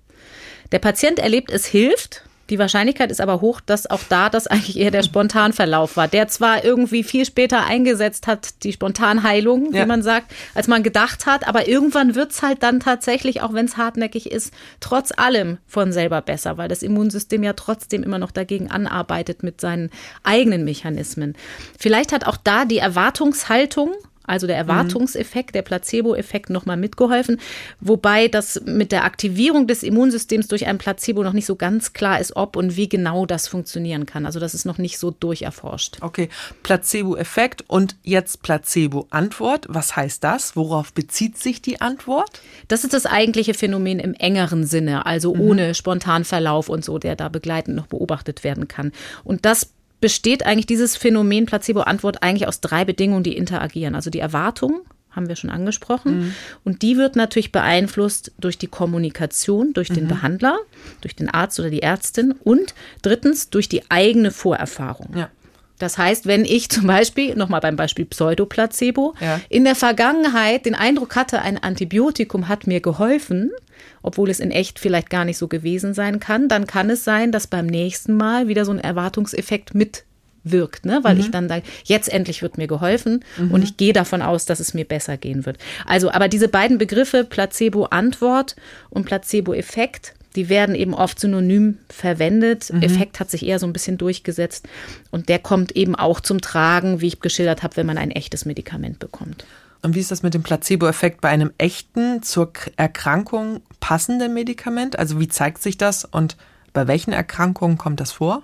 Der 0.72 0.78
Patient 0.78 1.18
erlebt, 1.18 1.50
es 1.50 1.66
hilft, 1.66 2.24
die 2.50 2.58
Wahrscheinlichkeit 2.58 3.10
ist 3.10 3.20
aber 3.20 3.40
hoch, 3.40 3.60
dass 3.60 3.88
auch 3.88 4.00
da 4.08 4.28
das 4.28 4.46
eigentlich 4.48 4.78
eher 4.78 4.90
der 4.90 5.04
Spontanverlauf 5.04 5.96
war, 5.96 6.08
der 6.08 6.28
zwar 6.28 6.64
irgendwie 6.64 7.04
viel 7.04 7.24
später 7.24 7.64
eingesetzt 7.64 8.26
hat, 8.26 8.64
die 8.64 8.72
Spontanheilung, 8.72 9.72
ja. 9.72 9.82
wie 9.82 9.86
man 9.86 10.02
sagt, 10.02 10.32
als 10.54 10.66
man 10.66 10.82
gedacht 10.82 11.26
hat, 11.26 11.46
aber 11.46 11.68
irgendwann 11.68 12.16
wird 12.16 12.32
es 12.32 12.42
halt 12.42 12.62
dann 12.62 12.80
tatsächlich, 12.80 13.40
auch 13.40 13.52
wenn 13.52 13.66
es 13.66 13.76
hartnäckig 13.76 14.30
ist, 14.30 14.52
trotz 14.80 15.12
allem 15.16 15.58
von 15.66 15.92
selber 15.92 16.20
besser, 16.22 16.58
weil 16.58 16.68
das 16.68 16.82
Immunsystem 16.82 17.42
ja 17.42 17.52
trotzdem 17.52 18.02
immer 18.02 18.18
noch 18.18 18.32
dagegen 18.32 18.70
anarbeitet 18.70 19.42
mit 19.42 19.61
seinen 19.61 19.90
eigenen 20.24 20.64
Mechanismen. 20.64 21.36
Vielleicht 21.78 22.12
hat 22.12 22.26
auch 22.26 22.36
da 22.36 22.64
die 22.64 22.78
Erwartungshaltung 22.78 23.92
also 24.31 24.47
der 24.47 24.57
Erwartungseffekt, 24.57 25.55
der 25.55 25.62
Placebo-Effekt 25.62 26.51
nochmal 26.51 26.76
mitgeholfen. 26.76 27.41
Wobei 27.81 28.28
das 28.28 28.62
mit 28.64 28.93
der 28.93 29.05
Aktivierung 29.05 29.66
des 29.66 29.83
Immunsystems 29.83 30.47
durch 30.49 30.66
ein 30.66 30.78
Placebo 30.78 31.22
noch 31.22 31.33
nicht 31.33 31.47
so 31.47 31.57
ganz 31.57 31.93
klar 31.93 32.20
ist, 32.20 32.37
ob 32.37 32.57
und 32.57 32.76
wie 32.76 32.89
genau 32.89 33.26
das 33.26 33.49
funktionieren 33.49 34.07
kann. 34.07 34.26
Also 34.26 34.39
das 34.39 34.55
ist 34.55 34.64
noch 34.64 34.78
nicht 34.78 34.99
so 34.99 35.11
durcherforscht. 35.11 35.99
Okay, 36.01 36.28
Placebo-Effekt 36.62 37.64
und 37.66 37.97
jetzt 38.03 38.43
Placebo-Antwort. 38.43 39.66
Was 39.68 39.97
heißt 39.97 40.22
das? 40.22 40.55
Worauf 40.55 40.93
bezieht 40.93 41.37
sich 41.37 41.61
die 41.61 41.81
Antwort? 41.81 42.41
Das 42.68 42.85
ist 42.85 42.95
das 42.95 43.07
eigentliche 43.07 43.55
Phänomen 43.55 43.99
im 43.99 44.14
engeren 44.14 44.64
Sinne, 44.64 45.07
also 45.07 45.35
mhm. 45.35 45.41
ohne 45.41 45.74
Spontanverlauf 45.74 46.68
und 46.68 46.85
so, 46.85 46.99
der 46.99 47.16
da 47.16 47.28
begleitend 47.28 47.76
noch 47.76 47.87
beobachtet 47.87 48.45
werden 48.45 48.68
kann. 48.68 48.93
Und 49.24 49.45
das 49.45 49.72
besteht 50.01 50.46
eigentlich 50.46 50.66
dieses 50.66 50.96
Phänomen 50.96 51.46
Placebo-Antwort 51.46 52.22
eigentlich 52.22 52.48
aus 52.48 52.61
drei 52.61 52.84
Bedingungen, 52.84 53.22
die 53.22 53.36
interagieren. 53.36 53.94
Also 53.94 54.11
die 54.11 54.20
Erwartung, 54.20 54.82
haben 55.11 55.28
wir 55.28 55.36
schon 55.36 55.51
angesprochen. 55.51 56.18
Mhm. 56.18 56.34
Und 56.64 56.82
die 56.82 56.96
wird 56.96 57.16
natürlich 57.16 57.53
beeinflusst 57.53 58.32
durch 58.38 58.59
die 58.59 58.68
Kommunikation, 58.68 59.72
durch 59.72 59.88
den 59.88 60.05
mhm. 60.05 60.09
Behandler, 60.09 60.59
durch 61.01 61.16
den 61.16 61.28
Arzt 61.28 61.59
oder 61.59 61.70
die 61.70 61.82
Ärztin 61.82 62.32
und 62.32 62.74
drittens 63.03 63.51
durch 63.51 63.68
die 63.68 63.82
eigene 63.90 64.30
Vorerfahrung. 64.30 65.09
Ja. 65.16 65.28
Das 65.78 65.96
heißt, 65.96 66.26
wenn 66.26 66.44
ich 66.44 66.68
zum 66.68 66.86
Beispiel, 66.86 67.34
nochmal 67.34 67.61
beim 67.61 67.74
Beispiel 67.74 68.05
Pseudoplacebo, 68.05 69.14
ja. 69.20 69.40
in 69.48 69.64
der 69.64 69.74
Vergangenheit 69.74 70.66
den 70.66 70.74
Eindruck 70.74 71.16
hatte, 71.16 71.40
ein 71.42 71.59
Antibiotikum 71.59 72.48
hat 72.48 72.66
mir 72.66 72.80
geholfen, 72.80 73.51
obwohl 74.03 74.31
es 74.31 74.41
in 74.41 74.51
echt 74.51 74.78
vielleicht 74.78 75.11
gar 75.11 75.24
nicht 75.24 75.39
so 75.39 75.49
gewesen 75.49 75.95
sein 75.95 76.20
kann, 76.20 76.49
dann 76.49 76.66
kann 76.66 76.91
es 76.91 77.05
sein, 77.05 77.33
dass 77.33 77.47
beim 77.47 77.66
nächsten 77.66 78.14
Mal 78.14 78.49
wieder 78.49 78.64
so 78.64 78.72
ein 78.72 78.78
Erwartungseffekt 78.78 79.74
mitwirkt, 79.74 80.85
ne? 80.85 81.01
weil 81.03 81.14
mhm. 81.14 81.20
ich 81.20 81.31
dann 81.31 81.49
sage, 81.49 81.64
jetzt 81.85 82.12
endlich 82.12 82.43
wird 82.43 82.59
mir 82.59 82.66
geholfen 82.66 83.24
mhm. 83.37 83.51
und 83.53 83.62
ich 83.62 83.76
gehe 83.76 83.93
davon 83.93 84.22
aus, 84.22 84.47
dass 84.47 84.61
es 84.61 84.74
mir 84.74 84.85
besser 84.85 85.16
gehen 85.16 85.47
wird. 85.47 85.59
Also, 85.87 86.11
aber 86.11 86.28
diese 86.28 86.49
beiden 86.49 86.78
Begriffe 86.78 87.24
Placebo-Antwort 87.24 88.57
und 88.91 89.05
Placebo-Effekt, 89.05 90.14
die 90.37 90.49
werden 90.49 90.74
eben 90.74 90.95
oft 90.95 91.18
synonym 91.18 91.78
verwendet. 91.89 92.72
Mhm. 92.72 92.83
Effekt 92.83 93.20
hat 93.20 93.31
sich 93.31 93.45
eher 93.45 93.59
so 93.59 93.66
ein 93.66 93.72
bisschen 93.72 93.99
durchgesetzt 93.99 94.68
und 95.11 95.28
der 95.28 95.39
kommt 95.39 95.72
eben 95.72 95.97
auch 95.97 96.20
zum 96.20 96.41
Tragen, 96.41 97.01
wie 97.01 97.09
ich 97.09 97.20
geschildert 97.20 97.62
habe, 97.62 97.76
wenn 97.76 97.87
man 97.87 97.99
ein 97.99 98.11
echtes 98.11 98.45
Medikament 98.45 98.99
bekommt. 98.99 99.45
Und 99.83 99.95
wie 99.95 100.01
ist 100.01 100.11
das 100.11 100.22
mit 100.22 100.35
dem 100.35 100.43
Placebo-Effekt 100.43 101.20
bei 101.20 101.28
einem 101.28 101.53
echten, 101.59 102.22
zur 102.22 102.53
Erkrankung 102.76 103.62
passenden 103.81 104.35
Medikament? 104.35 104.99
Also 104.99 105.20
wie 105.20 105.28
zeigt 105.28 105.62
sich 105.62 105.78
das 105.78 106.05
und 106.05 106.37
bei 106.72 106.87
welchen 106.87 107.12
Erkrankungen 107.12 107.78
kommt 107.78 107.99
das 107.99 108.12
vor? 108.12 108.43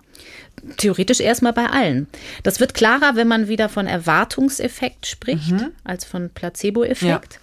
Theoretisch 0.78 1.20
erstmal 1.20 1.53
bei 1.53 1.66
allen. 1.66 2.09
Das 2.43 2.59
wird 2.59 2.74
klarer, 2.74 3.14
wenn 3.14 3.28
man 3.28 3.49
wieder 3.49 3.68
von 3.68 3.87
Erwartungseffekt 3.87 5.07
spricht, 5.07 5.53
mhm. 5.53 5.72
als 5.84 6.05
von 6.05 6.30
Placebo-Effekt. 6.30 7.34
Ja 7.34 7.41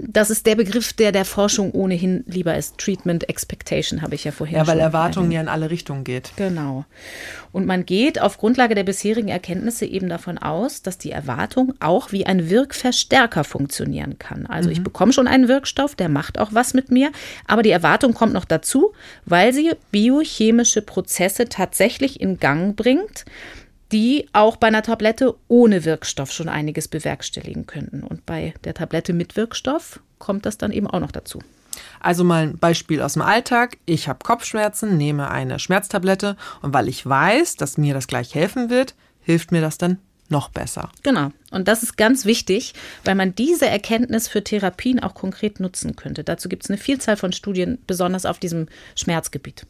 das 0.00 0.30
ist 0.30 0.46
der 0.46 0.54
Begriff, 0.54 0.92
der 0.92 1.12
der 1.12 1.24
Forschung 1.24 1.72
ohnehin 1.72 2.24
lieber 2.26 2.56
ist. 2.56 2.78
Treatment 2.78 3.28
Expectation 3.28 4.02
habe 4.02 4.14
ich 4.14 4.24
ja 4.24 4.32
vorher 4.32 4.58
Ja, 4.58 4.66
weil 4.66 4.78
Erwartung 4.78 5.30
ja 5.30 5.40
in 5.40 5.48
alle 5.48 5.70
Richtungen 5.70 6.04
geht. 6.04 6.32
Genau. 6.36 6.84
Und 7.50 7.66
man 7.66 7.84
geht 7.84 8.20
auf 8.20 8.38
Grundlage 8.38 8.74
der 8.74 8.84
bisherigen 8.84 9.28
Erkenntnisse 9.28 9.86
eben 9.86 10.08
davon 10.08 10.38
aus, 10.38 10.82
dass 10.82 10.98
die 10.98 11.10
Erwartung 11.10 11.74
auch 11.80 12.12
wie 12.12 12.26
ein 12.26 12.48
Wirkverstärker 12.48 13.42
funktionieren 13.44 14.18
kann. 14.18 14.46
Also 14.46 14.68
mhm. 14.68 14.74
ich 14.74 14.82
bekomme 14.82 15.12
schon 15.12 15.26
einen 15.26 15.48
Wirkstoff, 15.48 15.94
der 15.94 16.08
macht 16.08 16.38
auch 16.38 16.50
was 16.52 16.74
mit 16.74 16.90
mir, 16.90 17.10
aber 17.46 17.62
die 17.62 17.70
Erwartung 17.70 18.14
kommt 18.14 18.32
noch 18.32 18.44
dazu, 18.44 18.92
weil 19.24 19.52
sie 19.52 19.72
biochemische 19.90 20.82
Prozesse 20.82 21.48
tatsächlich 21.48 22.20
in 22.20 22.38
Gang 22.38 22.76
bringt 22.76 23.24
die 23.92 24.28
auch 24.32 24.56
bei 24.56 24.68
einer 24.68 24.82
Tablette 24.82 25.34
ohne 25.48 25.84
Wirkstoff 25.84 26.32
schon 26.32 26.48
einiges 26.48 26.88
bewerkstelligen 26.88 27.66
könnten. 27.66 28.02
Und 28.02 28.26
bei 28.26 28.54
der 28.64 28.74
Tablette 28.74 29.12
mit 29.12 29.36
Wirkstoff 29.36 30.00
kommt 30.18 30.46
das 30.46 30.58
dann 30.58 30.72
eben 30.72 30.86
auch 30.86 31.00
noch 31.00 31.12
dazu. 31.12 31.40
Also 32.00 32.24
mal 32.24 32.42
ein 32.44 32.58
Beispiel 32.58 33.00
aus 33.02 33.14
dem 33.14 33.22
Alltag. 33.22 33.78
Ich 33.86 34.08
habe 34.08 34.18
Kopfschmerzen, 34.24 34.96
nehme 34.96 35.30
eine 35.30 35.58
Schmerztablette 35.58 36.36
und 36.62 36.74
weil 36.74 36.88
ich 36.88 37.06
weiß, 37.06 37.56
dass 37.56 37.78
mir 37.78 37.94
das 37.94 38.06
gleich 38.06 38.34
helfen 38.34 38.70
wird, 38.70 38.94
hilft 39.20 39.52
mir 39.52 39.60
das 39.60 39.78
dann 39.78 39.98
noch 40.28 40.50
besser. 40.50 40.90
Genau. 41.02 41.30
Und 41.50 41.68
das 41.68 41.82
ist 41.82 41.96
ganz 41.96 42.24
wichtig, 42.24 42.74
weil 43.04 43.14
man 43.14 43.34
diese 43.34 43.66
Erkenntnis 43.66 44.28
für 44.28 44.44
Therapien 44.44 45.00
auch 45.00 45.14
konkret 45.14 45.60
nutzen 45.60 45.96
könnte. 45.96 46.22
Dazu 46.22 46.48
gibt 46.48 46.64
es 46.64 46.70
eine 46.70 46.78
Vielzahl 46.78 47.16
von 47.16 47.32
Studien, 47.32 47.78
besonders 47.86 48.26
auf 48.26 48.38
diesem 48.38 48.66
Schmerzgebiet. 48.94 49.66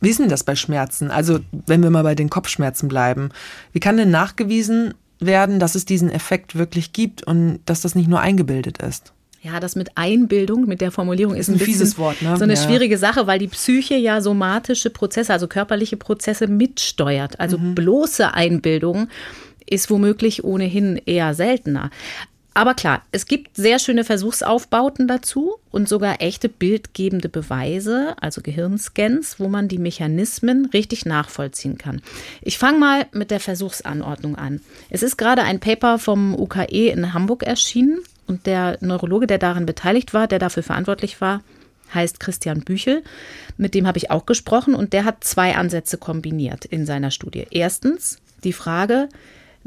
Wie 0.00 0.10
ist 0.10 0.20
denn 0.20 0.28
das 0.28 0.44
bei 0.44 0.54
Schmerzen? 0.54 1.10
Also, 1.10 1.40
wenn 1.66 1.82
wir 1.82 1.90
mal 1.90 2.02
bei 2.02 2.14
den 2.14 2.30
Kopfschmerzen 2.30 2.88
bleiben. 2.88 3.30
Wie 3.72 3.80
kann 3.80 3.96
denn 3.96 4.10
nachgewiesen 4.10 4.94
werden, 5.18 5.58
dass 5.58 5.74
es 5.74 5.84
diesen 5.84 6.10
Effekt 6.10 6.56
wirklich 6.56 6.92
gibt 6.92 7.22
und 7.22 7.60
dass 7.66 7.80
das 7.80 7.94
nicht 7.94 8.08
nur 8.08 8.20
eingebildet 8.20 8.78
ist? 8.78 9.12
Ja, 9.42 9.60
das 9.60 9.76
mit 9.76 9.96
Einbildung, 9.96 10.66
mit 10.66 10.80
der 10.80 10.90
Formulierung 10.90 11.36
ist 11.36 11.48
ein, 11.48 11.54
ein 11.54 11.60
fieses 11.60 11.98
Wort, 11.98 12.20
ne? 12.20 12.36
so 12.36 12.42
eine 12.42 12.54
ja. 12.54 12.60
schwierige 12.60 12.98
Sache, 12.98 13.28
weil 13.28 13.38
die 13.38 13.46
Psyche 13.46 13.94
ja 13.94 14.20
somatische 14.20 14.90
Prozesse, 14.90 15.32
also 15.32 15.46
körperliche 15.46 15.96
Prozesse 15.96 16.48
mitsteuert. 16.48 17.38
Also 17.38 17.56
mhm. 17.56 17.76
bloße 17.76 18.34
Einbildung 18.34 19.08
ist 19.64 19.88
womöglich 19.88 20.42
ohnehin 20.42 20.96
eher 20.96 21.34
seltener. 21.34 21.90
Aber 22.56 22.72
klar, 22.72 23.02
es 23.12 23.26
gibt 23.26 23.54
sehr 23.54 23.78
schöne 23.78 24.02
Versuchsaufbauten 24.02 25.06
dazu 25.06 25.56
und 25.70 25.90
sogar 25.90 26.22
echte 26.22 26.48
bildgebende 26.48 27.28
Beweise, 27.28 28.14
also 28.18 28.40
Gehirnscans, 28.40 29.38
wo 29.38 29.48
man 29.48 29.68
die 29.68 29.76
Mechanismen 29.76 30.64
richtig 30.72 31.04
nachvollziehen 31.04 31.76
kann. 31.76 32.00
Ich 32.40 32.56
fange 32.56 32.78
mal 32.78 33.06
mit 33.12 33.30
der 33.30 33.40
Versuchsanordnung 33.40 34.36
an. 34.36 34.62
Es 34.88 35.02
ist 35.02 35.18
gerade 35.18 35.42
ein 35.42 35.60
Paper 35.60 35.98
vom 35.98 36.34
UKE 36.34 36.88
in 36.88 37.12
Hamburg 37.12 37.42
erschienen 37.42 37.98
und 38.26 38.46
der 38.46 38.78
Neurologe, 38.80 39.26
der 39.26 39.36
daran 39.36 39.66
beteiligt 39.66 40.14
war, 40.14 40.26
der 40.26 40.38
dafür 40.38 40.62
verantwortlich 40.62 41.20
war, 41.20 41.42
heißt 41.92 42.20
Christian 42.20 42.62
Büchel. 42.62 43.02
Mit 43.58 43.74
dem 43.74 43.86
habe 43.86 43.98
ich 43.98 44.10
auch 44.10 44.24
gesprochen 44.24 44.74
und 44.74 44.94
der 44.94 45.04
hat 45.04 45.24
zwei 45.24 45.56
Ansätze 45.56 45.98
kombiniert 45.98 46.64
in 46.64 46.86
seiner 46.86 47.10
Studie. 47.10 47.46
Erstens 47.50 48.16
die 48.44 48.54
Frage, 48.54 49.10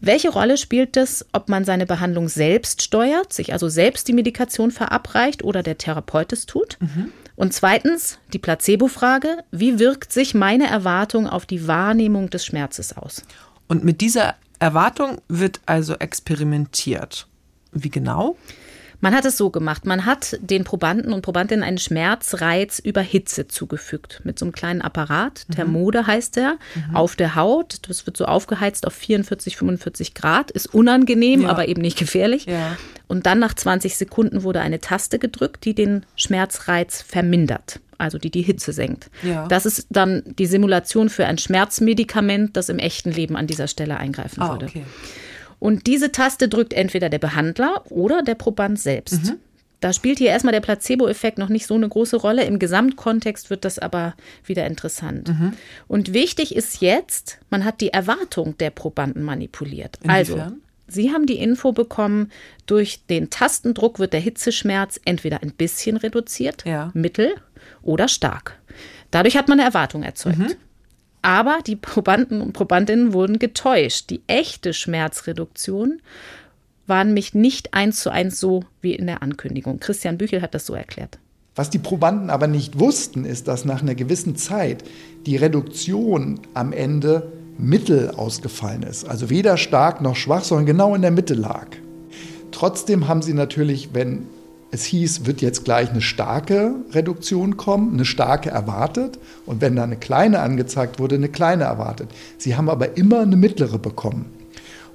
welche 0.02 0.30
Rolle 0.30 0.58
spielt 0.58 0.96
es, 0.98 1.26
ob 1.34 1.50
man 1.50 1.66
seine 1.66 1.86
Behandlung 1.86 2.30
selbst 2.30 2.82
steuert, 2.82 3.34
sich 3.34 3.52
also 3.54 3.68
selbst 3.68 4.08
die 4.08 4.14
Medikation 4.14 4.72
verabreicht 4.72 5.44
oder 5.44 5.62
der 5.62 5.78
Therapeut 5.78 6.32
es 6.32 6.46
tut? 6.46 6.78
Mhm. 6.80 7.12
Und 7.36 7.54
zweitens 7.54 8.20
die 8.34 8.40
Placebo-Frage, 8.40 9.44
wie 9.52 9.80
wirkt 9.80 10.12
sich 10.12 10.34
meine 10.34 10.68
Erwartung 10.68 11.28
auf 11.28 11.46
die 11.46 11.68
Wahrnehmung 11.68 12.30
des 12.30 12.46
Schmerzes 12.46 12.96
aus? 12.96 13.24
Und 13.68 13.84
mit 13.84 14.02
dieser 14.02 14.36
Erwartung 14.60 15.22
wird 15.28 15.62
also 15.66 15.96
experimentiert. 15.96 17.28
Wie 17.72 17.90
genau? 17.90 18.36
Man 19.02 19.16
hat 19.16 19.26
es 19.26 19.38
so 19.38 19.50
gemacht. 19.50 19.86
Man 19.86 20.06
hat 20.06 20.38
den 20.42 20.64
Probanden 20.64 21.14
und 21.14 21.22
Probandinnen 21.22 21.64
einen 21.64 21.78
Schmerzreiz 21.78 22.80
über 22.80 23.02
Hitze 23.02 23.48
zugefügt. 23.48 24.22
Mit 24.24 24.38
so 24.38 24.46
einem 24.46 24.52
kleinen 24.52 24.82
Apparat. 24.82 25.46
Mhm. 25.48 25.54
Thermode 25.54 26.08
heißt 26.08 26.36
der. 26.36 26.58
Mhm. 26.76 26.96
Auf 26.96 27.16
der 27.16 27.36
Haut. 27.36 27.78
Das 27.88 28.06
wird 28.06 28.18
so 28.18 28.26
aufgeheizt 28.26 28.86
auf 28.86 28.94
44, 28.94 29.58
45 29.58 30.14
Grad. 30.14 30.52
Ist 30.52 30.74
unangenehm, 30.74 31.44
ja. 31.44 31.50
aber 31.50 31.68
eben 31.68 31.82
nicht 31.82 31.98
gefährlich. 31.98 32.46
Ja. 32.46 32.78
Und 33.08 33.26
dann 33.26 33.40
nach 33.40 33.54
20 33.54 33.96
Sekunden 33.96 34.44
wurde 34.44 34.62
eine 34.62 34.80
Taste 34.80 35.20
gedrückt, 35.20 35.66
die 35.66 35.74
den 35.74 36.06
Schmerzreiz 36.16 37.02
vermindert 37.02 37.80
also 38.00 38.18
die 38.18 38.32
die 38.32 38.42
Hitze 38.42 38.72
senkt. 38.72 39.12
Ja. 39.24 39.46
Das 39.48 39.66
ist 39.66 39.88
dann 39.90 40.24
die 40.26 40.46
Simulation 40.46 41.10
für 41.10 41.26
ein 41.26 41.38
Schmerzmedikament, 41.38 42.56
das 42.56 42.70
im 42.70 42.80
echten 42.80 43.12
Leben 43.12 43.36
an 43.36 43.46
dieser 43.46 43.68
Stelle 43.68 43.98
eingreifen 43.98 44.42
ah, 44.42 44.52
würde. 44.52 44.68
Okay. 44.68 44.86
Und 45.60 45.88
diese 45.88 46.12
Taste 46.12 46.48
drückt 46.48 46.74
entweder 46.74 47.10
der 47.10 47.20
Behandler 47.20 47.84
oder 47.90 48.22
der 48.22 48.36
Proband 48.36 48.80
selbst. 48.80 49.26
Mhm. 49.26 49.40
Da 49.82 49.94
spielt 49.94 50.18
hier 50.18 50.30
erstmal 50.30 50.52
der 50.52 50.60
Placebo-Effekt 50.60 51.38
noch 51.38 51.48
nicht 51.48 51.66
so 51.66 51.76
eine 51.76 51.88
große 51.88 52.18
Rolle. 52.18 52.44
Im 52.44 52.60
Gesamtkontext 52.60 53.50
wird 53.50 53.64
das 53.64 53.80
aber 53.80 54.14
wieder 54.44 54.68
interessant. 54.68 55.30
Mhm. 55.30 55.54
Und 55.88 56.14
wichtig 56.14 56.56
ist 56.56 56.82
jetzt, 56.82 57.40
man 57.50 57.64
hat 57.64 57.80
die 57.80 57.94
Erwartung 57.94 58.58
der 58.58 58.72
Probanden 58.72 59.24
manipuliert. 59.24 59.98
Inwiefern? 60.04 60.40
Also, 60.40 60.56
Sie 60.92 61.12
haben 61.12 61.28
die 61.28 61.38
Info 61.38 61.72
bekommen, 61.72 62.32
durch 62.66 63.06
den 63.06 63.30
Tastendruck 63.30 64.00
wird 64.00 64.12
der 64.12 64.20
Hitzeschmerz 64.20 65.00
entweder 65.06 65.44
ein 65.44 65.52
bisschen 65.52 65.98
reduziert, 65.98 66.66
ja. 66.66 66.90
mittel 66.96 67.36
oder 67.84 68.08
stark. 68.08 68.58
Dadurch 69.12 69.38
hat 69.38 69.48
man 69.48 69.60
eine 69.60 69.68
Erwartung 69.68 70.04
erzeugt. 70.04 70.40
Mhm. 70.40 70.56
Aber 71.22 71.60
die 71.66 71.76
Probanden 71.76 72.42
und 72.42 72.54
Probandinnen 72.54 73.14
wurden 73.14 73.40
getäuscht. 73.40 74.10
Die 74.10 74.22
echte 74.28 74.74
Schmerzreduktion 74.74 76.02
war 76.88 77.04
nämlich 77.04 77.34
nicht 77.34 77.74
eins 77.74 78.02
zu 78.02 78.10
eins 78.10 78.40
so 78.40 78.64
wie 78.82 78.96
in 78.96 79.08
der 79.08 79.22
Ankündigung. 79.22 79.80
Christian 79.80 80.18
Büchel 80.18 80.42
hat 80.42 80.54
das 80.54 80.66
so 80.66 80.74
erklärt. 80.74 81.20
Was 81.56 81.70
die 81.70 81.80
Probanden 81.80 82.30
aber 82.30 82.48
nicht 82.48 82.80
wussten, 82.80 83.26
ist, 83.26 83.48
dass 83.48 83.66
nach 83.66 83.82
einer 83.82 83.96
gewissen 83.96 84.36
Zeit 84.36 84.84
die 85.26 85.36
Reduktion 85.36 86.40
am 86.54 86.72
Ende 86.72 87.32
mittel 87.58 88.12
ausgefallen 88.12 88.84
ist. 88.84 89.08
Also 89.08 89.30
weder 89.30 89.58
stark 89.58 90.02
noch 90.02 90.16
schwach, 90.16 90.44
sondern 90.44 90.66
genau 90.66 90.96
in 90.96 91.02
der 91.02 91.12
Mitte 91.12 91.34
lag. 91.34 91.68
Trotzdem 92.52 93.08
haben 93.08 93.22
sie 93.22 93.34
natürlich, 93.34 93.90
wenn 93.94 94.24
es 94.72 94.86
hieß, 94.86 95.26
wird 95.26 95.42
jetzt 95.42 95.66
gleich 95.66 95.90
eine 95.90 96.02
starke 96.02 96.76
Reduktion 96.92 97.58
kommen, 97.58 97.94
eine 97.94 98.06
starke 98.06 98.50
erwartet. 98.50 99.18
Und 99.46 99.62
wenn 99.62 99.76
da 99.76 99.84
eine 99.84 99.98
kleine 99.98 100.40
angezeigt 100.40 101.00
wurde, 101.00 101.16
eine 101.16 101.30
kleine 101.30 101.64
erwartet. 101.64 102.10
Sie 102.38 102.56
haben 102.56 102.70
aber 102.70 102.96
immer 102.98 103.22
eine 103.22 103.38
mittlere 103.38 103.80
bekommen. 103.80 104.26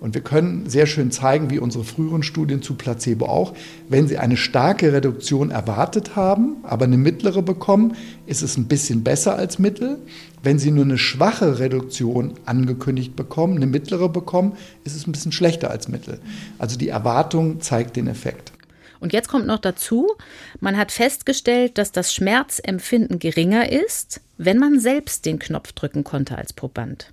Und 0.00 0.14
wir 0.14 0.20
können 0.20 0.68
sehr 0.68 0.86
schön 0.86 1.10
zeigen, 1.10 1.50
wie 1.50 1.58
unsere 1.58 1.82
früheren 1.82 2.22
Studien 2.22 2.60
zu 2.60 2.74
Placebo 2.74 3.24
auch, 3.24 3.54
wenn 3.88 4.06
Sie 4.06 4.18
eine 4.18 4.36
starke 4.36 4.92
Reduktion 4.92 5.50
erwartet 5.50 6.14
haben, 6.14 6.56
aber 6.62 6.84
eine 6.84 6.98
mittlere 6.98 7.40
bekommen, 7.40 7.94
ist 8.26 8.42
es 8.42 8.58
ein 8.58 8.66
bisschen 8.66 9.02
besser 9.02 9.36
als 9.36 9.58
Mittel. 9.58 9.98
Wenn 10.42 10.58
Sie 10.58 10.70
nur 10.72 10.84
eine 10.84 10.98
schwache 10.98 11.58
Reduktion 11.58 12.34
angekündigt 12.44 13.16
bekommen, 13.16 13.56
eine 13.56 13.66
mittlere 13.66 14.10
bekommen, 14.10 14.52
ist 14.84 14.94
es 14.94 15.06
ein 15.06 15.12
bisschen 15.12 15.32
schlechter 15.32 15.70
als 15.70 15.88
Mittel. 15.88 16.18
Also 16.58 16.76
die 16.76 16.88
Erwartung 16.88 17.62
zeigt 17.62 17.96
den 17.96 18.06
Effekt. 18.06 18.52
Und 19.04 19.12
jetzt 19.12 19.28
kommt 19.28 19.46
noch 19.46 19.58
dazu, 19.58 20.14
man 20.60 20.78
hat 20.78 20.90
festgestellt, 20.90 21.76
dass 21.76 21.92
das 21.92 22.14
Schmerzempfinden 22.14 23.18
geringer 23.18 23.70
ist, 23.70 24.22
wenn 24.38 24.56
man 24.56 24.80
selbst 24.80 25.26
den 25.26 25.38
Knopf 25.38 25.72
drücken 25.72 26.04
konnte 26.04 26.38
als 26.38 26.54
Proband. 26.54 27.12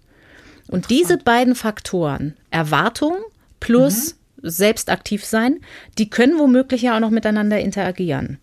Und 0.69 0.89
diese 0.89 1.17
beiden 1.17 1.53
Faktoren, 1.53 2.37
Erwartung 2.49 3.17
plus 3.59 4.15
mhm. 4.41 4.49
selbst 4.49 4.89
aktiv 4.89 5.25
sein, 5.25 5.59
die 5.97 6.09
können 6.09 6.39
womöglich 6.39 6.83
ja 6.83 6.95
auch 6.95 7.01
noch 7.01 7.09
miteinander 7.09 7.59
interagieren. 7.59 8.37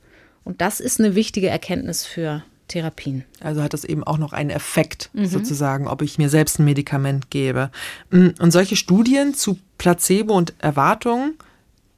Und 0.45 0.61
das 0.61 0.79
ist 0.79 1.01
eine 1.01 1.15
wichtige 1.15 1.49
Erkenntnis 1.49 2.05
für 2.05 2.45
Therapien. 2.69 3.25
Also 3.41 3.63
hat 3.63 3.73
das 3.73 3.85
eben 3.85 4.05
auch 4.05 4.19
noch 4.19 4.35
einen 4.35 4.51
Effekt, 4.51 5.09
mhm. 5.15 5.25
sozusagen, 5.25 5.89
ob 5.89 6.03
ich 6.03 6.19
mir 6.19 6.29
selbst 6.29 6.59
ein 6.59 6.67
Medikament 6.67 7.31
gebe. 7.31 7.71
Mm, 8.11 8.29
und 8.41 8.51
solche 8.51 8.77
Studien 8.77 9.33
zu 9.33 9.59
Placebo 9.79 10.35
und 10.35 10.53
Erwartungen 10.59 11.39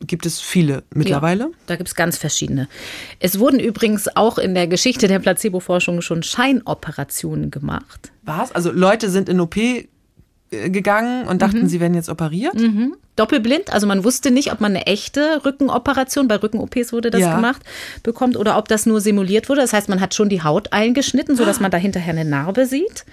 gibt 0.06 0.26
es 0.26 0.40
viele 0.40 0.82
mittlerweile. 0.94 1.44
Ja, 1.44 1.50
da 1.66 1.76
gibt 1.76 1.88
es 1.88 1.94
ganz 1.94 2.16
verschiedene. 2.16 2.68
Es 3.18 3.38
wurden 3.38 3.60
übrigens 3.60 4.08
auch 4.16 4.38
in 4.38 4.54
der 4.54 4.66
Geschichte 4.66 5.08
der 5.08 5.18
Placebo-Forschung 5.18 6.00
schon 6.00 6.22
Scheinoperationen 6.22 7.50
gemacht. 7.50 8.10
Was? 8.22 8.52
Also 8.52 8.72
Leute 8.72 9.10
sind 9.10 9.28
in 9.28 9.40
OP 9.40 9.56
äh, 9.56 10.70
gegangen 10.70 11.26
und 11.28 11.42
dachten, 11.42 11.62
mhm. 11.62 11.68
sie 11.68 11.80
werden 11.80 11.94
jetzt 11.94 12.08
operiert? 12.08 12.58
Mhm. 12.58 12.96
Doppelblind, 13.16 13.70
also 13.70 13.86
man 13.86 14.02
wusste 14.02 14.30
nicht, 14.30 14.50
ob 14.50 14.60
man 14.60 14.74
eine 14.74 14.86
echte 14.86 15.44
Rückenoperation, 15.44 16.26
bei 16.26 16.36
Rücken-OPs 16.36 16.92
wurde 16.92 17.10
das 17.10 17.20
ja. 17.20 17.36
gemacht, 17.36 17.60
bekommt 18.02 18.36
oder 18.36 18.56
ob 18.56 18.68
das 18.68 18.86
nur 18.86 19.02
simuliert 19.02 19.50
wurde. 19.50 19.60
Das 19.60 19.74
heißt, 19.74 19.90
man 19.90 20.00
hat 20.00 20.14
schon 20.14 20.30
die 20.30 20.42
Haut 20.42 20.72
eingeschnitten, 20.72 21.36
sodass 21.36 21.60
man 21.60 21.70
da 21.70 21.76
hinterher 21.76 22.14
eine 22.14 22.24
Narbe 22.24 22.64
sieht. 22.64 23.04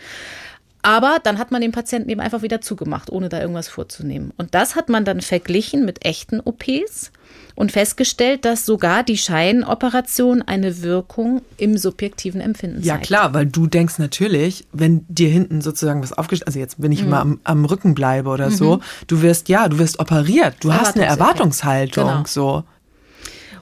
Aber 0.81 1.17
dann 1.23 1.37
hat 1.37 1.51
man 1.51 1.61
den 1.61 1.71
Patienten 1.71 2.09
eben 2.09 2.21
einfach 2.21 2.41
wieder 2.41 2.61
zugemacht, 2.61 3.11
ohne 3.11 3.29
da 3.29 3.41
irgendwas 3.41 3.67
vorzunehmen. 3.67 4.31
Und 4.37 4.53
das 4.53 4.75
hat 4.75 4.89
man 4.89 5.05
dann 5.05 5.21
verglichen 5.21 5.85
mit 5.85 6.05
echten 6.05 6.39
OPs 6.39 7.11
und 7.55 7.71
festgestellt, 7.71 8.45
dass 8.45 8.65
sogar 8.65 9.03
die 9.03 9.17
Scheinoperation 9.17 10.43
eine 10.43 10.83
Wirkung 10.83 11.41
im 11.57 11.77
subjektiven 11.77 12.39
Empfinden 12.39 12.83
zeigt. 12.83 12.85
Ja 12.85 12.97
klar, 12.97 13.33
weil 13.33 13.47
du 13.47 13.65
denkst 13.65 13.97
natürlich, 13.97 14.67
wenn 14.71 15.05
dir 15.09 15.29
hinten 15.29 15.61
sozusagen 15.61 16.03
was 16.03 16.13
aufgestellt, 16.13 16.47
also 16.47 16.59
jetzt 16.59 16.75
wenn 16.77 16.91
ich 16.91 17.03
mhm. 17.03 17.09
mal 17.09 17.21
am, 17.21 17.39
am, 17.43 17.65
Rücken 17.65 17.95
bleibe 17.95 18.29
oder 18.29 18.51
mhm. 18.51 18.55
so, 18.55 18.79
du 19.07 19.23
wirst 19.23 19.49
ja, 19.49 19.67
du 19.67 19.79
wirst 19.79 19.99
operiert, 19.99 20.57
du 20.59 20.71
hast 20.71 20.95
eine 20.95 21.05
Erwartungshaltung 21.05 22.07
genau. 22.07 22.23
so. 22.27 22.63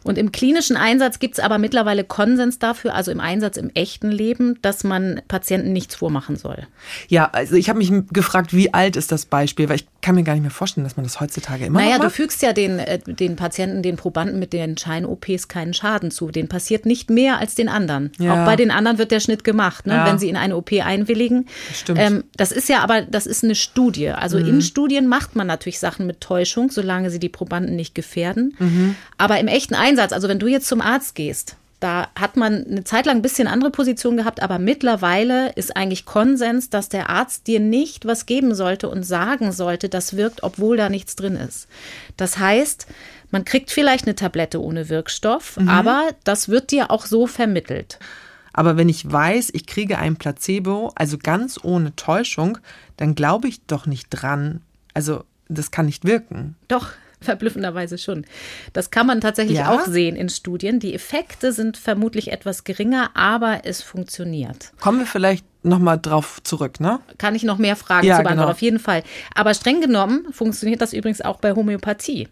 Und 0.06 0.20
im 0.20 0.32
klinischen 0.32 0.78
Einsatz 0.78 1.18
gibt 1.18 1.34
es 1.34 1.44
aber 1.44 1.58
mittlerweile 1.58 2.04
Konsens 2.04 2.60
dafür, 2.60 2.94
also 2.94 3.12
im 3.12 3.20
Einsatz 3.20 3.58
im 3.58 3.72
echten 3.74 4.12
Leben, 4.12 4.60
dass 4.62 4.84
man 4.84 5.20
Patienten 5.28 5.74
nichts 5.74 5.96
vormachen 5.96 6.36
soll. 6.36 6.68
Ja, 7.08 7.30
also 7.32 7.56
ich 7.56 7.70
habe 7.70 7.80
mich 7.80 7.92
gefragt, 8.12 8.54
wie 8.54 8.72
alt 8.72 8.98
ist 8.98 9.12
das 9.12 9.26
Beispiel? 9.26 9.68
Weil 9.68 9.78
ich 9.78 9.88
kann 10.04 10.14
mir 10.14 10.22
gar 10.22 10.34
nicht 10.34 10.44
mehr 10.44 10.52
vorstellen, 10.52 10.84
dass 10.84 10.96
man 10.96 11.06
das 11.06 11.20
heutzutage 11.20 11.66
immer 11.66 11.80
naja, 11.80 11.94
noch 11.94 12.04
macht. 12.04 12.12
du 12.12 12.16
fügst 12.16 12.44
ja 12.44 12.54
den, 12.54 12.78
äh, 12.78 13.00
den 13.00 13.36
Patienten, 13.36 13.82
den 13.82 13.96
Probanden 13.96 14.38
mit 14.38 14.54
den 14.54 14.78
Schein-OPs 14.78 15.48
keinen 15.48 15.74
Schaden 15.74 16.12
zu. 16.12 16.30
Den 16.30 16.48
passiert 16.48 16.86
nicht 16.86 17.10
mehr 17.10 17.40
als 17.40 17.56
den 17.56 17.68
anderen. 17.68 18.12
Ja. 18.20 18.34
Auch 18.34 18.46
bei 18.46 18.56
den 18.56 18.70
anderen 18.70 19.00
wird 19.00 19.10
der 19.10 19.20
Schnitt 19.20 19.44
gemacht, 19.44 19.88
ne? 19.88 19.96
Ja. 19.96 20.06
wenn 20.06 20.20
sie 20.20 20.30
in 20.30 20.38
eine 20.38 20.56
OP 20.56 20.72
einwilligen. 20.72 21.48
Stimmt. 21.74 22.00
Ähm, 22.00 22.24
das 22.38 22.52
ist 22.52 22.70
ja 22.70 22.84
aber, 22.84 23.02
das 23.02 23.26
ist 23.26 23.44
eine 23.44 23.56
Studie. 23.56 24.10
Also 24.10 24.38
mhm. 24.38 24.48
in 24.48 24.62
Studien 24.62 25.08
macht 25.08 25.36
man 25.36 25.48
natürlich 25.48 25.80
Sachen 25.80 26.06
mit 26.06 26.22
Täuschung, 26.22 26.70
solange 26.70 27.10
sie 27.10 27.20
die 27.20 27.30
Probanden 27.30 27.76
nicht 27.76 27.96
gefährden. 27.96 28.56
Mhm. 28.60 28.96
Aber 29.18 29.40
im 29.40 29.48
echten 29.48 29.74
Einsatz, 29.74 29.95
also 30.00 30.28
wenn 30.28 30.40
du 30.40 30.48
jetzt 30.48 30.68
zum 30.68 30.82
Arzt 30.82 31.16
gehst, 31.16 31.56
da 31.80 32.08
hat 32.16 32.38
man 32.38 32.66
eine 32.66 32.84
Zeit 32.84 33.06
lang 33.06 33.18
ein 33.18 33.22
bisschen 33.22 33.48
andere 33.48 33.70
Position 33.70 34.18
gehabt, 34.18 34.42
aber 34.42 34.60
mittlerweile 34.60 35.52
ist 35.54 35.76
eigentlich 35.76 36.06
Konsens, 36.06 36.70
dass 36.70 36.90
der 36.90 37.10
Arzt 37.10 37.48
dir 37.48 37.60
nicht 37.60 38.06
was 38.06 38.26
geben 38.26 38.56
sollte 38.56 38.90
und 38.90 39.04
sagen 39.04 39.52
sollte, 39.52 39.90
das 39.90 40.16
wirkt, 40.16 40.42
obwohl 40.44 40.78
da 40.78 40.90
nichts 40.90 41.16
drin 41.16 41.36
ist. 41.36 41.68
Das 42.18 42.38
heißt, 42.38 42.88
man 43.32 43.46
kriegt 43.46 43.72
vielleicht 43.72 44.06
eine 44.06 44.16
Tablette 44.16 44.62
ohne 44.62 44.90
Wirkstoff, 44.90 45.58
mhm. 45.58 45.70
aber 45.70 46.10
das 46.24 46.50
wird 46.50 46.72
dir 46.72 46.92
auch 46.92 47.06
so 47.06 47.28
vermittelt. 47.28 48.00
Aber 48.54 48.78
wenn 48.78 48.88
ich 48.88 49.12
weiß, 49.12 49.50
ich 49.54 49.68
kriege 49.68 49.98
ein 49.98 50.16
Placebo, 50.16 50.94
also 50.96 51.18
ganz 51.18 51.60
ohne 51.62 51.94
Täuschung, 51.98 52.58
dann 52.96 53.14
glaube 53.14 53.50
ich 53.50 53.66
doch 53.66 53.86
nicht 53.86 54.08
dran. 54.10 54.62
Also 54.94 55.26
das 55.50 55.72
kann 55.72 55.88
nicht 55.88 56.06
wirken. 56.06 56.56
Doch, 56.70 56.92
Verblüffenderweise 57.22 57.98
schon. 57.98 58.26
Das 58.74 58.92
kann 58.92 59.08
man 59.08 59.22
tatsächlich 59.22 59.60
ja? 59.60 59.72
auch 59.72 59.86
sehen 59.86 60.16
in 60.16 60.30
Studien. 60.30 60.80
Die 60.80 60.94
Effekte 60.94 61.52
sind 61.52 61.78
vermutlich 61.78 62.32
etwas 62.32 62.64
geringer, 62.64 63.12
aber 63.14 63.62
es 63.64 63.82
funktioniert. 63.82 64.72
Kommen 64.80 65.00
wir 65.00 65.08
vielleicht 65.08 65.46
nochmal 65.64 66.00
drauf 66.00 66.42
zurück, 66.44 66.80
ne? 66.80 67.00
Kann 67.18 67.36
ich 67.36 67.44
noch 67.44 67.58
mehr 67.58 67.76
Fragen 67.76 68.06
ja, 68.06 68.18
zu 68.18 68.24
beantworten, 68.24 68.48
genau. 68.48 68.52
auf 68.52 68.62
jeden 68.62 68.80
Fall. 68.80 69.04
Aber 69.34 69.54
streng 69.54 69.82
genommen 69.82 70.28
funktioniert 70.32 70.82
das 70.82 70.94
übrigens 70.94 71.22
auch 71.22 71.38
bei 71.38 71.54
Homöopathie. 71.54 72.28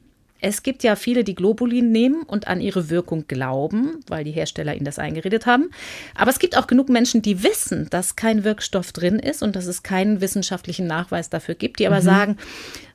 Es 0.46 0.62
gibt 0.62 0.84
ja 0.84 0.98
viele, 0.98 1.24
die 1.24 1.36
Globulin 1.36 1.94
nehmen 1.94 2.24
und 2.24 2.48
an 2.50 2.60
ihre 2.60 2.90
Wirkung 2.90 3.28
glauben, 3.28 4.02
weil 4.08 4.26
die 4.26 4.32
Hersteller 4.32 4.76
ihnen 4.76 4.84
das 4.84 5.00
eingeredet 5.00 5.46
haben. 5.46 5.70
Aber 6.16 6.32
es 6.32 6.38
gibt 6.40 6.58
auch 6.58 6.68
genug 6.68 6.90
Menschen, 6.90 7.22
die 7.22 7.44
wissen, 7.44 7.88
dass 7.90 8.18
kein 8.18 8.44
Wirkstoff 8.44 8.92
drin 8.92 9.20
ist 9.20 9.42
und 9.42 9.56
dass 9.56 9.68
es 9.68 9.84
keinen 9.84 10.20
wissenschaftlichen 10.20 10.86
Nachweis 10.86 11.30
dafür 11.30 11.56
gibt, 11.56 11.80
die 11.80 11.88
aber 11.88 12.02
mhm. 12.02 12.04
sagen, 12.04 12.38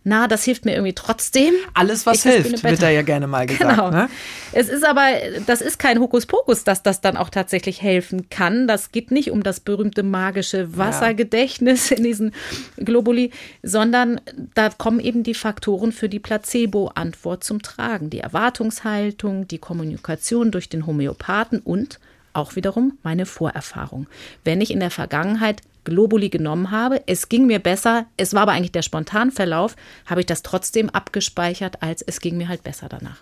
na, 0.05 0.29
das 0.29 0.45
hilft 0.45 0.65
mir 0.65 0.73
irgendwie 0.73 0.95
trotzdem. 0.95 1.55
Alles, 1.75 2.07
was 2.07 2.25
ich 2.25 2.33
hilft, 2.33 2.65
wird 2.65 2.83
da 2.83 2.89
ja 2.89 3.03
gerne 3.03 3.27
mal 3.27 3.47
gesagt. 3.47 3.71
Genau. 3.71 3.91
Ne? 3.91 4.09
Es 4.53 4.69
ist 4.69 4.85
aber, 4.85 5.07
das 5.47 5.61
ist 5.61 5.79
kein 5.79 6.01
Hokuspokus, 6.01 6.65
dass 6.65 6.83
das 6.83 7.01
dann 7.01 7.17
auch 7.17 7.31
tatsächlich 7.31 7.83
helfen 7.83 8.31
kann. 8.31 8.67
Das 8.67 8.93
geht 8.93 9.11
nicht 9.11 9.31
um 9.31 9.43
das 9.43 9.61
berühmte 9.61 10.03
magische 10.03 10.77
Wassergedächtnis 10.77 11.91
ja. 11.91 11.97
in 11.97 12.05
diesen 12.05 12.35
Globuli, 12.77 13.33
sondern 13.63 14.21
da 14.55 14.71
kommen 14.71 15.01
eben 15.01 15.23
die 15.23 15.35
Faktoren 15.35 15.93
für 15.93 16.09
die 16.09 16.21
Placebo-Antwort 16.21 17.45
zum 17.45 17.63
Tragen. 17.63 18.11
Die 18.11 18.21
Erwartungshaltung, 18.21 19.49
die 19.49 19.59
Kommunikation 19.59 20.51
durch 20.51 20.69
den 20.69 20.87
Homöopathen 20.87 21.61
und 21.61 21.99
auch 22.33 22.57
wiederum 22.57 22.99
meine 23.03 23.27
Vorerfahrung. 23.27 24.07
Wenn 24.45 24.61
ich 24.61 24.71
in 24.71 24.81
der 24.81 24.91
Vergangenheit 24.91 25.61
Globuli 25.89 26.29
genommen 26.29 26.71
habe, 26.71 27.03
es 27.07 27.29
ging 27.29 27.47
mir 27.47 27.59
besser, 27.59 28.07
es 28.17 28.35
war 28.35 28.43
aber 28.43 28.53
eigentlich 28.53 28.73
der 28.73 28.83
Spontanverlauf, 28.83 29.77
habe 30.07 30.21
ich 30.21 30.27
das 30.27 30.43
trotzdem 30.43 30.91
abgespeichert, 30.91 31.83
als 31.83 32.03
es 32.03 32.21
ging 32.21 32.37
mir 32.37 32.49
halt 32.49 32.63
besser 32.63 32.89
danach. 32.89 33.19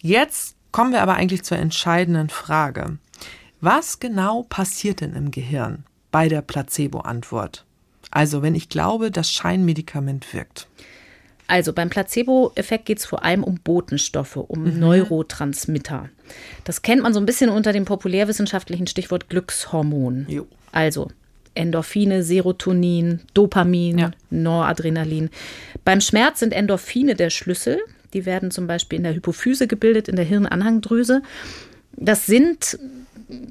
Jetzt 0.00 0.54
kommen 0.72 0.92
wir 0.92 1.02
aber 1.02 1.14
eigentlich 1.14 1.42
zur 1.42 1.58
entscheidenden 1.58 2.28
Frage. 2.28 2.98
Was 3.60 4.00
genau 4.00 4.44
passiert 4.48 5.00
denn 5.00 5.14
im 5.14 5.30
Gehirn 5.30 5.84
bei 6.10 6.28
der 6.28 6.42
Placebo-Antwort? 6.42 7.64
Also 8.10 8.42
wenn 8.42 8.54
ich 8.54 8.68
glaube, 8.68 9.10
das 9.10 9.30
Scheinmedikament 9.30 10.32
wirkt. 10.32 10.66
Also 11.46 11.72
beim 11.72 11.90
Placebo-Effekt 11.90 12.86
geht 12.86 12.98
es 12.98 13.06
vor 13.06 13.24
allem 13.24 13.42
um 13.42 13.56
Botenstoffe, 13.56 14.36
um 14.36 14.62
mhm. 14.62 14.78
Neurotransmitter. 14.78 16.08
Das 16.62 16.82
kennt 16.82 17.02
man 17.02 17.12
so 17.12 17.18
ein 17.18 17.26
bisschen 17.26 17.50
unter 17.50 17.72
dem 17.72 17.84
populärwissenschaftlichen 17.84 18.86
Stichwort 18.86 19.28
Glückshormon. 19.28 20.26
Jo. 20.28 20.46
Also 20.70 21.10
Endorphine, 21.54 22.22
Serotonin, 22.22 23.20
Dopamin, 23.34 23.98
ja. 23.98 24.10
Noradrenalin. 24.30 25.30
Beim 25.84 26.00
Schmerz 26.00 26.40
sind 26.40 26.52
Endorphine 26.52 27.14
der 27.14 27.30
Schlüssel. 27.30 27.78
Die 28.12 28.26
werden 28.26 28.50
zum 28.50 28.66
Beispiel 28.66 28.98
in 28.98 29.04
der 29.04 29.14
Hypophyse 29.14 29.66
gebildet, 29.66 30.08
in 30.08 30.16
der 30.16 30.24
Hirnanhangdrüse. 30.24 31.22
Das 31.92 32.26
sind, 32.26 32.78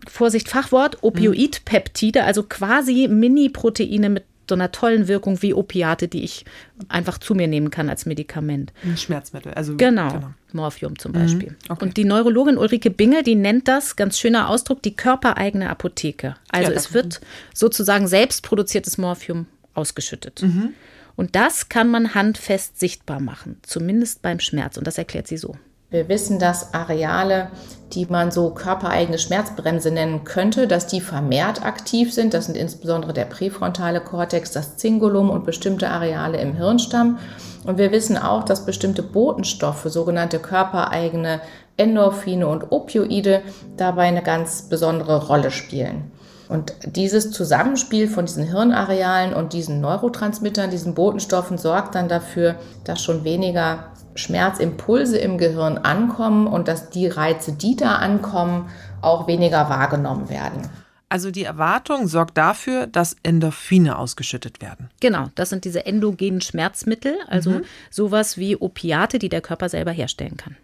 Vorsicht 0.07 0.49
Fachwort, 0.49 0.97
Opioidpeptide, 1.01 2.23
also 2.23 2.43
quasi 2.43 3.07
Mini-Proteine 3.07 4.09
mit 4.09 4.23
so 4.49 4.55
einer 4.55 4.71
tollen 4.71 5.07
Wirkung 5.07 5.41
wie 5.41 5.53
Opiate, 5.53 6.07
die 6.07 6.23
ich 6.23 6.45
einfach 6.87 7.17
zu 7.17 7.35
mir 7.35 7.47
nehmen 7.47 7.69
kann 7.69 7.89
als 7.89 8.05
Medikament. 8.05 8.73
Schmerzmittel, 8.95 9.53
also 9.53 9.77
genau, 9.77 10.11
genau. 10.11 10.33
Morphium 10.51 10.97
zum 10.97 11.13
Beispiel. 11.13 11.51
Mhm, 11.51 11.55
okay. 11.69 11.85
Und 11.85 11.97
die 11.97 12.05
Neurologin 12.05 12.57
Ulrike 12.57 12.89
Bingel, 12.89 13.23
die 13.23 13.35
nennt 13.35 13.67
das, 13.67 13.95
ganz 13.95 14.19
schöner 14.19 14.49
Ausdruck, 14.49 14.81
die 14.81 14.95
körpereigene 14.95 15.69
Apotheke. 15.69 16.35
Also 16.49 16.71
ja, 16.71 16.77
es 16.77 16.93
wird 16.93 17.21
sozusagen 17.53 18.07
selbst 18.07 18.43
produziertes 18.43 18.97
Morphium 18.97 19.45
ausgeschüttet. 19.73 20.41
Mhm. 20.41 20.73
Und 21.15 21.35
das 21.35 21.69
kann 21.69 21.89
man 21.89 22.15
handfest 22.15 22.79
sichtbar 22.79 23.19
machen, 23.19 23.57
zumindest 23.61 24.21
beim 24.21 24.39
Schmerz. 24.39 24.77
Und 24.77 24.87
das 24.87 24.97
erklärt 24.97 25.27
sie 25.27 25.37
so. 25.37 25.55
Wir 25.91 26.07
wissen, 26.07 26.37
dass 26.37 26.75
Areale, 26.75 27.47
die 27.93 28.05
man 28.05 28.29
so 28.29 28.51
körpereigene 28.51 29.17
Schmerzbremse 29.17 29.89
nennen 29.89 30.23
könnte, 30.23 30.67
dass 30.67 30.85
die 30.85 31.01
vermehrt 31.01 31.65
aktiv 31.65 32.13
sind. 32.13 32.35
Das 32.35 32.45
sind 32.45 32.55
insbesondere 32.55 33.11
der 33.11 33.25
präfrontale 33.25 33.99
Kortex, 33.99 34.51
das 34.51 34.77
Zingulum 34.77 35.31
und 35.31 35.45
bestimmte 35.45 35.89
Areale 35.89 36.37
im 36.37 36.53
Hirnstamm. 36.53 37.17
Und 37.65 37.79
wir 37.79 37.91
wissen 37.91 38.17
auch, 38.17 38.43
dass 38.43 38.67
bestimmte 38.67 39.01
Botenstoffe, 39.01 39.85
sogenannte 39.85 40.37
körpereigene 40.37 41.41
Endorphine 41.75 42.47
und 42.47 42.71
Opioide, 42.71 43.41
dabei 43.75 44.03
eine 44.03 44.21
ganz 44.21 44.69
besondere 44.69 45.25
Rolle 45.25 45.49
spielen. 45.49 46.11
Und 46.49 46.73
dieses 46.83 47.31
Zusammenspiel 47.31 48.07
von 48.07 48.27
diesen 48.27 48.43
Hirnarealen 48.43 49.33
und 49.33 49.53
diesen 49.53 49.81
Neurotransmittern, 49.81 50.69
diesen 50.69 50.93
Botenstoffen, 50.93 51.57
sorgt 51.57 51.95
dann 51.95 52.09
dafür, 52.09 52.55
dass 52.83 53.01
schon 53.01 53.23
weniger 53.23 53.85
Schmerzimpulse 54.19 55.17
im 55.17 55.37
Gehirn 55.37 55.77
ankommen 55.77 56.47
und 56.47 56.67
dass 56.67 56.89
die 56.89 57.07
Reize, 57.07 57.53
die 57.53 57.75
da 57.75 57.95
ankommen, 57.95 58.69
auch 59.01 59.27
weniger 59.27 59.69
wahrgenommen 59.69 60.29
werden. 60.29 60.69
Also 61.11 61.31
die 61.31 61.43
Erwartung 61.43 62.07
sorgt 62.07 62.37
dafür, 62.37 62.85
dass 62.85 63.15
Endorphine 63.23 63.97
ausgeschüttet 63.97 64.61
werden. 64.61 64.91
Genau, 64.99 65.29
das 65.33 65.49
sind 65.49 65.65
diese 65.65 65.87
endogenen 65.87 66.39
Schmerzmittel, 66.39 67.17
also 67.27 67.49
mhm. 67.49 67.61
sowas 67.89 68.37
wie 68.37 68.55
Opiate, 68.55 69.17
die 69.17 69.29
der 69.29 69.41
Körper 69.41 69.69
selber 69.69 69.91
herstellen 69.91 70.37
kann. 70.37 70.55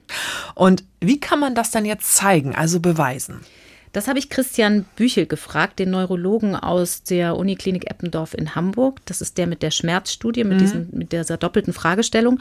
Und 0.54 0.84
wie 1.02 1.20
kann 1.20 1.40
man 1.40 1.56
das 1.56 1.72
dann 1.72 1.84
jetzt 1.84 2.16
zeigen, 2.16 2.54
also 2.54 2.80
beweisen? 2.80 3.42
Das 3.92 4.10
habe 4.10 4.20
ich 4.20 4.30
Christian 4.30 4.84
Büchel 4.98 5.26
gefragt, 5.26 5.80
den 5.80 5.90
Neurologen 5.90 6.56
aus 6.56 7.04
der 7.04 7.38
Uniklinik 7.38 7.90
Eppendorf 7.90 8.34
in 8.34 8.54
Hamburg. 8.54 9.00
Das 9.06 9.22
ist 9.22 9.38
der 9.38 9.48
mit 9.48 9.64
der 9.64 9.72
Schmerzstudie, 9.72 10.44
mit, 10.44 10.56
mhm. 10.56 10.60
diesen, 10.60 10.90
mit 10.92 11.12
dieser 11.14 11.38
doppelten 11.38 11.72
Fragestellung. 11.72 12.40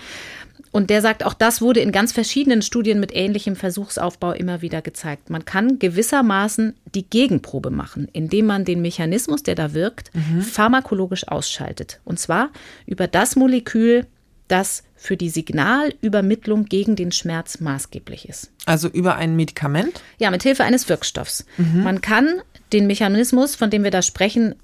Und 0.75 0.91
der 0.91 1.03
sagt, 1.03 1.25
auch 1.25 1.35
das 1.35 1.61
wurde 1.61 1.79
in 1.79 1.93
ganz 1.93 2.11
verschiedenen 2.11 2.61
Studien 2.61 2.99
mit 2.99 3.14
ähnlichem 3.14 3.55
Versuchsaufbau 3.55 4.33
immer 4.33 4.61
wieder 4.61 4.83
gezeigt. 4.83 5.31
Man 5.31 5.45
kann 5.45 5.79
gewissermaßen 5.79 6.75
die 6.97 7.09
Gegenprobe 7.09 7.70
machen, 7.70 8.09
indem 8.12 8.47
man 8.47 8.64
den 8.64 8.83
Mechanismus, 8.83 9.45
der 9.45 9.55
da 9.55 9.72
wirkt, 9.72 10.11
mhm. 10.16 10.43
pharmakologisch 10.43 11.29
ausschaltet. 11.29 12.01
Und 12.05 12.18
zwar 12.18 12.51
über 12.87 13.07
das 13.07 13.37
Molekül, 13.37 14.07
das 14.49 14.83
für 14.97 15.16
die 15.16 15.29
Signalübermittlung 15.29 16.64
gegen 16.64 16.97
den 16.97 17.12
Schmerz 17.12 17.61
maßgeblich 17.61 18.29
ist. 18.29 18.51
Also 18.66 18.89
über 18.89 19.14
ein 19.14 19.37
Medikament? 19.37 20.03
Ja, 20.18 20.33
mit 20.33 20.43
Hilfe 20.43 20.64
eines 20.64 20.89
Wirkstoffs. 20.89 21.47
Mhm. 21.57 21.85
Man 21.85 22.01
kann 22.01 22.41
den 22.72 22.89
Mechanismus, 22.89 23.55
von 23.55 23.70
dem 23.70 23.85
wir 23.85 23.93
da 23.93 24.03
sprechen, 24.03 24.57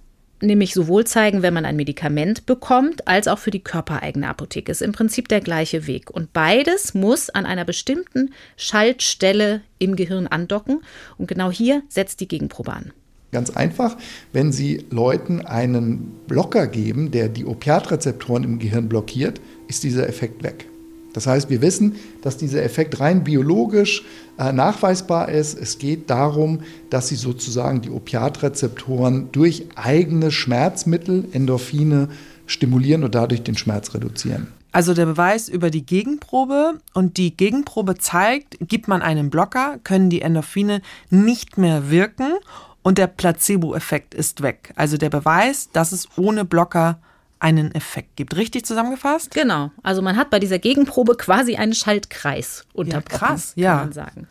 nämlich 0.42 0.74
sowohl 0.74 1.04
zeigen, 1.06 1.42
wenn 1.42 1.54
man 1.54 1.64
ein 1.64 1.76
Medikament 1.76 2.46
bekommt, 2.46 3.06
als 3.06 3.28
auch 3.28 3.38
für 3.38 3.50
die 3.50 3.62
körpereigene 3.62 4.28
Apotheke. 4.28 4.72
Ist 4.72 4.82
im 4.82 4.92
Prinzip 4.92 5.28
der 5.28 5.40
gleiche 5.40 5.86
Weg. 5.86 6.10
Und 6.10 6.32
beides 6.32 6.94
muss 6.94 7.30
an 7.30 7.46
einer 7.46 7.64
bestimmten 7.64 8.32
Schaltstelle 8.56 9.62
im 9.78 9.96
Gehirn 9.96 10.26
andocken. 10.26 10.82
Und 11.18 11.26
genau 11.26 11.50
hier 11.50 11.82
setzt 11.88 12.20
die 12.20 12.28
Gegenprobe 12.28 12.72
an. 12.72 12.92
Ganz 13.32 13.50
einfach, 13.50 13.96
wenn 14.32 14.50
Sie 14.50 14.84
Leuten 14.90 15.40
einen 15.40 16.12
Blocker 16.26 16.66
geben, 16.66 17.12
der 17.12 17.28
die 17.28 17.44
Opiatrezeptoren 17.44 18.42
im 18.42 18.58
Gehirn 18.58 18.88
blockiert, 18.88 19.40
ist 19.68 19.84
dieser 19.84 20.08
Effekt 20.08 20.42
weg. 20.42 20.66
Das 21.12 21.26
heißt, 21.26 21.50
wir 21.50 21.62
wissen, 21.62 21.96
dass 22.22 22.36
dieser 22.36 22.62
Effekt 22.62 23.00
rein 23.00 23.24
biologisch 23.24 24.04
äh, 24.38 24.52
nachweisbar 24.52 25.28
ist. 25.28 25.58
Es 25.58 25.78
geht 25.78 26.10
darum, 26.10 26.60
dass 26.88 27.08
sie 27.08 27.16
sozusagen 27.16 27.80
die 27.80 27.90
Opiatrezeptoren 27.90 29.30
durch 29.32 29.66
eigene 29.74 30.30
Schmerzmittel, 30.30 31.26
Endorphine, 31.32 32.08
stimulieren 32.46 33.04
und 33.04 33.14
dadurch 33.14 33.42
den 33.42 33.56
Schmerz 33.56 33.94
reduzieren. 33.94 34.48
Also 34.72 34.94
der 34.94 35.06
Beweis 35.06 35.48
über 35.48 35.70
die 35.70 35.84
Gegenprobe 35.84 36.74
und 36.94 37.16
die 37.16 37.36
Gegenprobe 37.36 37.96
zeigt, 37.96 38.56
gibt 38.60 38.86
man 38.86 39.02
einen 39.02 39.30
Blocker, 39.30 39.78
können 39.82 40.10
die 40.10 40.22
Endorphine 40.22 40.80
nicht 41.10 41.58
mehr 41.58 41.90
wirken 41.90 42.34
und 42.82 42.98
der 42.98 43.08
Placebo-Effekt 43.08 44.14
ist 44.14 44.42
weg. 44.42 44.72
Also 44.76 44.96
der 44.96 45.10
Beweis, 45.10 45.70
dass 45.72 45.92
es 45.92 46.08
ohne 46.16 46.44
Blocker 46.44 47.00
einen 47.40 47.74
Effekt 47.74 48.16
gibt. 48.16 48.36
Richtig 48.36 48.64
zusammengefasst? 48.64 49.32
Genau. 49.32 49.70
Also 49.82 50.02
man 50.02 50.16
hat 50.16 50.30
bei 50.30 50.38
dieser 50.38 50.58
Gegenprobe 50.58 51.16
quasi 51.16 51.56
einen 51.56 51.74
Schaltkreis 51.74 52.66
unterbrochen, 52.72 53.12
ja, 53.12 53.18
krass, 53.18 53.52
ja. 53.56 53.70
kann 53.70 53.84
man 53.86 53.92
sagen. 53.92 54.28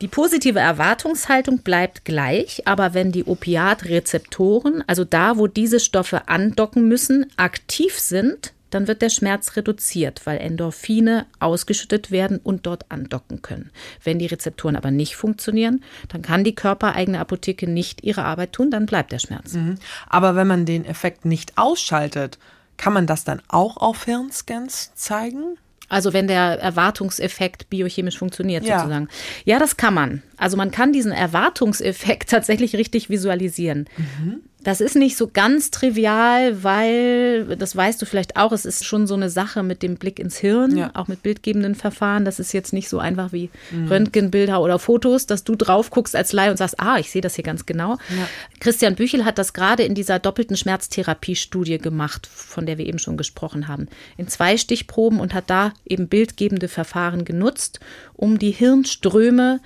Die 0.00 0.08
positive 0.08 0.58
Erwartungshaltung 0.58 1.58
bleibt 1.58 2.04
gleich, 2.04 2.62
aber 2.66 2.94
wenn 2.94 3.10
die 3.10 3.24
Opiatrezeptoren, 3.24 4.84
also 4.86 5.04
da, 5.04 5.38
wo 5.38 5.46
diese 5.46 5.80
Stoffe 5.80 6.28
andocken 6.28 6.86
müssen, 6.86 7.26
aktiv 7.36 7.98
sind, 7.98 8.52
dann 8.70 8.88
wird 8.88 9.02
der 9.02 9.08
Schmerz 9.08 9.56
reduziert, 9.56 10.22
weil 10.24 10.38
Endorphine 10.38 11.26
ausgeschüttet 11.40 12.10
werden 12.10 12.38
und 12.42 12.66
dort 12.66 12.90
andocken 12.90 13.42
können. 13.42 13.70
Wenn 14.02 14.18
die 14.18 14.26
Rezeptoren 14.26 14.76
aber 14.76 14.90
nicht 14.90 15.16
funktionieren, 15.16 15.82
dann 16.08 16.22
kann 16.22 16.44
die 16.44 16.54
körpereigene 16.54 17.18
Apotheke 17.18 17.68
nicht 17.68 18.04
ihre 18.04 18.24
Arbeit 18.24 18.52
tun, 18.52 18.70
dann 18.70 18.86
bleibt 18.86 19.12
der 19.12 19.18
Schmerz. 19.18 19.54
Mhm. 19.54 19.76
Aber 20.08 20.36
wenn 20.36 20.46
man 20.46 20.66
den 20.66 20.84
Effekt 20.84 21.24
nicht 21.24 21.56
ausschaltet, 21.56 22.38
kann 22.76 22.92
man 22.92 23.06
das 23.06 23.24
dann 23.24 23.42
auch 23.48 23.76
auf 23.76 24.04
Hirnscans 24.04 24.92
zeigen? 24.94 25.58
Also 25.88 26.12
wenn 26.12 26.28
der 26.28 26.60
Erwartungseffekt 26.60 27.70
biochemisch 27.70 28.18
funktioniert 28.18 28.64
ja. 28.64 28.78
sozusagen. 28.78 29.08
Ja, 29.44 29.58
das 29.58 29.76
kann 29.76 29.94
man. 29.94 30.22
Also 30.38 30.56
man 30.56 30.70
kann 30.70 30.92
diesen 30.92 31.12
Erwartungseffekt 31.12 32.30
tatsächlich 32.30 32.76
richtig 32.76 33.10
visualisieren. 33.10 33.88
Mhm. 33.96 34.40
Das 34.64 34.80
ist 34.80 34.96
nicht 34.96 35.16
so 35.16 35.28
ganz 35.28 35.70
trivial, 35.70 36.64
weil, 36.64 37.56
das 37.56 37.76
weißt 37.76 38.02
du 38.02 38.06
vielleicht 38.06 38.36
auch, 38.36 38.50
es 38.50 38.64
ist 38.64 38.84
schon 38.84 39.06
so 39.06 39.14
eine 39.14 39.30
Sache 39.30 39.62
mit 39.62 39.84
dem 39.84 39.96
Blick 39.96 40.18
ins 40.18 40.36
Hirn, 40.36 40.76
ja. 40.76 40.90
auch 40.94 41.06
mit 41.06 41.22
bildgebenden 41.22 41.76
Verfahren. 41.76 42.24
Das 42.24 42.40
ist 42.40 42.52
jetzt 42.52 42.72
nicht 42.72 42.88
so 42.88 42.98
einfach 42.98 43.32
wie 43.32 43.50
mhm. 43.70 43.86
Röntgenbilder 43.86 44.60
oder 44.60 44.80
Fotos, 44.80 45.26
dass 45.26 45.44
du 45.44 45.54
drauf 45.54 45.90
guckst 45.90 46.16
als 46.16 46.32
Laie 46.32 46.50
und 46.50 46.56
sagst, 46.56 46.80
ah, 46.80 46.98
ich 46.98 47.10
sehe 47.10 47.22
das 47.22 47.36
hier 47.36 47.44
ganz 47.44 47.66
genau. 47.66 47.92
Ja. 47.92 48.28
Christian 48.58 48.96
Büchel 48.96 49.24
hat 49.24 49.38
das 49.38 49.52
gerade 49.52 49.84
in 49.84 49.94
dieser 49.94 50.18
doppelten 50.18 50.56
Schmerztherapiestudie 50.56 51.78
gemacht, 51.78 52.26
von 52.26 52.66
der 52.66 52.78
wir 52.78 52.86
eben 52.86 52.98
schon 52.98 53.16
gesprochen 53.16 53.68
haben. 53.68 53.86
In 54.16 54.26
zwei 54.26 54.56
Stichproben 54.56 55.20
und 55.20 55.34
hat 55.34 55.50
da 55.50 55.72
eben 55.86 56.08
bildgebende 56.08 56.66
Verfahren 56.66 57.24
genutzt, 57.24 57.78
um 58.14 58.40
die 58.40 58.50
Hirnströme 58.50 59.60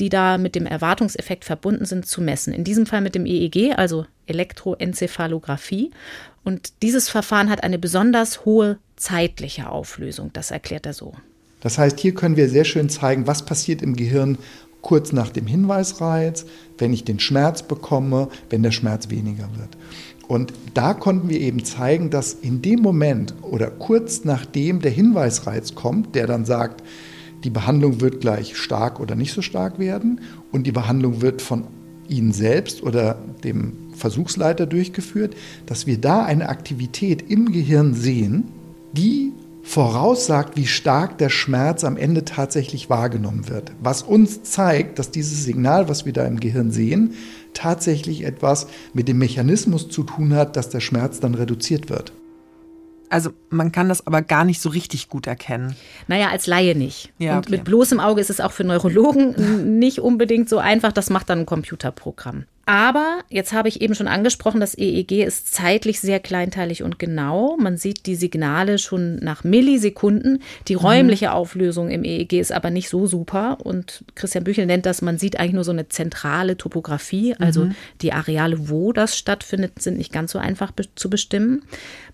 die 0.00 0.08
da 0.08 0.38
mit 0.38 0.54
dem 0.54 0.66
Erwartungseffekt 0.66 1.44
verbunden 1.44 1.84
sind, 1.84 2.06
zu 2.06 2.20
messen. 2.20 2.52
In 2.52 2.64
diesem 2.64 2.86
Fall 2.86 3.02
mit 3.02 3.14
dem 3.14 3.26
EEG, 3.26 3.74
also 3.76 4.06
Elektroenzephalographie. 4.26 5.90
Und 6.42 6.72
dieses 6.82 7.08
Verfahren 7.08 7.50
hat 7.50 7.62
eine 7.62 7.78
besonders 7.78 8.44
hohe 8.44 8.78
zeitliche 8.96 9.68
Auflösung. 9.68 10.30
Das 10.32 10.50
erklärt 10.50 10.86
er 10.86 10.94
so. 10.94 11.12
Das 11.60 11.76
heißt, 11.78 12.00
hier 12.00 12.14
können 12.14 12.36
wir 12.36 12.48
sehr 12.48 12.64
schön 12.64 12.88
zeigen, 12.88 13.26
was 13.26 13.44
passiert 13.44 13.82
im 13.82 13.94
Gehirn 13.94 14.38
kurz 14.80 15.12
nach 15.12 15.28
dem 15.28 15.46
Hinweisreiz, 15.46 16.46
wenn 16.78 16.94
ich 16.94 17.04
den 17.04 17.20
Schmerz 17.20 17.62
bekomme, 17.62 18.28
wenn 18.48 18.62
der 18.62 18.70
Schmerz 18.70 19.10
weniger 19.10 19.48
wird. 19.58 19.76
Und 20.26 20.54
da 20.72 20.94
konnten 20.94 21.28
wir 21.28 21.40
eben 21.40 21.64
zeigen, 21.64 22.08
dass 22.08 22.32
in 22.32 22.62
dem 22.62 22.80
Moment 22.80 23.34
oder 23.42 23.70
kurz 23.70 24.24
nachdem 24.24 24.80
der 24.80 24.92
Hinweisreiz 24.92 25.74
kommt, 25.74 26.14
der 26.14 26.26
dann 26.26 26.46
sagt, 26.46 26.82
die 27.44 27.50
Behandlung 27.50 28.00
wird 28.00 28.20
gleich 28.20 28.56
stark 28.56 29.00
oder 29.00 29.14
nicht 29.14 29.32
so 29.32 29.42
stark 29.42 29.78
werden 29.78 30.20
und 30.52 30.66
die 30.66 30.72
Behandlung 30.72 31.22
wird 31.22 31.42
von 31.42 31.64
Ihnen 32.08 32.32
selbst 32.32 32.82
oder 32.82 33.18
dem 33.44 33.72
Versuchsleiter 33.94 34.66
durchgeführt, 34.66 35.36
dass 35.66 35.86
wir 35.86 35.98
da 35.98 36.24
eine 36.24 36.48
Aktivität 36.48 37.30
im 37.30 37.52
Gehirn 37.52 37.94
sehen, 37.94 38.44
die 38.92 39.32
voraussagt, 39.62 40.56
wie 40.56 40.66
stark 40.66 41.18
der 41.18 41.28
Schmerz 41.28 41.84
am 41.84 41.96
Ende 41.96 42.24
tatsächlich 42.24 42.90
wahrgenommen 42.90 43.48
wird. 43.48 43.72
Was 43.80 44.02
uns 44.02 44.42
zeigt, 44.42 44.98
dass 44.98 45.10
dieses 45.10 45.44
Signal, 45.44 45.88
was 45.88 46.06
wir 46.06 46.12
da 46.12 46.26
im 46.26 46.40
Gehirn 46.40 46.72
sehen, 46.72 47.14
tatsächlich 47.54 48.24
etwas 48.24 48.66
mit 48.94 49.06
dem 49.06 49.18
Mechanismus 49.18 49.88
zu 49.88 50.02
tun 50.02 50.34
hat, 50.34 50.56
dass 50.56 50.70
der 50.70 50.80
Schmerz 50.80 51.20
dann 51.20 51.34
reduziert 51.34 51.90
wird. 51.90 52.12
Also 53.10 53.32
man 53.50 53.72
kann 53.72 53.88
das 53.88 54.06
aber 54.06 54.22
gar 54.22 54.44
nicht 54.44 54.62
so 54.62 54.68
richtig 54.68 55.08
gut 55.08 55.26
erkennen. 55.26 55.74
Naja, 56.06 56.28
als 56.30 56.46
Laie 56.46 56.76
nicht. 56.76 57.12
Ja, 57.18 57.38
Und 57.38 57.50
mit 57.50 57.64
bloßem 57.64 57.98
Auge 58.00 58.20
ist 58.20 58.30
es 58.30 58.40
auch 58.40 58.52
für 58.52 58.64
Neurologen 58.64 59.78
nicht 59.78 59.98
unbedingt 59.98 60.48
so 60.48 60.58
einfach. 60.58 60.92
Das 60.92 61.10
macht 61.10 61.28
dann 61.28 61.40
ein 61.40 61.46
Computerprogramm. 61.46 62.44
Aber 62.66 63.20
jetzt 63.28 63.52
habe 63.52 63.68
ich 63.68 63.80
eben 63.80 63.94
schon 63.94 64.06
angesprochen, 64.06 64.60
das 64.60 64.78
EEG 64.78 65.24
ist 65.24 65.52
zeitlich 65.52 66.00
sehr 66.00 66.20
kleinteilig 66.20 66.82
und 66.82 66.98
genau. 66.98 67.56
Man 67.58 67.76
sieht 67.76 68.06
die 68.06 68.14
Signale 68.14 68.78
schon 68.78 69.16
nach 69.16 69.42
Millisekunden. 69.42 70.42
Die 70.68 70.76
mhm. 70.76 70.80
räumliche. 70.80 71.30
Auflösung 71.30 71.90
im 71.90 72.04
EEG 72.04 72.34
ist 72.34 72.52
aber 72.52 72.70
nicht 72.70 72.88
so 72.88 73.06
super. 73.06 73.58
Und 73.62 74.04
Christian 74.14 74.44
Büchel 74.44 74.66
nennt 74.66 74.86
das, 74.86 75.02
man 75.02 75.18
sieht 75.18 75.38
eigentlich 75.38 75.54
nur 75.54 75.64
so 75.64 75.72
eine 75.72 75.88
zentrale 75.88 76.56
Topographie. 76.56 77.34
Also 77.38 77.66
mhm. 77.66 77.74
die 78.02 78.12
Areale, 78.12 78.68
wo 78.68 78.92
das 78.92 79.16
stattfindet, 79.16 79.80
sind 79.80 79.98
nicht 79.98 80.12
ganz 80.12 80.32
so 80.32 80.38
einfach 80.38 80.70
be 80.70 80.84
zu 80.94 81.10
bestimmen. 81.10 81.62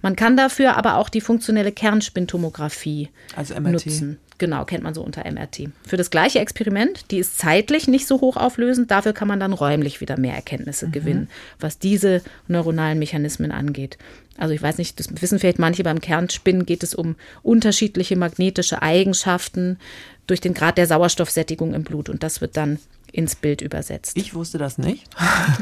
Man 0.03 0.17
kann 0.17 0.37
dafür 0.37 0.77
aber 0.77 0.97
auch 0.97 1.09
die 1.09 1.21
funktionelle 1.21 1.73
Kernspintomographie 1.73 3.11
also 3.35 3.59
nutzen. 3.59 4.19
Genau, 4.39 4.65
kennt 4.67 4.85
man 4.85 4.93
so 4.93 5.03
unter 5.03 5.25
MRT. 5.31 5.71
Für 5.87 5.97
das 5.97 6.11
gleiche 6.11 6.41
Experiment, 6.41 7.11
die 7.11 7.19
ist 7.19 7.39
zeitlich 7.39 7.89
nicht 7.89 8.07
so 8.07 8.21
hoch 8.21 8.37
auflösend, 8.37 8.91
dafür 8.91 9.15
kann 9.15 9.29
man 9.29 9.41
dann 9.41 9.55
räumlich 9.55 10.01
wieder 10.01 10.19
mehr 10.19 10.35
Erkenntnisse 10.35 10.89
mhm. 10.89 10.93
gewinnen, 10.93 11.29
was 11.59 11.79
diese 11.79 12.23
neuronalen 12.47 12.99
Mechanismen 12.99 13.51
angeht. 13.51 13.97
Also 14.37 14.53
ich 14.53 14.63
weiß 14.63 14.77
nicht, 14.79 15.01
das 15.01 15.09
wissen 15.23 15.39
vielleicht 15.39 15.59
manche 15.59 15.83
beim 15.83 16.01
Kernspinnen 16.01 16.67
geht 16.67 16.83
es 16.83 16.95
um 16.95 17.17
unterschiedliche 17.43 18.17
magnetische 18.17 18.83
Eigenschaften 18.83 19.79
durch 20.27 20.41
den 20.41 20.53
Grad 20.53 20.77
der 20.77 20.87
Sauerstoffsättigung 20.87 21.73
im 21.73 21.85
Blut 21.85 22.11
und 22.11 22.23
das 22.23 22.43
wird 22.43 22.57
dann 22.57 22.79
ins 23.13 23.35
Bild 23.35 23.63
übersetzt. 23.63 24.17
Ich 24.17 24.35
wusste 24.35 24.59
das 24.59 24.79
nicht. 24.79 25.05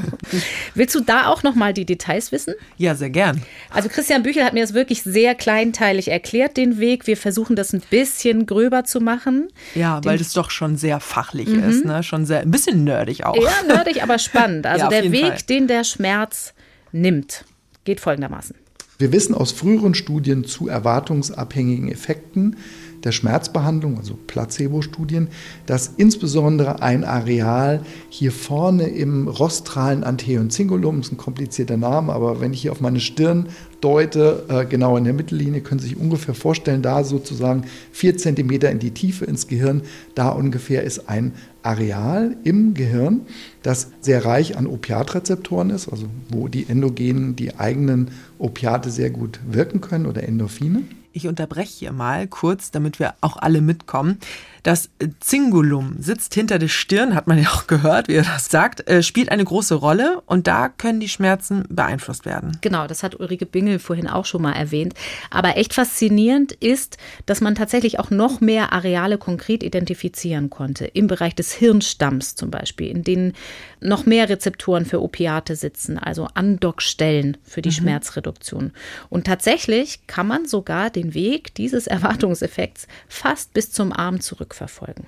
Willst 0.75 0.95
du 0.95 1.01
da 1.01 1.29
auch 1.29 1.43
noch 1.43 1.55
mal 1.55 1.73
die 1.73 1.85
Details 1.85 2.33
wissen? 2.33 2.55
Ja, 2.77 2.95
sehr 2.95 3.11
gern. 3.11 3.43
Also 3.71 3.89
Christian 3.89 4.23
Büchel 4.23 4.45
hat 4.45 4.55
mir 4.55 4.63
das 4.63 4.75
wirklich 4.75 5.03
sehr 5.03 5.35
kleinteilig 5.35 6.09
erklärt, 6.09 6.57
den 6.57 6.79
Weg. 6.79 7.07
Wir 7.07 7.17
versuchen 7.17 7.57
das 7.57 7.73
ein 7.73 7.83
bisschen 7.91 8.47
gröber 8.47 8.85
zu 8.85 9.01
machen. 9.01 9.49
Ja, 9.75 10.01
den 10.01 10.11
weil 10.11 10.19
das 10.19 10.33
doch 10.33 10.51
schon 10.51 10.77
sehr 10.77 11.01
fachlich 11.01 11.49
mhm. 11.49 11.69
ist, 11.69 11.85
ne? 11.85 12.03
Schon 12.03 12.27
sehr 12.27 12.41
ein 12.41 12.51
bisschen 12.51 12.85
nerdig 12.85 13.25
auch. 13.25 13.37
Ja, 13.37 13.53
nerdig, 13.67 14.03
aber 14.03 14.19
spannend. 14.19 14.67
Also 14.75 14.87
ja, 14.87 14.91
der 14.91 15.13
Weg, 15.13 15.23
Fall. 15.23 15.39
den 15.49 15.69
der 15.69 15.85
Schmerz 15.85 16.53
nimmt, 16.91 17.45
geht 17.85 18.01
folgendermaßen. 18.01 18.57
Wir 18.99 19.13
wissen 19.13 19.35
aus 19.35 19.53
früheren 19.53 19.95
Studien 19.95 20.45
zu 20.45 20.69
erwartungsabhängigen 20.69 21.91
Effekten, 21.91 22.57
der 23.05 23.13
Schmerzbehandlung, 23.13 23.99
also 23.99 24.19
Placebo-Studien, 24.27 25.29
dass 25.67 25.93
insbesondere 25.97 26.83
ein 26.83 27.05
Areal 27.05 27.81
hier 28.09 28.33
vorne 28.33 28.85
im 28.89 29.29
rostralen 29.29 30.05
Anteum 30.05 30.49
ist 30.49 31.13
ein 31.13 31.17
komplizierter 31.17 31.77
Name, 31.77 32.13
aber 32.13 32.41
wenn 32.41 32.53
ich 32.53 32.63
hier 32.63 32.73
auf 32.73 32.81
meine 32.81 33.01
Stirn 33.01 33.49
deute, 33.81 34.45
äh, 34.49 34.65
genau 34.65 34.97
in 34.97 35.05
der 35.05 35.13
Mittellinie, 35.13 35.61
können 35.61 35.79
Sie 35.79 35.89
sich 35.89 35.97
ungefähr 35.99 36.35
vorstellen, 36.35 36.81
da 36.81 37.05
sozusagen 37.05 37.65
vier 37.93 38.17
Zentimeter 38.17 38.71
in 38.71 38.79
die 38.79 38.93
Tiefe 38.93 39.27
ins 39.27 39.47
Gehirn, 39.47 39.83
da 40.15 40.31
ungefähr 40.31 40.83
ist 40.85 41.09
ein 41.09 41.33
Areal 41.63 42.37
im 42.45 42.75
Gehirn, 42.75 43.23
das 43.63 43.91
sehr 44.01 44.25
reich 44.25 44.57
an 44.57 44.67
Opiatrezeptoren 44.67 45.71
ist, 45.71 45.89
also 45.89 46.07
wo 46.31 46.49
die 46.49 46.67
Endogenen, 46.69 47.37
die 47.37 47.57
eigenen 47.57 48.11
Opiate 48.39 48.91
sehr 48.91 49.11
gut 49.11 49.41
wirken 49.47 49.81
können 49.81 50.07
oder 50.07 50.23
Endorphine. 50.23 50.83
Ich 51.17 51.29
unterbreche 51.29 51.79
hier 51.79 51.93
mal 51.93 52.27
kurz, 52.27 52.73
damit 52.73 52.99
wir 52.99 53.15
auch 53.21 53.37
alle 53.37 53.61
mitkommen. 53.61 54.19
Das 54.65 54.89
Zingulum 55.21 55.97
sitzt 55.99 56.33
hinter 56.33 56.59
der 56.59 56.69
Stirn, 56.69 57.15
hat 57.15 57.27
man 57.27 57.39
ja 57.41 57.51
auch 57.51 57.67
gehört, 57.67 58.09
wie 58.09 58.15
er 58.15 58.23
das 58.23 58.47
sagt, 58.47 58.89
äh, 58.89 59.03
spielt 59.03 59.29
eine 59.29 59.45
große 59.45 59.75
Rolle 59.75 60.23
und 60.25 60.47
da 60.47 60.71
können 60.71 61.01
die 61.01 61.09
Schmerzen 61.11 61.65
beeinflusst 61.69 62.25
werden. 62.25 62.57
Genau, 62.63 62.87
das 62.87 63.03
hat 63.03 63.21
Ulrike 63.21 63.45
Bingel 63.45 63.79
vorhin 63.79 64.09
auch 64.09 64.25
schon 64.25 64.41
mal 64.41 64.53
erwähnt. 64.53 64.95
Aber 65.31 65.59
echt 65.59 65.75
faszinierend 65.75 66.53
ist, 66.53 66.97
dass 67.27 67.43
man 67.43 67.55
tatsächlich 67.55 68.01
auch 68.01 68.09
noch 68.09 68.41
mehr 68.41 68.73
Areale 68.73 69.19
konkret 69.19 69.63
identifizieren 69.63 70.49
konnte. 70.49 70.87
Im 70.87 71.09
Bereich 71.09 71.35
des 71.35 71.53
Hirnstamms 71.53 72.35
zum 72.35 72.51
Beispiel, 72.51 72.89
in 72.89 73.05
denen 73.05 73.35
noch 73.81 74.07
mehr 74.07 74.31
Rezeptoren 74.31 74.87
für 74.87 75.03
Opiate 75.03 75.57
sitzen, 75.57 75.99
also 75.99 76.27
Andockstellen 76.33 77.37
für 77.43 77.61
die 77.61 77.69
mhm. 77.69 77.75
Schmerzreduktion. 77.75 78.73
Und 79.11 79.27
tatsächlich 79.27 80.07
kann 80.07 80.27
man 80.27 80.47
sogar 80.47 80.89
den 80.89 81.13
Weg 81.13 81.55
dieses 81.55 81.87
Erwartungseffekts 81.87 82.87
fast 83.09 83.53
bis 83.53 83.71
zum 83.71 83.93
Arm 83.93 84.21
zurück 84.21 84.54
zurückverfolgen. 84.55 85.07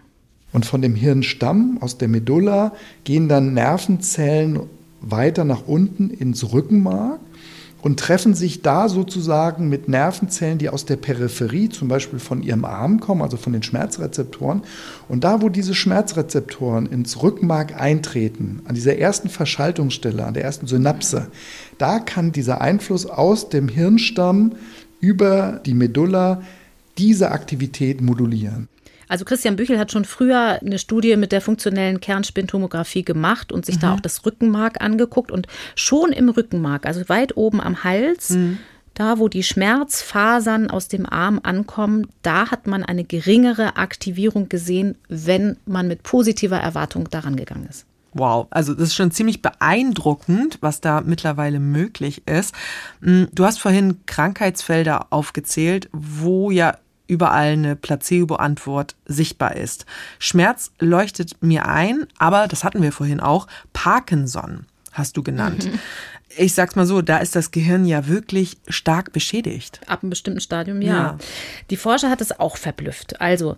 Und 0.52 0.66
von 0.66 0.82
dem 0.82 0.94
Hirnstamm 0.94 1.78
aus 1.80 1.98
der 1.98 2.08
Medulla 2.08 2.72
gehen 3.04 3.28
dann 3.28 3.54
Nervenzellen 3.54 4.60
weiter 5.00 5.44
nach 5.44 5.66
unten 5.66 6.10
ins 6.10 6.52
Rückenmark 6.52 7.20
und 7.82 8.00
treffen 8.00 8.34
sich 8.34 8.62
da 8.62 8.88
sozusagen 8.88 9.68
mit 9.68 9.88
Nervenzellen, 9.88 10.58
die 10.58 10.70
aus 10.70 10.86
der 10.86 10.96
Peripherie, 10.96 11.68
zum 11.68 11.88
Beispiel 11.88 12.18
von 12.18 12.42
ihrem 12.42 12.64
Arm 12.64 13.00
kommen, 13.00 13.22
also 13.22 13.36
von 13.36 13.52
den 13.52 13.62
Schmerzrezeptoren. 13.62 14.62
Und 15.08 15.24
da, 15.24 15.42
wo 15.42 15.50
diese 15.50 15.74
Schmerzrezeptoren 15.74 16.86
ins 16.86 17.22
Rückenmark 17.22 17.78
eintreten, 17.78 18.62
an 18.64 18.74
dieser 18.74 18.96
ersten 18.96 19.28
Verschaltungsstelle, 19.28 20.24
an 20.24 20.34
der 20.34 20.44
ersten 20.44 20.66
Synapse, 20.66 21.28
da 21.76 21.98
kann 21.98 22.32
dieser 22.32 22.60
Einfluss 22.60 23.06
aus 23.06 23.50
dem 23.50 23.68
Hirnstamm 23.68 24.52
über 25.00 25.60
die 25.66 25.74
Medulla 25.74 26.42
diese 26.96 27.30
Aktivität 27.30 28.00
modulieren. 28.00 28.68
Also 29.08 29.24
Christian 29.24 29.56
Büchel 29.56 29.78
hat 29.78 29.92
schon 29.92 30.04
früher 30.04 30.58
eine 30.60 30.78
Studie 30.78 31.16
mit 31.16 31.32
der 31.32 31.40
funktionellen 31.40 32.00
Kernspintomographie 32.00 33.04
gemacht 33.04 33.52
und 33.52 33.66
sich 33.66 33.76
mhm. 33.76 33.80
da 33.80 33.94
auch 33.94 34.00
das 34.00 34.24
Rückenmark 34.26 34.82
angeguckt 34.82 35.30
und 35.30 35.46
schon 35.74 36.12
im 36.12 36.28
Rückenmark, 36.28 36.86
also 36.86 37.08
weit 37.08 37.36
oben 37.36 37.60
am 37.60 37.84
Hals, 37.84 38.30
mhm. 38.30 38.58
da 38.94 39.18
wo 39.18 39.28
die 39.28 39.42
Schmerzfasern 39.42 40.70
aus 40.70 40.88
dem 40.88 41.06
Arm 41.06 41.40
ankommen, 41.42 42.08
da 42.22 42.50
hat 42.50 42.66
man 42.66 42.82
eine 42.82 43.04
geringere 43.04 43.76
Aktivierung 43.76 44.48
gesehen, 44.48 44.96
wenn 45.08 45.56
man 45.66 45.88
mit 45.88 46.02
positiver 46.02 46.58
Erwartung 46.58 47.08
daran 47.10 47.36
gegangen 47.36 47.66
ist. 47.68 47.86
Wow, 48.18 48.46
also 48.48 48.72
das 48.72 48.88
ist 48.88 48.94
schon 48.94 49.10
ziemlich 49.10 49.42
beeindruckend, 49.42 50.56
was 50.62 50.80
da 50.80 51.02
mittlerweile 51.02 51.60
möglich 51.60 52.26
ist. 52.26 52.54
Hm, 53.02 53.28
du 53.34 53.44
hast 53.44 53.60
vorhin 53.60 54.00
Krankheitsfelder 54.06 55.08
aufgezählt, 55.10 55.90
wo 55.92 56.50
ja 56.50 56.78
überall 57.06 57.52
eine 57.52 57.76
Placebo-Antwort 57.76 58.96
sichtbar 59.06 59.56
ist. 59.56 59.86
Schmerz 60.18 60.72
leuchtet 60.78 61.42
mir 61.42 61.66
ein, 61.66 62.06
aber 62.18 62.48
das 62.48 62.64
hatten 62.64 62.82
wir 62.82 62.92
vorhin 62.92 63.20
auch, 63.20 63.46
Parkinson 63.72 64.66
hast 64.92 65.16
du 65.16 65.22
genannt. 65.22 65.66
Mhm. 65.66 65.78
Ich 66.38 66.54
sag's 66.54 66.76
mal 66.76 66.86
so, 66.86 67.02
da 67.02 67.18
ist 67.18 67.36
das 67.36 67.50
Gehirn 67.50 67.86
ja 67.86 68.08
wirklich 68.08 68.58
stark 68.68 69.12
beschädigt. 69.12 69.80
Ab 69.86 70.02
einem 70.02 70.10
bestimmten 70.10 70.40
Stadium, 70.40 70.82
ja. 70.82 70.92
ja. 70.92 71.18
Die 71.70 71.76
Forscher 71.76 72.10
hat 72.10 72.20
es 72.20 72.38
auch 72.38 72.56
verblüfft. 72.56 73.20
Also, 73.20 73.56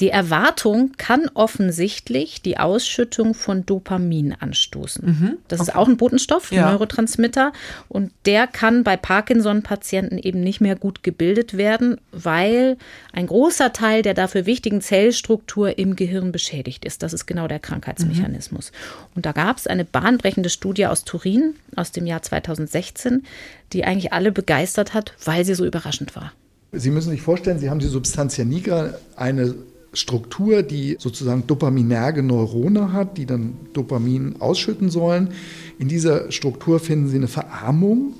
die 0.00 0.10
Erwartung 0.10 0.92
kann 0.96 1.28
offensichtlich 1.34 2.40
die 2.40 2.58
Ausschüttung 2.58 3.34
von 3.34 3.66
Dopamin 3.66 4.32
anstoßen. 4.32 5.04
Mhm. 5.04 5.38
Das 5.48 5.60
okay. 5.60 5.70
ist 5.70 5.76
auch 5.76 5.88
ein 5.88 5.96
Botenstoff, 5.96 6.52
ein 6.52 6.56
ja. 6.56 6.70
Neurotransmitter. 6.70 7.52
Und 7.88 8.12
der 8.24 8.46
kann 8.46 8.84
bei 8.84 8.96
Parkinson-Patienten 8.96 10.18
eben 10.18 10.40
nicht 10.40 10.60
mehr 10.60 10.76
gut 10.76 11.02
gebildet 11.02 11.56
werden, 11.56 12.00
weil 12.12 12.76
ein 13.12 13.26
großer 13.26 13.72
Teil 13.72 14.02
der 14.02 14.14
dafür 14.14 14.46
wichtigen 14.46 14.80
Zellstruktur 14.80 15.78
im 15.78 15.96
Gehirn 15.96 16.30
beschädigt 16.30 16.84
ist. 16.84 17.02
Das 17.02 17.12
ist 17.12 17.26
genau 17.26 17.48
der 17.48 17.58
Krankheitsmechanismus. 17.58 18.70
Mhm. 18.70 19.06
Und 19.16 19.26
da 19.26 19.32
gab 19.32 19.56
es 19.56 19.66
eine 19.66 19.84
bahnbrechende 19.84 20.50
Studie 20.50 20.86
aus 20.86 21.04
Turin 21.04 21.54
aus 21.74 21.90
dem 21.90 22.06
Jahr 22.06 22.22
2016, 22.22 23.24
die 23.72 23.84
eigentlich 23.84 24.12
alle 24.12 24.30
begeistert 24.30 24.94
hat, 24.94 25.14
weil 25.24 25.44
sie 25.44 25.54
so 25.54 25.64
überraschend 25.64 26.14
war. 26.14 26.32
Sie 26.70 26.90
müssen 26.90 27.10
sich 27.10 27.22
vorstellen, 27.22 27.58
Sie 27.58 27.70
haben 27.70 27.78
die 27.78 27.86
Substantia 27.86 28.44
nigra, 28.44 28.94
eine 29.16 29.54
Struktur, 29.98 30.62
die 30.62 30.96
sozusagen 30.98 31.46
dopaminerge 31.46 32.22
Neurone 32.22 32.92
hat, 32.92 33.18
die 33.18 33.26
dann 33.26 33.54
Dopamin 33.72 34.36
ausschütten 34.38 34.90
sollen. 34.90 35.30
In 35.78 35.88
dieser 35.88 36.30
Struktur 36.30 36.78
finden 36.78 37.08
Sie 37.08 37.16
eine 37.16 37.28
Verarmung 37.28 38.14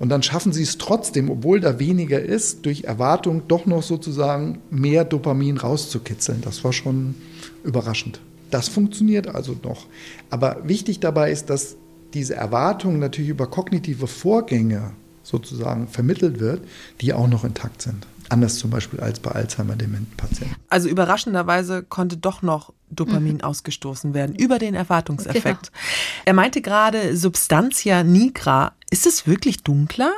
und 0.00 0.08
dann 0.08 0.22
schaffen 0.22 0.52
Sie 0.52 0.62
es 0.62 0.78
trotzdem, 0.78 1.30
obwohl 1.30 1.60
da 1.60 1.78
weniger 1.78 2.20
ist, 2.20 2.66
durch 2.66 2.84
Erwartung 2.84 3.42
doch 3.48 3.66
noch 3.66 3.82
sozusagen 3.82 4.58
mehr 4.70 5.04
Dopamin 5.04 5.58
rauszukitzeln. 5.58 6.40
Das 6.40 6.64
war 6.64 6.72
schon 6.72 7.14
überraschend. 7.62 8.20
Das 8.50 8.68
funktioniert 8.68 9.28
also 9.28 9.54
noch. 9.62 9.86
Aber 10.30 10.62
wichtig 10.64 10.98
dabei 10.98 11.30
ist, 11.30 11.50
dass 11.50 11.76
diese 12.12 12.34
Erwartung 12.34 12.98
natürlich 12.98 13.30
über 13.30 13.46
kognitive 13.46 14.08
Vorgänge 14.08 14.92
sozusagen 15.22 15.86
vermittelt 15.86 16.40
wird, 16.40 16.62
die 17.00 17.12
auch 17.12 17.28
noch 17.28 17.44
intakt 17.44 17.82
sind. 17.82 18.06
Anders 18.30 18.58
zum 18.58 18.70
Beispiel 18.70 19.00
als 19.00 19.20
bei 19.20 19.32
Alzheimer-Dementen-Patienten. 19.32 20.56
Also 20.68 20.88
überraschenderweise 20.88 21.82
konnte 21.82 22.16
doch 22.16 22.42
noch 22.42 22.72
Dopamin 22.88 23.36
mhm. 23.36 23.40
ausgestoßen 23.42 24.14
werden 24.14 24.34
über 24.34 24.58
den 24.58 24.74
Erwartungseffekt. 24.74 25.72
Genau. 25.72 25.84
Er 26.24 26.32
meinte 26.34 26.62
gerade 26.62 27.16
Substantia 27.16 28.02
nigra. 28.02 28.72
Ist 28.90 29.06
es 29.06 29.26
wirklich 29.26 29.62
dunkler? 29.62 30.12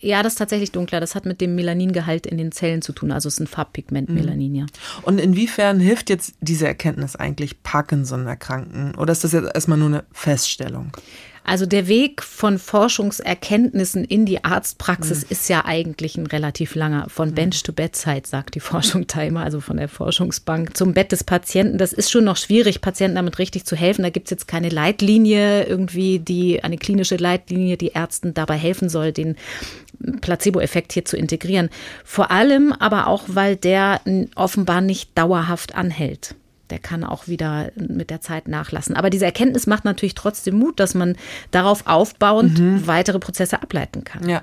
Ja, 0.00 0.22
das 0.22 0.32
ist 0.32 0.38
tatsächlich 0.38 0.72
dunkler. 0.72 0.98
Das 0.98 1.14
hat 1.14 1.26
mit 1.26 1.40
dem 1.40 1.54
Melaningehalt 1.54 2.26
in 2.26 2.36
den 2.36 2.50
Zellen 2.50 2.82
zu 2.82 2.92
tun. 2.92 3.12
Also 3.12 3.28
es 3.28 3.34
ist 3.34 3.40
ein 3.40 3.46
Farbpigment, 3.46 4.08
mhm. 4.08 4.14
Melanin, 4.16 4.54
ja. 4.54 4.66
Und 5.02 5.20
inwiefern 5.20 5.78
hilft 5.78 6.10
jetzt 6.10 6.34
diese 6.40 6.66
Erkenntnis 6.66 7.14
eigentlich 7.14 7.62
Parkinson-Erkrankten? 7.62 8.96
Oder 8.96 9.12
ist 9.12 9.22
das 9.22 9.32
jetzt 9.32 9.54
erstmal 9.54 9.78
nur 9.78 9.88
eine 9.88 10.04
Feststellung? 10.12 10.96
Also 11.44 11.66
der 11.66 11.88
Weg 11.88 12.22
von 12.22 12.58
Forschungserkenntnissen 12.58 14.04
in 14.04 14.26
die 14.26 14.44
Arztpraxis 14.44 15.22
mhm. 15.22 15.26
ist 15.30 15.48
ja 15.48 15.64
eigentlich 15.64 16.16
ein 16.16 16.26
relativ 16.26 16.74
langer. 16.74 17.08
Von 17.08 17.30
mhm. 17.30 17.34
Bench 17.34 17.62
to 17.62 17.72
Bedside, 17.72 18.22
sagt 18.24 18.54
die 18.54 18.60
Forschung 18.60 19.06
Timer, 19.06 19.42
also 19.42 19.60
von 19.60 19.76
der 19.76 19.88
Forschungsbank 19.88 20.76
zum 20.76 20.94
Bett 20.94 21.12
des 21.12 21.24
Patienten. 21.24 21.78
Das 21.78 21.92
ist 21.92 22.10
schon 22.10 22.24
noch 22.24 22.36
schwierig, 22.36 22.80
Patienten 22.80 23.16
damit 23.16 23.38
richtig 23.38 23.64
zu 23.64 23.76
helfen. 23.76 24.02
Da 24.02 24.10
gibt 24.10 24.26
es 24.26 24.30
jetzt 24.30 24.48
keine 24.48 24.68
Leitlinie, 24.68 25.64
irgendwie 25.64 26.18
die, 26.18 26.62
eine 26.62 26.78
klinische 26.78 27.16
Leitlinie, 27.16 27.76
die 27.76 27.88
Ärzten 27.88 28.34
dabei 28.34 28.56
helfen 28.56 28.88
soll, 28.88 29.12
den 29.12 29.36
Placebo-Effekt 30.20 30.92
hier 30.92 31.04
zu 31.04 31.16
integrieren. 31.16 31.70
Vor 32.04 32.30
allem 32.30 32.72
aber 32.72 33.06
auch, 33.06 33.24
weil 33.26 33.56
der 33.56 34.00
offenbar 34.34 34.80
nicht 34.80 35.16
dauerhaft 35.16 35.74
anhält 35.74 36.34
der 36.72 36.78
kann 36.78 37.04
auch 37.04 37.28
wieder 37.28 37.70
mit 37.76 38.08
der 38.08 38.22
Zeit 38.22 38.48
nachlassen. 38.48 38.96
Aber 38.96 39.10
diese 39.10 39.26
Erkenntnis 39.26 39.66
macht 39.66 39.84
natürlich 39.84 40.14
trotzdem 40.14 40.58
Mut, 40.58 40.80
dass 40.80 40.94
man 40.94 41.16
darauf 41.50 41.86
aufbauend 41.86 42.58
mhm. 42.58 42.86
weitere 42.86 43.18
Prozesse 43.18 43.62
ableiten 43.62 44.04
kann. 44.04 44.26
Ja. 44.26 44.42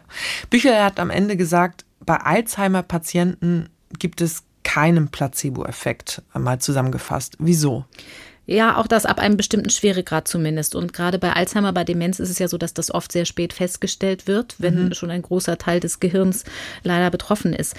Büchler 0.51 0.85
hat 0.85 0.99
am 0.99 1.09
Ende 1.09 1.35
gesagt, 1.35 1.85
bei 2.05 2.17
Alzheimer-Patienten 2.17 3.69
gibt 3.97 4.21
es 4.21 4.43
keinen 4.63 5.09
Placebo-Effekt, 5.09 6.21
mal 6.35 6.59
zusammengefasst. 6.59 7.35
Wieso? 7.39 7.85
Ja, 8.51 8.77
auch 8.77 8.87
das 8.87 9.05
ab 9.05 9.19
einem 9.19 9.37
bestimmten 9.37 9.69
Schweregrad 9.69 10.27
zumindest. 10.27 10.73
Und 10.73 10.91
gerade 10.91 11.19
bei 11.19 11.33
Alzheimer, 11.33 11.71
bei 11.71 11.83
Demenz 11.83 12.19
ist 12.19 12.31
es 12.31 12.39
ja 12.39 12.47
so, 12.47 12.57
dass 12.57 12.73
das 12.73 12.89
oft 12.89 13.11
sehr 13.11 13.25
spät 13.25 13.53
festgestellt 13.53 14.25
wird, 14.25 14.55
wenn 14.57 14.85
mhm. 14.85 14.93
schon 14.95 15.11
ein 15.11 15.21
großer 15.21 15.59
Teil 15.59 15.79
des 15.79 15.99
Gehirns 15.99 16.45
leider 16.81 17.11
betroffen 17.11 17.53
ist. 17.53 17.75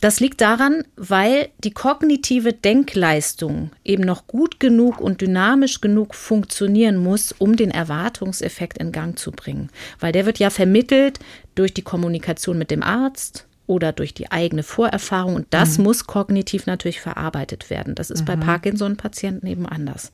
Das 0.00 0.20
liegt 0.20 0.40
daran, 0.40 0.84
weil 0.96 1.50
die 1.58 1.72
kognitive 1.72 2.54
Denkleistung 2.54 3.70
eben 3.84 4.02
noch 4.02 4.26
gut 4.26 4.60
genug 4.60 4.98
und 4.98 5.20
dynamisch 5.20 5.82
genug 5.82 6.14
funktionieren 6.14 6.96
muss, 6.96 7.32
um 7.32 7.56
den 7.56 7.70
Erwartungseffekt 7.70 8.78
in 8.78 8.92
Gang 8.92 9.18
zu 9.18 9.30
bringen. 9.30 9.68
Weil 10.00 10.12
der 10.12 10.24
wird 10.24 10.38
ja 10.38 10.48
vermittelt 10.48 11.18
durch 11.54 11.74
die 11.74 11.82
Kommunikation 11.82 12.56
mit 12.56 12.70
dem 12.70 12.82
Arzt, 12.82 13.46
oder 13.66 13.92
durch 13.92 14.12
die 14.12 14.30
eigene 14.30 14.62
Vorerfahrung. 14.62 15.36
Und 15.36 15.46
das 15.50 15.78
mhm. 15.78 15.84
muss 15.84 16.06
kognitiv 16.06 16.66
natürlich 16.66 17.00
verarbeitet 17.00 17.70
werden. 17.70 17.94
Das 17.94 18.10
ist 18.10 18.22
mhm. 18.22 18.26
bei 18.26 18.36
Parkinson-Patienten 18.36 19.46
eben 19.46 19.66
anders. 19.66 20.12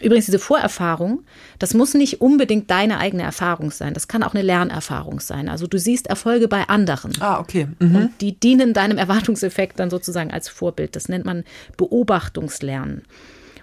Übrigens, 0.00 0.26
diese 0.26 0.38
Vorerfahrung, 0.38 1.24
das 1.58 1.74
muss 1.74 1.94
nicht 1.94 2.20
unbedingt 2.20 2.70
deine 2.70 2.98
eigene 2.98 3.24
Erfahrung 3.24 3.70
sein. 3.70 3.94
Das 3.94 4.08
kann 4.08 4.22
auch 4.22 4.34
eine 4.34 4.42
Lernerfahrung 4.42 5.20
sein. 5.20 5.48
Also 5.48 5.66
du 5.66 5.78
siehst 5.78 6.06
Erfolge 6.06 6.48
bei 6.48 6.68
anderen. 6.68 7.12
Ah, 7.20 7.40
okay. 7.40 7.66
Mhm. 7.80 7.96
Und 7.96 8.20
die 8.20 8.38
dienen 8.38 8.72
deinem 8.72 8.98
Erwartungseffekt 8.98 9.80
dann 9.80 9.90
sozusagen 9.90 10.30
als 10.30 10.48
Vorbild. 10.48 10.94
Das 10.94 11.08
nennt 11.08 11.24
man 11.24 11.44
Beobachtungslernen. 11.76 13.02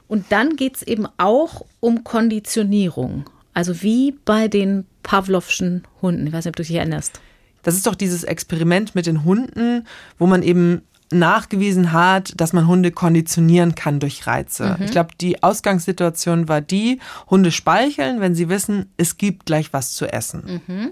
Und 0.08 0.26
dann 0.30 0.56
geht 0.56 0.78
es 0.78 0.84
eben 0.84 1.08
auch 1.18 1.66
um 1.80 2.04
Konditionierung. 2.04 3.30
Also 3.54 3.82
wie 3.82 4.16
bei 4.26 4.48
den 4.48 4.86
Pavlovschen 5.04 5.84
Hunden. 6.02 6.28
Ich 6.28 6.34
weiß 6.34 6.46
nicht, 6.46 6.52
ob 6.52 6.56
du 6.58 6.64
dich 6.64 6.76
erinnerst. 6.76 7.22
Das 7.64 7.76
ist 7.76 7.88
doch 7.88 7.96
dieses 7.96 8.24
Experiment 8.24 8.96
mit 8.96 9.06
den 9.06 9.24
Hunden, 9.24 9.86
wo 10.18 10.28
man 10.28 10.44
eben 10.44 10.82
nachgewiesen 11.12 11.92
hat, 11.92 12.34
dass 12.38 12.54
man 12.54 12.68
Hunde 12.68 12.92
konditionieren 12.92 13.76
kann 13.76 14.00
durch 14.00 14.28
Reize. 14.28 14.76
Mhm. 14.78 14.86
Ich 14.86 14.92
glaube, 14.92 15.10
die 15.20 15.42
Ausgangssituation 15.42 16.48
war 16.48 16.62
die, 16.62 17.00
Hunde 17.30 17.52
speicheln, 17.52 18.22
wenn 18.22 18.36
sie 18.36 18.50
wissen, 18.50 18.92
es 18.98 19.18
gibt 19.18 19.46
gleich 19.46 19.74
was 19.74 19.94
zu 19.94 20.12
essen. 20.12 20.62
Mhm. 20.68 20.92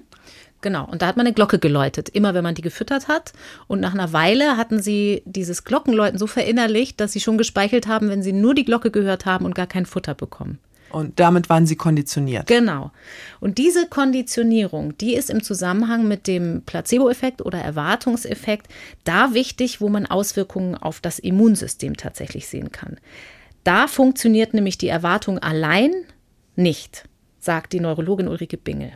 Genau, 0.62 0.86
und 0.90 1.04
da 1.04 1.08
hat 1.08 1.18
man 1.18 1.28
eine 1.28 1.36
Glocke 1.36 1.60
geläutet, 1.60 2.10
immer 2.10 2.34
wenn 2.34 2.44
man 2.44 2.56
die 2.56 2.64
gefüttert 2.64 3.08
hat. 3.08 3.34
Und 3.68 3.80
nach 3.80 3.94
einer 3.94 4.12
Weile 4.12 4.58
hatten 4.58 4.82
sie 4.82 5.22
dieses 5.26 5.64
Glockenläuten 5.64 6.18
so 6.18 6.26
verinnerlicht, 6.26 7.00
dass 7.00 7.14
sie 7.14 7.20
schon 7.20 7.38
gespeichelt 7.38 7.88
haben, 7.88 8.10
wenn 8.10 8.24
sie 8.24 8.34
nur 8.34 8.56
die 8.56 8.66
Glocke 8.66 8.90
gehört 8.90 9.28
haben 9.28 9.46
und 9.46 9.54
gar 9.54 9.68
kein 9.68 9.86
Futter 9.86 10.16
bekommen. 10.16 10.58
Und 10.92 11.20
damit 11.20 11.50
waren 11.50 11.66
sie 11.66 11.76
konditioniert. 11.76 12.48
Genau. 12.48 12.92
Und 13.40 13.58
diese 13.58 13.88
Konditionierung, 13.88 14.98
die 14.98 15.16
ist 15.16 15.30
im 15.30 15.44
Zusammenhang 15.44 16.08
mit 16.08 16.28
dem 16.28 16.64
Placebo-Effekt 16.66 17.42
oder 17.42 17.60
Erwartungseffekt 17.60 18.68
da 19.04 19.34
wichtig, 19.34 19.82
wo 19.82 19.90
man 19.90 20.06
Auswirkungen 20.06 20.76
auf 20.76 21.02
das 21.02 21.20
Immunsystem 21.20 21.98
tatsächlich 21.98 22.48
sehen 22.48 22.72
kann. 22.72 22.98
Da 23.64 23.88
funktioniert 23.88 24.54
nämlich 24.54 24.78
die 24.78 24.88
Erwartung 24.88 25.40
allein 25.40 25.92
nicht, 26.56 27.08
sagt 27.40 27.74
die 27.74 27.82
Neurologin 27.82 28.28
Ulrike 28.28 28.58
Bingel. 28.58 28.94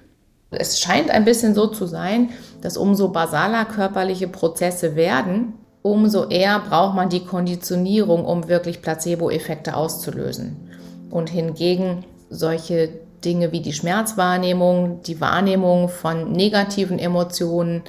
Es 0.51 0.79
scheint 0.79 1.09
ein 1.09 1.25
bisschen 1.25 1.55
so 1.55 1.67
zu 1.67 1.85
sein, 1.85 2.29
dass 2.61 2.77
umso 2.77 3.09
basaler 3.09 3.65
körperliche 3.65 4.27
Prozesse 4.27 4.95
werden, 4.95 5.53
umso 5.81 6.27
eher 6.27 6.59
braucht 6.59 6.95
man 6.95 7.09
die 7.09 7.25
Konditionierung, 7.25 8.25
um 8.25 8.47
wirklich 8.47 8.81
Placebo-Effekte 8.81 9.75
auszulösen. 9.75 10.70
Und 11.11 11.29
hingegen 11.29 12.05
solche 12.29 12.89
Dinge 13.23 13.51
wie 13.51 13.61
die 13.61 13.73
Schmerzwahrnehmung, 13.73 15.01
die 15.03 15.21
Wahrnehmung 15.21 15.89
von 15.89 16.31
negativen 16.31 16.97
Emotionen, 16.97 17.83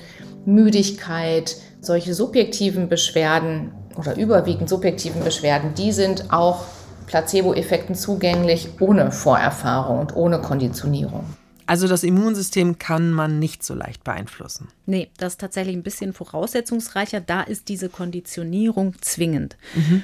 Müdigkeit, 0.44 1.56
solche 1.80 2.14
subjektiven 2.14 2.88
Beschwerden 2.88 3.72
oder 3.96 4.16
überwiegend 4.16 4.68
subjektiven 4.68 5.22
Beschwerden, 5.24 5.74
die 5.74 5.92
sind 5.92 6.32
auch 6.32 6.64
Placebo-Effekten 7.06 7.94
zugänglich 7.94 8.68
ohne 8.80 9.12
Vorerfahrung 9.12 10.00
und 10.00 10.16
ohne 10.16 10.40
Konditionierung. 10.40 11.24
Also 11.66 11.88
das 11.88 12.02
Immunsystem 12.02 12.78
kann 12.78 13.12
man 13.12 13.38
nicht 13.38 13.62
so 13.62 13.74
leicht 13.74 14.04
beeinflussen. 14.04 14.68
Nee, 14.86 15.10
das 15.16 15.34
ist 15.34 15.40
tatsächlich 15.40 15.76
ein 15.76 15.82
bisschen 15.82 16.12
voraussetzungsreicher. 16.12 17.20
Da 17.20 17.42
ist 17.42 17.68
diese 17.68 17.88
Konditionierung 17.88 18.94
zwingend. 19.00 19.56
Mhm. 19.74 20.02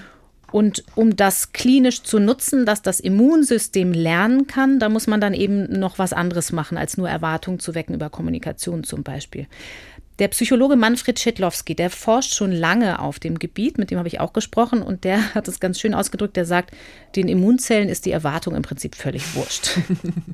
Und 0.51 0.85
um 0.95 1.15
das 1.15 1.53
klinisch 1.53 2.03
zu 2.03 2.19
nutzen, 2.19 2.65
dass 2.65 2.83
das 2.83 3.01
Immunsystem 3.01 3.93
lernen 3.93 4.47
kann, 4.47 4.79
da 4.79 4.89
muss 4.89 5.07
man 5.07 5.21
dann 5.21 5.35
eben 5.35 5.79
noch 5.79 5.99
was 5.99 6.13
anderes 6.13 6.53
machen, 6.53 6.79
als 6.79 6.97
nur 6.97 7.09
Erwartungen 7.09 7.59
zu 7.59 7.75
wecken 7.75 7.95
über 7.95 8.09
Kommunikation 8.09 8.85
zum 8.85 9.03
Beispiel. 9.03 9.47
Der 10.19 10.29
Psychologe 10.29 10.75
Manfred 10.75 11.21
Schedlowski, 11.21 11.77
der 11.77 11.91
forscht 11.91 12.35
schon 12.35 12.51
lange 12.51 12.99
auf 12.99 13.21
dem 13.21 13.39
Gebiet, 13.39 13.79
mit 13.79 13.93
dem 13.93 13.99
habe 13.99 14.09
ich 14.09 14.19
auch 14.19 14.33
gesprochen 14.33 14.83
und 14.83 15.05
der 15.05 15.33
hat 15.35 15.47
es 15.47 15.61
ganz 15.61 15.79
schön 15.79 15.95
ausgedrückt, 15.95 16.37
der 16.37 16.45
sagt, 16.45 16.73
den 17.15 17.29
Immunzellen 17.29 17.89
ist 17.89 18.05
die 18.05 18.11
Erwartung 18.11 18.57
im 18.57 18.63
Prinzip 18.63 18.97
völlig 18.97 19.37
wurscht. 19.37 19.79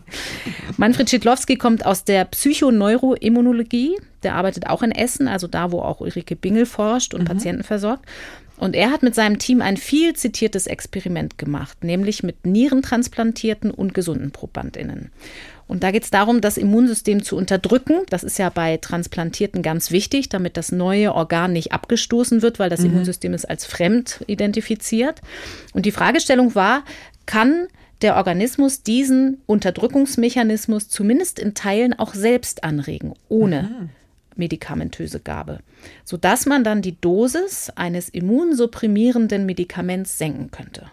Manfred 0.78 1.10
Schedlowski 1.10 1.56
kommt 1.56 1.84
aus 1.84 2.04
der 2.04 2.24
Psychoneuroimmunologie, 2.24 3.98
der 4.22 4.36
arbeitet 4.36 4.68
auch 4.68 4.82
in 4.82 4.90
Essen, 4.90 5.28
also 5.28 5.48
da, 5.48 5.70
wo 5.70 5.80
auch 5.80 6.00
Ulrike 6.00 6.34
Bingel 6.34 6.64
forscht 6.64 7.12
und 7.12 7.20
mhm. 7.20 7.26
Patienten 7.26 7.62
versorgt. 7.62 8.06
Und 8.56 8.76
er 8.76 8.90
hat 8.90 9.02
mit 9.02 9.14
seinem 9.14 9.38
Team 9.38 9.60
ein 9.60 9.76
viel 9.76 10.14
zitiertes 10.14 10.66
Experiment 10.66 11.38
gemacht, 11.38 11.82
nämlich 11.82 12.22
mit 12.22 12.46
nierentransplantierten 12.46 13.70
und 13.70 13.94
gesunden 13.94 14.30
Probandinnen. 14.30 15.10
Und 15.66 15.82
da 15.82 15.90
geht 15.90 16.04
es 16.04 16.10
darum, 16.10 16.40
das 16.40 16.58
Immunsystem 16.58 17.22
zu 17.22 17.36
unterdrücken. 17.36 18.02
Das 18.10 18.22
ist 18.22 18.38
ja 18.38 18.50
bei 18.50 18.76
Transplantierten 18.76 19.62
ganz 19.62 19.90
wichtig, 19.90 20.28
damit 20.28 20.56
das 20.56 20.72
neue 20.72 21.14
Organ 21.14 21.52
nicht 21.52 21.72
abgestoßen 21.72 22.42
wird, 22.42 22.58
weil 22.58 22.70
das 22.70 22.80
mhm. 22.80 22.86
Immunsystem 22.86 23.32
ist 23.32 23.48
als 23.48 23.64
fremd 23.64 24.22
identifiziert. 24.26 25.20
Und 25.72 25.86
die 25.86 25.92
Fragestellung 25.92 26.54
war, 26.54 26.84
kann 27.26 27.66
der 28.02 28.16
Organismus 28.16 28.82
diesen 28.82 29.38
Unterdrückungsmechanismus 29.46 30.88
zumindest 30.88 31.38
in 31.38 31.54
Teilen 31.54 31.98
auch 31.98 32.12
selbst 32.12 32.62
anregen, 32.62 33.14
ohne 33.28 33.62
mhm 33.62 33.90
medikamentöse 34.36 35.20
Gabe, 35.20 35.58
sodass 36.04 36.46
man 36.46 36.64
dann 36.64 36.82
die 36.82 37.00
Dosis 37.00 37.70
eines 37.74 38.08
immunsupprimierenden 38.08 39.46
Medikaments 39.46 40.18
senken 40.18 40.50
könnte. 40.50 40.90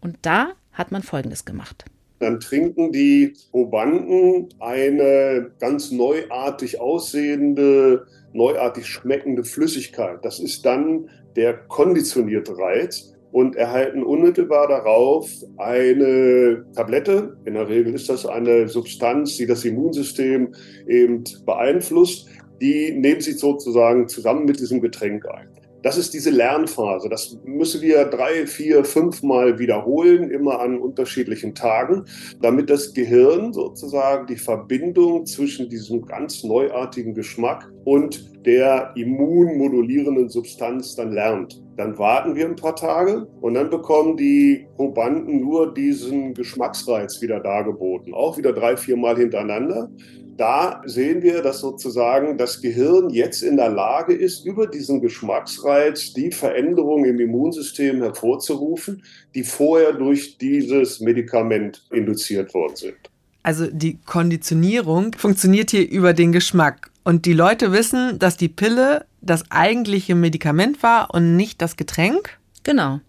Und 0.00 0.16
da 0.22 0.52
hat 0.72 0.92
man 0.92 1.02
Folgendes 1.02 1.44
gemacht. 1.44 1.84
Dann 2.18 2.38
trinken 2.38 2.92
die 2.92 3.34
Probanden 3.50 4.48
eine 4.60 5.50
ganz 5.58 5.90
neuartig 5.90 6.80
aussehende, 6.80 8.06
neuartig 8.32 8.86
schmeckende 8.86 9.42
Flüssigkeit. 9.42 10.24
Das 10.24 10.38
ist 10.38 10.64
dann 10.64 11.08
der 11.34 11.54
konditionierte 11.54 12.56
Reiz 12.56 13.12
und 13.32 13.56
erhalten 13.56 14.02
unmittelbar 14.02 14.68
darauf 14.68 15.28
eine 15.56 16.64
Tablette. 16.76 17.36
In 17.44 17.54
der 17.54 17.68
Regel 17.68 17.94
ist 17.94 18.08
das 18.08 18.26
eine 18.26 18.68
Substanz, 18.68 19.36
die 19.38 19.46
das 19.46 19.64
Immunsystem 19.64 20.54
eben 20.86 21.24
beeinflusst 21.44 22.28
die 22.62 22.92
nehmen 22.92 23.20
sich 23.20 23.38
sozusagen 23.38 24.08
zusammen 24.08 24.46
mit 24.46 24.60
diesem 24.60 24.80
Getränk 24.80 25.26
ein. 25.28 25.48
Das 25.82 25.98
ist 25.98 26.14
diese 26.14 26.30
Lernphase. 26.30 27.08
Das 27.08 27.36
müssen 27.44 27.82
wir 27.82 28.04
drei, 28.04 28.46
vier, 28.46 28.84
fünf 28.84 29.22
Mal 29.24 29.58
wiederholen, 29.58 30.30
immer 30.30 30.60
an 30.60 30.78
unterschiedlichen 30.78 31.56
Tagen, 31.56 32.04
damit 32.40 32.70
das 32.70 32.94
Gehirn 32.94 33.52
sozusagen 33.52 34.28
die 34.28 34.36
Verbindung 34.36 35.26
zwischen 35.26 35.68
diesem 35.68 36.06
ganz 36.06 36.44
neuartigen 36.44 37.14
Geschmack 37.14 37.68
und 37.84 38.30
der 38.46 38.92
immunmodulierenden 38.94 40.28
Substanz 40.28 40.94
dann 40.94 41.12
lernt. 41.12 41.60
Dann 41.76 41.98
warten 41.98 42.36
wir 42.36 42.46
ein 42.46 42.56
paar 42.56 42.76
Tage 42.76 43.26
und 43.40 43.54
dann 43.54 43.70
bekommen 43.70 44.16
die 44.16 44.66
Probanden 44.76 45.40
nur 45.40 45.74
diesen 45.74 46.34
Geschmacksreiz 46.34 47.20
wieder 47.20 47.40
dargeboten, 47.40 48.14
auch 48.14 48.38
wieder 48.38 48.52
drei, 48.52 48.76
vier 48.76 48.96
Mal 48.96 49.16
hintereinander 49.16 49.90
da 50.36 50.82
sehen 50.86 51.22
wir, 51.22 51.42
dass 51.42 51.60
sozusagen 51.60 52.38
das 52.38 52.60
Gehirn 52.60 53.10
jetzt 53.10 53.42
in 53.42 53.56
der 53.56 53.70
Lage 53.70 54.14
ist, 54.14 54.44
über 54.46 54.66
diesen 54.66 55.00
Geschmacksreiz 55.00 56.12
die 56.12 56.30
Veränderungen 56.30 57.04
im 57.04 57.20
Immunsystem 57.20 58.02
hervorzurufen, 58.02 59.02
die 59.34 59.44
vorher 59.44 59.92
durch 59.92 60.38
dieses 60.38 61.00
Medikament 61.00 61.84
induziert 61.90 62.54
worden 62.54 62.76
sind. 62.76 62.96
Also 63.42 63.66
die 63.66 63.98
Konditionierung 64.04 65.14
funktioniert 65.14 65.70
hier 65.70 65.88
über 65.88 66.14
den 66.14 66.32
Geschmack. 66.32 66.90
Und 67.04 67.26
die 67.26 67.32
Leute 67.32 67.72
wissen, 67.72 68.18
dass 68.18 68.36
die 68.36 68.48
Pille 68.48 69.04
das 69.20 69.50
eigentliche 69.50 70.14
Medikament 70.14 70.82
war 70.82 71.12
und 71.12 71.36
nicht 71.36 71.60
das 71.60 71.76
Getränk? 71.76 72.38
Genau. 72.62 73.00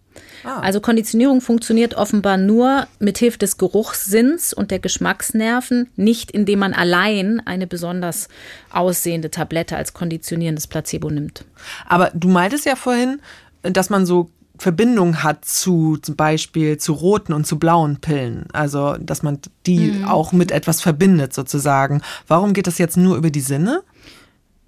Ah. 0.44 0.60
Also 0.60 0.82
Konditionierung 0.82 1.42
funktioniert 1.42 1.96
offenbar 1.96 2.38
nur 2.38 2.88
mit 3.00 3.18
Hilfe 3.18 3.38
des 3.38 3.58
Geruchssinns 3.58 4.54
und 4.54 4.72
der 4.72 4.80
Geschmacksnerven, 4.80 5.90
nicht 5.96 6.32
indem 6.32 6.60
man 6.60 6.74
allein 6.74 7.42
eine 7.46 7.68
besonders 7.68 8.28
aussehende 8.72 9.32
Tablette 9.32 9.78
als 9.78 9.94
konditionierendes 9.94 10.68
Placebo 10.68 11.10
nimmt. 11.10 11.46
Aber 11.88 12.12
du 12.14 12.28
meintest 12.28 12.66
ja 12.66 12.76
vorhin, 12.76 13.22
dass 13.62 13.90
man 13.90 14.06
so 14.06 14.30
Verbindung 14.58 15.24
hat 15.24 15.46
zu 15.46 15.98
zum 15.98 16.16
Beispiel 16.16 16.78
zu 16.78 16.94
roten 16.94 17.34
und 17.34 17.46
zu 17.46 17.58
blauen 17.58 17.98
Pillen. 17.98 18.46
Also, 18.54 18.96
dass 19.00 19.24
man 19.24 19.40
die 19.66 19.92
mhm. 19.92 20.06
auch 20.06 20.32
mit 20.32 20.52
etwas 20.52 20.80
verbindet 20.82 21.34
sozusagen. 21.34 22.02
Warum 22.28 22.54
geht 22.54 22.68
das 22.68 22.78
jetzt 22.78 22.96
nur 22.96 23.18
über 23.18 23.32
die 23.32 23.42
Sinne? 23.42 23.82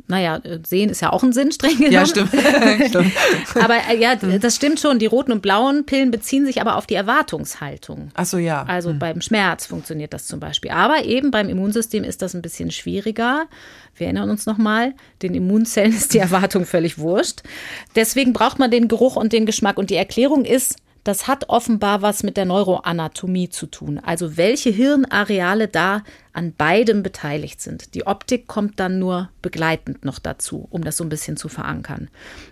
Naja, 0.08 0.40
sehen 0.66 0.90
ist 0.90 1.02
ja 1.02 1.12
auch 1.12 1.24
ein 1.24 1.34
Sinn, 1.34 1.52
streng 1.52 1.78
genommen. 1.78 1.94
Ja, 1.94 2.06
stimmt. 2.06 2.30
stimmt. 2.88 3.12
aber 3.56 3.76
äh, 3.90 3.98
ja, 4.00 4.16
das 4.16 4.56
stimmt 4.56 4.80
schon. 4.80 5.00
Die 5.00 5.08
roten 5.08 5.32
und 5.32 5.42
blauen 5.42 5.86
Pillen 5.86 6.12
beziehen 6.12 6.46
sich 6.46 6.62
aber 6.62 6.76
auf 6.76 6.86
die 6.86 6.94
Erwartungshaltung. 6.94 8.12
Ach 8.14 8.26
so, 8.26 8.38
ja. 8.38 8.64
Also 8.64 8.92
hm. 8.92 9.00
beim 9.00 9.22
Schmerz 9.22 9.66
funktioniert 9.66 10.14
das 10.14 10.28
zum 10.28 10.40
Beispiel. 10.40 10.72
Aber 10.72 11.06
eben 11.06 11.32
beim 11.32 11.50
Immunsystem 11.50 12.04
ist 12.04 12.22
das 12.22 12.36
ein 12.36 12.44
bisschen 12.44 12.70
schwieriger. 12.70 13.48
Wir 13.96 14.08
erinnern 14.08 14.30
uns 14.30 14.46
nochmal, 14.46 14.94
den 15.24 15.34
Immunzellen 15.34 15.94
ist 15.94 16.14
die 16.14 16.20
Erwartung 16.20 16.66
völlig 16.66 17.00
wurscht. 17.00 17.42
Deswegen 17.96 18.34
braucht 18.34 18.60
man 18.60 18.70
den 18.70 18.88
Geruch 18.88 19.16
und 19.16 19.34
den 19.34 19.48
Geschmack. 19.48 19.78
Und 19.78 19.90
die 19.90 19.96
Erklärung 19.96 20.46
ist, 20.46 20.76
das 21.04 21.28
hat 21.28 21.50
offenbar 21.50 22.02
was 22.02 22.24
mit 22.24 22.36
der 22.36 22.46
Neuroanatomie 22.46 23.50
zu 23.50 23.68
tun. 23.68 24.00
Also 24.04 24.38
welche 24.38 24.72
Hirnareale 24.72 25.68
da 25.68 26.04
an 26.36 26.54
beidem 26.54 27.02
beteiligt 27.02 27.62
sind. 27.62 27.96
Die 27.96 28.06
Optik 28.06 28.48
kommt 28.48 28.80
dann 28.80 29.00
nur 29.00 29.30
begleitend 29.42 30.04
noch 30.04 30.20
dazu, 30.20 30.68
um 30.70 30.84
das 30.84 30.98
so 30.98 31.04
ein 31.04 31.10
bisschen 31.10 31.38
zu 31.38 31.48
verankern. 31.48 32.10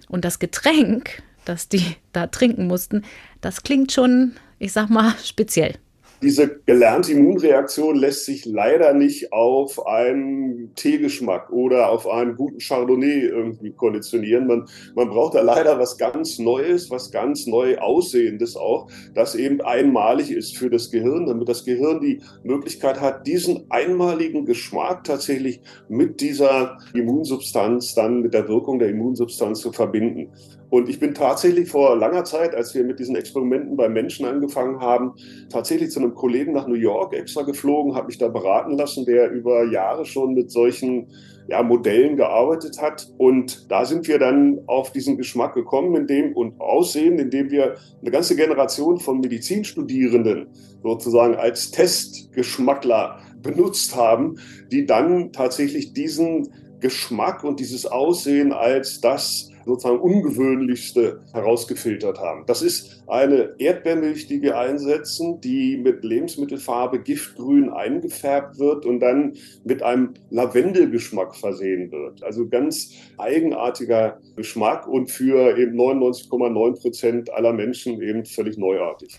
Und 0.07 0.25
das 0.25 0.39
Getränk, 0.39 1.21
das 1.45 1.67
die 1.67 1.95
da 2.13 2.27
trinken 2.27 2.67
mussten, 2.67 3.03
das 3.41 3.63
klingt 3.63 3.91
schon, 3.91 4.33
ich 4.57 4.71
sag 4.71 4.89
mal, 4.89 5.13
speziell. 5.23 5.75
Diese 6.23 6.61
gelernte 6.65 7.11
Immunreaktion 7.11 7.97
lässt 7.97 8.23
sich 8.23 8.45
leider 8.45 8.93
nicht 8.93 9.33
auf 9.33 9.85
einen 9.85 10.73
Teegeschmack 10.75 11.51
oder 11.51 11.89
auf 11.89 12.07
einen 12.07 12.37
guten 12.37 12.59
Chardonnay 12.59 13.25
irgendwie 13.25 13.71
konditionieren. 13.71 14.47
Man, 14.47 14.65
man 14.95 15.09
braucht 15.09 15.35
da 15.35 15.41
leider 15.41 15.77
was 15.79 15.97
ganz 15.97 16.39
Neues, 16.39 16.89
was 16.89 17.11
ganz 17.11 17.45
neu 17.45 17.77
Aussehendes 17.77 18.55
auch, 18.55 18.89
das 19.13 19.35
eben 19.35 19.59
einmalig 19.59 20.31
ist 20.31 20.55
für 20.57 20.69
das 20.69 20.91
Gehirn, 20.91 21.25
damit 21.25 21.49
das 21.49 21.65
Gehirn 21.65 21.99
die 21.99 22.21
Möglichkeit 22.43 23.01
hat, 23.01 23.27
diesen 23.27 23.69
einmaligen 23.69 24.45
Geschmack 24.45 25.03
tatsächlich 25.03 25.59
mit 25.89 26.21
dieser 26.21 26.77
Immunsubstanz, 26.93 27.95
dann 27.95 28.21
mit 28.21 28.33
der 28.33 28.47
Wirkung 28.47 28.79
der 28.79 28.87
Immunsubstanz 28.87 29.59
zu 29.59 29.73
verbinden. 29.73 30.31
Und 30.73 30.89
ich 30.89 30.99
bin 30.99 31.13
tatsächlich 31.13 31.69
vor 31.69 31.95
langer 31.95 32.23
Zeit, 32.23 32.55
als 32.55 32.73
wir 32.73 32.83
mit 32.83 32.97
diesen 32.97 33.15
Experimenten 33.15 33.77
bei 33.77 33.89
Menschen 33.89 34.25
angefangen 34.25 34.79
haben, 34.79 35.13
tatsächlich 35.47 35.91
zu 35.91 35.99
einem 35.99 36.15
Kollegen 36.15 36.51
nach 36.51 36.65
New 36.65 36.73
York 36.73 37.13
extra 37.13 37.43
geflogen, 37.43 37.93
habe 37.93 38.07
mich 38.07 38.17
da 38.17 38.27
beraten 38.27 38.75
lassen, 38.75 39.05
der 39.05 39.29
über 39.29 39.65
Jahre 39.65 40.03
schon 40.03 40.33
mit 40.33 40.49
solchen 40.49 41.11
ja, 41.47 41.61
Modellen 41.61 42.17
gearbeitet 42.17 42.81
hat. 42.81 43.07
Und 43.19 43.69
da 43.69 43.85
sind 43.85 44.07
wir 44.07 44.17
dann 44.17 44.61
auf 44.65 44.91
diesen 44.91 45.15
Geschmack 45.15 45.53
gekommen 45.53 45.95
in 45.95 46.07
dem, 46.07 46.35
und 46.35 46.59
Aussehen, 46.59 47.19
indem 47.19 47.51
wir 47.51 47.75
eine 48.01 48.09
ganze 48.09 48.35
Generation 48.35 48.99
von 48.99 49.19
Medizinstudierenden 49.19 50.47
sozusagen 50.81 51.35
als 51.35 51.69
Testgeschmackler 51.69 53.19
benutzt 53.43 53.95
haben, 53.95 54.39
die 54.71 54.87
dann 54.87 55.33
tatsächlich 55.33 55.93
diesen 55.93 56.51
Geschmack 56.79 57.43
und 57.43 57.59
dieses 57.59 57.85
Aussehen 57.85 58.51
als 58.53 59.01
das 59.01 59.52
sozusagen 59.65 59.99
ungewöhnlichste 59.99 61.21
herausgefiltert 61.33 62.19
haben. 62.19 62.43
Das 62.47 62.61
ist 62.61 63.03
eine 63.07 63.55
Erdbeermilch, 63.57 64.27
die 64.27 64.41
wir 64.41 64.57
einsetzen, 64.57 65.41
die 65.41 65.77
mit 65.77 66.03
Lebensmittelfarbe 66.03 66.99
giftgrün 66.99 67.69
eingefärbt 67.69 68.59
wird 68.59 68.85
und 68.85 68.99
dann 68.99 69.33
mit 69.63 69.83
einem 69.83 70.13
Lavendelgeschmack 70.29 71.35
versehen 71.35 71.91
wird. 71.91 72.23
Also 72.23 72.47
ganz 72.47 72.93
eigenartiger 73.17 74.19
Geschmack 74.35 74.87
und 74.87 75.11
für 75.11 75.57
eben 75.57 75.79
99,9 75.79 76.81
Prozent 76.81 77.33
aller 77.33 77.53
Menschen 77.53 78.01
eben 78.01 78.25
völlig 78.25 78.57
neuartig. 78.57 79.17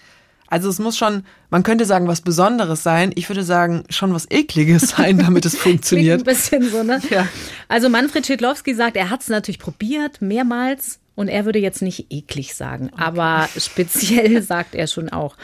Also 0.55 0.69
es 0.69 0.79
muss 0.79 0.97
schon, 0.97 1.25
man 1.51 1.65
könnte 1.65 1.85
sagen, 1.85 2.07
was 2.07 2.21
Besonderes 2.21 2.85
sein. 2.85 3.11
Ich 3.17 3.29
würde 3.29 3.43
sagen, 3.43 3.83
schon 3.91 4.15
was 4.15 4.31
Ekliges 4.31 4.91
sein, 4.91 5.19
damit 5.19 5.45
es 5.45 5.57
funktioniert. 5.59 6.21
ein 6.21 6.25
bisschen 6.25 6.71
so, 6.71 6.85
ne? 6.85 7.01
Ja. 7.11 7.27
Also 7.67 7.89
Manfred 7.89 8.25
Schidlowski 8.25 8.73
sagt, 8.73 8.97
er 8.97 9.11
hat 9.11 9.23
es 9.23 9.29
natürlich 9.29 9.59
probiert, 9.59 10.23
mehrmals. 10.23 11.01
Und 11.17 11.27
er 11.27 11.45
würde 11.45 11.59
jetzt 11.59 11.83
nicht 11.83 12.07
eklig 12.11 12.55
sagen, 12.55 12.91
okay. 12.93 13.03
aber 13.03 13.49
speziell 13.59 14.43
sagt 14.45 14.77
er 14.77 14.87
schon 14.87 15.09
auch. 15.09 15.37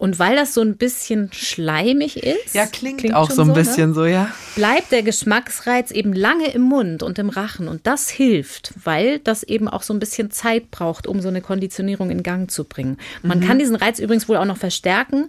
Und 0.00 0.18
weil 0.18 0.34
das 0.34 0.54
so 0.54 0.62
ein 0.62 0.78
bisschen 0.78 1.28
schleimig 1.30 2.22
ist, 2.22 2.54
ja, 2.54 2.64
klingt, 2.64 3.00
klingt 3.00 3.14
auch 3.14 3.30
so 3.30 3.42
ein 3.42 3.48
so, 3.48 3.52
ne? 3.52 3.58
bisschen 3.58 3.90
ne? 3.90 3.94
so, 3.94 4.06
ja. 4.06 4.32
Bleibt 4.56 4.92
der 4.92 5.02
Geschmacksreiz 5.02 5.90
eben 5.90 6.14
lange 6.14 6.50
im 6.52 6.62
Mund 6.62 7.02
und 7.02 7.18
im 7.18 7.28
Rachen. 7.28 7.68
Und 7.68 7.86
das 7.86 8.08
hilft, 8.08 8.72
weil 8.82 9.18
das 9.18 9.42
eben 9.42 9.68
auch 9.68 9.82
so 9.82 9.92
ein 9.92 9.98
bisschen 9.98 10.30
Zeit 10.30 10.70
braucht, 10.70 11.06
um 11.06 11.20
so 11.20 11.28
eine 11.28 11.42
Konditionierung 11.42 12.08
in 12.08 12.22
Gang 12.22 12.50
zu 12.50 12.64
bringen. 12.64 12.96
Man 13.22 13.40
mhm. 13.40 13.44
kann 13.44 13.58
diesen 13.58 13.76
Reiz 13.76 13.98
übrigens 13.98 14.26
wohl 14.26 14.38
auch 14.38 14.46
noch 14.46 14.56
verstärken, 14.56 15.28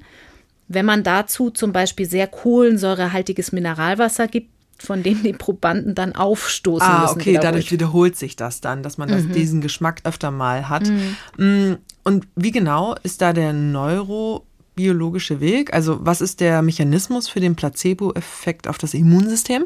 wenn 0.69 0.86
man 0.86 1.03
dazu 1.03 1.49
zum 1.49 1.74
Beispiel 1.74 2.05
sehr 2.05 2.28
kohlensäurehaltiges 2.28 3.51
Mineralwasser 3.51 4.30
gibt, 4.30 4.51
von 4.78 5.03
dem 5.03 5.22
die 5.22 5.34
Probanden 5.34 5.95
dann 5.95 6.15
aufstoßen 6.15 6.88
ah, 6.88 7.01
müssen. 7.01 7.19
Okay, 7.19 7.38
dadurch 7.41 7.74
wiederholt 7.74 8.15
sich 8.15 8.38
das 8.38 8.61
dann, 8.61 8.84
dass 8.84 8.97
man 8.97 9.09
das, 9.09 9.24
mhm. 9.24 9.34
diesen 9.34 9.59
Geschmack 9.59 9.99
öfter 10.05 10.32
mal 10.32 10.69
hat. 10.69 10.88
Mhm. 10.88 11.17
Mm, 11.45 11.78
und 12.03 12.26
wie 12.38 12.51
genau 12.51 12.95
ist 13.03 13.22
da 13.22 13.34
der 13.34 13.51
Neuro 13.51 14.45
biologische 14.82 15.40
Weg? 15.40 15.74
Also 15.74 16.00
was 16.02 16.22
ist 16.22 16.40
der 16.40 16.64
Mechanismus 16.64 17.28
für 17.30 17.40
den 17.40 17.56
Placebo-Effekt 17.56 18.68
auf 18.68 18.80
das 18.80 18.96
Immunsystem? 18.96 19.66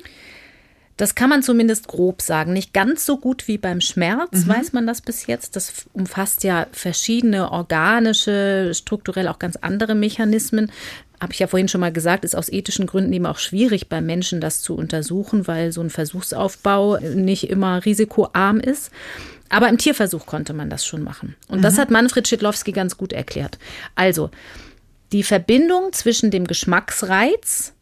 Das 0.98 1.16
kann 1.16 1.30
man 1.30 1.42
zumindest 1.42 1.88
grob 1.88 2.22
sagen. 2.22 2.52
Nicht 2.52 2.74
ganz 2.74 3.06
so 3.06 3.18
gut 3.18 3.48
wie 3.48 3.58
beim 3.58 3.80
Schmerz 3.80 4.46
mhm. 4.46 4.50
weiß 4.50 4.74
man 4.74 4.86
das 4.86 5.02
bis 5.02 5.26
jetzt. 5.28 5.56
Das 5.56 5.86
umfasst 5.94 6.44
ja 6.44 6.68
verschiedene 6.74 7.52
organische, 7.52 8.74
strukturell 8.74 9.30
auch 9.30 9.40
ganz 9.40 9.56
andere 9.58 9.96
Mechanismen. 9.96 10.70
Habe 11.22 11.32
ich 11.32 11.40
ja 11.40 11.48
vorhin 11.48 11.70
schon 11.70 11.82
mal 11.82 11.94
gesagt, 11.94 12.26
ist 12.26 12.36
aus 12.36 12.52
ethischen 12.52 12.86
Gründen 12.86 13.14
eben 13.14 13.26
auch 13.26 13.40
schwierig 13.40 13.88
beim 13.88 14.06
Menschen 14.06 14.42
das 14.42 14.62
zu 14.62 14.76
untersuchen, 14.76 15.48
weil 15.48 15.72
so 15.72 15.80
ein 15.80 15.90
Versuchsaufbau 15.90 16.98
nicht 16.98 17.50
immer 17.50 17.86
risikoarm 17.86 18.60
ist. 18.60 18.92
Aber 19.48 19.70
im 19.70 19.78
Tierversuch 19.78 20.26
konnte 20.26 20.54
man 20.54 20.70
das 20.70 20.86
schon 20.86 21.04
machen. 21.04 21.36
Und 21.48 21.60
mhm. 21.60 21.64
das 21.64 21.78
hat 21.78 21.90
Manfred 21.90 22.28
Schidlowski 22.28 22.74
ganz 22.74 22.98
gut 22.98 23.14
erklärt. 23.14 23.60
Also, 23.96 24.30
die 25.12 25.24
Verbindung 25.24 25.94
zwischen 25.94 26.32
dem 26.32 26.46
Geschmacksreiz 26.46 27.74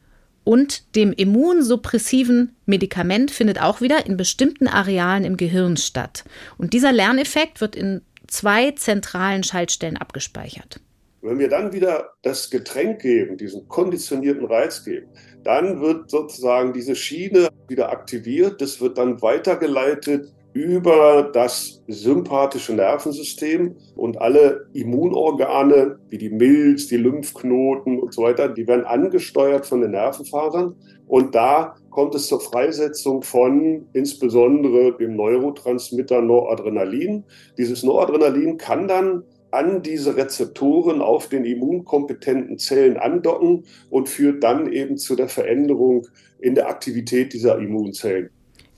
und 0.44 0.96
dem 0.96 1.14
immunsuppressiven 1.14 2.56
Medikament 2.66 3.32
findet 3.32 3.62
auch 3.62 3.82
wieder 3.82 4.06
in 4.06 4.18
bestimmten 4.18 4.68
Arealen 4.68 5.24
im 5.24 5.38
Gehirn 5.38 5.78
statt. 5.78 6.26
Und 6.58 6.74
dieser 6.74 6.92
Lerneffekt 6.92 7.62
wird 7.62 7.76
in 7.76 8.02
zwei 8.28 8.72
zentralen 8.72 9.44
Schaltstellen 9.44 9.98
abgespeichert. 9.98 10.80
Wenn 11.22 11.40
wir 11.40 11.48
dann 11.48 11.72
wieder 11.72 12.10
das 12.22 12.50
Getränk 12.50 13.02
geben, 13.02 13.38
diesen 13.38 13.70
konditionierten 13.70 14.46
Reiz 14.46 14.84
geben, 14.84 15.08
dann 15.44 15.80
wird 15.80 16.10
sozusagen 16.10 16.74
diese 16.74 16.96
Schiene 16.96 17.48
wieder 17.70 17.92
aktiviert. 17.92 18.60
Das 18.62 18.82
wird 18.82 18.98
dann 18.98 19.22
weitergeleitet 19.22 20.34
über 20.54 21.32
das 21.34 21.82
sympathische 21.88 22.74
Nervensystem 22.74 23.76
und 23.96 24.22
alle 24.22 24.68
Immunorgane 24.74 25.98
wie 26.10 26.18
die 26.18 26.30
Milz, 26.30 26.88
die 26.88 26.98
Lymphknoten 26.98 28.00
und 28.00 28.14
so 28.14 28.24
weiter, 28.24 28.50
die 28.50 28.68
werden 28.68 28.86
angesteuert 28.86 29.66
von 29.66 29.82
den 29.82 29.92
Nervenfasern 29.92 30.76
und 31.08 31.36
da 31.36 31.76
kommt 31.90 32.16
es 32.16 32.28
zur 32.28 32.40
Freisetzung 32.40 33.24
von 33.24 33.88
insbesondere 33.94 34.96
dem 34.98 35.16
Neurotransmitter 35.16 36.22
Noradrenalin. 36.22 37.24
Dieses 37.58 37.84
Noradrenalin 37.84 38.58
kann 38.58 38.88
dann 38.88 39.24
an 39.52 39.84
diese 39.84 40.16
Rezeptoren 40.18 41.02
auf 41.02 41.30
den 41.30 41.46
immunkompetenten 41.46 42.58
Zellen 42.58 42.98
andocken 42.98 43.66
und 43.90 44.10
führt 44.10 44.44
dann 44.44 44.72
eben 44.72 44.98
zu 44.98 45.16
der 45.16 45.30
Veränderung 45.30 46.08
in 46.40 46.56
der 46.56 46.68
Aktivität 46.68 47.34
dieser 47.34 47.60
Immunzellen. 47.60 48.32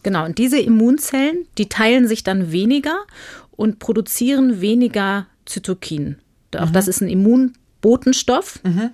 Genau, 0.05 0.23
und 0.23 0.37
diese 0.37 0.59
Immunzellen, 0.59 1.47
die 1.57 1.67
teilen 1.67 2.07
sich 2.07 2.23
dann 2.23 2.51
weniger 2.51 2.95
und 3.55 3.79
produzieren 3.79 4.61
weniger 4.61 5.25
Zytokin. 5.45 6.17
Auch 6.55 6.67
mhm. 6.67 6.73
das 6.73 6.87
ist 6.87 7.01
ein 7.01 7.09
Immunbotenstoff. 7.09 8.63
Mhm. 8.63 8.91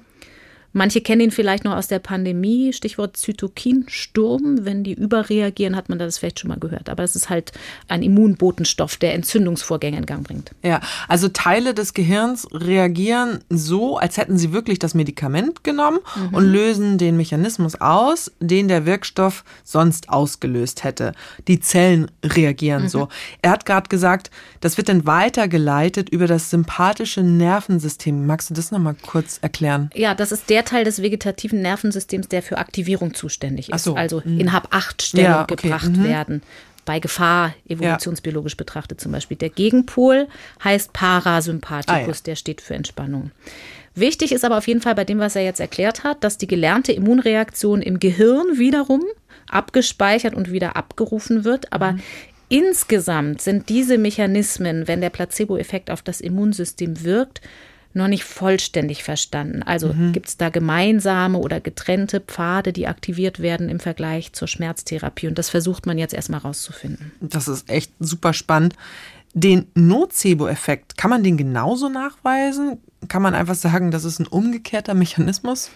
Manche 0.73 1.01
kennen 1.01 1.21
ihn 1.21 1.31
vielleicht 1.31 1.63
noch 1.65 1.75
aus 1.75 1.87
der 1.87 1.99
Pandemie, 1.99 2.71
Stichwort 2.73 3.17
Zytokinsturm. 3.17 4.65
Wenn 4.65 4.83
die 4.83 4.93
überreagieren, 4.93 5.75
hat 5.75 5.89
man 5.89 5.99
das 5.99 6.17
vielleicht 6.17 6.39
schon 6.39 6.49
mal 6.49 6.59
gehört. 6.59 6.89
Aber 6.89 7.03
es 7.03 7.15
ist 7.15 7.29
halt 7.29 7.51
ein 7.87 8.03
Immunbotenstoff, 8.03 8.97
der 8.97 9.13
Entzündungsvorgänge 9.13 9.97
in 9.97 10.05
Gang 10.05 10.23
bringt. 10.25 10.51
Ja, 10.63 10.79
also 11.07 11.27
Teile 11.27 11.73
des 11.73 11.93
Gehirns 11.93 12.47
reagieren 12.53 13.39
so, 13.49 13.97
als 13.97 14.17
hätten 14.17 14.37
sie 14.37 14.53
wirklich 14.53 14.79
das 14.79 14.93
Medikament 14.93 15.63
genommen 15.63 15.99
mhm. 16.15 16.35
und 16.35 16.45
lösen 16.45 16.97
den 16.97 17.17
Mechanismus 17.17 17.79
aus, 17.79 18.31
den 18.39 18.67
der 18.67 18.85
Wirkstoff 18.85 19.43
sonst 19.63 20.09
ausgelöst 20.09 20.83
hätte. 20.83 21.13
Die 21.47 21.59
Zellen 21.59 22.09
reagieren 22.23 22.83
mhm. 22.83 22.89
so. 22.89 23.07
Er 23.41 23.51
hat 23.51 23.65
gerade 23.65 23.89
gesagt, 23.89 24.31
das 24.61 24.77
wird 24.77 24.89
dann 24.89 25.05
weitergeleitet 25.05 26.09
über 26.09 26.27
das 26.27 26.49
sympathische 26.49 27.23
Nervensystem. 27.23 28.25
Magst 28.25 28.49
du 28.49 28.53
das 28.53 28.71
nochmal 28.71 28.95
kurz 29.01 29.39
erklären? 29.41 29.89
Ja, 29.93 30.15
das 30.15 30.31
ist 30.31 30.49
der 30.49 30.60
der 30.61 30.65
Teil 30.65 30.83
des 30.83 31.01
vegetativen 31.01 31.61
Nervensystems, 31.61 32.27
der 32.27 32.43
für 32.43 32.57
Aktivierung 32.59 33.13
zuständig 33.13 33.69
ist. 33.69 33.83
So. 33.83 33.95
Also 33.95 34.21
mhm. 34.23 34.39
in 34.39 34.53
Hab-8-Stellung 34.53 35.31
ja, 35.31 35.43
okay. 35.43 35.55
gebracht 35.55 35.91
mhm. 35.91 36.03
werden. 36.03 36.41
Bei 36.85 36.99
Gefahr, 36.99 37.53
evolutionsbiologisch 37.67 38.53
ja. 38.53 38.57
betrachtet 38.57 39.01
zum 39.01 39.11
Beispiel. 39.11 39.37
Der 39.37 39.49
Gegenpol 39.49 40.27
heißt 40.63 40.93
Parasympathikus, 40.93 42.17
ah, 42.17 42.21
ja. 42.21 42.23
der 42.25 42.35
steht 42.35 42.61
für 42.61 42.75
Entspannung. 42.75 43.31
Wichtig 43.93 44.31
ist 44.31 44.45
aber 44.45 44.57
auf 44.57 44.67
jeden 44.67 44.81
Fall 44.81 44.95
bei 44.95 45.03
dem, 45.03 45.19
was 45.19 45.35
er 45.35 45.43
jetzt 45.43 45.59
erklärt 45.59 46.03
hat, 46.03 46.23
dass 46.23 46.37
die 46.37 46.47
gelernte 46.47 46.91
Immunreaktion 46.91 47.81
im 47.81 47.99
Gehirn 47.99 48.57
wiederum 48.57 49.03
abgespeichert 49.49 50.33
und 50.33 50.51
wieder 50.51 50.75
abgerufen 50.75 51.43
wird. 51.43 51.73
Aber 51.73 51.93
mhm. 51.93 52.01
insgesamt 52.49 53.41
sind 53.41 53.69
diese 53.69 53.97
Mechanismen, 53.97 54.87
wenn 54.87 55.01
der 55.01 55.09
Placebo-Effekt 55.09 55.91
auf 55.91 56.01
das 56.01 56.21
Immunsystem 56.21 57.03
wirkt, 57.03 57.41
noch 57.93 58.07
nicht 58.07 58.23
vollständig 58.23 59.03
verstanden. 59.03 59.63
Also 59.63 59.93
mhm. 59.93 60.13
gibt 60.13 60.27
es 60.29 60.37
da 60.37 60.49
gemeinsame 60.49 61.37
oder 61.37 61.59
getrennte 61.59 62.19
Pfade, 62.19 62.73
die 62.73 62.87
aktiviert 62.87 63.41
werden 63.41 63.69
im 63.69 63.79
Vergleich 63.79 64.33
zur 64.33 64.47
Schmerztherapie. 64.47 65.27
Und 65.27 65.37
das 65.37 65.49
versucht 65.49 65.85
man 65.85 65.97
jetzt 65.97 66.13
erstmal 66.13 66.39
rauszufinden. 66.39 67.11
Das 67.19 67.47
ist 67.47 67.69
echt 67.69 67.91
super 67.99 68.33
spannend. 68.33 68.75
Den 69.33 69.67
Nocebo-Effekt, 69.75 70.97
kann 70.97 71.09
man 71.09 71.23
den 71.23 71.37
genauso 71.37 71.89
nachweisen? 71.89 72.79
Kann 73.07 73.21
man 73.21 73.33
einfach 73.33 73.55
sagen, 73.55 73.91
das 73.91 74.03
ist 74.03 74.19
ein 74.19 74.27
umgekehrter 74.27 74.93
Mechanismus? 74.93 75.71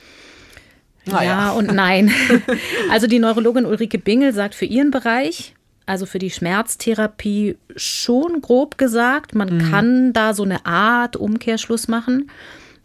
Naja. 1.05 1.23
Ja 1.23 1.51
und 1.51 1.73
nein. 1.73 2.11
Also 2.91 3.07
die 3.07 3.19
Neurologin 3.19 3.65
Ulrike 3.65 3.97
Bingel 3.97 4.33
sagt 4.33 4.55
für 4.55 4.65
ihren 4.65 4.91
Bereich, 4.91 5.55
also 5.85 6.05
für 6.05 6.19
die 6.19 6.31
Schmerztherapie 6.31 7.57
schon 7.75 8.41
grob 8.41 8.77
gesagt, 8.77 9.35
man 9.35 9.55
mhm. 9.55 9.71
kann 9.71 10.13
da 10.13 10.33
so 10.33 10.43
eine 10.43 10.65
Art 10.65 11.15
Umkehrschluss 11.15 11.87
machen. 11.87 12.29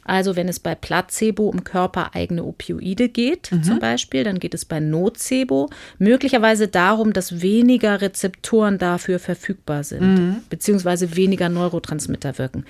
Also 0.04 0.34
wenn 0.34 0.48
es 0.48 0.58
bei 0.58 0.74
Placebo 0.74 1.48
um 1.48 1.62
körpereigene 1.62 2.42
Opioide 2.42 3.08
geht, 3.08 3.52
mhm. 3.52 3.62
zum 3.62 3.78
Beispiel, 3.78 4.24
dann 4.24 4.40
geht 4.40 4.54
es 4.54 4.64
bei 4.64 4.80
Nocebo 4.80 5.70
möglicherweise 5.98 6.68
darum, 6.68 7.12
dass 7.12 7.42
weniger 7.42 8.00
Rezeptoren 8.00 8.78
dafür 8.78 9.18
verfügbar 9.18 9.84
sind, 9.84 10.14
mhm. 10.14 10.36
beziehungsweise 10.48 11.16
weniger 11.16 11.48
Neurotransmitter 11.48 12.38
wirken. 12.38 12.64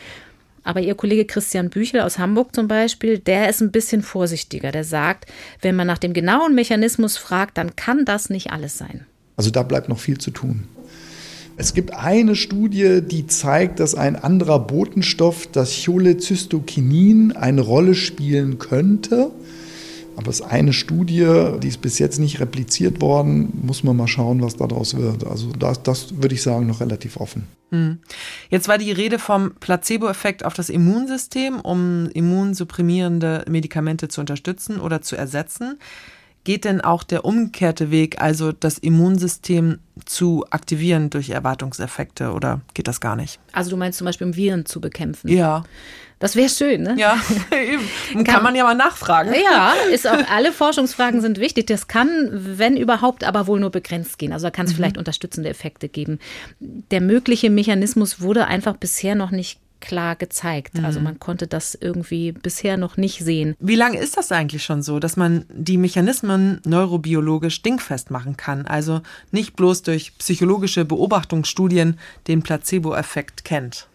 Aber 0.63 0.81
Ihr 0.81 0.95
Kollege 0.95 1.25
Christian 1.25 1.71
Büchel 1.71 2.01
aus 2.01 2.19
Hamburg 2.19 2.55
zum 2.55 2.69
Beispiel, 2.69 3.19
der 3.19 3.49
ist 3.49 3.63
ein 3.63 3.73
bisschen 3.73 4.03
vorsichtiger. 4.03 4.73
Der 4.73 4.85
sagt, 4.85 5.27
wenn 5.63 5.77
man 5.77 5.87
nach 5.87 5.99
dem 5.99 6.13
genauen 6.13 6.55
Mechanismus 6.55 7.17
fragt, 7.17 7.57
dann 7.57 7.77
kann 7.77 8.05
das 8.05 8.29
nicht 8.29 8.53
alles 8.53 8.77
sein. 8.77 9.07
Also 9.41 9.51
da 9.51 9.63
bleibt 9.63 9.89
noch 9.89 9.99
viel 9.99 10.19
zu 10.19 10.33
tun. 10.33 10.65
Es 11.57 11.73
gibt 11.73 11.95
eine 11.95 12.37
Studie, 12.37 13.01
die 13.01 13.27
zeigt, 13.27 13.81
dass 13.81 13.95
ein 13.95 14.15
anderer 14.15 14.59
Botenstoff, 14.59 15.47
das 15.47 15.83
Cholecystokinin, 15.83 17.33
eine 17.33 17.63
Rolle 17.63 17.95
spielen 17.95 18.59
könnte. 18.59 19.31
Aber 20.15 20.29
es 20.29 20.41
ist 20.41 20.47
eine 20.47 20.75
Studie, 20.75 21.27
die 21.63 21.69
ist 21.69 21.81
bis 21.81 21.99
jetzt 21.99 22.19
nicht 22.19 22.39
repliziert 22.39 23.01
worden. 23.01 23.49
Muss 23.63 23.83
man 23.83 23.97
mal 23.97 24.09
schauen, 24.09 24.43
was 24.43 24.57
daraus 24.57 24.95
wird. 24.95 25.27
Also 25.27 25.53
das, 25.53 25.83
das 25.83 26.21
würde 26.21 26.35
ich 26.35 26.43
sagen, 26.43 26.67
noch 26.67 26.81
relativ 26.81 27.17
offen. 27.17 27.45
Hm. 27.71 27.97
Jetzt 28.51 28.69
war 28.69 28.77
die 28.77 28.93
Rede 28.93 29.19
vom 29.19 29.55
Placebo-Effekt 29.55 30.45
auf 30.45 30.53
das 30.53 30.69
Immunsystem, 30.69 31.61
um 31.61 32.11
immunsupprimierende 32.13 33.47
Medikamente 33.49 34.09
zu 34.09 34.21
unterstützen 34.21 34.79
oder 34.79 35.01
zu 35.01 35.17
ersetzen. 35.17 35.79
Geht 36.45 36.65
denn 36.65 36.81
auch 36.81 37.03
der 37.03 37.25
umgekehrte 37.25 37.91
Weg, 37.91 38.21
also 38.21 38.53
das 38.53 38.79
Immunsystem 38.79 39.79
zu 40.07 40.45
aktivieren 40.51 41.11
durch 41.11 41.29
Erwartungseffekte 41.31 42.33
oder 42.33 42.63
geht 42.73 42.89
das 42.89 43.01
gar 43.01 43.15
nicht? 43.15 43.39
Also 43.53 43.71
du 43.71 43.77
meinst 43.77 43.99
zum 43.99 44.07
Beispiel, 44.07 44.27
um 44.27 44.37
Viren 44.37 44.65
zu 44.65 44.81
bekämpfen? 44.81 45.29
Ja. 45.29 45.65
Das 46.19 46.37
wäre 46.37 46.51
schön, 46.51 46.83
ne? 46.83 46.97
Ja, 46.99 47.19
eben. 47.51 47.83
Kann, 48.13 48.25
kann, 48.25 48.43
man 48.43 48.55
ja 48.55 48.65
mal 48.65 48.75
nachfragen. 48.75 49.33
Ja, 49.35 49.73
ist 49.91 50.07
auch, 50.07 50.19
alle 50.31 50.53
Forschungsfragen 50.53 51.23
sind 51.23 51.41
wichtig. 51.41 51.67
Das 51.67 51.89
kann, 51.89 52.29
wenn 52.31 52.77
überhaupt, 52.77 53.25
aber 53.25 53.47
wohl 53.47 53.59
nur 53.59 53.71
begrenzt 53.71 54.19
gehen. 54.19 54.33
Also 54.33 54.47
da 54.47 54.51
kann 54.51 54.67
es 54.67 54.73
mhm. 54.73 54.77
vielleicht 54.77 54.99
unterstützende 54.99 55.49
Effekte 55.49 55.89
geben. 55.89 56.19
Der 56.59 57.01
mögliche 57.01 57.49
Mechanismus 57.49 58.21
wurde 58.21 58.47
einfach 58.47 58.77
bisher 58.77 59.15
noch 59.15 59.31
nicht 59.31 59.61
klar 59.81 60.17
gezeigt. 60.17 60.77
Also 60.77 60.81
mhm. 60.81 60.91
Also 60.91 61.01
man 61.01 61.19
konnte 61.21 61.47
das 61.47 61.79
irgendwie 61.81 62.33
bisher 62.33 62.77
noch 62.77 62.97
nicht 62.97 63.21
sehen. 63.21 63.55
Wie 63.61 63.77
lange 63.77 63.99
ist 63.99 64.17
das 64.17 64.33
eigentlich 64.33 64.65
schon 64.65 64.83
so, 64.83 64.99
dass 64.99 65.17
man 65.17 65.45
die 65.49 65.79
Mechanismen 65.79 66.61
neurobiologisch 66.65 67.63
dingfest 67.63 68.11
machen 68.11 68.37
kann? 68.37 68.67
Also 68.67 69.03
nicht 69.31 69.55
bloß 69.57 69.83
durch 69.83 70.19
psychologische 70.19 70.85
Beobachtungsstudien 70.85 71.99
den 72.27 72.43
Placebo-Effekt 72.43 73.45
kennt? 73.45 73.87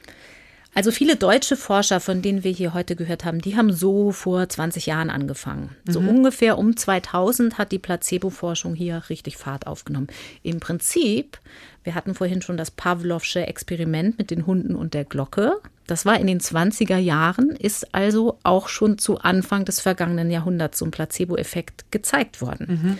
Also 0.76 0.92
viele 0.92 1.16
deutsche 1.16 1.56
Forscher, 1.56 2.02
von 2.02 2.22
denen 2.22 2.44
wir 2.44 2.52
hier 2.52 2.74
heute 2.74 2.98
gehört 2.98 3.24
haben, 3.24 3.40
die 3.40 3.56
haben 3.56 3.72
so 3.72 4.12
vor 4.12 4.48
20 4.48 4.86
Jahren 4.88 5.10
angefangen. 5.10 5.70
Mhm. 5.86 5.92
So 5.92 6.00
ungefähr 6.02 6.58
um 6.58 6.76
2000 6.76 7.58
hat 7.58 7.72
die 7.72 7.80
Placebo-Forschung 7.80 8.76
hier 8.76 9.04
richtig 9.10 9.38
Fahrt 9.38 9.68
aufgenommen. 9.68 10.08
Im 10.44 10.60
Prinzip, 10.60 11.40
wir 11.86 11.96
hatten 11.96 12.14
vorhin 12.14 12.42
schon 12.42 12.58
das 12.58 12.72
Pavlovsche 12.72 13.48
Experiment 13.48 14.18
mit 14.18 14.32
den 14.32 14.46
Hunden 14.46 14.76
und 14.76 14.94
der 14.94 15.06
Glocke. 15.06 15.62
Das 15.88 16.06
war 16.06 16.20
in 16.20 16.28
den 16.28 16.40
20er 16.40 16.98
Jahren, 16.98 17.52
ist 17.52 17.94
also 17.94 18.40
auch 18.44 18.70
schon 18.70 18.98
zu 18.98 19.20
Anfang 19.20 19.66
des 19.66 19.80
vergangenen 19.80 20.32
Jahrhunderts 20.32 20.80
so 20.80 20.86
ein 20.86 20.92
Placebo-Effekt 20.92 21.92
gezeigt 21.92 22.42
worden. 22.42 22.68
Mhm. 22.68 22.98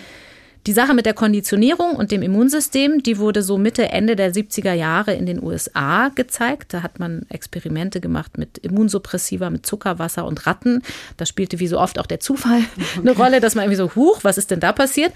Die 0.66 0.72
Sache 0.72 0.94
mit 0.94 1.06
der 1.06 1.14
Konditionierung 1.14 1.94
und 1.94 2.10
dem 2.10 2.22
Immunsystem, 2.22 3.00
die 3.00 3.18
wurde 3.18 3.44
so 3.44 3.56
Mitte, 3.56 3.90
Ende 3.90 4.16
der 4.16 4.34
70er 4.34 4.72
Jahre 4.72 5.14
in 5.14 5.24
den 5.24 5.40
USA 5.40 6.08
gezeigt. 6.08 6.74
Da 6.74 6.82
hat 6.82 6.98
man 6.98 7.24
Experimente 7.28 8.00
gemacht 8.00 8.36
mit 8.36 8.58
Immunsuppressiva, 8.58 9.48
mit 9.48 9.64
Zuckerwasser 9.64 10.26
und 10.26 10.44
Ratten. 10.44 10.82
Da 11.18 11.24
spielte 11.24 11.60
wie 11.60 11.68
so 11.68 11.78
oft 11.78 12.00
auch 12.00 12.06
der 12.06 12.18
Zufall 12.18 12.62
okay. 12.76 13.00
eine 13.00 13.12
Rolle, 13.12 13.40
dass 13.40 13.54
man 13.54 13.62
irgendwie 13.62 13.76
so, 13.76 13.94
huch, 13.94 14.24
was 14.24 14.38
ist 14.38 14.50
denn 14.50 14.58
da 14.58 14.72
passiert? 14.72 15.12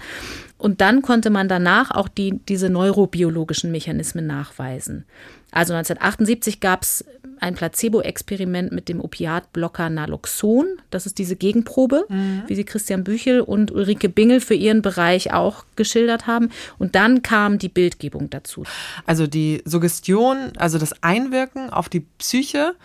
Und 0.57 0.79
dann 0.79 1.01
konnte 1.01 1.29
man 1.29 1.49
danach 1.49 1.91
auch 1.91 2.07
die, 2.07 2.39
diese 2.47 2.69
neurobiologischen 2.69 3.71
Mechanismen 3.71 4.25
nachweisen. 4.25 5.03
Also 5.51 5.73
1978 5.73 6.61
gab 6.61 6.83
es 6.83 7.03
ein 7.41 7.55
Placebo-Experiment 7.55 8.71
mit 8.71 8.87
dem 8.87 9.01
Opiatblocker 9.01 9.89
Naloxon. 9.89 10.77
Das 10.91 11.05
ist 11.05 11.17
diese 11.17 11.35
Gegenprobe, 11.35 12.05
mhm. 12.07 12.43
wie 12.47 12.55
sie 12.55 12.63
Christian 12.63 13.03
Büchel 13.03 13.41
und 13.41 13.71
Ulrike 13.71 14.09
Bingel 14.09 14.39
für 14.39 14.53
ihren 14.53 14.81
Bereich 14.81 15.33
auch 15.33 15.65
geschildert 15.75 16.27
haben. 16.27 16.49
Und 16.77 16.95
dann 16.95 17.23
kam 17.23 17.57
die 17.57 17.69
Bildgebung 17.69 18.29
dazu. 18.29 18.63
Also 19.05 19.25
die 19.25 19.61
Suggestion, 19.65 20.53
also 20.57 20.77
das 20.77 21.03
Einwirken 21.03 21.71
auf 21.71 21.89
die 21.89 22.01
Psyche 22.19 22.75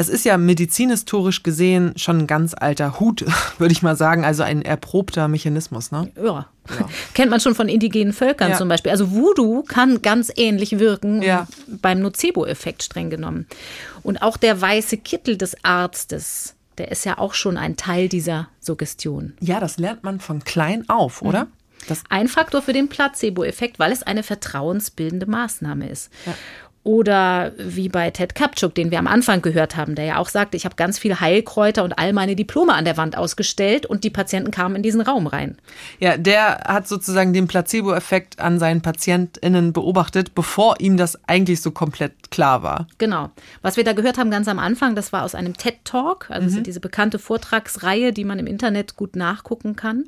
das 0.00 0.08
ist 0.08 0.24
ja 0.24 0.38
medizinhistorisch 0.38 1.42
gesehen 1.42 1.92
schon 1.96 2.20
ein 2.20 2.26
ganz 2.26 2.54
alter 2.58 3.00
Hut, 3.00 3.22
würde 3.58 3.72
ich 3.72 3.82
mal 3.82 3.96
sagen, 3.96 4.24
also 4.24 4.42
ein 4.42 4.62
erprobter 4.62 5.28
Mechanismus. 5.28 5.92
Ne? 5.92 6.10
Ja. 6.16 6.24
ja. 6.24 6.88
Kennt 7.12 7.30
man 7.30 7.38
schon 7.38 7.54
von 7.54 7.68
indigenen 7.68 8.14
Völkern 8.14 8.52
ja. 8.52 8.56
zum 8.56 8.66
Beispiel. 8.66 8.92
Also 8.92 9.10
Voodoo 9.10 9.62
kann 9.62 10.00
ganz 10.00 10.32
ähnlich 10.34 10.78
wirken 10.78 11.20
ja. 11.20 11.46
beim 11.66 12.00
Nocebo-Effekt 12.00 12.82
streng 12.82 13.10
genommen. 13.10 13.46
Und 14.02 14.22
auch 14.22 14.38
der 14.38 14.58
weiße 14.58 14.96
Kittel 14.96 15.36
des 15.36 15.54
Arztes, 15.64 16.54
der 16.78 16.90
ist 16.90 17.04
ja 17.04 17.18
auch 17.18 17.34
schon 17.34 17.58
ein 17.58 17.76
Teil 17.76 18.08
dieser 18.08 18.48
Suggestion. 18.58 19.34
Ja, 19.38 19.60
das 19.60 19.76
lernt 19.76 20.02
man 20.02 20.18
von 20.18 20.42
klein 20.44 20.88
auf, 20.88 21.20
oder? 21.20 21.44
Mhm. 21.44 21.52
Das 21.88 22.04
ein 22.08 22.28
Faktor 22.28 22.62
für 22.62 22.72
den 22.72 22.88
Placebo-Effekt, 22.88 23.78
weil 23.78 23.92
es 23.92 24.02
eine 24.02 24.22
vertrauensbildende 24.22 25.26
Maßnahme 25.26 25.90
ist. 25.90 26.10
Ja. 26.24 26.34
Oder 26.82 27.52
wie 27.58 27.90
bei 27.90 28.10
Ted 28.10 28.34
Kapchuk, 28.34 28.74
den 28.74 28.90
wir 28.90 28.98
am 28.98 29.06
Anfang 29.06 29.42
gehört 29.42 29.76
haben, 29.76 29.94
der 29.94 30.06
ja 30.06 30.16
auch 30.16 30.30
sagte, 30.30 30.56
ich 30.56 30.64
habe 30.64 30.76
ganz 30.76 30.98
viele 30.98 31.20
Heilkräuter 31.20 31.84
und 31.84 31.98
all 31.98 32.14
meine 32.14 32.34
Diplome 32.34 32.72
an 32.72 32.86
der 32.86 32.96
Wand 32.96 33.18
ausgestellt 33.18 33.84
und 33.84 34.02
die 34.02 34.08
Patienten 34.08 34.50
kamen 34.50 34.76
in 34.76 34.82
diesen 34.82 35.02
Raum 35.02 35.26
rein. 35.26 35.58
Ja, 35.98 36.16
der 36.16 36.62
hat 36.66 36.88
sozusagen 36.88 37.34
den 37.34 37.48
Placebo-Effekt 37.48 38.40
an 38.40 38.58
seinen 38.58 38.80
PatientInnen 38.80 39.74
beobachtet, 39.74 40.34
bevor 40.34 40.80
ihm 40.80 40.96
das 40.96 41.18
eigentlich 41.28 41.60
so 41.60 41.70
komplett 41.70 42.30
klar 42.30 42.62
war. 42.62 42.86
Genau. 42.96 43.28
Was 43.60 43.76
wir 43.76 43.84
da 43.84 43.92
gehört 43.92 44.16
haben 44.16 44.30
ganz 44.30 44.48
am 44.48 44.58
Anfang, 44.58 44.94
das 44.94 45.12
war 45.12 45.24
aus 45.24 45.34
einem 45.34 45.58
TED-Talk, 45.58 46.30
also 46.30 46.58
mhm. 46.58 46.62
diese 46.62 46.80
bekannte 46.80 47.18
Vortragsreihe, 47.18 48.14
die 48.14 48.24
man 48.24 48.38
im 48.38 48.46
Internet 48.46 48.96
gut 48.96 49.16
nachgucken 49.16 49.76
kann. 49.76 50.04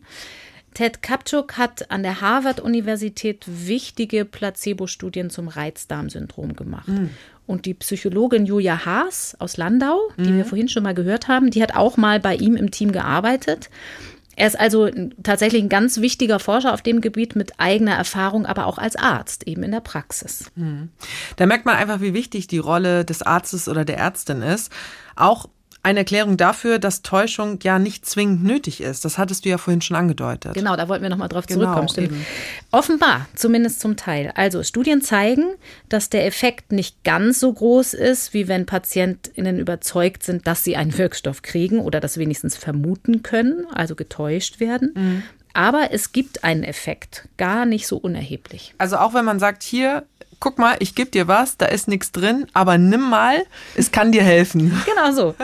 Ted 0.74 1.02
Kapchuk 1.02 1.58
hat 1.58 1.90
an 1.90 2.02
der 2.02 2.20
Harvard-Universität 2.20 3.44
wichtige 3.46 4.24
Placebo-Studien 4.24 5.30
zum 5.30 5.48
Reizdarmsyndrom 5.48 6.54
gemacht. 6.54 6.88
Mhm. 6.88 7.10
Und 7.46 7.66
die 7.66 7.74
Psychologin 7.74 8.46
Julia 8.46 8.84
Haas 8.86 9.36
aus 9.38 9.56
Landau, 9.56 10.00
die 10.16 10.30
mhm. 10.30 10.36
wir 10.38 10.44
vorhin 10.44 10.68
schon 10.68 10.84
mal 10.84 10.94
gehört 10.94 11.28
haben, 11.28 11.50
die 11.50 11.62
hat 11.62 11.74
auch 11.74 11.96
mal 11.96 12.20
bei 12.20 12.34
ihm 12.36 12.56
im 12.56 12.70
Team 12.70 12.92
gearbeitet. 12.92 13.68
Er 14.34 14.46
ist 14.46 14.58
also 14.58 14.88
tatsächlich 15.22 15.62
ein 15.62 15.68
ganz 15.68 16.00
wichtiger 16.00 16.38
Forscher 16.38 16.72
auf 16.72 16.80
dem 16.80 17.02
Gebiet 17.02 17.36
mit 17.36 17.60
eigener 17.60 17.94
Erfahrung, 17.94 18.46
aber 18.46 18.66
auch 18.66 18.78
als 18.78 18.96
Arzt, 18.96 19.46
eben 19.46 19.62
in 19.62 19.72
der 19.72 19.80
Praxis. 19.80 20.50
Mhm. 20.54 20.88
Da 21.36 21.46
merkt 21.46 21.66
man 21.66 21.76
einfach, 21.76 22.00
wie 22.00 22.14
wichtig 22.14 22.46
die 22.46 22.58
Rolle 22.58 23.04
des 23.04 23.22
Arztes 23.22 23.68
oder 23.68 23.84
der 23.84 23.98
Ärztin 23.98 24.40
ist. 24.40 24.72
Auch 25.16 25.48
eine 25.84 26.00
Erklärung 26.00 26.36
dafür, 26.36 26.78
dass 26.78 27.02
Täuschung 27.02 27.58
ja 27.62 27.78
nicht 27.78 28.06
zwingend 28.06 28.44
nötig 28.44 28.80
ist. 28.80 29.04
Das 29.04 29.18
hattest 29.18 29.44
du 29.44 29.48
ja 29.48 29.58
vorhin 29.58 29.80
schon 29.80 29.96
angedeutet. 29.96 30.54
Genau, 30.54 30.76
da 30.76 30.88
wollten 30.88 31.02
wir 31.02 31.10
nochmal 31.10 31.28
drauf 31.28 31.46
genau, 31.46 31.74
zurückkommen. 31.74 32.04
Eben. 32.04 32.26
Offenbar, 32.70 33.26
zumindest 33.34 33.80
zum 33.80 33.96
Teil. 33.96 34.32
Also 34.36 34.62
Studien 34.62 35.02
zeigen, 35.02 35.44
dass 35.88 36.08
der 36.08 36.24
Effekt 36.26 36.70
nicht 36.70 37.02
ganz 37.02 37.40
so 37.40 37.52
groß 37.52 37.94
ist, 37.94 38.32
wie 38.32 38.46
wenn 38.46 38.64
PatientInnen 38.64 39.58
überzeugt 39.58 40.22
sind, 40.22 40.46
dass 40.46 40.62
sie 40.62 40.76
einen 40.76 40.96
Wirkstoff 40.96 41.42
kriegen 41.42 41.80
oder 41.80 41.98
das 41.98 42.16
wenigstens 42.16 42.56
vermuten 42.56 43.22
können, 43.22 43.66
also 43.72 43.96
getäuscht 43.96 44.60
werden. 44.60 44.92
Mhm. 44.94 45.22
Aber 45.54 45.88
es 45.90 46.12
gibt 46.12 46.44
einen 46.44 46.62
Effekt, 46.62 47.28
gar 47.36 47.66
nicht 47.66 47.86
so 47.86 47.96
unerheblich. 47.96 48.74
Also 48.78 48.96
auch 48.96 49.14
wenn 49.14 49.24
man 49.24 49.38
sagt, 49.38 49.62
hier 49.62 50.04
guck 50.42 50.58
mal, 50.58 50.74
ich 50.80 50.96
gebe 50.96 51.08
dir 51.08 51.28
was, 51.28 51.56
da 51.56 51.66
ist 51.66 51.86
nichts 51.86 52.10
drin, 52.10 52.48
aber 52.52 52.76
nimm 52.76 53.08
mal, 53.08 53.44
es 53.76 53.92
kann 53.92 54.10
dir 54.10 54.24
helfen. 54.24 54.76
Genau 54.84 55.12
so. 55.12 55.34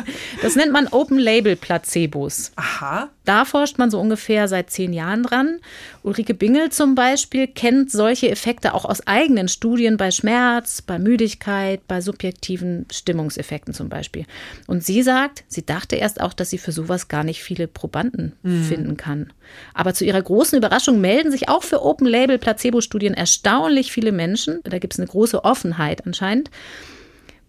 Das 0.42 0.57
nennt 0.57 0.72
man 0.72 0.88
Open 0.88 1.18
Label 1.18 1.55
Placebos. 1.55 2.51
Aha. 2.57 3.09
Da 3.24 3.44
forscht 3.44 3.78
man 3.78 3.90
so 3.90 4.01
ungefähr 4.01 4.49
seit 4.49 4.70
zehn 4.70 4.95
Jahren 4.95 5.22
dran. 5.22 5.61
Ulrike 6.03 6.33
Bingel 6.33 6.70
zum 6.70 6.95
Beispiel 6.95 7.46
kennt 7.46 7.92
solche 7.92 8.30
Effekte 8.30 8.72
auch 8.72 8.87
aus 8.87 9.07
eigenen 9.07 9.49
Studien 9.49 9.99
bei 9.99 10.11
Schmerz, 10.11 10.80
bei 10.80 10.99
Müdigkeit, 10.99 11.87
bei 11.87 12.00
subjektiven 12.00 12.87
Stimmungseffekten 12.91 13.75
zum 13.75 13.91
Beispiel. 13.91 14.25
Und 14.66 14.83
sie 14.83 15.03
sagt, 15.03 15.45
sie 15.46 15.64
dachte 15.64 15.96
erst 15.96 16.22
auch, 16.22 16.33
dass 16.33 16.49
sie 16.50 16.57
für 16.57 16.72
sowas 16.72 17.08
gar 17.08 17.22
nicht 17.22 17.42
viele 17.42 17.68
Probanden 17.68 18.33
mhm. 18.42 18.64
finden 18.64 18.96
kann. 18.96 19.30
Aber 19.75 19.92
zu 19.92 20.07
ihrer 20.07 20.22
großen 20.22 20.57
Überraschung 20.57 21.00
melden 21.00 21.30
sich 21.30 21.50
auch 21.50 21.62
für 21.62 21.83
Open-Label-Placebo-Studien 21.83 23.12
erstaunlich 23.12 23.92
viele 23.92 24.12
Menschen. 24.12 24.61
Da 24.64 24.79
gibt 24.79 24.87
es 24.92 24.98
eine 24.98 25.08
große 25.08 25.44
Offenheit 25.44 26.06
anscheinend. 26.06 26.50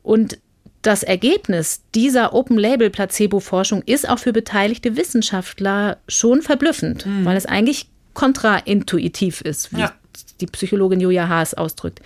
Und 0.04 0.38
das 0.82 1.04
Ergebnis 1.04 1.82
dieser 1.94 2.34
Open-Label-Placebo-Forschung 2.34 3.84
ist 3.86 4.08
auch 4.08 4.20
für 4.20 4.32
beteiligte 4.32 4.96
Wissenschaftler 4.96 5.98
schon 6.08 6.42
verblüffend, 6.42 7.06
mhm. 7.06 7.26
weil 7.26 7.36
es 7.36 7.46
eigentlich 7.46 7.90
kontraintuitiv 8.14 9.42
ist, 9.42 9.74
wie 9.74 9.82
ja. 9.82 9.94
die 10.40 10.48
Psychologin 10.48 11.02
Julia 11.02 11.28
Haas 11.28 11.54
ausdrückt. 11.54 12.02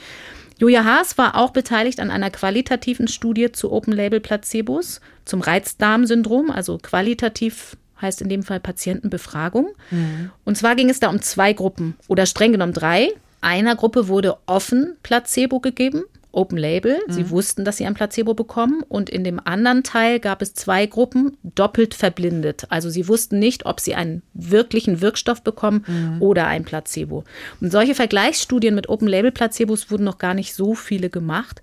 Julia 0.57 0.85
Haas 0.85 1.17
war 1.17 1.35
auch 1.35 1.51
beteiligt 1.51 1.99
an 1.99 2.11
einer 2.11 2.29
qualitativen 2.29 3.07
Studie 3.07 3.51
zu 3.51 3.71
Open-Label-Placebos, 3.71 5.01
zum 5.25 5.41
Reizdarmsyndrom, 5.41 6.51
also 6.51 6.77
qualitativ 6.77 7.77
heißt 8.01 8.21
in 8.21 8.29
dem 8.29 8.43
Fall 8.43 8.59
Patientenbefragung. 8.59 9.69
Mhm. 9.89 10.31
Und 10.45 10.57
zwar 10.57 10.75
ging 10.75 10.89
es 10.89 10.99
da 10.99 11.09
um 11.09 11.21
zwei 11.21 11.53
Gruppen 11.53 11.95
oder 12.07 12.25
streng 12.25 12.51
genommen 12.51 12.73
drei. 12.73 13.09
Einer 13.43 13.75
Gruppe 13.75 14.07
wurde 14.07 14.37
offen 14.45 14.95
Placebo 15.03 15.59
gegeben 15.59 16.03
Open 16.33 16.57
Label. 16.57 16.97
Mhm. 17.07 17.13
Sie 17.13 17.29
wussten, 17.29 17.63
dass 17.63 17.77
sie 17.77 17.85
ein 17.85 17.93
Placebo 17.93 18.33
bekommen. 18.33 18.83
Und 18.89 19.09
in 19.09 19.23
dem 19.23 19.39
anderen 19.45 19.83
Teil 19.83 20.19
gab 20.19 20.41
es 20.41 20.53
zwei 20.53 20.85
Gruppen, 20.87 21.37
doppelt 21.43 21.93
verblindet. 21.93 22.65
Also 22.69 22.89
sie 22.89 23.07
wussten 23.07 23.39
nicht, 23.39 23.65
ob 23.65 23.79
sie 23.79 23.95
einen 23.95 24.23
wirklichen 24.33 24.99
Wirkstoff 24.99 25.43
bekommen 25.43 25.85
mhm. 25.87 26.21
oder 26.21 26.47
ein 26.47 26.65
Placebo. 26.65 27.23
Und 27.61 27.71
solche 27.71 27.95
Vergleichsstudien 27.95 28.75
mit 28.75 28.89
Open 28.89 29.07
Label 29.07 29.31
Placebos 29.31 29.91
wurden 29.91 30.03
noch 30.03 30.17
gar 30.17 30.33
nicht 30.33 30.55
so 30.55 30.73
viele 30.73 31.09
gemacht. 31.09 31.61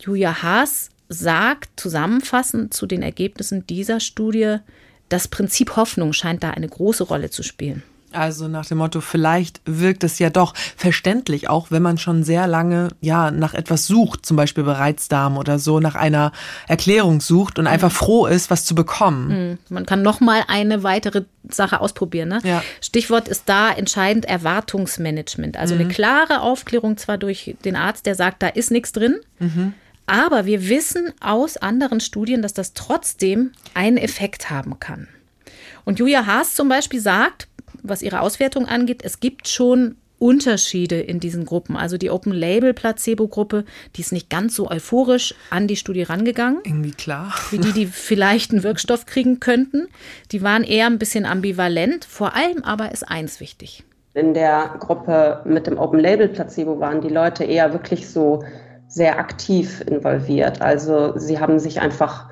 Julia 0.00 0.42
Haas 0.42 0.90
sagt 1.08 1.78
zusammenfassend 1.78 2.72
zu 2.72 2.86
den 2.86 3.02
Ergebnissen 3.02 3.66
dieser 3.66 4.00
Studie, 4.00 4.58
das 5.08 5.28
Prinzip 5.28 5.76
Hoffnung 5.76 6.12
scheint 6.12 6.42
da 6.42 6.50
eine 6.50 6.68
große 6.68 7.04
Rolle 7.04 7.30
zu 7.30 7.42
spielen. 7.42 7.82
Also 8.14 8.48
nach 8.48 8.66
dem 8.66 8.78
Motto, 8.78 9.00
vielleicht 9.00 9.60
wirkt 9.64 10.04
es 10.04 10.18
ja 10.18 10.30
doch 10.30 10.54
verständlich, 10.76 11.48
auch 11.48 11.70
wenn 11.70 11.82
man 11.82 11.98
schon 11.98 12.24
sehr 12.24 12.46
lange 12.46 12.88
ja 13.00 13.30
nach 13.30 13.54
etwas 13.54 13.86
sucht, 13.86 14.24
zum 14.24 14.36
Beispiel 14.36 14.64
Bereitsdarm 14.64 15.36
oder 15.36 15.58
so, 15.58 15.80
nach 15.80 15.94
einer 15.94 16.32
Erklärung 16.68 17.20
sucht 17.20 17.58
und 17.58 17.66
einfach 17.66 17.92
froh 17.92 18.26
ist, 18.26 18.50
was 18.50 18.64
zu 18.64 18.74
bekommen. 18.74 19.28
Mhm. 19.50 19.58
Man 19.68 19.86
kann 19.86 20.02
noch 20.02 20.20
mal 20.20 20.42
eine 20.48 20.82
weitere 20.82 21.24
Sache 21.48 21.80
ausprobieren. 21.80 22.28
Ne? 22.28 22.40
Ja. 22.44 22.62
Stichwort 22.80 23.28
ist 23.28 23.44
da 23.46 23.70
entscheidend 23.70 24.24
Erwartungsmanagement. 24.24 25.56
Also 25.56 25.74
mhm. 25.74 25.82
eine 25.82 25.88
klare 25.90 26.40
Aufklärung 26.40 26.96
zwar 26.96 27.18
durch 27.18 27.56
den 27.64 27.76
Arzt, 27.76 28.06
der 28.06 28.14
sagt, 28.14 28.42
da 28.42 28.48
ist 28.48 28.70
nichts 28.70 28.92
drin. 28.92 29.16
Mhm. 29.38 29.74
Aber 30.06 30.44
wir 30.46 30.68
wissen 30.68 31.12
aus 31.20 31.56
anderen 31.56 32.00
Studien, 32.00 32.42
dass 32.42 32.52
das 32.52 32.74
trotzdem 32.74 33.52
einen 33.72 33.96
Effekt 33.96 34.50
haben 34.50 34.78
kann. 34.78 35.08
Und 35.84 35.98
Julia 35.98 36.26
Haas 36.26 36.54
zum 36.54 36.68
Beispiel 36.68 37.00
sagt, 37.00 37.48
was 37.84 38.02
ihre 38.02 38.20
Auswertung 38.20 38.66
angeht, 38.66 39.02
es 39.04 39.20
gibt 39.20 39.46
schon 39.46 39.96
Unterschiede 40.18 41.00
in 41.00 41.20
diesen 41.20 41.44
Gruppen. 41.44 41.76
Also 41.76 41.98
die 41.98 42.10
Open 42.10 42.32
Label 42.32 42.72
Placebo 42.72 43.28
Gruppe, 43.28 43.64
die 43.94 44.00
ist 44.00 44.12
nicht 44.12 44.30
ganz 44.30 44.54
so 44.54 44.70
euphorisch 44.70 45.34
an 45.50 45.68
die 45.68 45.76
Studie 45.76 46.02
rangegangen. 46.02 46.60
Irgendwie 46.64 46.92
klar. 46.92 47.34
Wie 47.50 47.58
die, 47.58 47.72
die 47.72 47.86
vielleicht 47.86 48.52
einen 48.52 48.62
Wirkstoff 48.62 49.06
kriegen 49.06 49.38
könnten. 49.38 49.88
Die 50.32 50.42
waren 50.42 50.64
eher 50.64 50.86
ein 50.86 50.98
bisschen 50.98 51.26
ambivalent. 51.26 52.04
Vor 52.04 52.34
allem 52.34 52.64
aber 52.64 52.92
ist 52.92 53.06
eins 53.06 53.40
wichtig. 53.40 53.84
In 54.14 54.32
der 54.32 54.76
Gruppe 54.78 55.42
mit 55.44 55.66
dem 55.66 55.78
Open 55.78 55.98
Label 55.98 56.28
Placebo 56.28 56.80
waren 56.80 57.00
die 57.00 57.08
Leute 57.08 57.44
eher 57.44 57.72
wirklich 57.72 58.08
so 58.08 58.44
sehr 58.86 59.18
aktiv 59.18 59.82
involviert. 59.82 60.62
Also 60.62 61.18
sie 61.18 61.40
haben 61.40 61.58
sich 61.58 61.80
einfach 61.80 62.30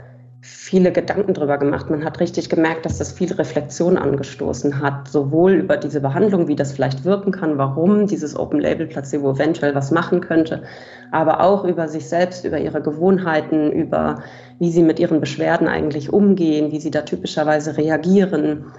viele 0.72 0.90
Gedanken 0.90 1.34
drüber 1.34 1.58
gemacht. 1.58 1.90
Man 1.90 2.02
hat 2.02 2.18
richtig 2.18 2.48
gemerkt, 2.48 2.86
dass 2.86 2.96
das 2.96 3.12
viel 3.12 3.30
Reflexion 3.30 3.98
angestoßen 3.98 4.80
hat, 4.80 5.06
sowohl 5.06 5.52
über 5.52 5.76
diese 5.76 6.00
Behandlung, 6.00 6.48
wie 6.48 6.56
das 6.56 6.72
vielleicht 6.72 7.04
wirken 7.04 7.30
kann, 7.30 7.58
warum 7.58 8.06
dieses 8.06 8.34
Open-Label-Placebo 8.34 9.32
eventuell 9.32 9.74
was 9.74 9.90
machen 9.90 10.22
könnte, 10.22 10.62
aber 11.10 11.42
auch 11.42 11.64
über 11.64 11.88
sich 11.88 12.08
selbst, 12.08 12.46
über 12.46 12.58
ihre 12.58 12.80
Gewohnheiten, 12.80 13.70
über 13.70 14.22
wie 14.60 14.70
sie 14.70 14.82
mit 14.82 14.98
ihren 14.98 15.20
Beschwerden 15.20 15.68
eigentlich 15.68 16.10
umgehen, 16.10 16.72
wie 16.72 16.80
sie 16.80 16.90
da 16.90 17.02
typischerweise 17.02 17.76
reagieren 17.76 18.72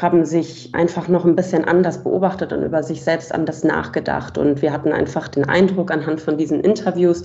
haben 0.00 0.24
sich 0.24 0.74
einfach 0.74 1.08
noch 1.08 1.26
ein 1.26 1.36
bisschen 1.36 1.66
anders 1.66 2.02
beobachtet 2.02 2.52
und 2.54 2.62
über 2.62 2.82
sich 2.82 3.02
selbst 3.02 3.34
anders 3.34 3.62
nachgedacht. 3.62 4.38
Und 4.38 4.62
wir 4.62 4.72
hatten 4.72 4.90
einfach 4.90 5.28
den 5.28 5.44
Eindruck 5.44 5.90
anhand 5.90 6.20
von 6.22 6.38
diesen 6.38 6.60
Interviews, 6.60 7.24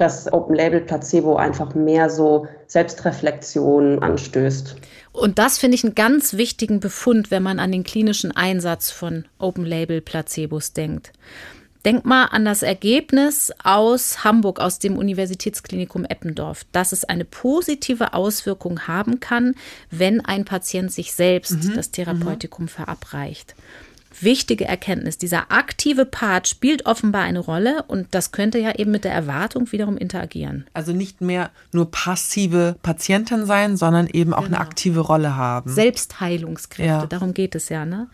dass 0.00 0.32
Open 0.32 0.54
Label 0.54 0.80
Placebo 0.80 1.36
einfach 1.36 1.74
mehr 1.74 2.08
so 2.08 2.46
Selbstreflexion 2.66 4.02
anstößt. 4.02 4.76
Und 5.12 5.38
das 5.38 5.58
finde 5.58 5.74
ich 5.74 5.84
einen 5.84 5.94
ganz 5.94 6.34
wichtigen 6.34 6.80
Befund, 6.80 7.30
wenn 7.30 7.42
man 7.42 7.58
an 7.58 7.72
den 7.72 7.84
klinischen 7.84 8.32
Einsatz 8.32 8.90
von 8.90 9.24
Open 9.38 9.64
Label 9.64 10.00
Placebos 10.00 10.72
denkt. 10.72 11.12
Denk 11.84 12.04
mal 12.04 12.26
an 12.26 12.44
das 12.44 12.62
Ergebnis 12.62 13.52
aus 13.64 14.22
Hamburg, 14.22 14.60
aus 14.60 14.78
dem 14.78 14.98
Universitätsklinikum 14.98 16.04
Eppendorf, 16.04 16.64
dass 16.72 16.92
es 16.92 17.04
eine 17.04 17.24
positive 17.24 18.12
Auswirkung 18.12 18.86
haben 18.86 19.18
kann, 19.18 19.54
wenn 19.90 20.20
ein 20.20 20.44
Patient 20.44 20.92
sich 20.92 21.14
selbst 21.14 21.64
mhm. 21.64 21.74
das 21.74 21.90
Therapeutikum 21.90 22.66
mhm. 22.66 22.68
verabreicht 22.68 23.54
wichtige 24.22 24.64
Erkenntnis. 24.64 25.18
Dieser 25.18 25.50
aktive 25.50 26.04
Part 26.04 26.48
spielt 26.48 26.86
offenbar 26.86 27.22
eine 27.22 27.38
Rolle 27.38 27.84
und 27.88 28.08
das 28.12 28.32
könnte 28.32 28.58
ja 28.58 28.74
eben 28.76 28.90
mit 28.90 29.04
der 29.04 29.12
Erwartung 29.12 29.70
wiederum 29.72 29.96
interagieren. 29.96 30.66
Also 30.72 30.92
nicht 30.92 31.20
mehr 31.20 31.50
nur 31.72 31.90
passive 31.90 32.76
Patientin 32.82 33.46
sein, 33.46 33.76
sondern 33.76 34.06
eben 34.06 34.32
auch 34.32 34.44
genau. 34.44 34.56
eine 34.56 34.60
aktive 34.60 35.00
Rolle 35.00 35.36
haben. 35.36 35.70
Selbstheilungskräfte, 35.70 36.84
ja. 36.84 37.06
darum 37.06 37.34
geht 37.34 37.54
es 37.54 37.68
ja. 37.68 37.84
Ne? 37.84 38.08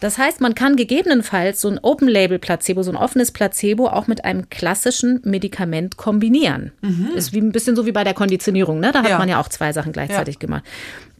Das 0.00 0.18
heißt, 0.18 0.40
man 0.40 0.54
kann 0.54 0.76
gegebenenfalls 0.76 1.60
so 1.60 1.68
ein 1.68 1.78
Open-Label-Placebo, 1.80 2.82
so 2.82 2.90
ein 2.90 2.96
offenes 2.96 3.32
Placebo 3.32 3.88
auch 3.88 4.06
mit 4.06 4.24
einem 4.24 4.50
klassischen 4.50 5.20
Medikament 5.24 5.96
kombinieren. 5.96 6.72
Mhm. 6.82 7.10
Ist 7.14 7.32
wie 7.32 7.40
ein 7.40 7.52
bisschen 7.52 7.76
so 7.76 7.86
wie 7.86 7.92
bei 7.92 8.04
der 8.04 8.14
Konditionierung, 8.14 8.78
ne? 8.78 8.92
Da 8.92 9.02
hat 9.02 9.08
ja. 9.08 9.18
man 9.18 9.28
ja 9.28 9.40
auch 9.40 9.48
zwei 9.48 9.72
Sachen 9.72 9.92
gleichzeitig 9.92 10.34
ja. 10.34 10.40
gemacht. 10.40 10.64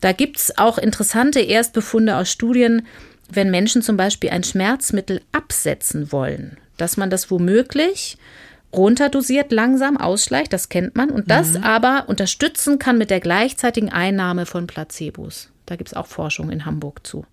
Da 0.01 0.13
gibt 0.13 0.37
es 0.37 0.59
auch 0.59 0.77
interessante 0.77 1.41
Erstbefunde 1.41 2.17
aus 2.17 2.31
Studien, 2.31 2.87
wenn 3.31 3.51
Menschen 3.51 3.83
zum 3.83 3.97
Beispiel 3.97 4.31
ein 4.31 4.45
Schmerzmittel 4.45 5.21
absetzen 5.33 6.13
wollen, 6.13 6.59
dass 6.77 6.97
man 6.97 7.11
das 7.11 7.31
womöglich 7.31 8.19
runterdosiert 8.73 9.53
langsam 9.53 9.97
ausschleicht, 9.97 10.53
das 10.53 10.69
kennt 10.69 10.97
man, 10.97 11.11
und 11.11 11.31
das 11.31 11.55
mhm. 11.55 11.65
aber 11.65 12.05
unterstützen 12.09 12.79
kann 12.79 12.99
mit 12.99 13.11
der 13.11 13.21
gleichzeitigen 13.21 13.91
Einnahme 13.91 14.47
von 14.47 14.67
Placebos. 14.67 15.51
Da 15.65 15.77
gibt 15.77 15.89
es 15.89 15.95
auch 15.95 16.07
Forschung 16.07 16.51
in 16.51 16.67
Hamburg 16.67 17.07
zu. 17.07 17.25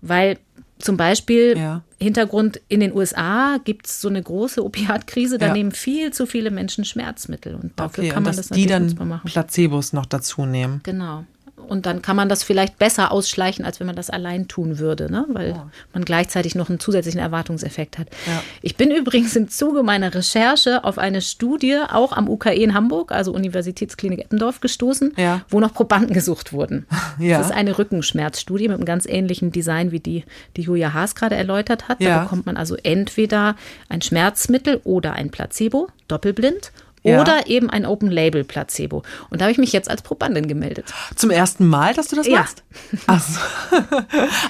Weil 0.00 0.38
zum 0.78 0.96
Beispiel 0.96 1.56
ja. 1.56 1.82
Hintergrund 2.00 2.60
in 2.68 2.80
den 2.80 2.92
USA 2.92 3.58
gibt 3.64 3.86
es 3.86 4.00
so 4.00 4.08
eine 4.08 4.22
große 4.22 4.64
Opiatkrise, 4.64 5.38
da 5.38 5.48
ja. 5.48 5.52
nehmen 5.52 5.70
viel 5.70 6.12
zu 6.12 6.26
viele 6.26 6.50
Menschen 6.50 6.84
Schmerzmittel 6.84 7.54
und 7.54 7.78
dafür 7.78 8.04
okay, 8.04 8.12
kann 8.12 8.24
man 8.24 8.34
das 8.34 8.48
die 8.48 8.66
dann 8.66 8.92
machen. 9.06 9.30
Placebos 9.30 9.92
noch 9.92 10.06
dazu 10.06 10.44
nehmen. 10.44 10.80
Genau. 10.82 11.24
Und 11.66 11.86
dann 11.86 12.02
kann 12.02 12.16
man 12.16 12.28
das 12.28 12.42
vielleicht 12.42 12.78
besser 12.78 13.12
ausschleichen, 13.12 13.64
als 13.64 13.80
wenn 13.80 13.86
man 13.86 13.96
das 13.96 14.10
allein 14.10 14.48
tun 14.48 14.78
würde, 14.78 15.10
ne? 15.10 15.24
weil 15.28 15.50
ja. 15.50 15.70
man 15.92 16.04
gleichzeitig 16.04 16.54
noch 16.54 16.68
einen 16.68 16.80
zusätzlichen 16.80 17.20
Erwartungseffekt 17.20 17.98
hat. 17.98 18.08
Ja. 18.26 18.42
Ich 18.60 18.76
bin 18.76 18.90
übrigens 18.96 19.36
im 19.36 19.48
Zuge 19.48 19.82
meiner 19.82 20.14
Recherche 20.14 20.84
auf 20.84 20.98
eine 20.98 21.20
Studie 21.22 21.78
auch 21.90 22.12
am 22.12 22.28
UKE 22.28 22.54
in 22.54 22.74
Hamburg, 22.74 23.12
also 23.12 23.32
Universitätsklinik 23.32 24.20
Eppendorf, 24.20 24.60
gestoßen, 24.60 25.14
ja. 25.16 25.42
wo 25.48 25.60
noch 25.60 25.74
Probanden 25.74 26.14
gesucht 26.14 26.52
wurden. 26.52 26.86
Das 27.32 27.46
ist 27.46 27.52
eine 27.52 27.78
Rückenschmerzstudie 27.78 28.68
mit 28.68 28.76
einem 28.76 28.84
ganz 28.84 29.06
ähnlichen 29.06 29.52
Design 29.52 29.90
wie 29.90 30.00
die, 30.00 30.24
die 30.56 30.62
Julia 30.62 30.92
Haas 30.92 31.14
gerade 31.14 31.34
erläutert 31.34 31.88
hat. 31.88 32.02
Da 32.02 32.22
bekommt 32.22 32.46
man 32.46 32.56
also 32.56 32.76
entweder 32.76 33.56
ein 33.88 34.02
Schmerzmittel 34.02 34.80
oder 34.84 35.12
ein 35.12 35.30
Placebo, 35.30 35.88
doppelblind 36.08 36.72
Ja. 37.04 37.20
Oder 37.20 37.48
eben 37.48 37.68
ein 37.68 37.84
Open-Label-Placebo. 37.84 39.02
Und 39.30 39.40
da 39.40 39.46
habe 39.46 39.52
ich 39.52 39.58
mich 39.58 39.72
jetzt 39.72 39.90
als 39.90 40.02
Probandin 40.02 40.46
gemeldet. 40.46 40.92
Zum 41.16 41.30
ersten 41.30 41.66
Mal, 41.66 41.94
dass 41.94 42.08
du 42.08 42.16
das 42.16 42.28
ja. 42.28 42.40
machst? 42.40 42.62
So. 43.08 43.40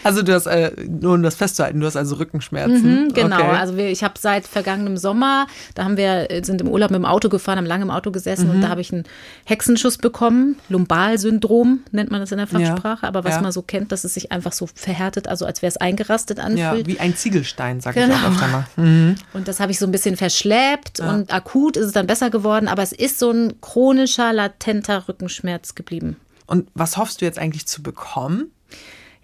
Also 0.05 0.23
du 0.23 0.35
hast, 0.35 0.47
äh, 0.47 0.73
nur 0.87 1.15
um 1.15 1.23
das 1.23 1.35
festzuhalten, 1.35 1.81
du 1.81 1.87
hast 1.87 1.97
also 1.97 2.17
Rückenschmerzen. 2.17 3.05
Mhm, 3.05 3.15
genau, 3.15 3.37
okay. 3.37 3.57
also 3.57 3.77
wir, 3.77 3.89
ich 3.89 4.05
habe 4.05 4.15
seit 4.19 4.47
vergangenem 4.47 4.97
Sommer, 4.97 5.47
da 5.75 5.85
haben 5.85 5.97
wir, 5.97 6.31
äh, 6.31 6.43
sind 6.45 6.61
im 6.61 6.69
Urlaub 6.69 6.91
mit 6.91 6.99
dem 6.99 7.05
Auto 7.05 7.29
gefahren, 7.29 7.59
haben 7.59 7.67
lange 7.67 7.85
im 7.85 7.91
Auto 7.91 8.11
gesessen 8.11 8.49
mhm. 8.49 8.57
und 8.57 8.61
da 8.63 8.69
habe 8.69 8.81
ich 8.81 8.93
einen 8.93 9.05
Hexenschuss 9.45 9.99
bekommen. 9.99 10.57
Lumbalsyndrom 10.69 11.81
nennt 11.91 12.11
man 12.11 12.21
das 12.21 12.33
in 12.33 12.39
der 12.39 12.47
Fachsprache, 12.47 13.03
ja. 13.03 13.09
aber 13.09 13.25
was 13.25 13.41
man 13.41 13.53
so 13.53 13.63
kennt, 13.63 13.93
dass 13.93 14.05
es 14.05 14.15
sich 14.15 14.33
einfach 14.33 14.53
so 14.53 14.69
verhärtet, 14.75 15.29
also 15.29 15.47
als 15.47 15.63
wäre 15.63 15.69
es 15.69 15.77
eingerastet 15.77 16.39
anfühlt. 16.39 16.59
Ja, 16.59 16.87
wie 16.87 17.01
ein 17.01 17.17
Ziegelstein, 17.17 17.81
sag 17.81 17.95
genau. 17.95 18.15
ich 18.15 18.21
auch 18.21 18.31
öfter 18.31 18.49
mal. 18.49 18.67
Mhm. 18.77 19.15
Und 19.33 19.49
das 19.49 19.61
habe 19.61 19.73
ich 19.73 19.79
so 19.79 19.87
ein 19.87 19.93
bisschen 19.93 20.17
verschleppt 20.17 21.01
und 21.01 21.33
akut 21.33 21.77
ist 21.77 21.87
es 21.87 21.93
dann 21.93 22.07
besser 22.07 22.31
geworden 22.31 22.42
geworden, 22.43 22.69
aber 22.69 22.83
es 22.83 22.93
ist 22.93 23.19
so 23.19 23.31
ein 23.31 23.61
chronischer, 23.61 24.33
latenter 24.33 25.09
Rückenschmerz 25.09 25.75
geblieben. 25.75 26.17
Und 26.47 26.69
was 26.75 26.97
hoffst 26.97 27.21
du 27.21 27.25
jetzt 27.25 27.39
eigentlich 27.39 27.67
zu 27.67 27.83
bekommen? 27.83 28.51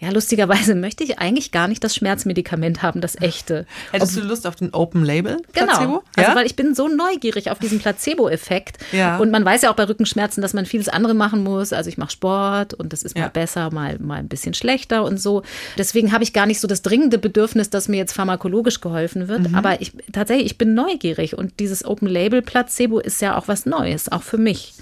Ja, 0.00 0.10
lustigerweise 0.10 0.74
möchte 0.76 1.02
ich 1.02 1.18
eigentlich 1.18 1.50
gar 1.50 1.66
nicht 1.66 1.82
das 1.82 1.94
Schmerzmedikament 1.94 2.82
haben, 2.82 3.00
das 3.00 3.20
echte. 3.20 3.66
Hättest 3.90 4.16
Ob, 4.16 4.22
du 4.22 4.28
Lust 4.28 4.46
auf 4.46 4.56
den 4.56 4.72
Open 4.72 5.04
Label 5.04 5.38
Placebo? 5.52 5.78
Genau. 5.80 6.02
Also, 6.16 6.34
weil 6.36 6.46
ich 6.46 6.54
bin 6.54 6.74
so 6.74 6.88
neugierig 6.88 7.50
auf 7.50 7.58
diesen 7.58 7.80
Placebo-Effekt. 7.80 8.78
Ja. 8.92 9.18
Und 9.18 9.30
man 9.30 9.44
weiß 9.44 9.62
ja 9.62 9.70
auch 9.70 9.76
bei 9.76 9.88
Rückenschmerzen, 9.88 10.40
dass 10.40 10.54
man 10.54 10.66
vieles 10.66 10.88
andere 10.88 11.14
machen 11.14 11.42
muss. 11.42 11.72
Also 11.72 11.90
ich 11.90 11.98
mache 11.98 12.12
Sport 12.12 12.74
und 12.74 12.92
das 12.92 13.02
ist 13.02 13.16
mal 13.16 13.22
ja. 13.22 13.28
besser, 13.28 13.70
mal, 13.72 13.98
mal 13.98 14.18
ein 14.18 14.28
bisschen 14.28 14.54
schlechter 14.54 15.04
und 15.04 15.20
so. 15.20 15.42
Deswegen 15.76 16.12
habe 16.12 16.22
ich 16.22 16.32
gar 16.32 16.46
nicht 16.46 16.60
so 16.60 16.68
das 16.68 16.82
dringende 16.82 17.18
Bedürfnis, 17.18 17.70
dass 17.70 17.88
mir 17.88 17.96
jetzt 17.96 18.12
pharmakologisch 18.12 18.80
geholfen 18.80 19.26
wird. 19.26 19.48
Mhm. 19.48 19.54
Aber 19.54 19.80
ich 19.80 19.92
tatsächlich, 20.12 20.46
ich 20.46 20.58
bin 20.58 20.74
neugierig 20.74 21.36
und 21.36 21.58
dieses 21.58 21.84
Open 21.84 22.08
Label 22.08 22.42
Placebo 22.42 23.00
ist 23.00 23.20
ja 23.20 23.36
auch 23.36 23.48
was 23.48 23.66
Neues, 23.66 24.10
auch 24.10 24.22
für 24.22 24.38
mich. 24.38 24.74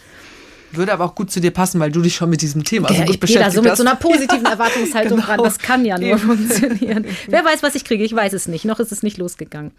Würde 0.73 0.93
aber 0.93 1.05
auch 1.05 1.15
gut 1.15 1.31
zu 1.31 1.41
dir 1.41 1.51
passen, 1.51 1.81
weil 1.81 1.91
du 1.91 2.03
dich 2.03 2.17
schon 2.17 2.29
mit 2.29 2.43
diesem 2.43 2.65
Thema 2.65 2.91
ja, 2.91 2.97
so 2.97 3.03
gut 3.03 3.15
ich 3.15 3.21
beschäftigt 3.21 3.47
da 3.47 3.51
so 3.51 3.63
mit 3.63 3.77
so 3.77 3.83
einer 3.83 3.97
positiven 3.97 4.45
Erwartungshaltung 4.47 5.19
genau. 5.19 5.29
ran. 5.29 5.41
Das 5.43 5.59
kann 5.59 5.85
ja 5.85 5.99
nur 5.99 6.19
funktionieren. 6.19 7.07
Wer 7.29 7.45
weiß, 7.45 7.63
was 7.63 7.75
ich 7.75 7.85
kriege? 7.85 8.05
Ich 8.05 8.15
weiß 8.15 8.33
es 8.33 8.49
nicht. 8.49 8.65
Noch 8.65 8.81
ist 8.81 8.93
es 8.93 9.03
nicht 9.03 9.19
losgegangen. 9.19 9.73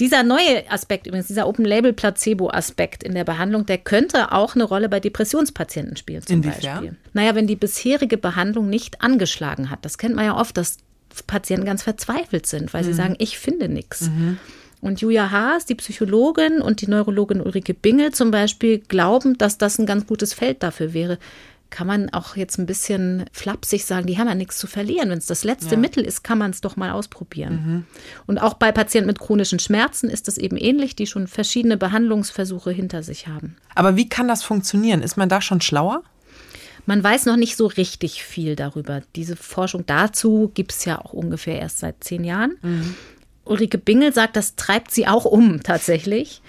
Dieser 0.00 0.22
neue 0.22 0.70
Aspekt 0.70 1.06
übrigens, 1.06 1.28
dieser 1.28 1.46
Open-Label-Placebo-Aspekt 1.46 3.02
in 3.02 3.14
der 3.14 3.24
Behandlung, 3.24 3.66
der 3.66 3.78
könnte 3.78 4.32
auch 4.32 4.54
eine 4.54 4.64
Rolle 4.64 4.88
bei 4.88 5.00
Depressionspatienten 5.00 5.96
spielen 5.96 6.22
zum 6.22 6.36
Inwiefern? 6.36 6.80
Beispiel. 6.80 6.96
Naja, 7.12 7.34
wenn 7.34 7.46
die 7.46 7.56
bisherige 7.56 8.18
Behandlung 8.18 8.68
nicht 8.68 9.02
angeschlagen 9.02 9.70
hat. 9.70 9.84
Das 9.84 9.98
kennt 9.98 10.16
man 10.16 10.24
ja 10.24 10.36
oft, 10.36 10.56
dass 10.56 10.78
Patienten 11.26 11.64
ganz 11.64 11.82
verzweifelt 11.82 12.46
sind, 12.46 12.74
weil 12.74 12.82
mhm. 12.82 12.86
sie 12.86 12.94
sagen, 12.94 13.14
ich 13.18 13.38
finde 13.38 13.68
nichts. 13.68 14.02
Mhm. 14.02 14.38
Und 14.80 15.00
Julia 15.00 15.30
Haas, 15.30 15.66
die 15.66 15.74
Psychologin 15.74 16.60
und 16.60 16.80
die 16.80 16.88
Neurologin 16.88 17.40
Ulrike 17.40 17.74
Bingel 17.74 18.12
zum 18.12 18.30
Beispiel 18.30 18.78
glauben, 18.78 19.38
dass 19.38 19.58
das 19.58 19.78
ein 19.78 19.86
ganz 19.86 20.06
gutes 20.06 20.34
Feld 20.34 20.62
dafür 20.62 20.92
wäre. 20.92 21.18
Kann 21.70 21.86
man 21.88 22.10
auch 22.10 22.36
jetzt 22.36 22.58
ein 22.58 22.66
bisschen 22.66 23.24
flapsig 23.32 23.84
sagen, 23.84 24.06
die 24.06 24.18
haben 24.18 24.28
ja 24.28 24.36
nichts 24.36 24.58
zu 24.58 24.68
verlieren. 24.68 25.10
Wenn 25.10 25.18
es 25.18 25.26
das 25.26 25.42
letzte 25.42 25.74
ja. 25.74 25.80
Mittel 25.80 26.04
ist, 26.04 26.22
kann 26.22 26.38
man 26.38 26.52
es 26.52 26.60
doch 26.60 26.76
mal 26.76 26.92
ausprobieren. 26.92 27.52
Mhm. 27.52 27.84
Und 28.26 28.38
auch 28.38 28.54
bei 28.54 28.70
Patienten 28.70 29.08
mit 29.08 29.18
chronischen 29.18 29.58
Schmerzen 29.58 30.08
ist 30.08 30.28
das 30.28 30.38
eben 30.38 30.56
ähnlich, 30.56 30.94
die 30.94 31.08
schon 31.08 31.26
verschiedene 31.26 31.76
Behandlungsversuche 31.76 32.70
hinter 32.70 33.02
sich 33.02 33.26
haben. 33.26 33.56
Aber 33.74 33.96
wie 33.96 34.08
kann 34.08 34.28
das 34.28 34.44
funktionieren? 34.44 35.02
Ist 35.02 35.16
man 35.16 35.28
da 35.28 35.40
schon 35.40 35.60
schlauer? 35.60 36.02
Man 36.86 37.02
weiß 37.02 37.26
noch 37.26 37.36
nicht 37.36 37.56
so 37.56 37.66
richtig 37.66 38.22
viel 38.22 38.54
darüber. 38.54 39.02
Diese 39.16 39.34
Forschung 39.34 39.84
dazu 39.86 40.52
gibt 40.54 40.70
es 40.70 40.84
ja 40.84 41.00
auch 41.00 41.12
ungefähr 41.12 41.58
erst 41.58 41.80
seit 41.80 42.04
zehn 42.04 42.22
Jahren. 42.22 42.56
Mhm. 42.62 42.94
Ulrike 43.46 43.78
Bingel 43.78 44.12
sagt, 44.12 44.36
das 44.36 44.56
treibt 44.56 44.90
sie 44.90 45.06
auch 45.06 45.24
um 45.24 45.62
tatsächlich. 45.62 46.42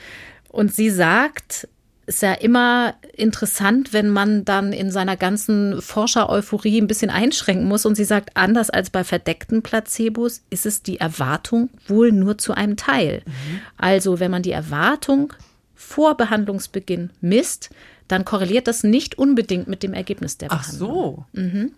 Und 0.49 0.73
sie 0.73 0.89
sagt, 0.89 1.67
ist 2.07 2.21
ja 2.21 2.33
immer 2.33 2.95
interessant, 3.13 3.91
wenn 3.91 4.09
man 4.09 4.45
dann 4.45 4.71
in 4.71 4.91
seiner 4.91 5.17
ganzen 5.17 5.81
Forscher-Euphorie 5.81 6.81
ein 6.81 6.87
bisschen 6.87 7.09
einschränken 7.09 7.67
muss. 7.67 7.85
Und 7.85 7.95
sie 7.95 8.05
sagt, 8.05 8.31
anders 8.35 8.69
als 8.69 8.89
bei 8.89 9.03
verdeckten 9.03 9.61
Placebos 9.61 10.41
ist 10.49 10.65
es 10.65 10.81
die 10.81 10.99
Erwartung 10.99 11.69
wohl 11.87 12.13
nur 12.13 12.37
zu 12.37 12.53
einem 12.53 12.77
Teil. 12.77 13.23
Mhm. 13.25 13.59
Also 13.77 14.19
wenn 14.19 14.31
man 14.31 14.41
die 14.41 14.51
Erwartung 14.51 15.33
vor 15.75 16.15
Behandlungsbeginn 16.15 17.11
misst, 17.19 17.69
dann 18.07 18.23
korreliert 18.23 18.67
das 18.67 18.83
nicht 18.83 19.17
unbedingt 19.17 19.67
mit 19.67 19.83
dem 19.83 19.93
Ergebnis 19.93 20.37
der 20.37 20.47
Behandlung. 20.47 21.25
Ach 21.27 21.33
so. 21.33 21.39
Mhm. 21.39 21.71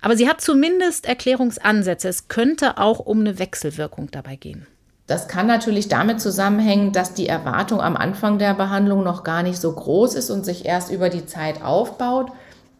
Aber 0.00 0.16
sie 0.16 0.28
hat 0.28 0.40
zumindest 0.40 1.06
Erklärungsansätze. 1.06 2.08
Es 2.08 2.28
könnte 2.28 2.78
auch 2.78 3.00
um 3.00 3.20
eine 3.20 3.38
Wechselwirkung 3.38 4.10
dabei 4.10 4.36
gehen. 4.36 4.66
Das 5.06 5.26
kann 5.26 5.48
natürlich 5.48 5.88
damit 5.88 6.20
zusammenhängen, 6.20 6.92
dass 6.92 7.14
die 7.14 7.26
Erwartung 7.26 7.80
am 7.80 7.96
Anfang 7.96 8.38
der 8.38 8.54
Behandlung 8.54 9.02
noch 9.02 9.24
gar 9.24 9.42
nicht 9.42 9.60
so 9.60 9.72
groß 9.72 10.14
ist 10.14 10.30
und 10.30 10.44
sich 10.44 10.64
erst 10.64 10.92
über 10.92 11.08
die 11.08 11.26
Zeit 11.26 11.62
aufbaut. 11.62 12.30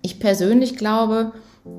Ich 0.00 0.20
persönlich 0.20 0.76
glaube, 0.76 1.32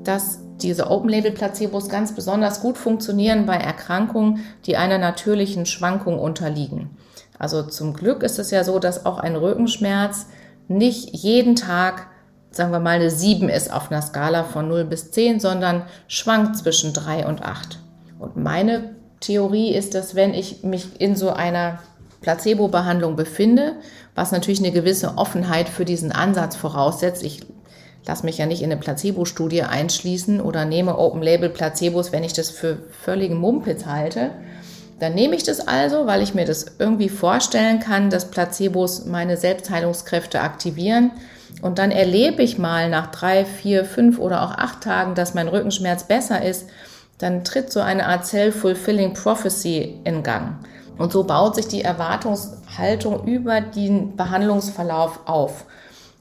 dass 0.04 0.40
diese 0.60 0.90
Open-Label-Placebos 0.90 1.88
ganz 1.88 2.14
besonders 2.14 2.60
gut 2.60 2.78
funktionieren 2.78 3.46
bei 3.46 3.56
Erkrankungen, 3.56 4.44
die 4.66 4.76
einer 4.76 4.98
natürlichen 4.98 5.66
Schwankung 5.66 6.18
unterliegen. 6.18 6.90
Also 7.38 7.62
zum 7.62 7.94
Glück 7.94 8.22
ist 8.22 8.38
es 8.38 8.50
ja 8.50 8.62
so, 8.62 8.78
dass 8.78 9.06
auch 9.06 9.18
ein 9.18 9.36
Rückenschmerz 9.36 10.26
nicht 10.68 11.16
jeden 11.16 11.56
Tag 11.56 12.08
sagen 12.52 12.70
wir 12.70 12.80
mal, 12.80 12.96
eine 12.96 13.10
7 13.10 13.48
ist 13.48 13.72
auf 13.72 13.90
einer 13.90 14.02
Skala 14.02 14.44
von 14.44 14.68
0 14.68 14.84
bis 14.84 15.10
10, 15.10 15.40
sondern 15.40 15.82
schwankt 16.06 16.56
zwischen 16.58 16.92
3 16.92 17.26
und 17.26 17.42
8. 17.42 17.78
Und 18.18 18.36
meine 18.36 18.94
Theorie 19.20 19.74
ist, 19.74 19.94
dass 19.94 20.14
wenn 20.14 20.34
ich 20.34 20.62
mich 20.62 21.00
in 21.00 21.16
so 21.16 21.30
einer 21.30 21.80
Placebo-Behandlung 22.20 23.16
befinde, 23.16 23.76
was 24.14 24.32
natürlich 24.32 24.60
eine 24.60 24.72
gewisse 24.72 25.16
Offenheit 25.16 25.68
für 25.68 25.84
diesen 25.84 26.12
Ansatz 26.12 26.56
voraussetzt, 26.56 27.22
ich 27.22 27.40
lasse 28.06 28.24
mich 28.24 28.38
ja 28.38 28.46
nicht 28.46 28.62
in 28.62 28.70
eine 28.70 28.80
Placebo-Studie 28.80 29.62
einschließen 29.62 30.40
oder 30.40 30.64
nehme 30.64 30.98
Open-Label-Placebos, 30.98 32.12
wenn 32.12 32.24
ich 32.24 32.32
das 32.32 32.50
für 32.50 32.78
völligen 32.90 33.38
Mumpitz 33.38 33.86
halte, 33.86 34.30
dann 34.98 35.14
nehme 35.14 35.34
ich 35.34 35.42
das 35.42 35.66
also, 35.66 36.06
weil 36.06 36.22
ich 36.22 36.34
mir 36.34 36.44
das 36.44 36.66
irgendwie 36.78 37.08
vorstellen 37.08 37.80
kann, 37.80 38.10
dass 38.10 38.30
Placebos 38.30 39.06
meine 39.06 39.36
Selbstheilungskräfte 39.36 40.40
aktivieren 40.40 41.12
und 41.60 41.78
dann 41.78 41.90
erlebe 41.90 42.42
ich 42.42 42.58
mal 42.58 42.88
nach 42.88 43.08
drei, 43.08 43.44
vier, 43.44 43.84
fünf 43.84 44.18
oder 44.18 44.42
auch 44.42 44.52
acht 44.52 44.82
Tagen, 44.82 45.14
dass 45.14 45.34
mein 45.34 45.48
Rückenschmerz 45.48 46.04
besser 46.04 46.42
ist, 46.42 46.68
dann 47.18 47.44
tritt 47.44 47.70
so 47.70 47.80
eine 47.80 48.06
Art 48.06 48.26
Self-Fulfilling 48.26 49.14
Prophecy 49.14 50.00
in 50.04 50.22
Gang. 50.22 50.56
Und 50.98 51.12
so 51.12 51.24
baut 51.24 51.54
sich 51.54 51.68
die 51.68 51.82
Erwartungshaltung 51.82 53.26
über 53.26 53.60
den 53.60 54.16
Behandlungsverlauf 54.16 55.20
auf. 55.26 55.64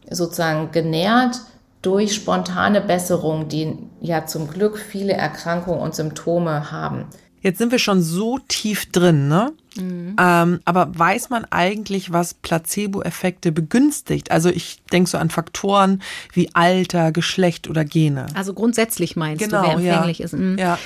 Sozusagen 0.09 0.71
genährt 0.71 1.39
durch 1.81 2.13
spontane 2.13 2.81
Besserungen, 2.81 3.47
die 3.47 3.77
ja 3.99 4.25
zum 4.25 4.47
Glück 4.47 4.77
viele 4.77 5.13
Erkrankungen 5.13 5.79
und 5.79 5.95
Symptome 5.95 6.71
haben. 6.71 7.05
Jetzt 7.41 7.57
sind 7.57 7.71
wir 7.71 7.79
schon 7.79 8.01
so 8.01 8.39
tief 8.47 8.91
drin, 8.91 9.27
ne? 9.27 9.51
Mhm. 9.75 10.15
Ähm, 10.19 10.59
aber 10.63 10.97
weiß 10.97 11.29
man 11.31 11.45
eigentlich, 11.45 12.11
was 12.11 12.35
Placebo-Effekte 12.35 13.51
begünstigt? 13.51 14.29
Also 14.31 14.49
ich 14.49 14.81
denke 14.91 15.09
so 15.09 15.17
an 15.17 15.29
Faktoren 15.29 16.01
wie 16.33 16.49
Alter, 16.53 17.11
Geschlecht 17.11 17.67
oder 17.67 17.83
Gene. 17.83 18.27
Also 18.35 18.53
grundsätzlich 18.53 19.15
meinst 19.15 19.43
genau, 19.43 19.61
du, 19.61 19.67
wer 19.67 19.93
empfänglich 19.93 20.19
ja. 20.19 20.25
ist. 20.25 20.33
Mhm. 20.33 20.57
Ja. 20.59 20.77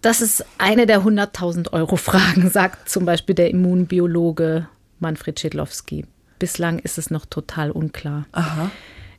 Das 0.00 0.20
ist 0.20 0.44
eine 0.58 0.86
der 0.86 1.02
100.000 1.02 1.72
Euro 1.72 1.96
Fragen, 1.96 2.48
sagt 2.52 2.88
zum 2.88 3.04
Beispiel 3.04 3.34
der 3.34 3.50
Immunbiologe 3.50 4.68
Manfred 5.00 5.40
Schedlowski. 5.40 6.04
Bislang 6.38 6.78
ist 6.78 6.98
es 6.98 7.10
noch 7.10 7.26
total 7.26 7.72
unklar. 7.72 8.26
Aha. 8.32 8.70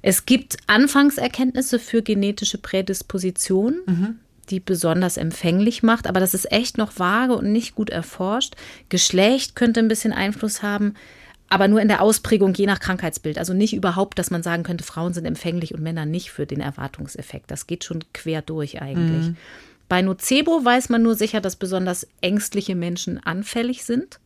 Es 0.02 0.26
gibt 0.26 0.58
Anfangserkenntnisse 0.68 1.80
für 1.80 2.02
genetische 2.02 2.58
Prädisposition. 2.58 3.76
Mhm 3.86 4.20
die 4.50 4.60
besonders 4.60 5.18
empfänglich 5.18 5.84
macht, 5.84 6.08
aber 6.08 6.20
das 6.20 6.34
ist 6.34 6.52
echt 6.52 6.78
noch 6.78 7.00
vage 7.00 7.36
und 7.36 7.52
nicht 7.52 7.76
gut 7.76 7.90
erforscht. 7.90 8.56
Geschlecht 8.90 9.56
könnte 9.56 9.80
ein 9.80 9.88
bisschen 9.88 10.14
Einfluss 10.14 10.62
haben, 10.62 10.96
aber 11.50 11.68
nur 11.68 11.82
in 11.82 11.88
der 11.88 12.02
Ausprägung 12.02 12.54
je 12.54 12.66
nach 12.66 12.80
Krankheitsbild. 12.80 13.38
Also 13.38 13.54
nicht 13.54 13.74
überhaupt, 13.74 14.18
dass 14.20 14.32
man 14.32 14.44
sagen 14.44 14.64
könnte, 14.64 14.84
Frauen 14.84 15.14
sind 15.14 15.26
empfänglich 15.26 15.74
und 15.74 15.82
Männer 15.82 16.06
nicht 16.06 16.32
für 16.32 16.46
den 16.46 16.62
Erwartungseffekt. 16.62 17.52
Das 17.52 17.68
geht 17.68 17.84
schon 17.84 18.04
quer 18.14 18.42
durch 18.42 18.82
eigentlich. 18.82 19.28
Mhm. 19.28 19.38
Bei 19.90 20.02
Nocebo 20.02 20.66
weiß 20.66 20.90
man 20.90 21.04
nur 21.04 21.16
sicher, 21.16 21.42
dass 21.42 21.56
besonders 21.56 22.08
ängstliche 22.22 22.76
Menschen 22.76 23.24
anfällig 23.24 23.84
sind 23.84 24.20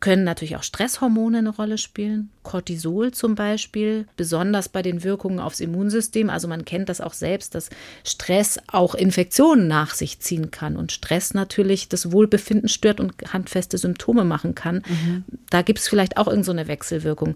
können 0.00 0.24
natürlich 0.24 0.56
auch 0.56 0.62
Stresshormone 0.62 1.38
eine 1.38 1.50
Rolle 1.50 1.78
spielen. 1.78 2.30
Cortisol 2.42 3.12
zum 3.12 3.34
Beispiel, 3.34 4.06
besonders 4.16 4.68
bei 4.68 4.80
den 4.82 5.04
Wirkungen 5.04 5.40
aufs 5.40 5.60
Immunsystem. 5.60 6.30
Also 6.30 6.48
man 6.48 6.64
kennt 6.64 6.88
das 6.88 7.00
auch 7.00 7.12
selbst, 7.12 7.54
dass 7.54 7.68
Stress 8.02 8.58
auch 8.66 8.94
Infektionen 8.94 9.68
nach 9.68 9.94
sich 9.94 10.20
ziehen 10.20 10.50
kann 10.50 10.76
und 10.76 10.90
Stress 10.90 11.34
natürlich 11.34 11.88
das 11.88 12.12
Wohlbefinden 12.12 12.68
stört 12.68 12.98
und 12.98 13.12
handfeste 13.32 13.76
Symptome 13.76 14.24
machen 14.24 14.54
kann. 14.54 14.82
Mhm. 14.88 15.24
Da 15.50 15.62
gibt 15.62 15.80
es 15.80 15.88
vielleicht 15.88 16.16
auch 16.16 16.28
irgendeine 16.28 16.62
so 16.62 16.68
Wechselwirkung. 16.68 17.34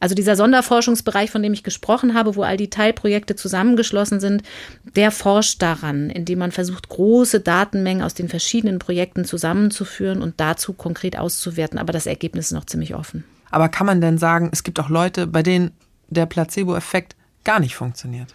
Also 0.00 0.14
dieser 0.14 0.36
Sonderforschungsbereich, 0.36 1.30
von 1.30 1.42
dem 1.42 1.52
ich 1.52 1.62
gesprochen 1.62 2.14
habe, 2.14 2.34
wo 2.34 2.42
all 2.42 2.56
die 2.56 2.70
Teilprojekte 2.70 3.36
zusammengeschlossen 3.36 4.20
sind, 4.20 4.42
der 4.96 5.10
forscht 5.10 5.60
daran, 5.60 6.08
indem 6.08 6.38
man 6.38 6.52
versucht, 6.52 6.88
große 6.88 7.40
Datenmengen 7.40 8.02
aus 8.02 8.14
den 8.14 8.28
verschiedenen 8.28 8.78
Projekten 8.78 9.24
zusammenzuführen 9.24 10.22
und 10.22 10.40
dazu 10.40 10.72
konkret 10.72 11.18
auszuwerten. 11.18 11.78
Aber 11.78 11.92
das 11.92 12.06
Ergebnis 12.06 12.46
ist 12.46 12.52
noch 12.52 12.66
ziemlich 12.66 12.94
offen. 12.94 13.24
Aber 13.50 13.68
kann 13.68 13.86
man 13.86 14.00
denn 14.00 14.18
sagen, 14.18 14.50
es 14.52 14.62
gibt 14.62 14.78
auch 14.80 14.88
Leute, 14.88 15.26
bei 15.26 15.42
denen 15.42 15.72
der 16.08 16.26
Placebo-Effekt 16.26 17.16
gar 17.44 17.60
nicht 17.60 17.74
funktioniert? 17.76 18.28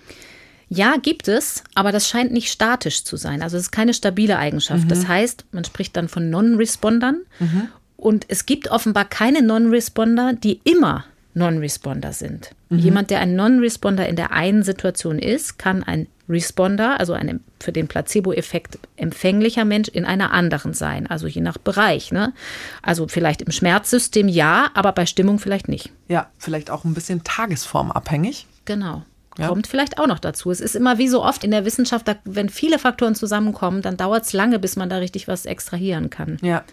Ja, 0.70 0.96
gibt 1.02 1.28
es, 1.28 1.64
aber 1.76 1.92
das 1.92 2.10
scheint 2.10 2.32
nicht 2.32 2.52
statisch 2.52 3.04
zu 3.04 3.16
sein. 3.16 3.44
Also 3.44 3.58
es 3.58 3.64
ist 3.64 3.72
keine 3.72 3.94
stabile 3.94 4.38
Eigenschaft. 4.40 4.86
Mhm. 4.86 4.90
Das 4.90 5.08
heißt, 5.08 5.46
man 5.52 5.64
spricht 5.66 5.96
dann 5.96 6.08
von 6.08 6.30
Non-Respondern. 6.30 7.22
Mhm. 7.40 7.68
Und 7.96 8.26
es 8.28 8.46
gibt 8.46 8.70
offenbar 8.70 9.06
keine 9.06 9.42
Non-Responder, 9.42 10.34
die 10.34 10.62
immer 10.64 11.06
Non-Responder 11.36 12.12
sind. 12.12 12.52
Mhm. 12.70 12.80
Jemand, 12.80 13.10
der 13.12 13.20
ein 13.20 13.36
Non-Responder 13.36 14.08
in 14.08 14.16
der 14.16 14.32
einen 14.32 14.64
Situation 14.64 15.20
ist, 15.20 15.60
kann 15.60 15.84
ein 15.84 16.08
Responder, 16.34 17.00
also 17.00 17.14
ein 17.14 17.40
für 17.60 17.72
den 17.72 17.88
Placebo-Effekt 17.88 18.78
empfänglicher 18.98 19.64
Mensch 19.64 19.88
in 19.88 20.06
einer 20.06 20.32
anderen 20.32 20.74
sein, 20.74 21.08
also 21.08 21.28
je 21.28 21.42
nach 21.42 21.58
Bereich. 21.58 22.12
Ne? 22.12 22.34
Also 22.82 23.08
vielleicht 23.08 23.42
im 23.42 23.52
Schmerzsystem 23.52 24.28
ja, 24.28 24.70
aber 24.74 24.92
bei 24.92 25.06
Stimmung 25.06 25.40
vielleicht 25.40 25.70
nicht. 25.70 25.92
Ja, 26.08 26.28
vielleicht 26.38 26.70
auch 26.70 26.84
ein 26.84 26.94
bisschen 26.94 27.24
tagesformabhängig. 27.24 28.48
Genau. 28.66 29.04
Ja. 29.38 29.48
Kommt 29.48 29.68
vielleicht 29.68 29.98
auch 29.98 30.08
noch 30.08 30.20
dazu. 30.20 30.52
Es 30.52 30.62
ist 30.62 30.76
immer 30.76 30.98
wie 30.98 31.08
so 31.08 31.24
oft 31.24 31.44
in 31.44 31.52
der 31.52 31.66
Wissenschaft, 31.66 32.06
wenn 32.26 32.50
viele 32.50 32.78
Faktoren 32.78 33.16
zusammenkommen, 33.16 33.82
dann 33.82 33.98
dauert 33.98 34.26
es 34.26 34.34
lange, 34.34 34.60
bis 34.60 34.76
man 34.76 34.90
da 34.90 34.98
richtig 34.98 35.28
was 35.28 35.46
extrahieren 35.46 36.10
kann. 36.10 36.38
Ja. 36.42 36.64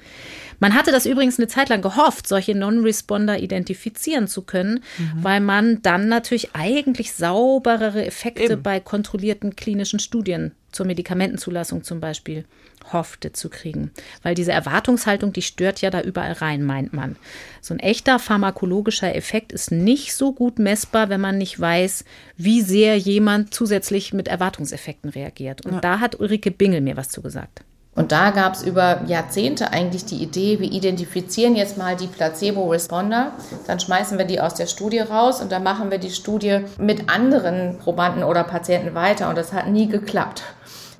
Man 0.58 0.74
hatte 0.74 0.92
das 0.92 1.06
übrigens 1.06 1.38
eine 1.38 1.48
Zeit 1.48 1.70
lang 1.70 1.80
gehofft, 1.80 2.28
solche 2.28 2.54
Non-Responder 2.54 3.38
identifizieren 3.38 4.28
zu 4.28 4.42
können, 4.42 4.84
mhm. 4.98 5.24
weil 5.24 5.40
man 5.40 5.80
dann 5.80 6.08
natürlich 6.08 6.50
eigentlich 6.54 7.14
sauberere 7.14 8.04
Effekte 8.04 8.52
Eben. 8.52 8.62
bei 8.62 8.78
kontrollierten 8.78 9.56
klinischen 9.56 9.98
Studien 9.98 10.52
zur 10.70 10.84
Medikamentenzulassung 10.84 11.82
zum 11.82 12.00
Beispiel 12.00 12.44
hoffte 12.92 13.32
zu 13.32 13.48
kriegen. 13.48 13.90
Weil 14.22 14.34
diese 14.34 14.52
Erwartungshaltung, 14.52 15.32
die 15.32 15.42
stört 15.42 15.80
ja 15.80 15.90
da 15.90 16.00
überall 16.00 16.32
rein, 16.32 16.62
meint 16.62 16.92
man. 16.92 17.16
So 17.60 17.74
ein 17.74 17.80
echter 17.80 18.18
pharmakologischer 18.18 19.14
Effekt 19.14 19.52
ist 19.52 19.70
nicht 19.70 20.14
so 20.14 20.32
gut 20.32 20.58
messbar, 20.58 21.08
wenn 21.08 21.20
man 21.20 21.38
nicht 21.38 21.58
weiß, 21.58 22.04
wie 22.36 22.62
sehr 22.62 22.96
jemand 22.96 23.54
zusätzlich 23.54 24.12
mit 24.12 24.28
Erwartungseffekten 24.28 25.10
reagiert. 25.10 25.64
Und 25.66 25.74
ja. 25.74 25.80
da 25.80 26.00
hat 26.00 26.18
Ulrike 26.18 26.50
Bingel 26.50 26.80
mir 26.80 26.96
was 26.96 27.08
zu 27.08 27.22
gesagt. 27.22 27.62
Und 27.96 28.12
da 28.12 28.30
gab 28.30 28.54
es 28.54 28.62
über 28.62 29.02
Jahrzehnte 29.06 29.72
eigentlich 29.72 30.04
die 30.04 30.22
Idee, 30.22 30.60
wir 30.60 30.70
identifizieren 30.70 31.56
jetzt 31.56 31.76
mal 31.76 31.96
die 31.96 32.06
Placebo-Responder, 32.06 33.32
dann 33.66 33.80
schmeißen 33.80 34.16
wir 34.16 34.24
die 34.24 34.40
aus 34.40 34.54
der 34.54 34.66
Studie 34.66 35.00
raus 35.00 35.40
und 35.40 35.50
dann 35.50 35.64
machen 35.64 35.90
wir 35.90 35.98
die 35.98 36.10
Studie 36.10 36.60
mit 36.78 37.10
anderen 37.10 37.78
Probanden 37.78 38.22
oder 38.22 38.44
Patienten 38.44 38.94
weiter 38.94 39.28
und 39.28 39.36
das 39.36 39.52
hat 39.52 39.68
nie 39.68 39.88
geklappt. 39.88 40.44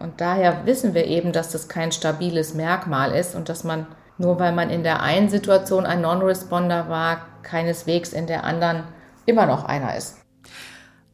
Und 0.01 0.21
daher 0.21 0.67
wissen 0.67 0.95
wir 0.95 1.05
eben, 1.05 1.33
dass 1.33 1.51
das 1.53 1.69
kein 1.69 1.93
stabiles 1.93 2.55
Merkmal 2.55 3.13
ist 3.13 3.37
und 3.37 3.49
dass 3.49 3.63
man 3.65 3.87
nur 4.19 4.39
weil 4.39 4.53
man 4.53 4.69
in 4.69 4.83
der 4.83 5.03
einen 5.03 5.31
Situation 5.31 5.87
ein 5.87 6.03
Non-Responder 6.03 6.89
war, 6.91 7.27
keineswegs 7.43 8.13
in 8.13 8.27
der 8.27 8.45
anderen 8.45 8.85
immer 9.25 9.47
noch 9.47 9.65
einer 9.65 9.97
ist. 9.97 10.20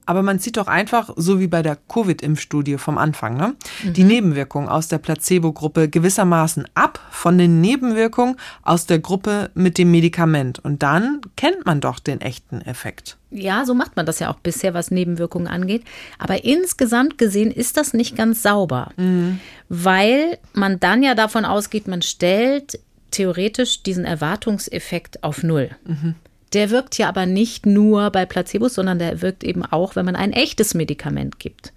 Aber 0.06 0.22
man 0.22 0.38
zieht 0.38 0.56
doch 0.56 0.68
einfach, 0.68 1.10
so 1.16 1.40
wie 1.40 1.48
bei 1.48 1.62
der 1.62 1.76
Covid-Impfstudie 1.76 2.78
vom 2.78 2.96
Anfang, 2.96 3.36
ne, 3.36 3.54
mhm. 3.82 3.92
die 3.92 4.04
Nebenwirkungen 4.04 4.68
aus 4.68 4.88
der 4.88 4.98
Placebo-Gruppe 4.98 5.88
gewissermaßen 5.88 6.66
ab 6.74 7.00
von 7.10 7.36
den 7.36 7.60
Nebenwirkungen 7.60 8.36
aus 8.62 8.86
der 8.86 9.00
Gruppe 9.00 9.50
mit 9.54 9.78
dem 9.78 9.90
Medikament. 9.90 10.60
Und 10.60 10.82
dann 10.82 11.20
kennt 11.36 11.66
man 11.66 11.80
doch 11.80 11.98
den 11.98 12.20
echten 12.20 12.60
Effekt. 12.62 13.18
Ja, 13.30 13.64
so 13.64 13.74
macht 13.74 13.96
man 13.96 14.06
das 14.06 14.20
ja 14.20 14.30
auch 14.30 14.38
bisher, 14.38 14.72
was 14.72 14.90
Nebenwirkungen 14.90 15.48
angeht. 15.48 15.82
Aber 16.18 16.44
insgesamt 16.44 17.18
gesehen 17.18 17.50
ist 17.50 17.76
das 17.76 17.92
nicht 17.92 18.16
ganz 18.16 18.42
sauber, 18.42 18.92
mhm. 18.96 19.40
weil 19.68 20.38
man 20.52 20.78
dann 20.78 21.02
ja 21.02 21.14
davon 21.14 21.44
ausgeht, 21.44 21.88
man 21.88 22.02
stellt 22.02 22.78
theoretisch 23.10 23.82
diesen 23.82 24.04
Erwartungseffekt 24.04 25.24
auf 25.24 25.42
Null. 25.42 25.70
Mhm. 25.84 26.14
Der 26.56 26.70
wirkt 26.70 26.96
ja 26.96 27.10
aber 27.10 27.26
nicht 27.26 27.66
nur 27.66 28.08
bei 28.08 28.24
Placebos, 28.24 28.76
sondern 28.76 28.98
der 28.98 29.20
wirkt 29.20 29.44
eben 29.44 29.62
auch, 29.62 29.94
wenn 29.94 30.06
man 30.06 30.16
ein 30.16 30.32
echtes 30.32 30.72
Medikament 30.72 31.38
gibt. 31.38 31.74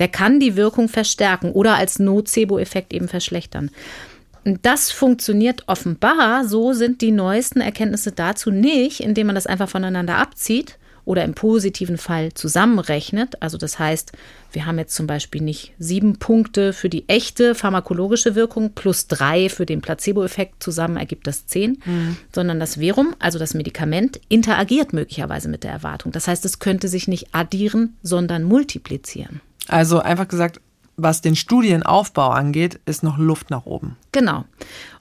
Der 0.00 0.08
kann 0.08 0.40
die 0.40 0.56
Wirkung 0.56 0.88
verstärken 0.88 1.52
oder 1.52 1.76
als 1.76 2.00
Nocebo-Effekt 2.00 2.92
eben 2.92 3.06
verschlechtern. 3.06 3.70
Das 4.62 4.90
funktioniert 4.90 5.62
offenbar, 5.68 6.44
so 6.44 6.72
sind 6.72 7.02
die 7.02 7.12
neuesten 7.12 7.60
Erkenntnisse 7.60 8.10
dazu 8.10 8.50
nicht, 8.50 8.98
indem 8.98 9.28
man 9.28 9.36
das 9.36 9.46
einfach 9.46 9.68
voneinander 9.68 10.16
abzieht, 10.16 10.76
oder 11.06 11.24
im 11.24 11.32
positiven 11.34 11.96
Fall 11.96 12.34
zusammenrechnet, 12.34 13.40
also 13.40 13.56
das 13.56 13.78
heißt, 13.78 14.12
wir 14.52 14.66
haben 14.66 14.78
jetzt 14.78 14.94
zum 14.94 15.06
Beispiel 15.06 15.40
nicht 15.40 15.72
sieben 15.78 16.18
Punkte 16.18 16.74
für 16.74 16.90
die 16.90 17.08
echte 17.08 17.54
pharmakologische 17.54 18.34
Wirkung 18.34 18.72
plus 18.74 19.06
drei 19.06 19.48
für 19.48 19.64
den 19.64 19.80
Placebo-Effekt, 19.80 20.62
zusammen 20.62 20.98
ergibt 20.98 21.26
das 21.26 21.46
zehn, 21.46 21.78
mhm. 21.84 22.16
sondern 22.34 22.60
das 22.60 22.74
Verum, 22.74 23.14
also 23.18 23.38
das 23.38 23.54
Medikament, 23.54 24.20
interagiert 24.28 24.92
möglicherweise 24.92 25.48
mit 25.48 25.64
der 25.64 25.70
Erwartung. 25.70 26.12
Das 26.12 26.28
heißt, 26.28 26.44
es 26.44 26.58
könnte 26.58 26.88
sich 26.88 27.08
nicht 27.08 27.28
addieren, 27.32 27.96
sondern 28.02 28.42
multiplizieren. 28.42 29.40
Also 29.68 30.00
einfach 30.00 30.28
gesagt, 30.28 30.60
was 30.96 31.20
den 31.20 31.36
Studienaufbau 31.36 32.28
angeht, 32.28 32.80
ist 32.86 33.02
noch 33.02 33.18
Luft 33.18 33.50
nach 33.50 33.66
oben. 33.66 33.96
Genau. 34.12 34.44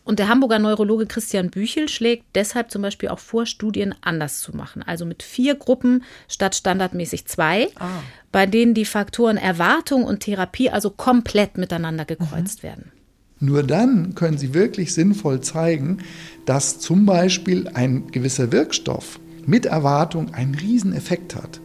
Und 0.04 0.20
der 0.20 0.28
Hamburger 0.28 0.60
Neurologe 0.60 1.08
Christian 1.08 1.50
Büchel 1.50 1.90
schlägt 1.90 2.26
deshalb 2.36 2.70
zum 2.70 2.82
Beispiel 2.84 3.10
auch 3.10 3.20
vor, 3.20 3.46
Studien 3.46 3.96
anders 4.02 4.40
zu 4.40 4.56
machen. 4.56 4.84
Also 4.84 5.06
mit 5.06 5.24
vier 5.24 5.56
Gruppen 5.56 6.04
statt 6.28 6.54
standardmäßig 6.56 7.26
zwei, 7.26 7.70
ah. 7.80 7.88
bei 8.32 8.46
denen 8.46 8.76
die 8.76 8.86
Faktoren 8.86 9.38
Erwartung 9.38 10.04
und 10.04 10.20
Therapie 10.20 10.70
also 10.70 10.92
komplett 10.92 11.58
miteinander 11.58 12.06
gekreuzt 12.06 12.60
mhm. 12.60 12.68
werden. 12.68 12.92
Nur 13.40 13.64
dann 13.64 14.16
können 14.16 14.38
Sie 14.38 14.54
wirklich 14.54 14.94
sinnvoll 14.94 15.42
zeigen, 15.42 16.00
dass 16.46 16.80
zum 16.80 17.06
Beispiel 17.06 17.68
ein 17.74 18.08
gewisser 18.12 18.52
Wirkstoff 18.52 19.20
mit 19.46 19.66
Erwartung 19.66 20.34
einen 20.34 20.56
Rieseneffekt 20.56 21.36
hat, 21.36 21.60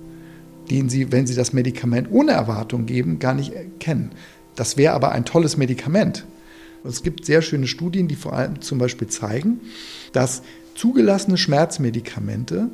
den 0.70 0.88
Sie, 0.88 1.12
wenn 1.12 1.26
Sie 1.26 1.34
das 1.34 1.52
Medikament 1.52 2.08
ohne 2.10 2.32
Erwartung 2.32 2.86
geben, 2.86 3.18
gar 3.18 3.34
nicht 3.34 3.52
kennen. 3.80 4.12
Das 4.54 4.76
wäre 4.76 4.94
aber 4.94 5.12
ein 5.12 5.24
tolles 5.24 5.56
Medikament. 5.56 6.26
Es 6.84 7.02
gibt 7.02 7.24
sehr 7.24 7.42
schöne 7.42 7.66
Studien, 7.66 8.08
die 8.08 8.16
vor 8.16 8.32
allem 8.32 8.60
zum 8.60 8.78
Beispiel 8.78 9.08
zeigen, 9.08 9.60
dass 10.12 10.42
zugelassene 10.74 11.36
Schmerzmedikamente 11.36 12.70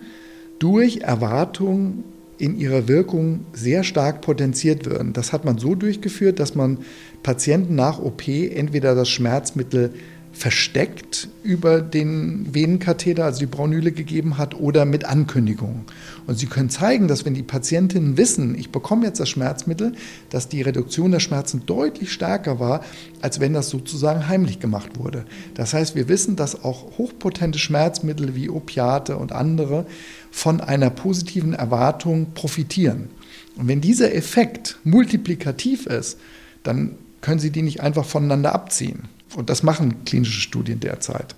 durch 0.59 0.98
Erwartung 0.98 2.05
in 2.39 2.59
ihrer 2.59 2.86
Wirkung 2.86 3.47
sehr 3.52 3.82
stark 3.82 4.20
potenziert 4.20 4.86
werden. 4.86 5.12
Das 5.12 5.32
hat 5.32 5.44
man 5.44 5.59
so 5.59 5.74
durchgeführt, 5.74 6.39
dass 6.39 6.55
man 6.55 6.78
Patienten 7.23 7.74
nach 7.74 7.98
OP 7.98 8.28
entweder 8.28 8.94
das 8.94 9.09
Schmerzmittel 9.09 9.93
versteckt 10.36 11.28
über 11.42 11.80
den 11.80 12.54
Venenkatheter, 12.54 13.24
also 13.24 13.38
die 13.40 13.46
Braunüle 13.46 13.90
gegeben 13.90 14.36
hat, 14.36 14.54
oder 14.54 14.84
mit 14.84 15.06
Ankündigungen. 15.06 15.86
Und 16.26 16.38
Sie 16.38 16.46
können 16.46 16.68
zeigen, 16.68 17.08
dass 17.08 17.24
wenn 17.24 17.32
die 17.32 17.42
Patientinnen 17.42 18.18
wissen, 18.18 18.54
ich 18.54 18.70
bekomme 18.70 19.06
jetzt 19.06 19.18
das 19.18 19.30
Schmerzmittel, 19.30 19.94
dass 20.28 20.48
die 20.48 20.60
Reduktion 20.60 21.10
der 21.10 21.20
Schmerzen 21.20 21.64
deutlich 21.64 22.12
stärker 22.12 22.60
war, 22.60 22.84
als 23.22 23.40
wenn 23.40 23.54
das 23.54 23.70
sozusagen 23.70 24.28
heimlich 24.28 24.60
gemacht 24.60 24.98
wurde. 24.98 25.24
Das 25.54 25.72
heißt, 25.72 25.94
wir 25.94 26.08
wissen, 26.08 26.36
dass 26.36 26.64
auch 26.64 26.98
hochpotente 26.98 27.58
Schmerzmittel 27.58 28.34
wie 28.34 28.50
Opiate 28.50 29.16
und 29.16 29.32
andere 29.32 29.86
von 30.30 30.60
einer 30.60 30.90
positiven 30.90 31.54
Erwartung 31.54 32.32
profitieren. 32.34 33.08
Und 33.56 33.68
wenn 33.68 33.80
dieser 33.80 34.14
Effekt 34.14 34.78
multiplikativ 34.84 35.86
ist, 35.86 36.18
dann 36.62 36.96
können 37.22 37.40
Sie 37.40 37.50
die 37.50 37.62
nicht 37.62 37.80
einfach 37.80 38.04
voneinander 38.04 38.54
abziehen. 38.54 39.08
Und 39.35 39.51
das 39.51 39.62
machen 39.62 40.05
klinische 40.05 40.40
Studien 40.40 40.81
derzeit. 40.81 41.35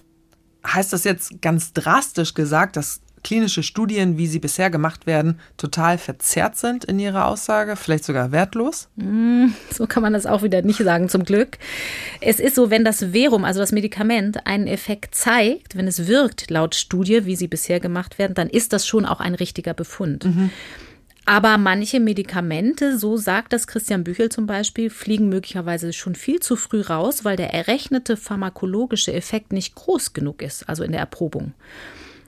Heißt 0.66 0.92
das 0.92 1.04
jetzt 1.04 1.40
ganz 1.40 1.72
drastisch 1.72 2.34
gesagt, 2.34 2.76
dass 2.76 3.00
klinische 3.22 3.62
Studien, 3.62 4.18
wie 4.18 4.26
sie 4.26 4.38
bisher 4.38 4.70
gemacht 4.70 5.06
werden, 5.06 5.40
total 5.56 5.98
verzerrt 5.98 6.56
sind 6.56 6.84
in 6.84 6.98
ihrer 6.98 7.26
Aussage, 7.26 7.76
vielleicht 7.76 8.04
sogar 8.04 8.32
wertlos? 8.32 8.88
Mm, 8.96 9.46
so 9.70 9.86
kann 9.86 10.02
man 10.02 10.12
das 10.12 10.26
auch 10.26 10.42
wieder 10.42 10.62
nicht 10.62 10.78
sagen, 10.78 11.08
zum 11.08 11.24
Glück. 11.24 11.58
Es 12.20 12.40
ist 12.40 12.54
so, 12.54 12.70
wenn 12.70 12.84
das 12.84 13.04
Verum, 13.04 13.44
also 13.44 13.60
das 13.60 13.72
Medikament, 13.72 14.46
einen 14.46 14.66
Effekt 14.66 15.14
zeigt, 15.14 15.76
wenn 15.76 15.86
es 15.86 16.06
wirkt 16.06 16.50
laut 16.50 16.74
Studie, 16.74 17.24
wie 17.24 17.36
sie 17.36 17.48
bisher 17.48 17.80
gemacht 17.80 18.18
werden, 18.18 18.34
dann 18.34 18.48
ist 18.48 18.72
das 18.72 18.86
schon 18.86 19.04
auch 19.04 19.20
ein 19.20 19.34
richtiger 19.34 19.74
Befund. 19.74 20.24
Mhm. 20.24 20.50
Aber 21.28 21.58
manche 21.58 22.00
Medikamente, 22.00 22.96
so 22.96 23.18
sagt 23.18 23.52
das 23.52 23.66
Christian 23.66 24.02
Büchel 24.02 24.30
zum 24.30 24.46
Beispiel, 24.46 24.88
fliegen 24.88 25.28
möglicherweise 25.28 25.92
schon 25.92 26.14
viel 26.14 26.40
zu 26.40 26.56
früh 26.56 26.80
raus, 26.80 27.22
weil 27.22 27.36
der 27.36 27.52
errechnete 27.52 28.16
pharmakologische 28.16 29.12
Effekt 29.12 29.52
nicht 29.52 29.74
groß 29.74 30.14
genug 30.14 30.40
ist, 30.40 30.66
also 30.70 30.84
in 30.84 30.92
der 30.92 31.02
Erprobung. 31.02 31.52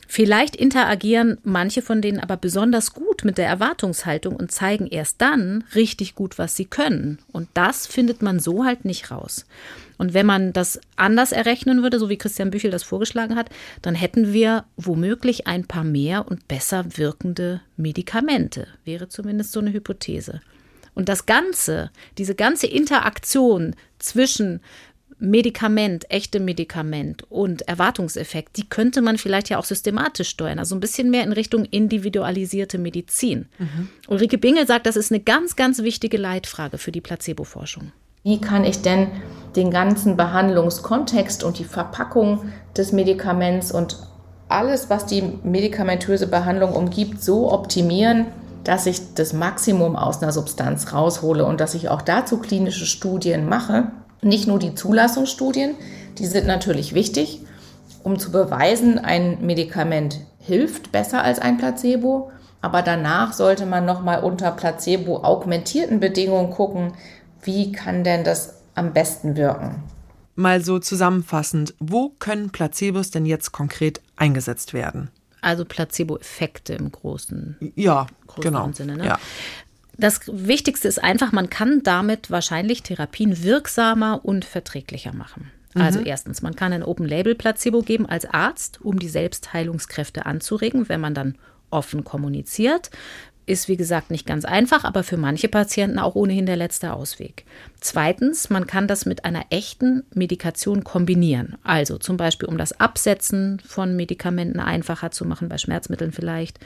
Vielleicht 0.06 0.54
interagieren 0.54 1.38
manche 1.44 1.80
von 1.80 2.02
denen 2.02 2.20
aber 2.20 2.36
besonders 2.36 2.92
gut 2.92 3.24
mit 3.24 3.38
der 3.38 3.46
Erwartungshaltung 3.46 4.36
und 4.36 4.52
zeigen 4.52 4.86
erst 4.86 5.22
dann 5.22 5.64
richtig 5.74 6.14
gut, 6.14 6.36
was 6.36 6.54
sie 6.54 6.66
können. 6.66 7.20
Und 7.32 7.48
das 7.54 7.86
findet 7.86 8.20
man 8.20 8.38
so 8.38 8.66
halt 8.66 8.84
nicht 8.84 9.10
raus. 9.10 9.46
Und 10.00 10.14
wenn 10.14 10.24
man 10.24 10.54
das 10.54 10.80
anders 10.96 11.30
errechnen 11.30 11.82
würde, 11.82 11.98
so 11.98 12.08
wie 12.08 12.16
Christian 12.16 12.50
Büchel 12.50 12.70
das 12.70 12.82
vorgeschlagen 12.82 13.36
hat, 13.36 13.50
dann 13.82 13.94
hätten 13.94 14.32
wir 14.32 14.64
womöglich 14.78 15.46
ein 15.46 15.66
paar 15.66 15.84
mehr 15.84 16.26
und 16.26 16.48
besser 16.48 16.86
wirkende 16.96 17.60
Medikamente. 17.76 18.66
Wäre 18.86 19.10
zumindest 19.10 19.52
so 19.52 19.60
eine 19.60 19.74
Hypothese. 19.74 20.40
Und 20.94 21.10
das 21.10 21.26
Ganze, 21.26 21.90
diese 22.16 22.34
ganze 22.34 22.66
Interaktion 22.66 23.76
zwischen 23.98 24.60
Medikament, 25.18 26.10
echte 26.10 26.40
Medikament 26.40 27.24
und 27.28 27.68
Erwartungseffekt, 27.68 28.56
die 28.56 28.66
könnte 28.70 29.02
man 29.02 29.18
vielleicht 29.18 29.50
ja 29.50 29.58
auch 29.58 29.66
systematisch 29.66 30.30
steuern, 30.30 30.58
also 30.58 30.74
ein 30.74 30.80
bisschen 30.80 31.10
mehr 31.10 31.24
in 31.24 31.32
Richtung 31.32 31.66
individualisierte 31.66 32.78
Medizin. 32.78 33.48
Mhm. 33.58 33.90
Ulrike 34.08 34.38
Bingel 34.38 34.66
sagt, 34.66 34.86
das 34.86 34.96
ist 34.96 35.12
eine 35.12 35.20
ganz, 35.20 35.56
ganz 35.56 35.82
wichtige 35.82 36.16
Leitfrage 36.16 36.78
für 36.78 36.90
die 36.90 37.02
Placebo-Forschung. 37.02 37.92
Wie 38.22 38.40
kann 38.40 38.64
ich 38.64 38.82
denn 38.82 39.08
den 39.56 39.70
ganzen 39.70 40.16
Behandlungskontext 40.16 41.42
und 41.42 41.58
die 41.58 41.64
Verpackung 41.64 42.52
des 42.76 42.92
Medikaments 42.92 43.72
und 43.72 43.98
alles, 44.48 44.90
was 44.90 45.06
die 45.06 45.38
medikamentöse 45.42 46.26
Behandlung 46.26 46.72
umgibt, 46.72 47.22
so 47.22 47.52
optimieren, 47.52 48.26
dass 48.64 48.86
ich 48.86 49.14
das 49.14 49.32
Maximum 49.32 49.96
aus 49.96 50.22
einer 50.22 50.32
Substanz 50.32 50.92
raushole 50.92 51.44
und 51.44 51.60
dass 51.60 51.74
ich 51.74 51.88
auch 51.88 52.02
dazu 52.02 52.38
klinische 52.38 52.86
Studien 52.86 53.48
mache. 53.48 53.90
Nicht 54.22 54.46
nur 54.46 54.58
die 54.58 54.74
Zulassungsstudien, 54.74 55.74
die 56.18 56.26
sind 56.26 56.46
natürlich 56.46 56.94
wichtig, 56.94 57.40
um 58.02 58.18
zu 58.18 58.30
beweisen, 58.30 58.98
ein 58.98 59.38
Medikament 59.40 60.20
hilft 60.38 60.92
besser 60.92 61.22
als 61.22 61.38
ein 61.38 61.58
Placebo. 61.58 62.30
Aber 62.62 62.82
danach 62.82 63.32
sollte 63.32 63.64
man 63.64 63.86
nochmal 63.86 64.22
unter 64.22 64.50
Placebo-augmentierten 64.50 65.98
Bedingungen 65.98 66.50
gucken, 66.50 66.92
wie 67.42 67.72
kann 67.72 68.04
denn 68.04 68.24
das 68.24 68.54
am 68.74 68.92
besten 68.92 69.36
wirken. 69.36 69.82
Mal 70.36 70.64
so 70.64 70.78
zusammenfassend, 70.78 71.74
wo 71.78 72.10
können 72.18 72.50
Placebos 72.50 73.10
denn 73.10 73.26
jetzt 73.26 73.52
konkret 73.52 74.00
eingesetzt 74.16 74.72
werden? 74.72 75.10
Also 75.42 75.64
Placebo-Effekte 75.64 76.74
im 76.74 76.90
großen, 76.92 77.72
ja, 77.74 78.06
großen 78.26 78.42
genau. 78.42 78.70
Sinne. 78.72 78.96
Ne? 78.96 79.06
Ja. 79.06 79.18
Das 79.96 80.20
Wichtigste 80.26 80.88
ist 80.88 81.02
einfach, 81.02 81.32
man 81.32 81.50
kann 81.50 81.82
damit 81.82 82.30
wahrscheinlich 82.30 82.82
Therapien 82.82 83.42
wirksamer 83.42 84.24
und 84.24 84.44
verträglicher 84.44 85.12
machen. 85.14 85.50
Also 85.74 86.00
mhm. 86.00 86.06
erstens, 86.06 86.42
man 86.42 86.56
kann 86.56 86.72
ein 86.72 86.82
Open-Label-Placebo 86.82 87.82
geben 87.82 88.06
als 88.06 88.24
Arzt, 88.24 88.80
um 88.82 88.98
die 88.98 89.08
Selbstheilungskräfte 89.08 90.26
anzuregen, 90.26 90.88
wenn 90.88 91.00
man 91.00 91.14
dann 91.14 91.36
offen 91.70 92.02
kommuniziert. 92.02 92.90
Ist 93.50 93.66
wie 93.66 93.76
gesagt 93.76 94.12
nicht 94.12 94.26
ganz 94.26 94.44
einfach, 94.44 94.84
aber 94.84 95.02
für 95.02 95.16
manche 95.16 95.48
Patienten 95.48 95.98
auch 95.98 96.14
ohnehin 96.14 96.46
der 96.46 96.54
letzte 96.54 96.92
Ausweg. 96.92 97.44
Zweitens, 97.80 98.48
man 98.48 98.68
kann 98.68 98.86
das 98.86 99.06
mit 99.06 99.24
einer 99.24 99.46
echten 99.50 100.04
Medikation 100.14 100.84
kombinieren. 100.84 101.56
Also 101.64 101.98
zum 101.98 102.16
Beispiel, 102.16 102.48
um 102.48 102.58
das 102.58 102.78
Absetzen 102.78 103.60
von 103.66 103.96
Medikamenten 103.96 104.60
einfacher 104.60 105.10
zu 105.10 105.24
machen, 105.24 105.48
bei 105.48 105.58
Schmerzmitteln 105.58 106.12
vielleicht 106.12 106.60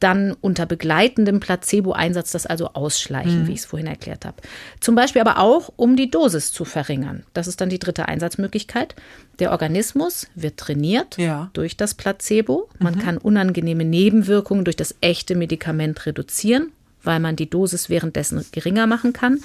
dann 0.00 0.36
unter 0.40 0.66
begleitendem 0.66 1.40
Placebo-Einsatz 1.40 2.32
das 2.32 2.46
also 2.46 2.68
ausschleichen, 2.74 3.42
mhm. 3.42 3.46
wie 3.46 3.52
ich 3.52 3.60
es 3.60 3.66
vorhin 3.66 3.86
erklärt 3.86 4.24
habe. 4.24 4.36
Zum 4.80 4.94
Beispiel 4.94 5.22
aber 5.22 5.38
auch, 5.38 5.72
um 5.76 5.96
die 5.96 6.10
Dosis 6.10 6.52
zu 6.52 6.64
verringern. 6.64 7.24
Das 7.32 7.46
ist 7.46 7.60
dann 7.60 7.68
die 7.68 7.78
dritte 7.78 8.06
Einsatzmöglichkeit. 8.08 8.94
Der 9.38 9.52
Organismus 9.52 10.28
wird 10.34 10.58
trainiert 10.58 11.16
ja. 11.18 11.50
durch 11.52 11.76
das 11.76 11.94
Placebo. 11.94 12.68
Man 12.78 12.96
mhm. 12.96 12.98
kann 13.00 13.18
unangenehme 13.18 13.84
Nebenwirkungen 13.84 14.64
durch 14.64 14.76
das 14.76 14.94
echte 15.00 15.34
Medikament 15.34 16.04
reduzieren 16.06 16.72
weil 17.06 17.20
man 17.20 17.36
die 17.36 17.48
Dosis 17.48 17.88
währenddessen 17.88 18.44
geringer 18.52 18.86
machen 18.86 19.12
kann 19.12 19.40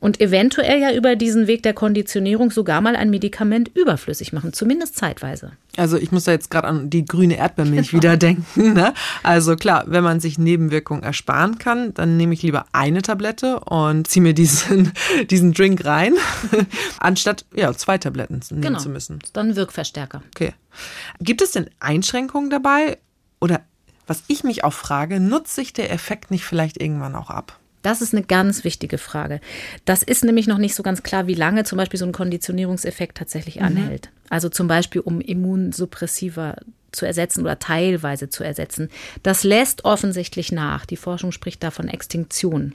und 0.00 0.20
eventuell 0.20 0.80
ja 0.80 0.94
über 0.94 1.14
diesen 1.14 1.46
Weg 1.46 1.62
der 1.62 1.74
Konditionierung 1.74 2.50
sogar 2.50 2.80
mal 2.80 2.96
ein 2.96 3.10
Medikament 3.10 3.70
überflüssig 3.74 4.32
machen, 4.32 4.52
zumindest 4.52 4.96
zeitweise. 4.96 5.52
Also 5.76 5.98
ich 5.98 6.10
muss 6.10 6.24
da 6.24 6.32
jetzt 6.32 6.50
gerade 6.50 6.68
an 6.68 6.90
die 6.90 7.04
grüne 7.04 7.36
Erdbeermilch 7.36 7.90
genau. 7.90 8.02
wieder 8.02 8.16
denken. 8.16 8.72
Ne? 8.72 8.94
Also 9.22 9.56
klar, 9.56 9.84
wenn 9.86 10.02
man 10.02 10.20
sich 10.20 10.38
Nebenwirkungen 10.38 11.02
ersparen 11.02 11.58
kann, 11.58 11.94
dann 11.94 12.16
nehme 12.16 12.34
ich 12.34 12.42
lieber 12.42 12.66
eine 12.72 13.02
Tablette 13.02 13.60
und 13.60 14.08
ziehe 14.08 14.22
mir 14.22 14.34
diesen, 14.34 14.92
diesen 15.30 15.52
Drink 15.52 15.84
rein, 15.84 16.14
anstatt 16.98 17.44
ja, 17.54 17.72
zwei 17.74 17.98
Tabletten 17.98 18.40
nehmen 18.50 18.62
genau. 18.62 18.78
zu 18.78 18.88
müssen. 18.88 19.18
Dann 19.32 19.54
Wirkverstärker. 19.54 20.22
Okay. 20.34 20.54
Gibt 21.20 21.42
es 21.42 21.52
denn 21.52 21.68
Einschränkungen 21.78 22.48
dabei 22.48 22.98
oder 23.40 23.60
was 24.10 24.24
ich 24.26 24.42
mich 24.42 24.64
auch 24.64 24.72
frage, 24.72 25.20
nutzt 25.20 25.54
sich 25.54 25.72
der 25.72 25.92
Effekt 25.92 26.32
nicht 26.32 26.44
vielleicht 26.44 26.82
irgendwann 26.82 27.14
auch 27.14 27.30
ab? 27.30 27.59
Das 27.82 28.02
ist 28.02 28.14
eine 28.14 28.22
ganz 28.22 28.64
wichtige 28.64 28.98
Frage. 28.98 29.40
Das 29.84 30.02
ist 30.02 30.24
nämlich 30.24 30.46
noch 30.46 30.58
nicht 30.58 30.74
so 30.74 30.82
ganz 30.82 31.02
klar, 31.02 31.26
wie 31.26 31.34
lange 31.34 31.64
zum 31.64 31.78
Beispiel 31.78 31.98
so 31.98 32.06
ein 32.06 32.12
Konditionierungseffekt 32.12 33.16
tatsächlich 33.16 33.56
mhm. 33.56 33.66
anhält. 33.66 34.10
Also 34.28 34.48
zum 34.48 34.68
Beispiel, 34.68 35.00
um 35.00 35.20
Immunsuppressiva 35.20 36.56
zu 36.92 37.06
ersetzen 37.06 37.42
oder 37.42 37.58
teilweise 37.58 38.28
zu 38.28 38.44
ersetzen. 38.44 38.88
Das 39.22 39.44
lässt 39.44 39.84
offensichtlich 39.84 40.52
nach. 40.52 40.86
Die 40.86 40.96
Forschung 40.96 41.32
spricht 41.32 41.62
da 41.62 41.70
von 41.70 41.88
Extinktion. 41.88 42.74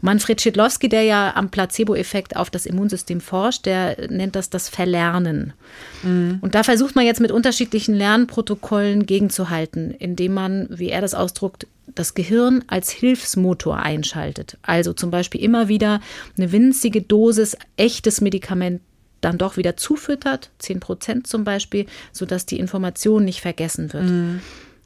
Manfred 0.00 0.40
Schidlowski, 0.40 0.88
der 0.88 1.02
ja 1.02 1.34
am 1.34 1.50
Placebo-Effekt 1.50 2.36
auf 2.36 2.50
das 2.50 2.66
Immunsystem 2.66 3.20
forscht, 3.20 3.66
der 3.66 4.10
nennt 4.10 4.36
das 4.36 4.50
das 4.50 4.68
Verlernen. 4.68 5.54
Mhm. 6.02 6.38
Und 6.40 6.54
da 6.54 6.62
versucht 6.62 6.94
man 6.94 7.04
jetzt 7.04 7.20
mit 7.20 7.32
unterschiedlichen 7.32 7.94
Lernprotokollen 7.94 9.06
gegenzuhalten, 9.06 9.90
indem 9.90 10.34
man, 10.34 10.68
wie 10.70 10.90
er 10.90 11.00
das 11.00 11.14
ausdruckt, 11.14 11.66
das 11.94 12.14
Gehirn 12.14 12.64
als 12.66 12.90
Hilfsmotor 12.90 13.78
einschaltet. 13.78 14.58
Also 14.62 14.92
zum 14.92 15.10
Beispiel 15.10 15.42
immer 15.42 15.68
wieder 15.68 16.00
eine 16.36 16.52
winzige 16.52 17.02
Dosis 17.02 17.56
echtes 17.76 18.20
Medikament 18.20 18.80
dann 19.20 19.38
doch 19.38 19.56
wieder 19.56 19.76
zufüttert, 19.76 20.50
10 20.58 20.80
Prozent 20.80 21.26
zum 21.26 21.44
Beispiel, 21.44 21.86
sodass 22.12 22.46
die 22.46 22.58
Information 22.58 23.24
nicht 23.24 23.40
vergessen 23.40 23.92
wird. 23.92 24.04
Mhm. 24.04 24.40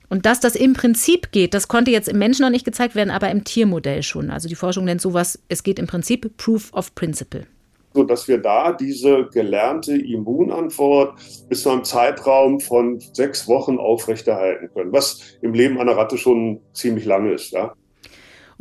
Und 0.09 0.27
dass 0.27 0.41
das 0.41 0.57
im 0.57 0.75
Prinzip 0.75 1.33
geht, 1.33 1.55
das 1.55 1.69
konnte 1.69 1.91
jetzt 1.91 2.09
im 2.09 2.19
Menschen 2.19 2.43
noch 2.43 2.51
nicht 2.51 2.65
gezeigt 2.65 2.95
werden, 2.95 3.11
aber 3.11 3.31
im 3.31 3.45
Tiermodell 3.45 4.03
schon. 4.03 4.31
Also 4.31 4.49
die 4.49 4.55
Forschung 4.55 4.85
nennt 4.85 5.01
sowas, 5.01 5.39
es 5.49 5.63
geht 5.63 5.79
im 5.79 5.87
Prinzip 5.87 6.37
Proof 6.37 6.73
of 6.75 6.95
Principle. 6.95 7.47
So 7.95 8.05
dass 8.05 8.29
wir 8.29 8.39
da 8.39 8.73
diese 8.73 9.29
gelernte 9.33 9.97
Immunantwort 9.97 11.19
bis 11.49 11.63
zu 11.63 11.71
einem 11.71 11.85
Zeitraum 11.85 12.61
von 12.61 13.01
sechs 13.13 13.49
Wochen 13.49 13.79
aufrechterhalten 13.79 14.71
können, 14.73 14.93
was 14.93 15.21
im 15.43 15.53
Leben 15.53 15.79
einer 15.79 15.97
Ratte 15.97 16.19
schon 16.19 16.61
ziemlich 16.73 17.05
lange 17.05 17.33
ist. 17.33 17.53
Ja? 17.53 17.75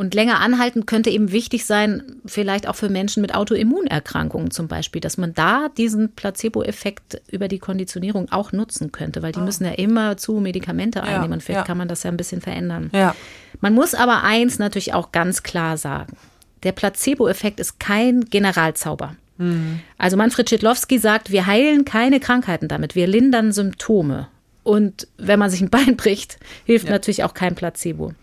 Und 0.02 0.16
länger 0.16 0.40
anhalten 0.40 0.88
könnte 0.88 1.12
eben 1.12 1.32
wichtig 1.32 1.66
sein, 1.66 2.22
vielleicht 2.26 2.68
auch 2.68 2.76
für 2.76 2.90
Menschen 2.90 3.22
mit 3.22 3.36
Autoimmunerkrankungen 3.36 4.50
zum 4.50 4.68
Beispiel, 4.68 5.00
dass 5.00 5.18
man 5.18 5.36
da 5.36 5.70
diesen 5.78 6.16
Placebo-Effekt 6.16 7.22
über 7.30 7.48
die 7.48 7.60
Konditionierung 7.60 8.32
auch 8.32 8.52
nutzen 8.52 8.92
könnte, 8.92 9.22
weil 9.22 9.32
die 9.32 9.42
ah. 9.42 9.44
müssen 9.44 9.64
ja 9.64 9.74
immer 9.74 10.18
zu 10.18 10.40
Medikamente 10.40 11.04
einnehmen 11.04 11.30
ja, 11.30 11.34
und 11.36 11.44
vielleicht 11.44 11.60
ja. 11.60 11.66
kann 11.66 11.78
man 11.78 11.88
das 11.88 12.02
ja 12.02 12.10
ein 12.10 12.18
bisschen 12.18 12.42
verändern. 12.42 12.90
Ja. 12.94 13.16
Man 13.60 13.76
muss 13.76 13.94
aber 13.94 14.24
eins 14.24 14.58
natürlich 14.58 14.96
auch 14.96 15.12
ganz 15.12 15.44
klar 15.44 15.78
sagen. 15.78 16.18
Der 16.64 16.72
Placebo-Effekt 16.72 17.60
ist 17.60 17.80
kein 17.80 18.26
Generalzauber. 18.26 19.16
Mhm. 19.38 19.80
Also 19.98 20.18
Manfred 20.18 20.50
Schidlowski 20.50 21.00
sagt, 21.00 21.32
wir 21.32 21.46
heilen 21.46 21.86
keine 21.86 22.20
Krankheiten 22.20 22.68
damit, 22.68 22.96
wir 22.96 23.08
lindern 23.08 23.52
Symptome. 23.52 24.28
Und 24.64 25.08
wenn 25.18 25.40
man 25.40 25.50
sich 25.50 25.62
ein 25.62 25.70
Bein 25.70 25.98
bricht, 25.98 26.38
hilft 26.66 26.86
ja. 26.86 26.92
natürlich 26.92 27.24
auch 27.24 27.34
kein 27.34 27.56
Placebo. 27.56 28.14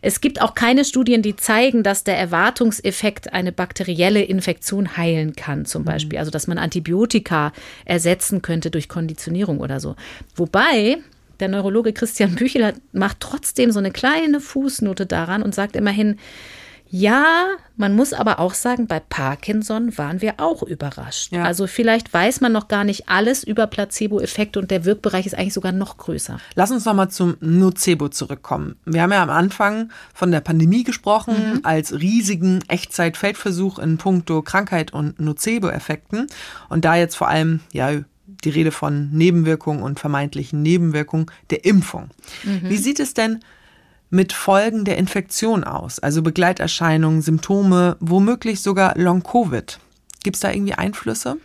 Es 0.00 0.20
gibt 0.20 0.40
auch 0.42 0.54
keine 0.54 0.84
Studien, 0.84 1.22
die 1.22 1.36
zeigen, 1.36 1.84
dass 1.84 2.02
der 2.02 2.18
Erwartungseffekt 2.18 3.32
eine 3.32 3.52
bakterielle 3.52 4.22
Infektion 4.22 4.96
heilen 4.96 5.34
kann, 5.36 5.64
zum 5.64 5.82
mhm. 5.82 5.86
Beispiel. 5.86 6.18
Also, 6.18 6.30
dass 6.30 6.46
man 6.46 6.58
Antibiotika 6.58 7.52
ersetzen 7.84 8.42
könnte 8.42 8.70
durch 8.70 8.88
Konditionierung 8.88 9.60
oder 9.60 9.80
so. 9.80 9.96
Wobei 10.34 10.98
der 11.40 11.48
Neurologe 11.48 11.92
Christian 11.92 12.34
Büchel 12.34 12.74
macht 12.92 13.18
trotzdem 13.20 13.72
so 13.72 13.78
eine 13.78 13.90
kleine 13.90 14.40
Fußnote 14.40 15.06
daran 15.06 15.42
und 15.42 15.54
sagt 15.54 15.76
immerhin, 15.76 16.18
ja, 16.94 17.46
man 17.78 17.96
muss 17.96 18.12
aber 18.12 18.38
auch 18.38 18.52
sagen, 18.52 18.86
bei 18.86 19.00
Parkinson 19.00 19.96
waren 19.96 20.20
wir 20.20 20.34
auch 20.36 20.62
überrascht. 20.62 21.32
Ja. 21.32 21.44
Also 21.44 21.66
vielleicht 21.66 22.12
weiß 22.12 22.42
man 22.42 22.52
noch 22.52 22.68
gar 22.68 22.84
nicht 22.84 23.08
alles 23.08 23.44
über 23.44 23.66
Placebo-Effekte 23.66 24.58
und 24.58 24.70
der 24.70 24.84
Wirkbereich 24.84 25.24
ist 25.24 25.34
eigentlich 25.34 25.54
sogar 25.54 25.72
noch 25.72 25.96
größer. 25.96 26.38
Lass 26.54 26.70
uns 26.70 26.84
noch 26.84 26.92
mal 26.92 27.08
zum 27.08 27.38
Nocebo 27.40 28.10
zurückkommen. 28.10 28.76
Wir 28.84 29.00
haben 29.00 29.10
ja 29.10 29.22
am 29.22 29.30
Anfang 29.30 29.90
von 30.12 30.30
der 30.30 30.42
Pandemie 30.42 30.84
gesprochen 30.84 31.34
mhm. 31.34 31.60
als 31.62 31.94
riesigen 31.94 32.62
Echtzeit-Feldversuch 32.68 33.78
in 33.78 33.96
puncto 33.96 34.42
Krankheit 34.42 34.92
und 34.92 35.18
Nocebo-Effekten 35.18 36.26
und 36.68 36.84
da 36.84 36.96
jetzt 36.96 37.14
vor 37.16 37.28
allem 37.28 37.60
ja 37.72 38.02
die 38.26 38.50
Rede 38.50 38.70
von 38.70 39.10
Nebenwirkungen 39.12 39.82
und 39.82 39.98
vermeintlichen 39.98 40.60
Nebenwirkungen 40.60 41.30
der 41.48 41.64
Impfung. 41.64 42.10
Mhm. 42.44 42.68
Wie 42.68 42.76
sieht 42.76 43.00
es 43.00 43.14
denn 43.14 43.40
mit 44.12 44.34
Folgen 44.34 44.84
der 44.84 44.98
Infektion 44.98 45.64
aus, 45.64 45.98
also 45.98 46.22
Begleiterscheinungen, 46.22 47.22
Symptome, 47.22 47.96
womöglich 47.98 48.60
sogar 48.60 48.96
Long-Covid. 48.98 49.78
Gibt 50.22 50.36
es 50.36 50.40
da 50.40 50.52
irgendwie 50.52 50.74
Einflüsse? 50.74 51.38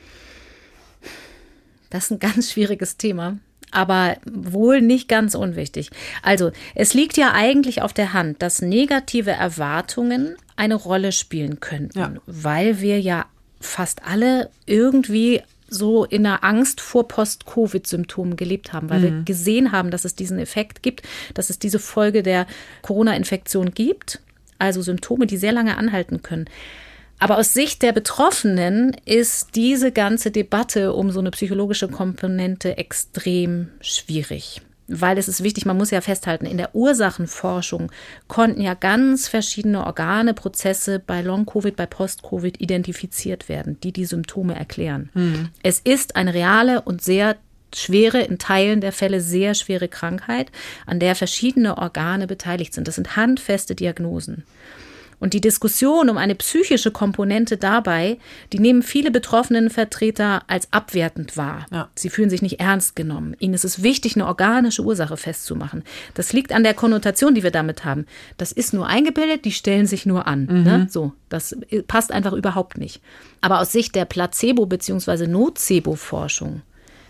Das 1.90 2.06
ist 2.06 2.12
ein 2.12 2.20
ganz 2.20 2.52
schwieriges 2.52 2.98
Thema 2.98 3.38
aber 3.72 4.16
wohl 4.26 4.82
nicht 4.82 5.10
ganz 5.10 5.36
unwichtig. 5.36 5.90
Also, 6.22 6.52
es 6.74 6.94
liegt 6.94 7.18
ja 7.18 7.34
eigentlich 7.34 7.82
auf 7.82 7.92
der 7.92 8.14
Hand, 8.14 8.42
dass 8.42 8.62
negative 8.62 9.32
Erwartungen 9.32 10.38
eine 10.56 10.76
Rolle 10.76 11.12
spielen 11.12 11.60
könnten, 11.60 12.00
ja. 12.00 12.14
weil 12.26 12.80
wir 12.80 13.00
ja 13.02 13.26
fast 13.60 14.06
alle 14.06 14.50
irgendwie 14.66 15.42
so 15.70 16.06
in 16.06 16.24
der 16.24 16.44
Angst 16.44 16.82
vor 16.82 17.08
Post-Covid-Symptomen 17.08 18.36
gelebt 18.36 18.74
haben, 18.74 18.90
weil 18.90 19.00
mhm. 19.00 19.04
wir 19.04 19.24
gesehen 19.24 19.72
haben, 19.72 19.92
dass 19.92 20.06
es 20.06 20.16
diesen 20.16 20.40
Effekt 20.40 20.84
gibt, 20.84 21.04
dass 21.34 21.50
es 21.50 21.60
diese 21.60 21.80
Folge 21.80 22.24
der 22.24 22.48
Corona-Infektion 22.82 23.74
gibt, 23.74 24.22
also 24.60 24.82
Symptome, 24.82 25.28
die 25.28 25.38
sehr 25.38 25.52
lange 25.52 25.78
anhalten 25.78 26.22
können. 26.22 26.46
Aber 27.20 27.38
aus 27.38 27.54
Sicht 27.54 27.82
der 27.82 27.94
Betroffenen 27.94 28.96
ist 29.06 29.56
diese 29.56 29.92
ganze 29.92 30.30
Debatte 30.30 30.94
um 30.94 31.12
so 31.12 31.20
eine 31.20 31.32
psychologische 31.32 31.88
Komponente 31.88 32.78
extrem 32.78 33.70
schwierig 33.82 34.62
weil 34.88 35.18
es 35.18 35.28
ist 35.28 35.44
wichtig, 35.44 35.66
man 35.66 35.78
muss 35.78 35.92
ja 35.92 36.02
festhalten, 36.02 36.46
in 36.46 36.58
der 36.58 36.74
Ursachenforschung 36.74 37.92
konnten 38.28 38.62
ja 38.62 38.74
ganz 38.74 39.28
verschiedene 39.28 39.86
Organe, 39.86 40.34
Prozesse 40.34 41.00
bei 41.00 41.22
Long-Covid, 41.22 41.76
bei 41.76 41.86
Post-Covid 41.86 42.60
identifiziert 42.62 43.50
werden, 43.50 43.80
die 43.82 43.92
die 43.92 44.06
Symptome 44.06 44.56
erklären. 44.56 45.10
Mhm. 45.14 45.50
Es 45.64 45.80
ist 45.80 46.16
eine 46.16 46.34
reale 46.34 46.82
und 46.82 47.02
sehr 47.02 47.36
schwere, 47.76 48.22
in 48.22 48.40
Teilen 48.40 48.82
der 48.82 48.94
Fälle 48.94 49.22
sehr 49.22 49.54
schwere 49.54 49.88
Krankheit, 49.88 50.52
an 50.86 51.00
der 51.00 51.16
verschiedene 51.16 51.78
Organe 51.78 52.28
beteiligt 52.28 52.74
sind. 52.74 52.88
Das 52.88 52.96
sind 52.96 53.16
handfeste 53.16 53.76
Diagnosen. 53.76 54.46
Und 55.20 55.34
die 55.34 55.42
Diskussion 55.42 56.10
um 56.10 56.18
eine 56.18 56.36
psychische 56.36 56.92
Komponente 56.92 57.58
dabei, 57.58 58.20
die 58.54 58.60
nehmen 58.60 58.84
viele 58.84 59.10
betroffenen 59.10 59.72
Vertreter 59.72 60.44
als 60.48 60.72
abwertend 60.72 61.36
wahr. 61.38 61.66
Ja. 61.72 61.90
Sie 61.96 62.10
fühlen 62.10 62.30
sich 62.30 62.44
nicht 62.44 62.60
ernst 62.60 62.96
genommen. 62.96 63.36
Ihnen 63.40 63.56
ist 63.56 63.66
es 63.66 63.82
wichtig, 63.82 64.16
eine 64.16 64.28
organische 64.28 64.84
Ursache 64.84 65.18
festzumachen. 65.18 65.84
Das 66.14 66.34
liegt 66.34 66.52
an 66.52 66.64
der 66.64 66.76
Konnotation, 66.76 67.34
die 67.34 67.42
wir 67.42 67.52
damit 67.52 67.84
haben. 67.84 68.06
Das 68.38 68.52
ist 68.52 68.74
nur 68.74 68.88
eingebildet, 68.88 69.46
die 69.46 69.52
stellen 69.52 69.88
sich 69.88 70.06
nur 70.06 70.28
an. 70.28 70.46
Mhm. 70.46 70.64
Ne? 70.64 70.88
So, 70.90 71.14
das 71.30 71.56
passt 71.88 72.12
einfach 72.12 72.34
überhaupt 72.34 72.78
nicht. 72.78 73.02
Aber 73.42 73.60
aus 73.60 73.72
Sicht 73.72 73.96
der 73.96 74.06
Placebo- 74.06 74.68
bzw. 74.68 75.26
Nocebo-Forschung, 75.26 76.62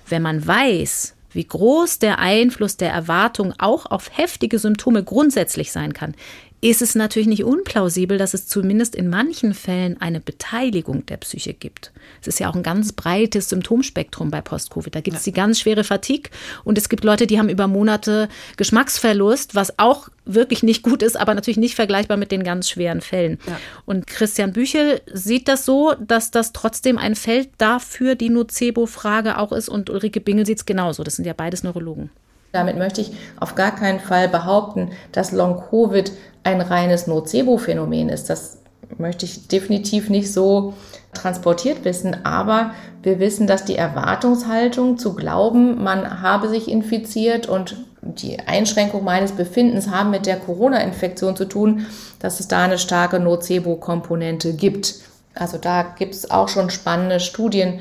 wenn 0.08 0.22
man 0.22 0.48
weiß, 0.48 1.14
wie 1.32 1.46
groß 1.46 2.00
der 2.00 2.20
Einfluss 2.20 2.78
der 2.78 2.92
Erwartung 2.92 3.54
auch 3.58 3.86
auf 3.86 4.10
heftige 4.18 4.60
Symptome 4.60 5.04
grundsätzlich 5.04 5.72
sein 5.72 5.94
kann, 5.94 6.16
ist 6.60 6.82
es 6.82 6.96
natürlich 6.96 7.28
nicht 7.28 7.44
unplausibel, 7.44 8.18
dass 8.18 8.34
es 8.34 8.48
zumindest 8.48 8.96
in 8.96 9.10
manchen 9.10 9.54
Fällen 9.54 10.02
eine 10.02 10.20
Beteiligung 10.20 11.06
der 11.06 11.18
Psyche 11.18 11.54
gibt. 11.54 11.92
Es 12.20 12.28
ist 12.28 12.40
ja 12.40 12.50
auch 12.50 12.56
ein 12.56 12.64
ganz 12.64 12.94
breites 12.94 13.50
Symptomspektrum 13.50 14.32
bei 14.32 14.42
Post-Covid. 14.42 14.96
Da 14.96 15.02
gibt 15.02 15.18
es 15.18 15.26
ja. 15.26 15.32
die 15.32 15.36
ganz 15.36 15.60
schwere 15.60 15.84
Fatigue 15.84 16.32
und 16.64 16.78
es 16.78 16.90
gibt 16.90 17.04
Leute, 17.04 17.28
die 17.28 17.38
haben 17.38 17.50
über 17.50 17.68
Monate 17.68 18.28
Geschmacksverlust, 18.58 19.54
was 19.54 19.78
auch 19.78 20.10
wirklich 20.26 20.64
nicht 20.64 20.82
gut 20.82 21.04
ist, 21.04 21.16
aber 21.16 21.36
natürlich 21.36 21.58
nicht 21.58 21.76
vergleichbar 21.76 22.18
mit 22.18 22.32
den 22.32 22.44
ganz 22.44 22.70
schweren 22.70 23.02
Fällen. 23.02 23.38
Ja. 23.46 23.60
Und 23.86 24.08
Christian 24.08 24.52
Büchel 24.52 25.02
sieht 25.14 25.48
das 25.48 25.64
so, 25.64 25.94
dass 26.00 26.32
das 26.32 26.54
trotzdem 26.54 26.98
ein 26.98 27.16
Feld 27.16 27.50
dafür 27.60 28.16
die 28.16 28.30
Nocebo-Frage 28.30 29.38
auch 29.38 29.52
ist 29.52 29.70
und 29.70 29.92
Ulrike 29.92 30.22
Bingel 30.22 30.46
sieht 30.46 30.58
es 30.58 30.66
genauso. 30.66 31.04
Das 31.04 31.18
sind 31.18 31.26
ja 31.26 31.34
beides 31.34 31.64
Neurologen. 31.64 32.10
Damit 32.52 32.78
möchte 32.78 33.02
ich 33.02 33.12
auf 33.40 33.56
gar 33.56 33.76
keinen 33.76 34.00
Fall 34.00 34.30
behaupten, 34.30 34.92
dass 35.12 35.32
Long-Covid 35.32 36.12
ein 36.44 36.62
reines 36.62 37.08
Nocebo-Phänomen 37.08 38.10
ist. 38.10 38.30
Das 38.30 38.60
möchte 38.98 39.26
ich 39.26 39.48
definitiv 39.48 40.10
nicht 40.10 40.32
so 40.32 40.74
transportiert 41.14 41.84
wissen, 41.84 42.26
aber 42.26 42.72
wir 43.04 43.20
wissen, 43.20 43.48
dass 43.48 43.66
die 43.66 43.76
Erwartungshaltung 43.76 44.98
zu 44.98 45.14
glauben, 45.14 45.84
man 45.84 46.22
habe 46.22 46.48
sich 46.48 46.70
infiziert 46.70 47.48
und 47.48 47.76
die 48.02 48.40
Einschränkung 48.40 49.04
meines 49.04 49.34
Befindens 49.34 49.90
haben 49.90 50.12
mit 50.12 50.26
der 50.26 50.38
Corona-Infektion 50.38 51.36
zu 51.36 51.46
tun, 51.46 51.86
dass 52.20 52.40
es 52.40 52.48
da 52.48 52.64
eine 52.64 52.78
starke 52.78 53.20
Nocebo-Komponente 53.20 54.54
gibt. 54.54 54.96
Also 55.34 55.58
da 55.58 55.84
gibt 55.84 56.14
es 56.14 56.32
auch 56.32 56.48
schon 56.48 56.70
spannende 56.70 57.20
Studien, 57.20 57.80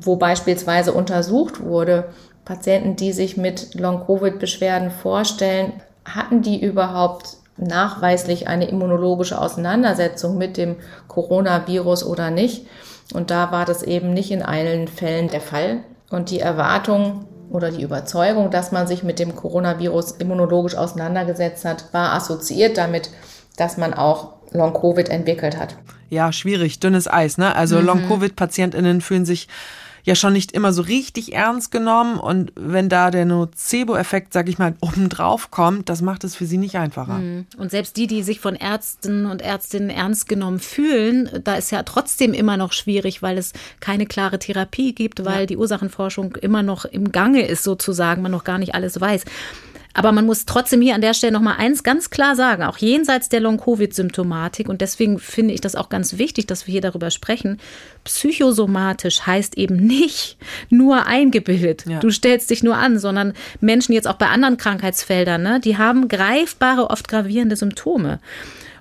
wo 0.00 0.16
beispielsweise 0.16 0.92
untersucht 0.92 1.60
wurde, 1.60 2.08
Patienten, 2.48 2.96
die 2.96 3.12
sich 3.12 3.36
mit 3.36 3.74
Long-Covid-Beschwerden 3.74 4.90
vorstellen, 4.90 5.74
hatten 6.06 6.40
die 6.40 6.58
überhaupt 6.64 7.36
nachweislich 7.58 8.48
eine 8.48 8.66
immunologische 8.68 9.38
Auseinandersetzung 9.38 10.38
mit 10.38 10.56
dem 10.56 10.76
Coronavirus 11.08 12.06
oder 12.06 12.30
nicht? 12.30 12.66
Und 13.12 13.30
da 13.30 13.52
war 13.52 13.66
das 13.66 13.82
eben 13.82 14.14
nicht 14.14 14.30
in 14.30 14.42
allen 14.42 14.88
Fällen 14.88 15.28
der 15.28 15.42
Fall. 15.42 15.80
Und 16.08 16.30
die 16.30 16.40
Erwartung 16.40 17.26
oder 17.50 17.70
die 17.70 17.82
Überzeugung, 17.82 18.50
dass 18.50 18.72
man 18.72 18.86
sich 18.86 19.02
mit 19.02 19.18
dem 19.18 19.36
Coronavirus 19.36 20.12
immunologisch 20.12 20.74
auseinandergesetzt 20.74 21.66
hat, 21.66 21.92
war 21.92 22.14
assoziiert 22.14 22.78
damit, 22.78 23.10
dass 23.58 23.76
man 23.76 23.92
auch 23.92 24.38
Long-Covid 24.52 25.10
entwickelt 25.10 25.58
hat. 25.58 25.76
Ja, 26.08 26.32
schwierig, 26.32 26.80
dünnes 26.80 27.08
Eis, 27.08 27.36
ne? 27.36 27.54
Also 27.54 27.78
mhm. 27.78 27.84
Long-Covid-PatientInnen 27.84 29.02
fühlen 29.02 29.26
sich 29.26 29.48
ja 30.08 30.14
schon 30.14 30.32
nicht 30.32 30.52
immer 30.52 30.72
so 30.72 30.82
richtig 30.82 31.34
ernst 31.34 31.70
genommen. 31.70 32.18
Und 32.18 32.52
wenn 32.56 32.88
da 32.88 33.10
der 33.10 33.26
Nocebo-Effekt, 33.26 34.32
sag 34.32 34.48
ich 34.48 34.58
mal, 34.58 34.74
obendrauf 34.80 35.50
kommt, 35.50 35.88
das 35.88 36.02
macht 36.02 36.24
es 36.24 36.34
für 36.34 36.46
sie 36.46 36.56
nicht 36.56 36.76
einfacher. 36.76 37.18
Mhm. 37.18 37.46
Und 37.58 37.70
selbst 37.70 37.96
die, 37.96 38.06
die 38.06 38.22
sich 38.22 38.40
von 38.40 38.56
Ärzten 38.56 39.26
und 39.26 39.42
Ärztinnen 39.42 39.90
ernst 39.90 40.28
genommen 40.28 40.60
fühlen, 40.60 41.28
da 41.44 41.54
ist 41.56 41.70
ja 41.70 41.82
trotzdem 41.82 42.32
immer 42.32 42.56
noch 42.56 42.72
schwierig, 42.72 43.22
weil 43.22 43.38
es 43.38 43.52
keine 43.80 44.06
klare 44.06 44.38
Therapie 44.38 44.94
gibt, 44.94 45.24
weil 45.24 45.40
ja. 45.40 45.46
die 45.46 45.56
Ursachenforschung 45.58 46.36
immer 46.36 46.62
noch 46.62 46.86
im 46.86 47.12
Gange 47.12 47.42
ist, 47.46 47.62
sozusagen, 47.62 48.22
man 48.22 48.32
noch 48.32 48.44
gar 48.44 48.58
nicht 48.58 48.74
alles 48.74 49.00
weiß. 49.00 49.24
Aber 49.98 50.12
man 50.12 50.26
muss 50.26 50.46
trotzdem 50.46 50.80
hier 50.80 50.94
an 50.94 51.00
der 51.00 51.12
Stelle 51.12 51.32
noch 51.32 51.40
mal 51.40 51.56
eins 51.56 51.82
ganz 51.82 52.10
klar 52.10 52.36
sagen, 52.36 52.62
auch 52.62 52.78
jenseits 52.78 53.28
der 53.28 53.40
Long-Covid-Symptomatik 53.40 54.68
und 54.68 54.80
deswegen 54.80 55.18
finde 55.18 55.54
ich 55.54 55.60
das 55.60 55.74
auch 55.74 55.88
ganz 55.88 56.18
wichtig, 56.18 56.46
dass 56.46 56.66
wir 56.66 56.72
hier 56.72 56.80
darüber 56.80 57.10
sprechen. 57.10 57.58
Psychosomatisch 58.04 59.26
heißt 59.26 59.58
eben 59.58 59.74
nicht 59.76 60.36
nur 60.70 61.06
eingebildet. 61.06 61.84
Ja. 61.88 61.98
Du 61.98 62.10
stellst 62.10 62.50
dich 62.50 62.62
nur 62.62 62.76
an, 62.76 63.00
sondern 63.00 63.32
Menschen 63.60 63.92
jetzt 63.92 64.06
auch 64.06 64.14
bei 64.14 64.28
anderen 64.28 64.56
Krankheitsfeldern, 64.56 65.42
ne, 65.42 65.60
die 65.60 65.76
haben 65.78 66.06
greifbare, 66.06 66.90
oft 66.90 67.08
gravierende 67.08 67.56
Symptome. 67.56 68.20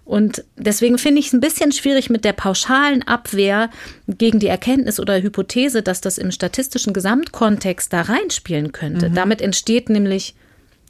Und 0.06 0.46
deswegen 0.56 0.98
finde 0.98 1.20
ich 1.20 1.28
es 1.28 1.34
ein 1.34 1.42
bisschen 1.42 1.74
schwierig 1.74 2.10
mit 2.10 2.24
der 2.24 2.32
pauschalen 2.32 3.04
Abwehr 3.06 3.70
gegen 4.08 4.40
die 4.40 4.48
Erkenntnis 4.48 5.02
oder 5.02 5.22
Hypothese, 5.22 5.82
dass 5.82 6.00
das 6.00 6.18
im 6.18 6.32
statistischen 6.32 6.94
Gesamtkontext 6.94 7.92
da 7.92 8.04
reinspielen 8.04 8.72
könnte. 8.72 9.10
Mhm. 9.10 9.16
Damit 9.16 9.42
entsteht 9.42 9.90
nämlich 9.90 10.36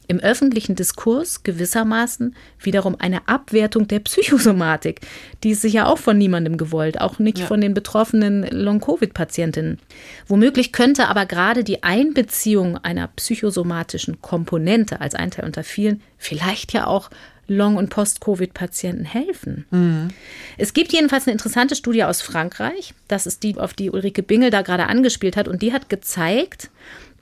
im 0.07 0.19
öffentlichen 0.19 0.75
Diskurs 0.75 1.43
gewissermaßen 1.43 2.35
wiederum 2.59 2.95
eine 2.99 3.27
Abwertung 3.27 3.87
der 3.87 3.99
Psychosomatik. 3.99 5.01
Die 5.43 5.51
ist 5.51 5.61
sicher 5.61 5.87
auch 5.87 5.97
von 5.97 6.17
niemandem 6.17 6.57
gewollt, 6.57 7.01
auch 7.01 7.19
nicht 7.19 7.39
ja. 7.39 7.45
von 7.45 7.61
den 7.61 7.73
betroffenen 7.73 8.43
Long-Covid-Patientinnen. 8.49 9.79
Womöglich 10.27 10.71
könnte 10.71 11.07
aber 11.07 11.25
gerade 11.25 11.63
die 11.63 11.83
Einbeziehung 11.83 12.77
einer 12.77 13.07
psychosomatischen 13.07 14.21
Komponente 14.21 15.01
als 15.01 15.15
ein 15.15 15.31
Teil 15.31 15.45
unter 15.45 15.63
vielen 15.63 16.01
vielleicht 16.17 16.73
ja 16.73 16.87
auch 16.87 17.09
Long- 17.47 17.77
und 17.77 17.89
Post-Covid-Patienten 17.89 19.05
helfen. 19.05 19.65
Mhm. 19.71 20.09
Es 20.57 20.73
gibt 20.73 20.91
jedenfalls 20.91 21.27
eine 21.27 21.33
interessante 21.33 21.75
Studie 21.75 22.03
aus 22.03 22.21
Frankreich. 22.21 22.93
Das 23.07 23.25
ist 23.25 23.43
die, 23.43 23.57
auf 23.57 23.73
die 23.73 23.89
Ulrike 23.89 24.21
Bingel 24.21 24.49
da 24.49 24.61
gerade 24.61 24.87
angespielt 24.87 25.37
hat. 25.37 25.47
Und 25.47 25.61
die 25.61 25.71
hat 25.71 25.87
gezeigt, 25.87 26.69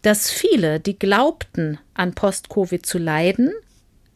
dass 0.06 0.30
viele, 0.30 0.80
die 0.80 0.99
glaubten, 0.99 1.80
an 1.95 2.14
Post-Covid 2.14 2.86
zu 2.86 2.99
leiden, 2.99 3.52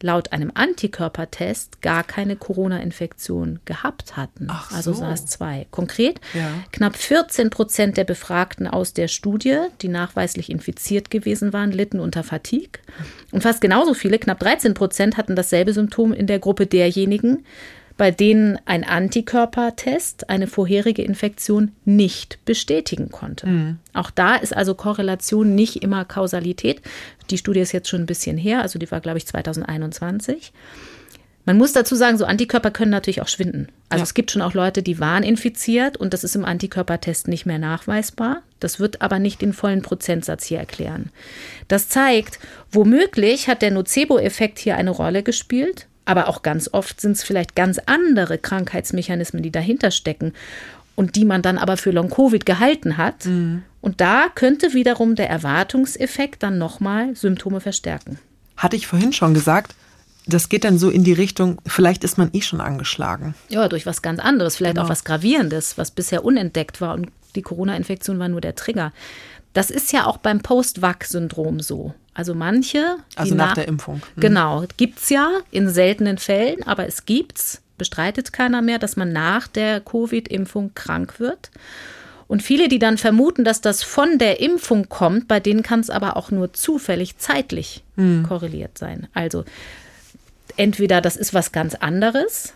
laut 0.02 0.32
einem 0.32 0.52
Antikörpertest 0.54 1.82
gar 1.82 2.04
keine 2.04 2.36
Corona-Infektion 2.36 3.58
gehabt 3.64 4.16
hatten, 4.16 4.46
Ach 4.48 4.72
also 4.72 4.92
so. 4.92 5.02
SARS-2. 5.02 5.66
Konkret, 5.70 6.20
ja. 6.32 6.48
knapp 6.72 6.96
14 6.96 7.50
Prozent 7.50 7.96
der 7.96 8.04
Befragten 8.04 8.68
aus 8.68 8.94
der 8.94 9.08
Studie, 9.08 9.58
die 9.82 9.88
nachweislich 9.88 10.48
infiziert 10.48 11.10
gewesen 11.10 11.52
waren, 11.52 11.72
litten 11.72 11.98
unter 11.98 12.22
Fatigue. 12.22 12.80
Und 13.32 13.42
fast 13.42 13.60
genauso 13.60 13.92
viele, 13.92 14.18
knapp 14.18 14.38
13 14.38 14.74
Prozent, 14.74 15.16
hatten 15.16 15.34
dasselbe 15.34 15.72
Symptom 15.72 16.12
in 16.12 16.28
der 16.28 16.38
Gruppe 16.38 16.66
derjenigen, 16.66 17.44
bei 18.00 18.10
denen 18.10 18.58
ein 18.64 18.82
Antikörpertest 18.82 20.30
eine 20.30 20.46
vorherige 20.46 21.02
Infektion 21.02 21.72
nicht 21.84 22.42
bestätigen 22.46 23.10
konnte. 23.10 23.46
Mhm. 23.46 23.76
Auch 23.92 24.10
da 24.10 24.36
ist 24.36 24.56
also 24.56 24.74
Korrelation 24.74 25.54
nicht 25.54 25.82
immer 25.82 26.06
Kausalität. 26.06 26.80
Die 27.28 27.36
Studie 27.36 27.60
ist 27.60 27.72
jetzt 27.72 27.90
schon 27.90 28.00
ein 28.00 28.06
bisschen 28.06 28.38
her, 28.38 28.62
also 28.62 28.78
die 28.78 28.90
war, 28.90 29.02
glaube 29.02 29.18
ich, 29.18 29.26
2021. 29.26 30.54
Man 31.44 31.58
muss 31.58 31.74
dazu 31.74 31.94
sagen, 31.94 32.16
so 32.16 32.24
Antikörper 32.24 32.70
können 32.70 32.90
natürlich 32.90 33.20
auch 33.20 33.28
schwinden. 33.28 33.68
Also 33.90 34.00
ja. 34.00 34.04
es 34.04 34.14
gibt 34.14 34.30
schon 34.30 34.40
auch 34.40 34.54
Leute, 34.54 34.82
die 34.82 34.98
waren 34.98 35.22
infiziert 35.22 35.98
und 35.98 36.14
das 36.14 36.24
ist 36.24 36.36
im 36.36 36.46
Antikörpertest 36.46 37.28
nicht 37.28 37.44
mehr 37.44 37.58
nachweisbar. 37.58 38.42
Das 38.60 38.80
wird 38.80 39.02
aber 39.02 39.18
nicht 39.18 39.42
den 39.42 39.52
vollen 39.52 39.82
Prozentsatz 39.82 40.46
hier 40.46 40.58
erklären. 40.58 41.10
Das 41.68 41.90
zeigt, 41.90 42.38
womöglich 42.72 43.48
hat 43.48 43.60
der 43.60 43.72
Nocebo-Effekt 43.72 44.58
hier 44.58 44.76
eine 44.76 44.90
Rolle 44.90 45.22
gespielt. 45.22 45.86
Aber 46.10 46.28
auch 46.28 46.42
ganz 46.42 46.68
oft 46.72 47.00
sind 47.00 47.12
es 47.12 47.22
vielleicht 47.22 47.54
ganz 47.54 47.78
andere 47.86 48.38
Krankheitsmechanismen, 48.38 49.42
die 49.42 49.52
dahinter 49.52 49.90
stecken 49.90 50.32
und 50.96 51.16
die 51.16 51.24
man 51.24 51.42
dann 51.42 51.56
aber 51.56 51.76
für 51.76 51.92
Long-Covid 51.92 52.44
gehalten 52.44 52.96
hat. 52.96 53.26
Mhm. 53.26 53.62
Und 53.80 54.00
da 54.00 54.26
könnte 54.34 54.74
wiederum 54.74 55.14
der 55.14 55.30
Erwartungseffekt 55.30 56.42
dann 56.42 56.58
nochmal 56.58 57.16
Symptome 57.16 57.60
verstärken. 57.60 58.18
Hatte 58.56 58.76
ich 58.76 58.86
vorhin 58.86 59.12
schon 59.12 59.32
gesagt, 59.32 59.74
das 60.26 60.48
geht 60.48 60.64
dann 60.64 60.78
so 60.78 60.90
in 60.90 61.04
die 61.04 61.12
Richtung, 61.12 61.60
vielleicht 61.66 62.04
ist 62.04 62.18
man 62.18 62.30
eh 62.32 62.42
schon 62.42 62.60
angeschlagen. 62.60 63.34
Ja, 63.48 63.68
durch 63.68 63.86
was 63.86 64.02
ganz 64.02 64.20
anderes, 64.20 64.56
vielleicht 64.56 64.74
genau. 64.74 64.86
auch 64.86 64.90
was 64.90 65.04
Gravierendes, 65.04 65.78
was 65.78 65.90
bisher 65.90 66.24
unentdeckt 66.24 66.80
war 66.80 66.94
und 66.94 67.08
die 67.34 67.42
Corona-Infektion 67.42 68.18
war 68.18 68.28
nur 68.28 68.40
der 68.40 68.54
Trigger. 68.54 68.92
Das 69.52 69.70
ist 69.70 69.92
ja 69.92 70.06
auch 70.06 70.18
beim 70.18 70.40
Post-Vac-Syndrom 70.40 71.60
so. 71.60 71.94
Also 72.14 72.34
manche. 72.34 72.96
Also 73.16 73.34
nach, 73.34 73.48
nach 73.48 73.54
der 73.54 73.68
Impfung. 73.68 74.02
Mhm. 74.16 74.20
Genau, 74.20 74.64
gibt 74.76 74.98
es 74.98 75.10
ja 75.10 75.30
in 75.50 75.68
seltenen 75.68 76.18
Fällen, 76.18 76.62
aber 76.64 76.86
es 76.86 77.06
gibt's, 77.06 77.62
bestreitet 77.78 78.32
keiner 78.32 78.62
mehr, 78.62 78.78
dass 78.78 78.96
man 78.96 79.12
nach 79.12 79.46
der 79.46 79.80
Covid-Impfung 79.80 80.72
krank 80.74 81.18
wird. 81.18 81.50
Und 82.28 82.42
viele, 82.42 82.68
die 82.68 82.78
dann 82.78 82.96
vermuten, 82.98 83.42
dass 83.42 83.60
das 83.60 83.82
von 83.82 84.18
der 84.18 84.40
Impfung 84.40 84.88
kommt, 84.88 85.26
bei 85.26 85.40
denen 85.40 85.62
kann 85.62 85.80
es 85.80 85.90
aber 85.90 86.16
auch 86.16 86.30
nur 86.30 86.52
zufällig 86.52 87.16
zeitlich 87.18 87.82
mhm. 87.96 88.22
korreliert 88.22 88.78
sein. 88.78 89.08
Also 89.14 89.44
entweder 90.56 91.00
das 91.00 91.16
ist 91.16 91.34
was 91.34 91.52
ganz 91.52 91.74
anderes 91.74 92.54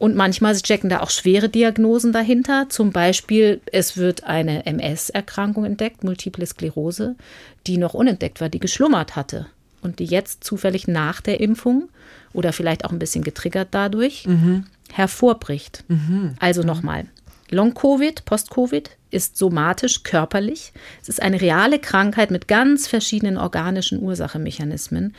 und 0.00 0.16
manchmal 0.16 0.56
stecken 0.56 0.88
da 0.88 1.00
auch 1.00 1.10
schwere 1.10 1.50
Diagnosen 1.50 2.10
dahinter. 2.10 2.70
Zum 2.70 2.90
Beispiel, 2.90 3.60
es 3.70 3.98
wird 3.98 4.24
eine 4.24 4.64
MS-Erkrankung 4.64 5.66
entdeckt, 5.66 6.04
Multiple 6.04 6.46
Sklerose, 6.46 7.16
die 7.66 7.76
noch 7.76 7.92
unentdeckt 7.92 8.40
war, 8.40 8.48
die 8.48 8.60
geschlummert 8.60 9.14
hatte 9.14 9.46
und 9.82 9.98
die 9.98 10.06
jetzt 10.06 10.42
zufällig 10.42 10.88
nach 10.88 11.20
der 11.20 11.40
Impfung 11.40 11.90
oder 12.32 12.54
vielleicht 12.54 12.86
auch 12.86 12.92
ein 12.92 12.98
bisschen 12.98 13.22
getriggert 13.22 13.68
dadurch 13.72 14.26
mhm. 14.26 14.64
hervorbricht. 14.90 15.84
Mhm. 15.88 16.34
Also 16.40 16.62
nochmal, 16.62 17.04
Long-Covid, 17.50 18.24
Post-Covid 18.24 18.90
ist 19.10 19.36
somatisch, 19.36 20.02
körperlich. 20.02 20.72
Es 21.02 21.10
ist 21.10 21.20
eine 21.20 21.42
reale 21.42 21.78
Krankheit 21.78 22.30
mit 22.30 22.48
ganz 22.48 22.88
verschiedenen 22.88 23.36
organischen 23.36 24.00
Ursachenmechanismen. 24.00 25.14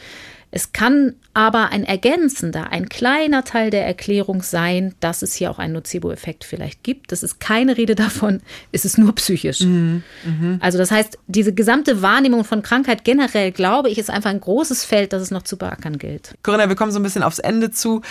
Es 0.52 0.74
kann 0.74 1.16
aber 1.34 1.70
ein 1.70 1.86
ergänzender, 1.86 2.72
ein 2.72 2.90
kleiner 2.90 3.46
Teil 3.46 3.70
der 3.70 3.86
Erklärung 3.86 4.42
sein, 4.42 4.94
dass 5.00 5.22
es 5.22 5.34
hier 5.34 5.50
auch 5.50 5.60
einen 5.60 5.74
Nocebo-Effekt 5.74 6.44
vielleicht 6.44 6.84
gibt. 6.84 7.14
Das 7.14 7.24
ist 7.24 7.40
keine 7.40 7.78
Rede 7.78 7.96
davon, 7.96 8.42
es 8.74 8.84
ist 8.84 8.98
nur 8.98 9.16
psychisch. 9.16 9.62
Mhm, 9.62 10.04
mh. 10.26 10.58
Also 10.60 10.78
das 10.78 10.92
heißt, 10.92 11.18
diese 11.28 11.54
gesamte 11.54 12.02
Wahrnehmung 12.02 12.44
von 12.44 12.62
Krankheit 12.62 13.06
generell, 13.06 13.52
glaube 13.54 13.90
ich, 13.90 13.98
ist 13.98 14.10
einfach 14.10 14.30
ein 14.30 14.42
großes 14.42 14.84
Feld, 14.84 15.14
das 15.14 15.22
es 15.22 15.32
noch 15.32 15.44
zu 15.44 15.58
beackern 15.58 15.98
gilt. 15.98 16.36
Corinna, 16.44 16.68
wir 16.68 16.76
kommen 16.76 16.92
so 16.92 17.00
ein 17.00 17.04
bisschen 17.04 17.24
aufs 17.24 17.40
Ende 17.40 17.72
zu 17.72 18.02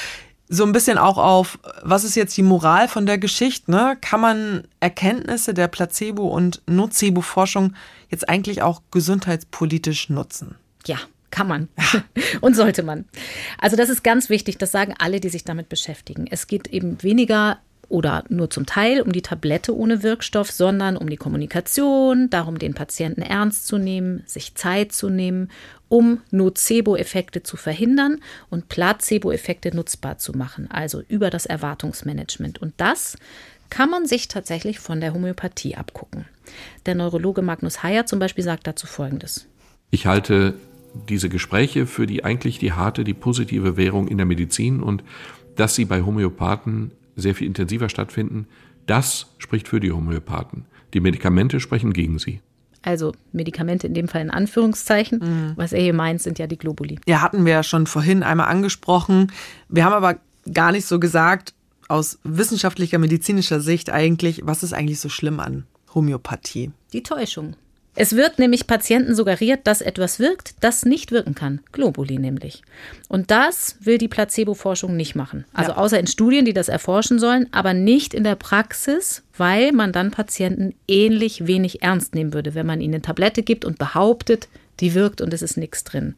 so 0.53 0.65
ein 0.65 0.73
bisschen 0.73 0.99
auch 0.99 1.17
auf, 1.17 1.61
was 1.83 2.03
ist 2.03 2.17
jetzt 2.17 2.37
die 2.37 2.43
Moral 2.43 2.89
von 2.89 3.07
der 3.07 3.19
Geschichte? 3.19 3.71
Ne? 3.71 3.97
Kann 4.01 4.21
man 4.21 4.65
Erkenntnisse 4.81 5.55
der 5.55 5.69
Placebo- 5.69 6.29
und 6.29 6.61
Nocebo-Forschung 6.67 7.75
jetzt 8.09 8.29
eigentlich 8.29 8.61
auch 8.61 8.83
gesundheitspolitisch 8.91 10.11
nutzen? 10.11 10.57
Ja, 10.87 10.99
kann 11.31 11.49
man 11.49 11.69
und 12.41 12.55
sollte 12.55 12.83
man. 12.83 13.05
Also 13.59 13.77
das 13.77 13.89
ist 13.89 14.03
ganz 14.03 14.31
wichtig, 14.31 14.59
das 14.59 14.73
sagen 14.73 14.95
alle, 14.99 15.21
die 15.21 15.29
sich 15.29 15.45
damit 15.45 15.69
beschäftigen. 15.69 16.27
Es 16.31 16.47
geht 16.47 16.69
eben 16.69 17.03
weniger 17.03 17.59
oder 17.91 18.25
nur 18.29 18.49
zum 18.51 18.67
Teil 18.67 19.03
um 19.03 19.13
die 19.13 19.21
Tablette 19.21 19.77
ohne 19.77 20.03
Wirkstoff, 20.03 20.51
sondern 20.51 20.97
um 20.97 21.11
die 21.11 21.17
Kommunikation, 21.17 22.31
darum, 22.31 22.59
den 22.59 22.73
Patienten 22.73 23.21
ernst 23.21 23.67
zu 23.67 23.79
nehmen, 23.79 24.23
sich 24.27 24.55
Zeit 24.55 24.93
zu 24.93 25.11
nehmen, 25.11 25.51
um 25.89 26.21
Nocebo-Effekte 26.31 27.43
zu 27.43 27.57
verhindern 27.57 28.21
und 28.49 28.69
Placebo-Effekte 28.69 29.75
nutzbar 29.75 30.19
zu 30.19 30.33
machen, 30.33 30.71
also 30.71 31.03
über 31.09 31.31
das 31.31 31.47
Erwartungsmanagement. 31.47 32.63
Und 32.63 32.75
das 32.77 33.19
kann 33.71 33.91
man 33.91 34.07
sich 34.07 34.29
tatsächlich 34.29 34.79
von 34.79 35.01
der 35.01 35.13
Homöopathie 35.13 35.77
abgucken. 35.77 36.27
Der 36.87 36.95
Neurologe 36.95 37.43
Magnus 37.43 37.83
Heyer 37.83 38.07
zum 38.07 38.21
Beispiel 38.21 38.45
sagt 38.45 38.69
dazu 38.69 38.87
Folgendes. 38.87 39.47
Ich 39.91 40.07
halte 40.07 40.55
diese 41.09 41.29
Gespräche 41.29 41.87
für 41.87 42.07
die 42.07 42.25
eigentlich 42.25 42.59
die 42.59 42.73
harte, 42.73 43.05
die 43.05 43.15
positive 43.15 43.77
Währung 43.77 44.09
in 44.09 44.17
der 44.17 44.27
Medizin 44.27 44.81
und 44.83 45.05
dass 45.57 45.75
sie 45.75 45.85
bei 45.85 46.03
Homöopathen 46.03 46.93
sehr 47.17 47.35
viel 47.35 47.47
intensiver 47.47 47.89
stattfinden, 47.89 48.47
das 48.87 49.27
spricht 49.39 49.69
für 49.69 49.81
die 49.81 49.93
Homöopathen. 49.93 50.65
Die 50.95 51.01
Medikamente 51.01 51.61
sprechen 51.61 51.93
gegen 51.93 52.19
sie. 52.19 52.41
Also 52.83 53.13
Medikamente 53.33 53.87
in 53.87 53.95
dem 53.95 54.09
Fall 54.09 54.23
in 54.23 54.31
Anführungszeichen. 54.31 55.19
Mhm. 55.19 55.53
Was 55.57 55.73
er 55.73 55.83
hier 55.83 55.93
meint, 55.93 56.23
sind 56.23 56.39
ja 56.39 56.47
die 56.47 56.57
Globuli. 56.57 56.99
Ja, 57.07 57.21
hatten 57.21 57.45
wir 57.45 57.53
ja 57.53 57.63
schon 57.63 57.87
vorhin 57.87 58.23
einmal 58.23 58.49
angesprochen. 58.49 59.31
Wir 59.69 59.85
haben 59.85 59.93
aber 59.93 60.19
gar 60.53 60.73
nicht 60.73 60.87
so 60.87 60.99
gesagt, 60.99 61.55
aus 61.89 62.19
wissenschaftlicher, 62.25 62.99
medizinischer 62.99 63.61
Sicht 63.61 63.91
eigentlich, 63.91 64.43
was 64.45 64.63
ist 64.63 64.73
eigentlich 64.73 65.01
so 65.01 65.09
schlimm 65.09 65.41
an 65.41 65.67
Homöopathie? 65.95 66.71
Die 66.93 67.03
Täuschung. 67.03 67.57
Es 68.01 68.17
wird 68.17 68.39
nämlich 68.39 68.67
Patienten 68.67 69.15
suggeriert, 69.15 69.61
dass 69.65 69.83
etwas 69.83 70.19
wirkt, 70.19 70.55
das 70.61 70.87
nicht 70.87 71.13
wirken 71.13 71.35
kann. 71.35 71.61
Globuli 71.71 72.17
nämlich. 72.19 72.63
Und 73.11 73.31
das 73.31 73.77
will 73.81 73.99
die 73.99 74.09
Placebo-Forschung 74.09 74.97
nicht 74.97 75.15
machen. 75.15 75.45
Also 75.53 75.73
ja. 75.73 75.77
außer 75.77 76.01
in 76.01 76.07
Studien, 76.07 76.47
die 76.47 76.55
das 76.55 76.71
erforschen 76.71 77.19
sollen, 77.19 77.47
aber 77.53 77.75
nicht 77.75 78.15
in 78.15 78.25
der 78.25 78.37
Praxis, 78.37 79.23
weil 79.37 79.73
man 79.73 79.93
dann 79.93 80.13
Patienten 80.13 80.73
ähnlich 80.89 81.47
wenig 81.47 81.83
ernst 81.83 82.15
nehmen 82.15 82.33
würde, 82.33 82.55
wenn 82.55 82.65
man 82.65 82.81
ihnen 82.81 82.95
eine 82.95 83.03
Tablette 83.03 83.43
gibt 83.43 83.67
und 83.67 83.77
behauptet, 83.77 84.49
die 84.81 84.95
wirkt 84.95 85.21
und 85.21 85.35
es 85.35 85.43
ist 85.43 85.59
nichts 85.59 85.85
drin. 85.85 86.15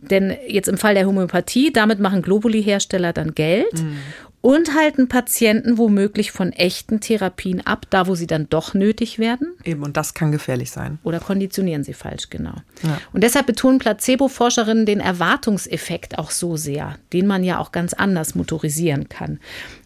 Denn 0.00 0.34
jetzt 0.48 0.68
im 0.68 0.78
Fall 0.78 0.94
der 0.94 1.06
Homöopathie, 1.06 1.74
damit 1.74 2.00
machen 2.00 2.22
Globuli-Hersteller 2.22 3.12
dann 3.12 3.34
Geld. 3.34 3.74
Mhm 3.74 3.98
und 4.42 4.74
halten 4.74 5.08
Patienten 5.08 5.78
womöglich 5.78 6.32
von 6.32 6.52
echten 6.52 7.00
Therapien 7.00 7.64
ab, 7.64 7.86
da 7.90 8.06
wo 8.06 8.16
sie 8.16 8.26
dann 8.26 8.48
doch 8.50 8.74
nötig 8.74 9.18
werden. 9.18 9.54
Eben, 9.64 9.82
und 9.84 9.96
das 9.96 10.14
kann 10.14 10.32
gefährlich 10.32 10.70
sein. 10.70 10.98
Oder 11.04 11.20
konditionieren 11.20 11.84
sie 11.84 11.94
falsch, 11.94 12.28
genau. 12.28 12.56
Ja. 12.82 13.00
Und 13.12 13.22
deshalb 13.22 13.46
betonen 13.46 13.78
Placebo-Forscherinnen 13.78 14.84
den 14.84 15.00
Erwartungseffekt 15.00 16.18
auch 16.18 16.32
so 16.32 16.56
sehr, 16.56 16.98
den 17.12 17.26
man 17.26 17.44
ja 17.44 17.58
auch 17.58 17.72
ganz 17.72 17.94
anders 17.94 18.34
motorisieren 18.34 19.08
kann. 19.08 19.38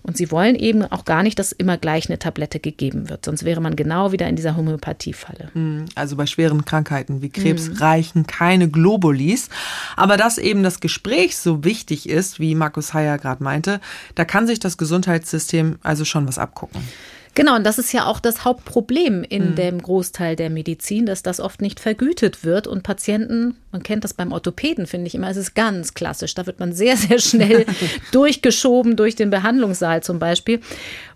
Und 0.06 0.16
sie 0.16 0.30
wollen 0.30 0.54
eben 0.54 0.84
auch 0.84 1.04
gar 1.04 1.24
nicht, 1.24 1.36
dass 1.38 1.50
immer 1.50 1.78
gleich 1.78 2.08
eine 2.08 2.20
Tablette 2.20 2.60
gegeben 2.60 3.08
wird. 3.08 3.24
Sonst 3.24 3.44
wäre 3.44 3.60
man 3.60 3.74
genau 3.74 4.12
wieder 4.12 4.28
in 4.28 4.36
dieser 4.36 4.56
Homöopathiefalle. 4.56 5.50
Hm, 5.52 5.86
also 5.96 6.14
bei 6.14 6.26
schweren 6.26 6.64
Krankheiten 6.64 7.22
wie 7.22 7.28
Krebs 7.28 7.68
mhm. 7.68 7.76
reichen 7.78 8.26
keine 8.28 8.68
Globulis. 8.68 9.48
Aber 9.96 10.16
dass 10.16 10.38
eben 10.38 10.62
das 10.62 10.78
Gespräch 10.78 11.36
so 11.36 11.64
wichtig 11.64 12.08
ist, 12.08 12.38
wie 12.38 12.54
Markus 12.54 12.94
Heyer 12.94 13.18
gerade 13.18 13.42
meinte, 13.42 13.80
da 14.14 14.24
kann 14.24 14.46
sich 14.46 14.60
das 14.60 14.78
Gesundheitssystem 14.78 15.80
also 15.82 16.04
schon 16.04 16.28
was 16.28 16.38
abgucken. 16.38 16.80
Genau, 17.36 17.54
und 17.54 17.64
das 17.64 17.78
ist 17.78 17.92
ja 17.92 18.06
auch 18.06 18.18
das 18.18 18.46
Hauptproblem 18.46 19.22
in 19.22 19.50
mhm. 19.50 19.54
dem 19.56 19.82
Großteil 19.82 20.36
der 20.36 20.48
Medizin, 20.48 21.04
dass 21.04 21.22
das 21.22 21.38
oft 21.38 21.60
nicht 21.60 21.80
vergütet 21.80 22.44
wird 22.44 22.66
und 22.66 22.82
Patienten, 22.82 23.56
man 23.72 23.82
kennt 23.82 24.04
das 24.04 24.14
beim 24.14 24.32
Orthopäden, 24.32 24.86
finde 24.86 25.06
ich 25.08 25.14
immer, 25.14 25.28
es 25.28 25.36
ist 25.36 25.54
ganz 25.54 25.92
klassisch. 25.92 26.34
Da 26.34 26.46
wird 26.46 26.60
man 26.60 26.72
sehr, 26.72 26.96
sehr 26.96 27.18
schnell 27.18 27.66
durchgeschoben 28.10 28.96
durch 28.96 29.16
den 29.16 29.28
Behandlungssaal 29.28 30.02
zum 30.02 30.18
Beispiel. 30.18 30.60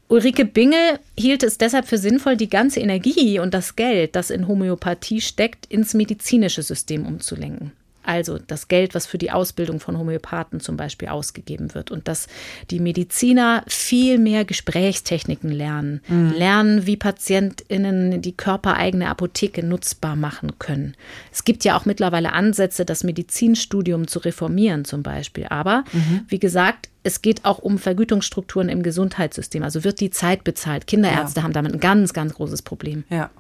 Ulrike 0.09 0.45
Bingel 0.45 0.99
hielt 1.17 1.43
es 1.43 1.57
deshalb 1.57 1.87
für 1.87 1.97
sinnvoll, 1.97 2.37
die 2.37 2.51
ganze 2.51 2.81
Energie 2.81 3.39
und 3.39 3.55
das 3.55 3.75
Geld, 3.75 4.15
das 4.15 4.29
in 4.29 4.47
Homöopathie 4.47 5.23
steckt, 5.23 5.65
ins 5.73 5.95
medizinische 5.95 6.63
System 6.63 7.07
umzulenken. 7.07 7.73
Also 8.03 8.39
das 8.39 8.69
Geld, 8.69 8.95
was 8.95 9.07
für 9.07 9.19
die 9.19 9.31
Ausbildung 9.31 9.79
von 9.79 9.99
Homöopathen 9.99 10.61
zum 10.61 10.77
Beispiel 10.77 11.09
ausgegeben 11.09 11.75
wird. 11.75 11.91
Und 11.91 12.09
dass 12.09 12.29
die 12.71 12.81
Mediziner 12.81 13.63
viel 13.67 14.19
mehr 14.19 14.45
Gesprächstechniken 14.45 15.51
lernen. 15.51 16.01
Mhm. 16.09 16.33
Lernen, 16.33 16.87
wie 16.87 16.97
PatientInnen 16.97 18.23
die 18.23 18.33
körpereigene 18.37 19.09
Apotheke 19.09 19.63
nutzbar 19.63 20.17
machen 20.17 20.59
können. 20.59 20.95
Es 21.31 21.45
gibt 21.45 21.65
ja 21.65 21.77
auch 21.77 21.85
mittlerweile 21.85 22.33
Ansätze, 22.33 22.85
das 22.85 23.05
Medizinstudium 23.05 24.09
zu 24.09 24.21
reformieren 24.21 24.85
zum 24.85 25.03
Beispiel. 25.03 25.47
Aber 25.49 25.85
mhm. 25.93 26.23
wie 26.29 26.39
gesagt, 26.39 26.89
es 27.03 27.23
geht 27.23 27.45
auch 27.45 27.59
um 27.59 27.79
Vergütungsstrukturen 27.79 28.69
im 28.69 28.83
Gesundheitssystem. 28.83 29.63
Also 29.63 29.85
wird 29.85 30.01
die 30.01 30.11
Zeit 30.11 30.45
bezahlt. 30.45 30.87
Kinderärzte 30.87 31.41
ja. 31.41 31.45
haben 31.45 31.53
damit 31.53 31.73
ein 31.73 31.81
ganz, 31.81 32.13
ganz 32.13 32.35
großes 32.35 32.63
Problem. 32.63 33.05
Ja. 33.09 33.31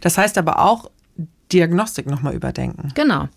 Das 0.00 0.16
heißt 0.16 0.38
aber 0.38 0.60
auch, 0.60 0.90
Diagnostik 1.52 2.06
nochmal 2.06 2.34
überdenken. 2.34 2.90
Genau, 2.94 3.28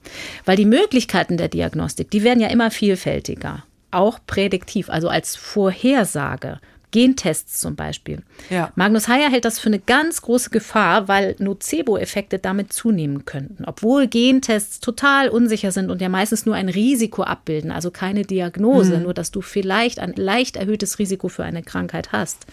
weil 0.46 0.58
die 0.58 0.66
Möglichkeiten 0.66 1.38
der 1.38 1.48
Diagnostik, 1.48 2.12
die 2.12 2.24
werden 2.24 2.42
ja 2.42 2.50
immer 2.50 2.72
vielfältiger, 2.72 3.64
auch 3.92 4.20
prädiktiv, 4.26 4.90
also 4.90 5.10
als 5.10 5.36
Vorhersage. 5.36 6.60
Gentests 6.92 7.60
zum 7.60 7.76
Beispiel. 7.76 8.22
Ja. 8.50 8.72
Magnus 8.76 9.08
Heyer 9.08 9.32
hält 9.32 9.46
das 9.46 9.60
für 9.60 9.68
eine 9.68 9.80
ganz 9.80 10.22
große 10.22 10.50
Gefahr, 10.50 11.08
weil 11.08 11.36
Nocebo-Effekte 11.40 12.38
damit 12.38 12.74
zunehmen 12.74 13.26
könnten. 13.26 13.64
Obwohl 13.66 14.08
Gentests 14.08 14.82
total 14.82 15.30
unsicher 15.30 15.72
sind 15.72 15.90
und 15.90 16.02
ja 16.02 16.10
meistens 16.10 16.46
nur 16.46 16.56
ein 16.56 16.70
Risiko 16.70 17.24
abbilden, 17.24 17.72
also 17.72 17.92
keine 17.92 18.24
Diagnose, 18.24 18.98
mhm. 18.98 19.04
nur 19.04 19.14
dass 19.14 19.32
du 19.32 19.42
vielleicht 19.42 20.00
ein 20.00 20.14
leicht 20.16 20.58
erhöhtes 20.58 21.00
Risiko 21.00 21.30
für 21.30 21.46
eine 21.46 21.64
Krankheit 21.64 22.12
hast. 22.12 22.46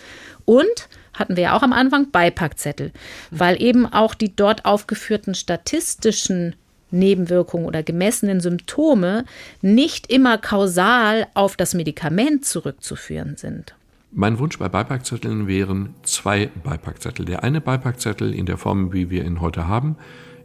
Und 0.44 0.88
hatten 1.18 1.36
wir 1.36 1.44
ja 1.44 1.56
auch 1.56 1.62
am 1.62 1.72
Anfang, 1.72 2.10
Beipackzettel, 2.10 2.92
weil 3.30 3.60
eben 3.62 3.86
auch 3.86 4.14
die 4.14 4.34
dort 4.34 4.64
aufgeführten 4.64 5.34
statistischen 5.34 6.54
Nebenwirkungen 6.90 7.66
oder 7.66 7.82
gemessenen 7.82 8.40
Symptome 8.40 9.24
nicht 9.60 10.10
immer 10.10 10.38
kausal 10.38 11.26
auf 11.34 11.56
das 11.56 11.74
Medikament 11.74 12.44
zurückzuführen 12.44 13.36
sind. 13.36 13.74
Mein 14.10 14.38
Wunsch 14.38 14.58
bei 14.58 14.68
Beipackzetteln 14.68 15.46
wären 15.46 15.94
zwei 16.02 16.46
Beipackzettel. 16.64 17.26
Der 17.26 17.44
eine 17.44 17.60
Beipackzettel 17.60 18.34
in 18.34 18.46
der 18.46 18.56
Form, 18.56 18.92
wie 18.94 19.10
wir 19.10 19.24
ihn 19.24 19.42
heute 19.42 19.68
haben, 19.68 19.96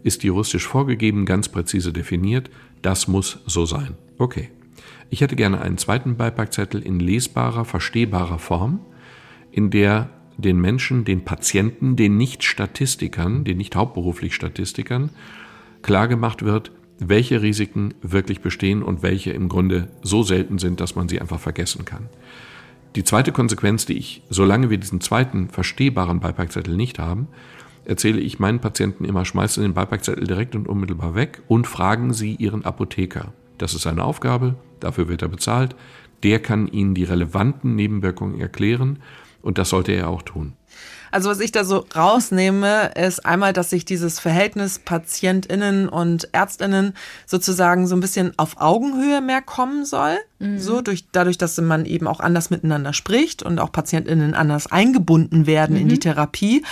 ist 0.03 0.23
juristisch 0.23 0.67
vorgegeben, 0.67 1.25
ganz 1.25 1.47
präzise 1.47 1.93
definiert. 1.93 2.49
Das 2.81 3.07
muss 3.07 3.39
so 3.45 3.65
sein. 3.65 3.95
Okay. 4.17 4.49
Ich 5.09 5.21
hätte 5.21 5.35
gerne 5.35 5.61
einen 5.61 5.77
zweiten 5.77 6.17
Beipackzettel 6.17 6.81
in 6.81 6.99
lesbarer, 6.99 7.65
verstehbarer 7.65 8.39
Form, 8.39 8.81
in 9.51 9.69
der 9.69 10.09
den 10.37 10.59
Menschen, 10.59 11.05
den 11.05 11.23
Patienten, 11.23 11.95
den 11.95 12.17
Nicht-Statistikern, 12.17 13.43
den 13.43 13.57
nicht 13.57 13.75
hauptberuflich 13.75 14.35
Statistikern 14.35 15.09
klargemacht 15.81 16.43
wird, 16.43 16.71
welche 16.99 17.41
Risiken 17.41 17.93
wirklich 18.01 18.41
bestehen 18.41 18.83
und 18.83 19.03
welche 19.03 19.31
im 19.31 19.49
Grunde 19.49 19.89
so 20.01 20.23
selten 20.23 20.59
sind, 20.59 20.79
dass 20.79 20.95
man 20.95 21.09
sie 21.09 21.19
einfach 21.19 21.39
vergessen 21.39 21.85
kann. 21.85 22.09
Die 22.95 23.03
zweite 23.03 23.31
Konsequenz, 23.31 23.85
die 23.85 23.97
ich, 23.97 24.21
solange 24.29 24.69
wir 24.69 24.77
diesen 24.77 25.01
zweiten 25.01 25.49
verstehbaren 25.49 26.19
Beipackzettel 26.19 26.75
nicht 26.75 26.99
haben, 26.99 27.27
erzähle 27.85 28.19
ich 28.19 28.39
meinen 28.39 28.59
Patienten 28.59 29.03
immer, 29.03 29.25
schmeißen 29.25 29.63
den 29.63 29.73
Beipackzettel 29.73 30.25
direkt 30.25 30.55
und 30.55 30.67
unmittelbar 30.67 31.15
weg 31.15 31.41
und 31.47 31.67
fragen 31.67 32.13
Sie 32.13 32.35
Ihren 32.35 32.65
Apotheker. 32.65 33.33
Das 33.57 33.73
ist 33.73 33.81
seine 33.81 34.03
Aufgabe, 34.03 34.55
dafür 34.79 35.07
wird 35.09 35.21
er 35.21 35.27
bezahlt. 35.27 35.75
Der 36.21 36.39
kann 36.39 36.67
Ihnen 36.67 36.93
die 36.93 37.03
relevanten 37.03 37.75
Nebenwirkungen 37.75 38.39
erklären 38.39 38.99
und 39.43 39.59
das 39.59 39.69
sollte 39.69 39.91
er 39.91 40.09
auch 40.09 40.23
tun. 40.23 40.53
Also 41.11 41.29
was 41.29 41.39
ich 41.41 41.51
da 41.51 41.63
so 41.63 41.85
rausnehme, 41.95 42.91
ist 42.95 43.23
einmal, 43.23 43.53
dass 43.53 43.69
sich 43.69 43.85
dieses 43.85 44.19
Verhältnis 44.19 44.79
PatientInnen 44.79 45.87
und 45.87 46.27
ÄrztInnen 46.31 46.95
sozusagen 47.27 47.85
so 47.85 47.95
ein 47.95 47.99
bisschen 47.99 48.33
auf 48.37 48.59
Augenhöhe 48.59 49.21
mehr 49.21 49.43
kommen 49.43 49.85
soll. 49.85 50.17
Mhm. 50.43 50.59
So 50.59 50.81
durch, 50.81 51.05
dadurch, 51.11 51.37
dass 51.37 51.59
man 51.59 51.85
eben 51.85 52.07
auch 52.07 52.19
anders 52.19 52.49
miteinander 52.49 52.93
spricht 52.93 53.43
und 53.43 53.59
auch 53.59 53.71
PatientInnen 53.71 54.33
anders 54.33 54.71
eingebunden 54.71 55.47
werden 55.47 55.75
mhm. 55.75 55.81
in 55.81 55.89
die 55.89 55.95
mhm. 55.95 56.01
Therapie. 56.01 56.63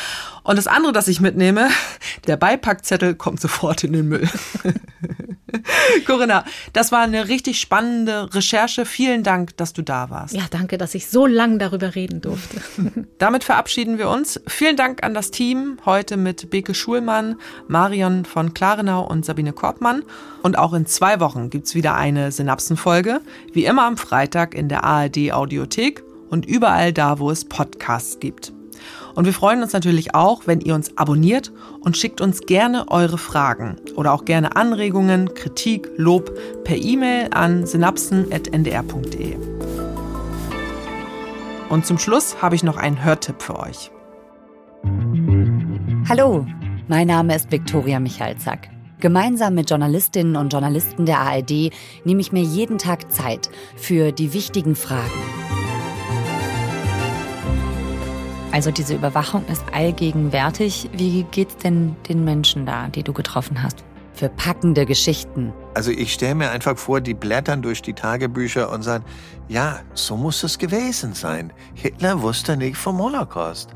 Und 0.43 0.57
das 0.57 0.67
andere, 0.67 0.91
das 0.91 1.07
ich 1.07 1.21
mitnehme, 1.21 1.69
der 2.27 2.37
Beipackzettel 2.37 3.15
kommt 3.15 3.39
sofort 3.39 3.83
in 3.83 3.93
den 3.93 4.07
Müll. 4.07 4.27
Corinna, 6.05 6.45
das 6.73 6.91
war 6.91 7.01
eine 7.01 7.27
richtig 7.27 7.59
spannende 7.59 8.33
Recherche. 8.33 8.85
Vielen 8.85 9.23
Dank, 9.23 9.57
dass 9.57 9.73
du 9.73 9.81
da 9.81 10.09
warst. 10.09 10.33
Ja, 10.33 10.43
danke, 10.49 10.77
dass 10.77 10.95
ich 10.95 11.07
so 11.07 11.25
lange 11.25 11.57
darüber 11.57 11.95
reden 11.95 12.21
durfte. 12.21 12.61
Damit 13.17 13.43
verabschieden 13.43 13.97
wir 13.97 14.09
uns. 14.09 14.39
Vielen 14.47 14.77
Dank 14.77 15.03
an 15.03 15.13
das 15.13 15.31
Team. 15.31 15.77
Heute 15.85 16.17
mit 16.17 16.49
Beke 16.49 16.73
Schulmann, 16.73 17.35
Marion 17.67 18.25
von 18.25 18.53
Klarenau 18.53 19.05
und 19.05 19.25
Sabine 19.25 19.53
Korbmann. 19.53 20.03
Und 20.41 20.57
auch 20.57 20.73
in 20.73 20.85
zwei 20.85 21.19
Wochen 21.19 21.49
gibt 21.49 21.67
es 21.67 21.75
wieder 21.75 21.95
eine 21.95 22.31
Synapsenfolge. 22.31 23.21
Wie 23.53 23.60
immer 23.65 23.85
am 23.85 23.97
Freitag 23.97 24.55
in 24.55 24.69
der 24.69 24.83
ARD 24.83 25.31
Audiothek 25.31 26.03
und 26.29 26.45
überall 26.45 26.93
da, 26.93 27.19
wo 27.19 27.29
es 27.29 27.45
Podcasts 27.45 28.19
gibt. 28.19 28.53
Und 29.15 29.25
wir 29.25 29.33
freuen 29.33 29.61
uns 29.61 29.73
natürlich 29.73 30.15
auch, 30.15 30.47
wenn 30.47 30.61
ihr 30.61 30.73
uns 30.73 30.97
abonniert 30.97 31.51
und 31.81 31.97
schickt 31.97 32.21
uns 32.21 32.41
gerne 32.41 32.89
eure 32.89 33.17
Fragen 33.17 33.75
oder 33.95 34.13
auch 34.13 34.25
gerne 34.25 34.55
Anregungen, 34.55 35.33
Kritik, 35.33 35.89
Lob 35.97 36.31
per 36.63 36.77
E-Mail 36.77 37.29
an 37.31 37.65
synapsen.ndr.de. 37.65 39.35
Und 41.69 41.85
zum 41.85 41.97
Schluss 41.97 42.41
habe 42.41 42.55
ich 42.55 42.63
noch 42.63 42.77
einen 42.77 43.03
Hörtipp 43.03 43.41
für 43.41 43.59
euch. 43.59 43.91
Hallo, 46.09 46.45
mein 46.87 47.07
Name 47.07 47.35
ist 47.35 47.51
Viktoria 47.51 47.99
Michalzack. 47.99 48.69
Gemeinsam 49.01 49.55
mit 49.55 49.67
Journalistinnen 49.67 50.35
und 50.35 50.53
Journalisten 50.53 51.07
der 51.07 51.19
ARD 51.19 51.71
nehme 52.05 52.21
ich 52.21 52.31
mir 52.31 52.43
jeden 52.43 52.77
Tag 52.77 53.11
Zeit 53.11 53.49
für 53.75 54.11
die 54.11 54.31
wichtigen 54.31 54.75
Fragen. 54.75 55.09
Also 58.51 58.69
diese 58.69 58.93
Überwachung 58.93 59.43
ist 59.47 59.63
allgegenwärtig. 59.73 60.89
Wie 60.93 61.23
geht's 61.23 61.57
denn 61.57 61.95
den 62.09 62.23
Menschen 62.23 62.67
da, 62.67 62.89
die 62.89 63.01
du 63.01 63.11
getroffen 63.11 63.63
hast? 63.63 63.83
Für 64.21 64.29
packende 64.29 64.85
Geschichten. 64.85 65.51
Also 65.73 65.89
ich 65.89 66.13
stelle 66.13 66.35
mir 66.35 66.51
einfach 66.51 66.77
vor, 66.77 67.01
die 67.01 67.15
blättern 67.15 67.63
durch 67.63 67.81
die 67.81 67.93
Tagebücher 67.93 68.71
und 68.71 68.83
sagen, 68.83 69.03
ja, 69.47 69.79
so 69.95 70.15
muss 70.15 70.43
es 70.43 70.59
gewesen 70.59 71.15
sein. 71.15 71.51
Hitler 71.73 72.21
wusste 72.21 72.55
nicht 72.55 72.77
vom 72.77 72.99
Holocaust. 72.99 73.71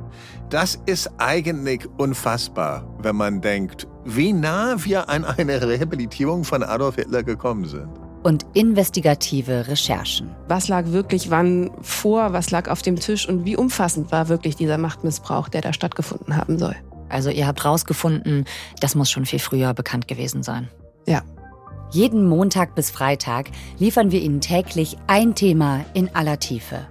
Das 0.51 0.79
ist 0.85 1.09
eigentlich 1.17 1.89
unfassbar, 1.97 2.87
wenn 2.99 3.15
man 3.15 3.41
denkt, 3.41 3.87
wie 4.03 4.33
nah 4.33 4.75
wir 4.77 5.09
an 5.09 5.25
eine 5.25 5.67
Rehabilitierung 5.67 6.43
von 6.43 6.61
Adolf 6.61 6.97
Hitler 6.97 7.23
gekommen 7.23 7.65
sind 7.65 7.89
und 8.21 8.45
investigative 8.53 9.67
Recherchen. 9.67 10.29
Was 10.47 10.67
lag 10.67 10.85
wirklich 10.87 11.31
wann 11.31 11.71
vor, 11.81 12.33
was 12.33 12.51
lag 12.51 12.69
auf 12.69 12.83
dem 12.83 12.97
Tisch 12.97 13.27
und 13.27 13.45
wie 13.45 13.57
umfassend 13.57 14.11
war 14.11 14.29
wirklich 14.29 14.55
dieser 14.55 14.77
Machtmissbrauch, 14.77 15.49
der 15.49 15.61
da 15.61 15.73
stattgefunden 15.73 16.37
haben 16.37 16.59
soll. 16.59 16.75
Also 17.09 17.29
ihr 17.29 17.47
habt 17.47 17.65
rausgefunden, 17.65 18.45
das 18.79 18.95
muss 18.95 19.11
schon 19.11 19.25
viel 19.25 19.39
früher 19.39 19.73
bekannt 19.73 20.07
gewesen 20.07 20.43
sein. 20.43 20.69
Ja. 21.05 21.23
Jeden 21.91 22.27
Montag 22.27 22.75
bis 22.75 22.89
Freitag 22.89 23.51
liefern 23.77 24.11
wir 24.11 24.21
Ihnen 24.21 24.41
täglich 24.41 24.97
ein 25.07 25.35
Thema 25.35 25.85
in 25.93 26.13
aller 26.15 26.39
Tiefe. 26.39 26.87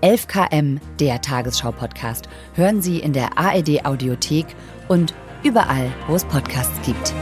11 0.00 0.28
km, 0.28 0.80
der 1.00 1.20
Tagesschau-Podcast, 1.20 2.28
hören 2.54 2.80
Sie 2.80 2.98
in 3.00 3.12
der 3.12 3.36
ARD 3.38 3.84
Audiothek 3.84 4.46
und 4.88 5.14
überall, 5.42 5.92
wo 6.06 6.14
es 6.14 6.24
Podcasts 6.24 6.80
gibt. 6.84 7.12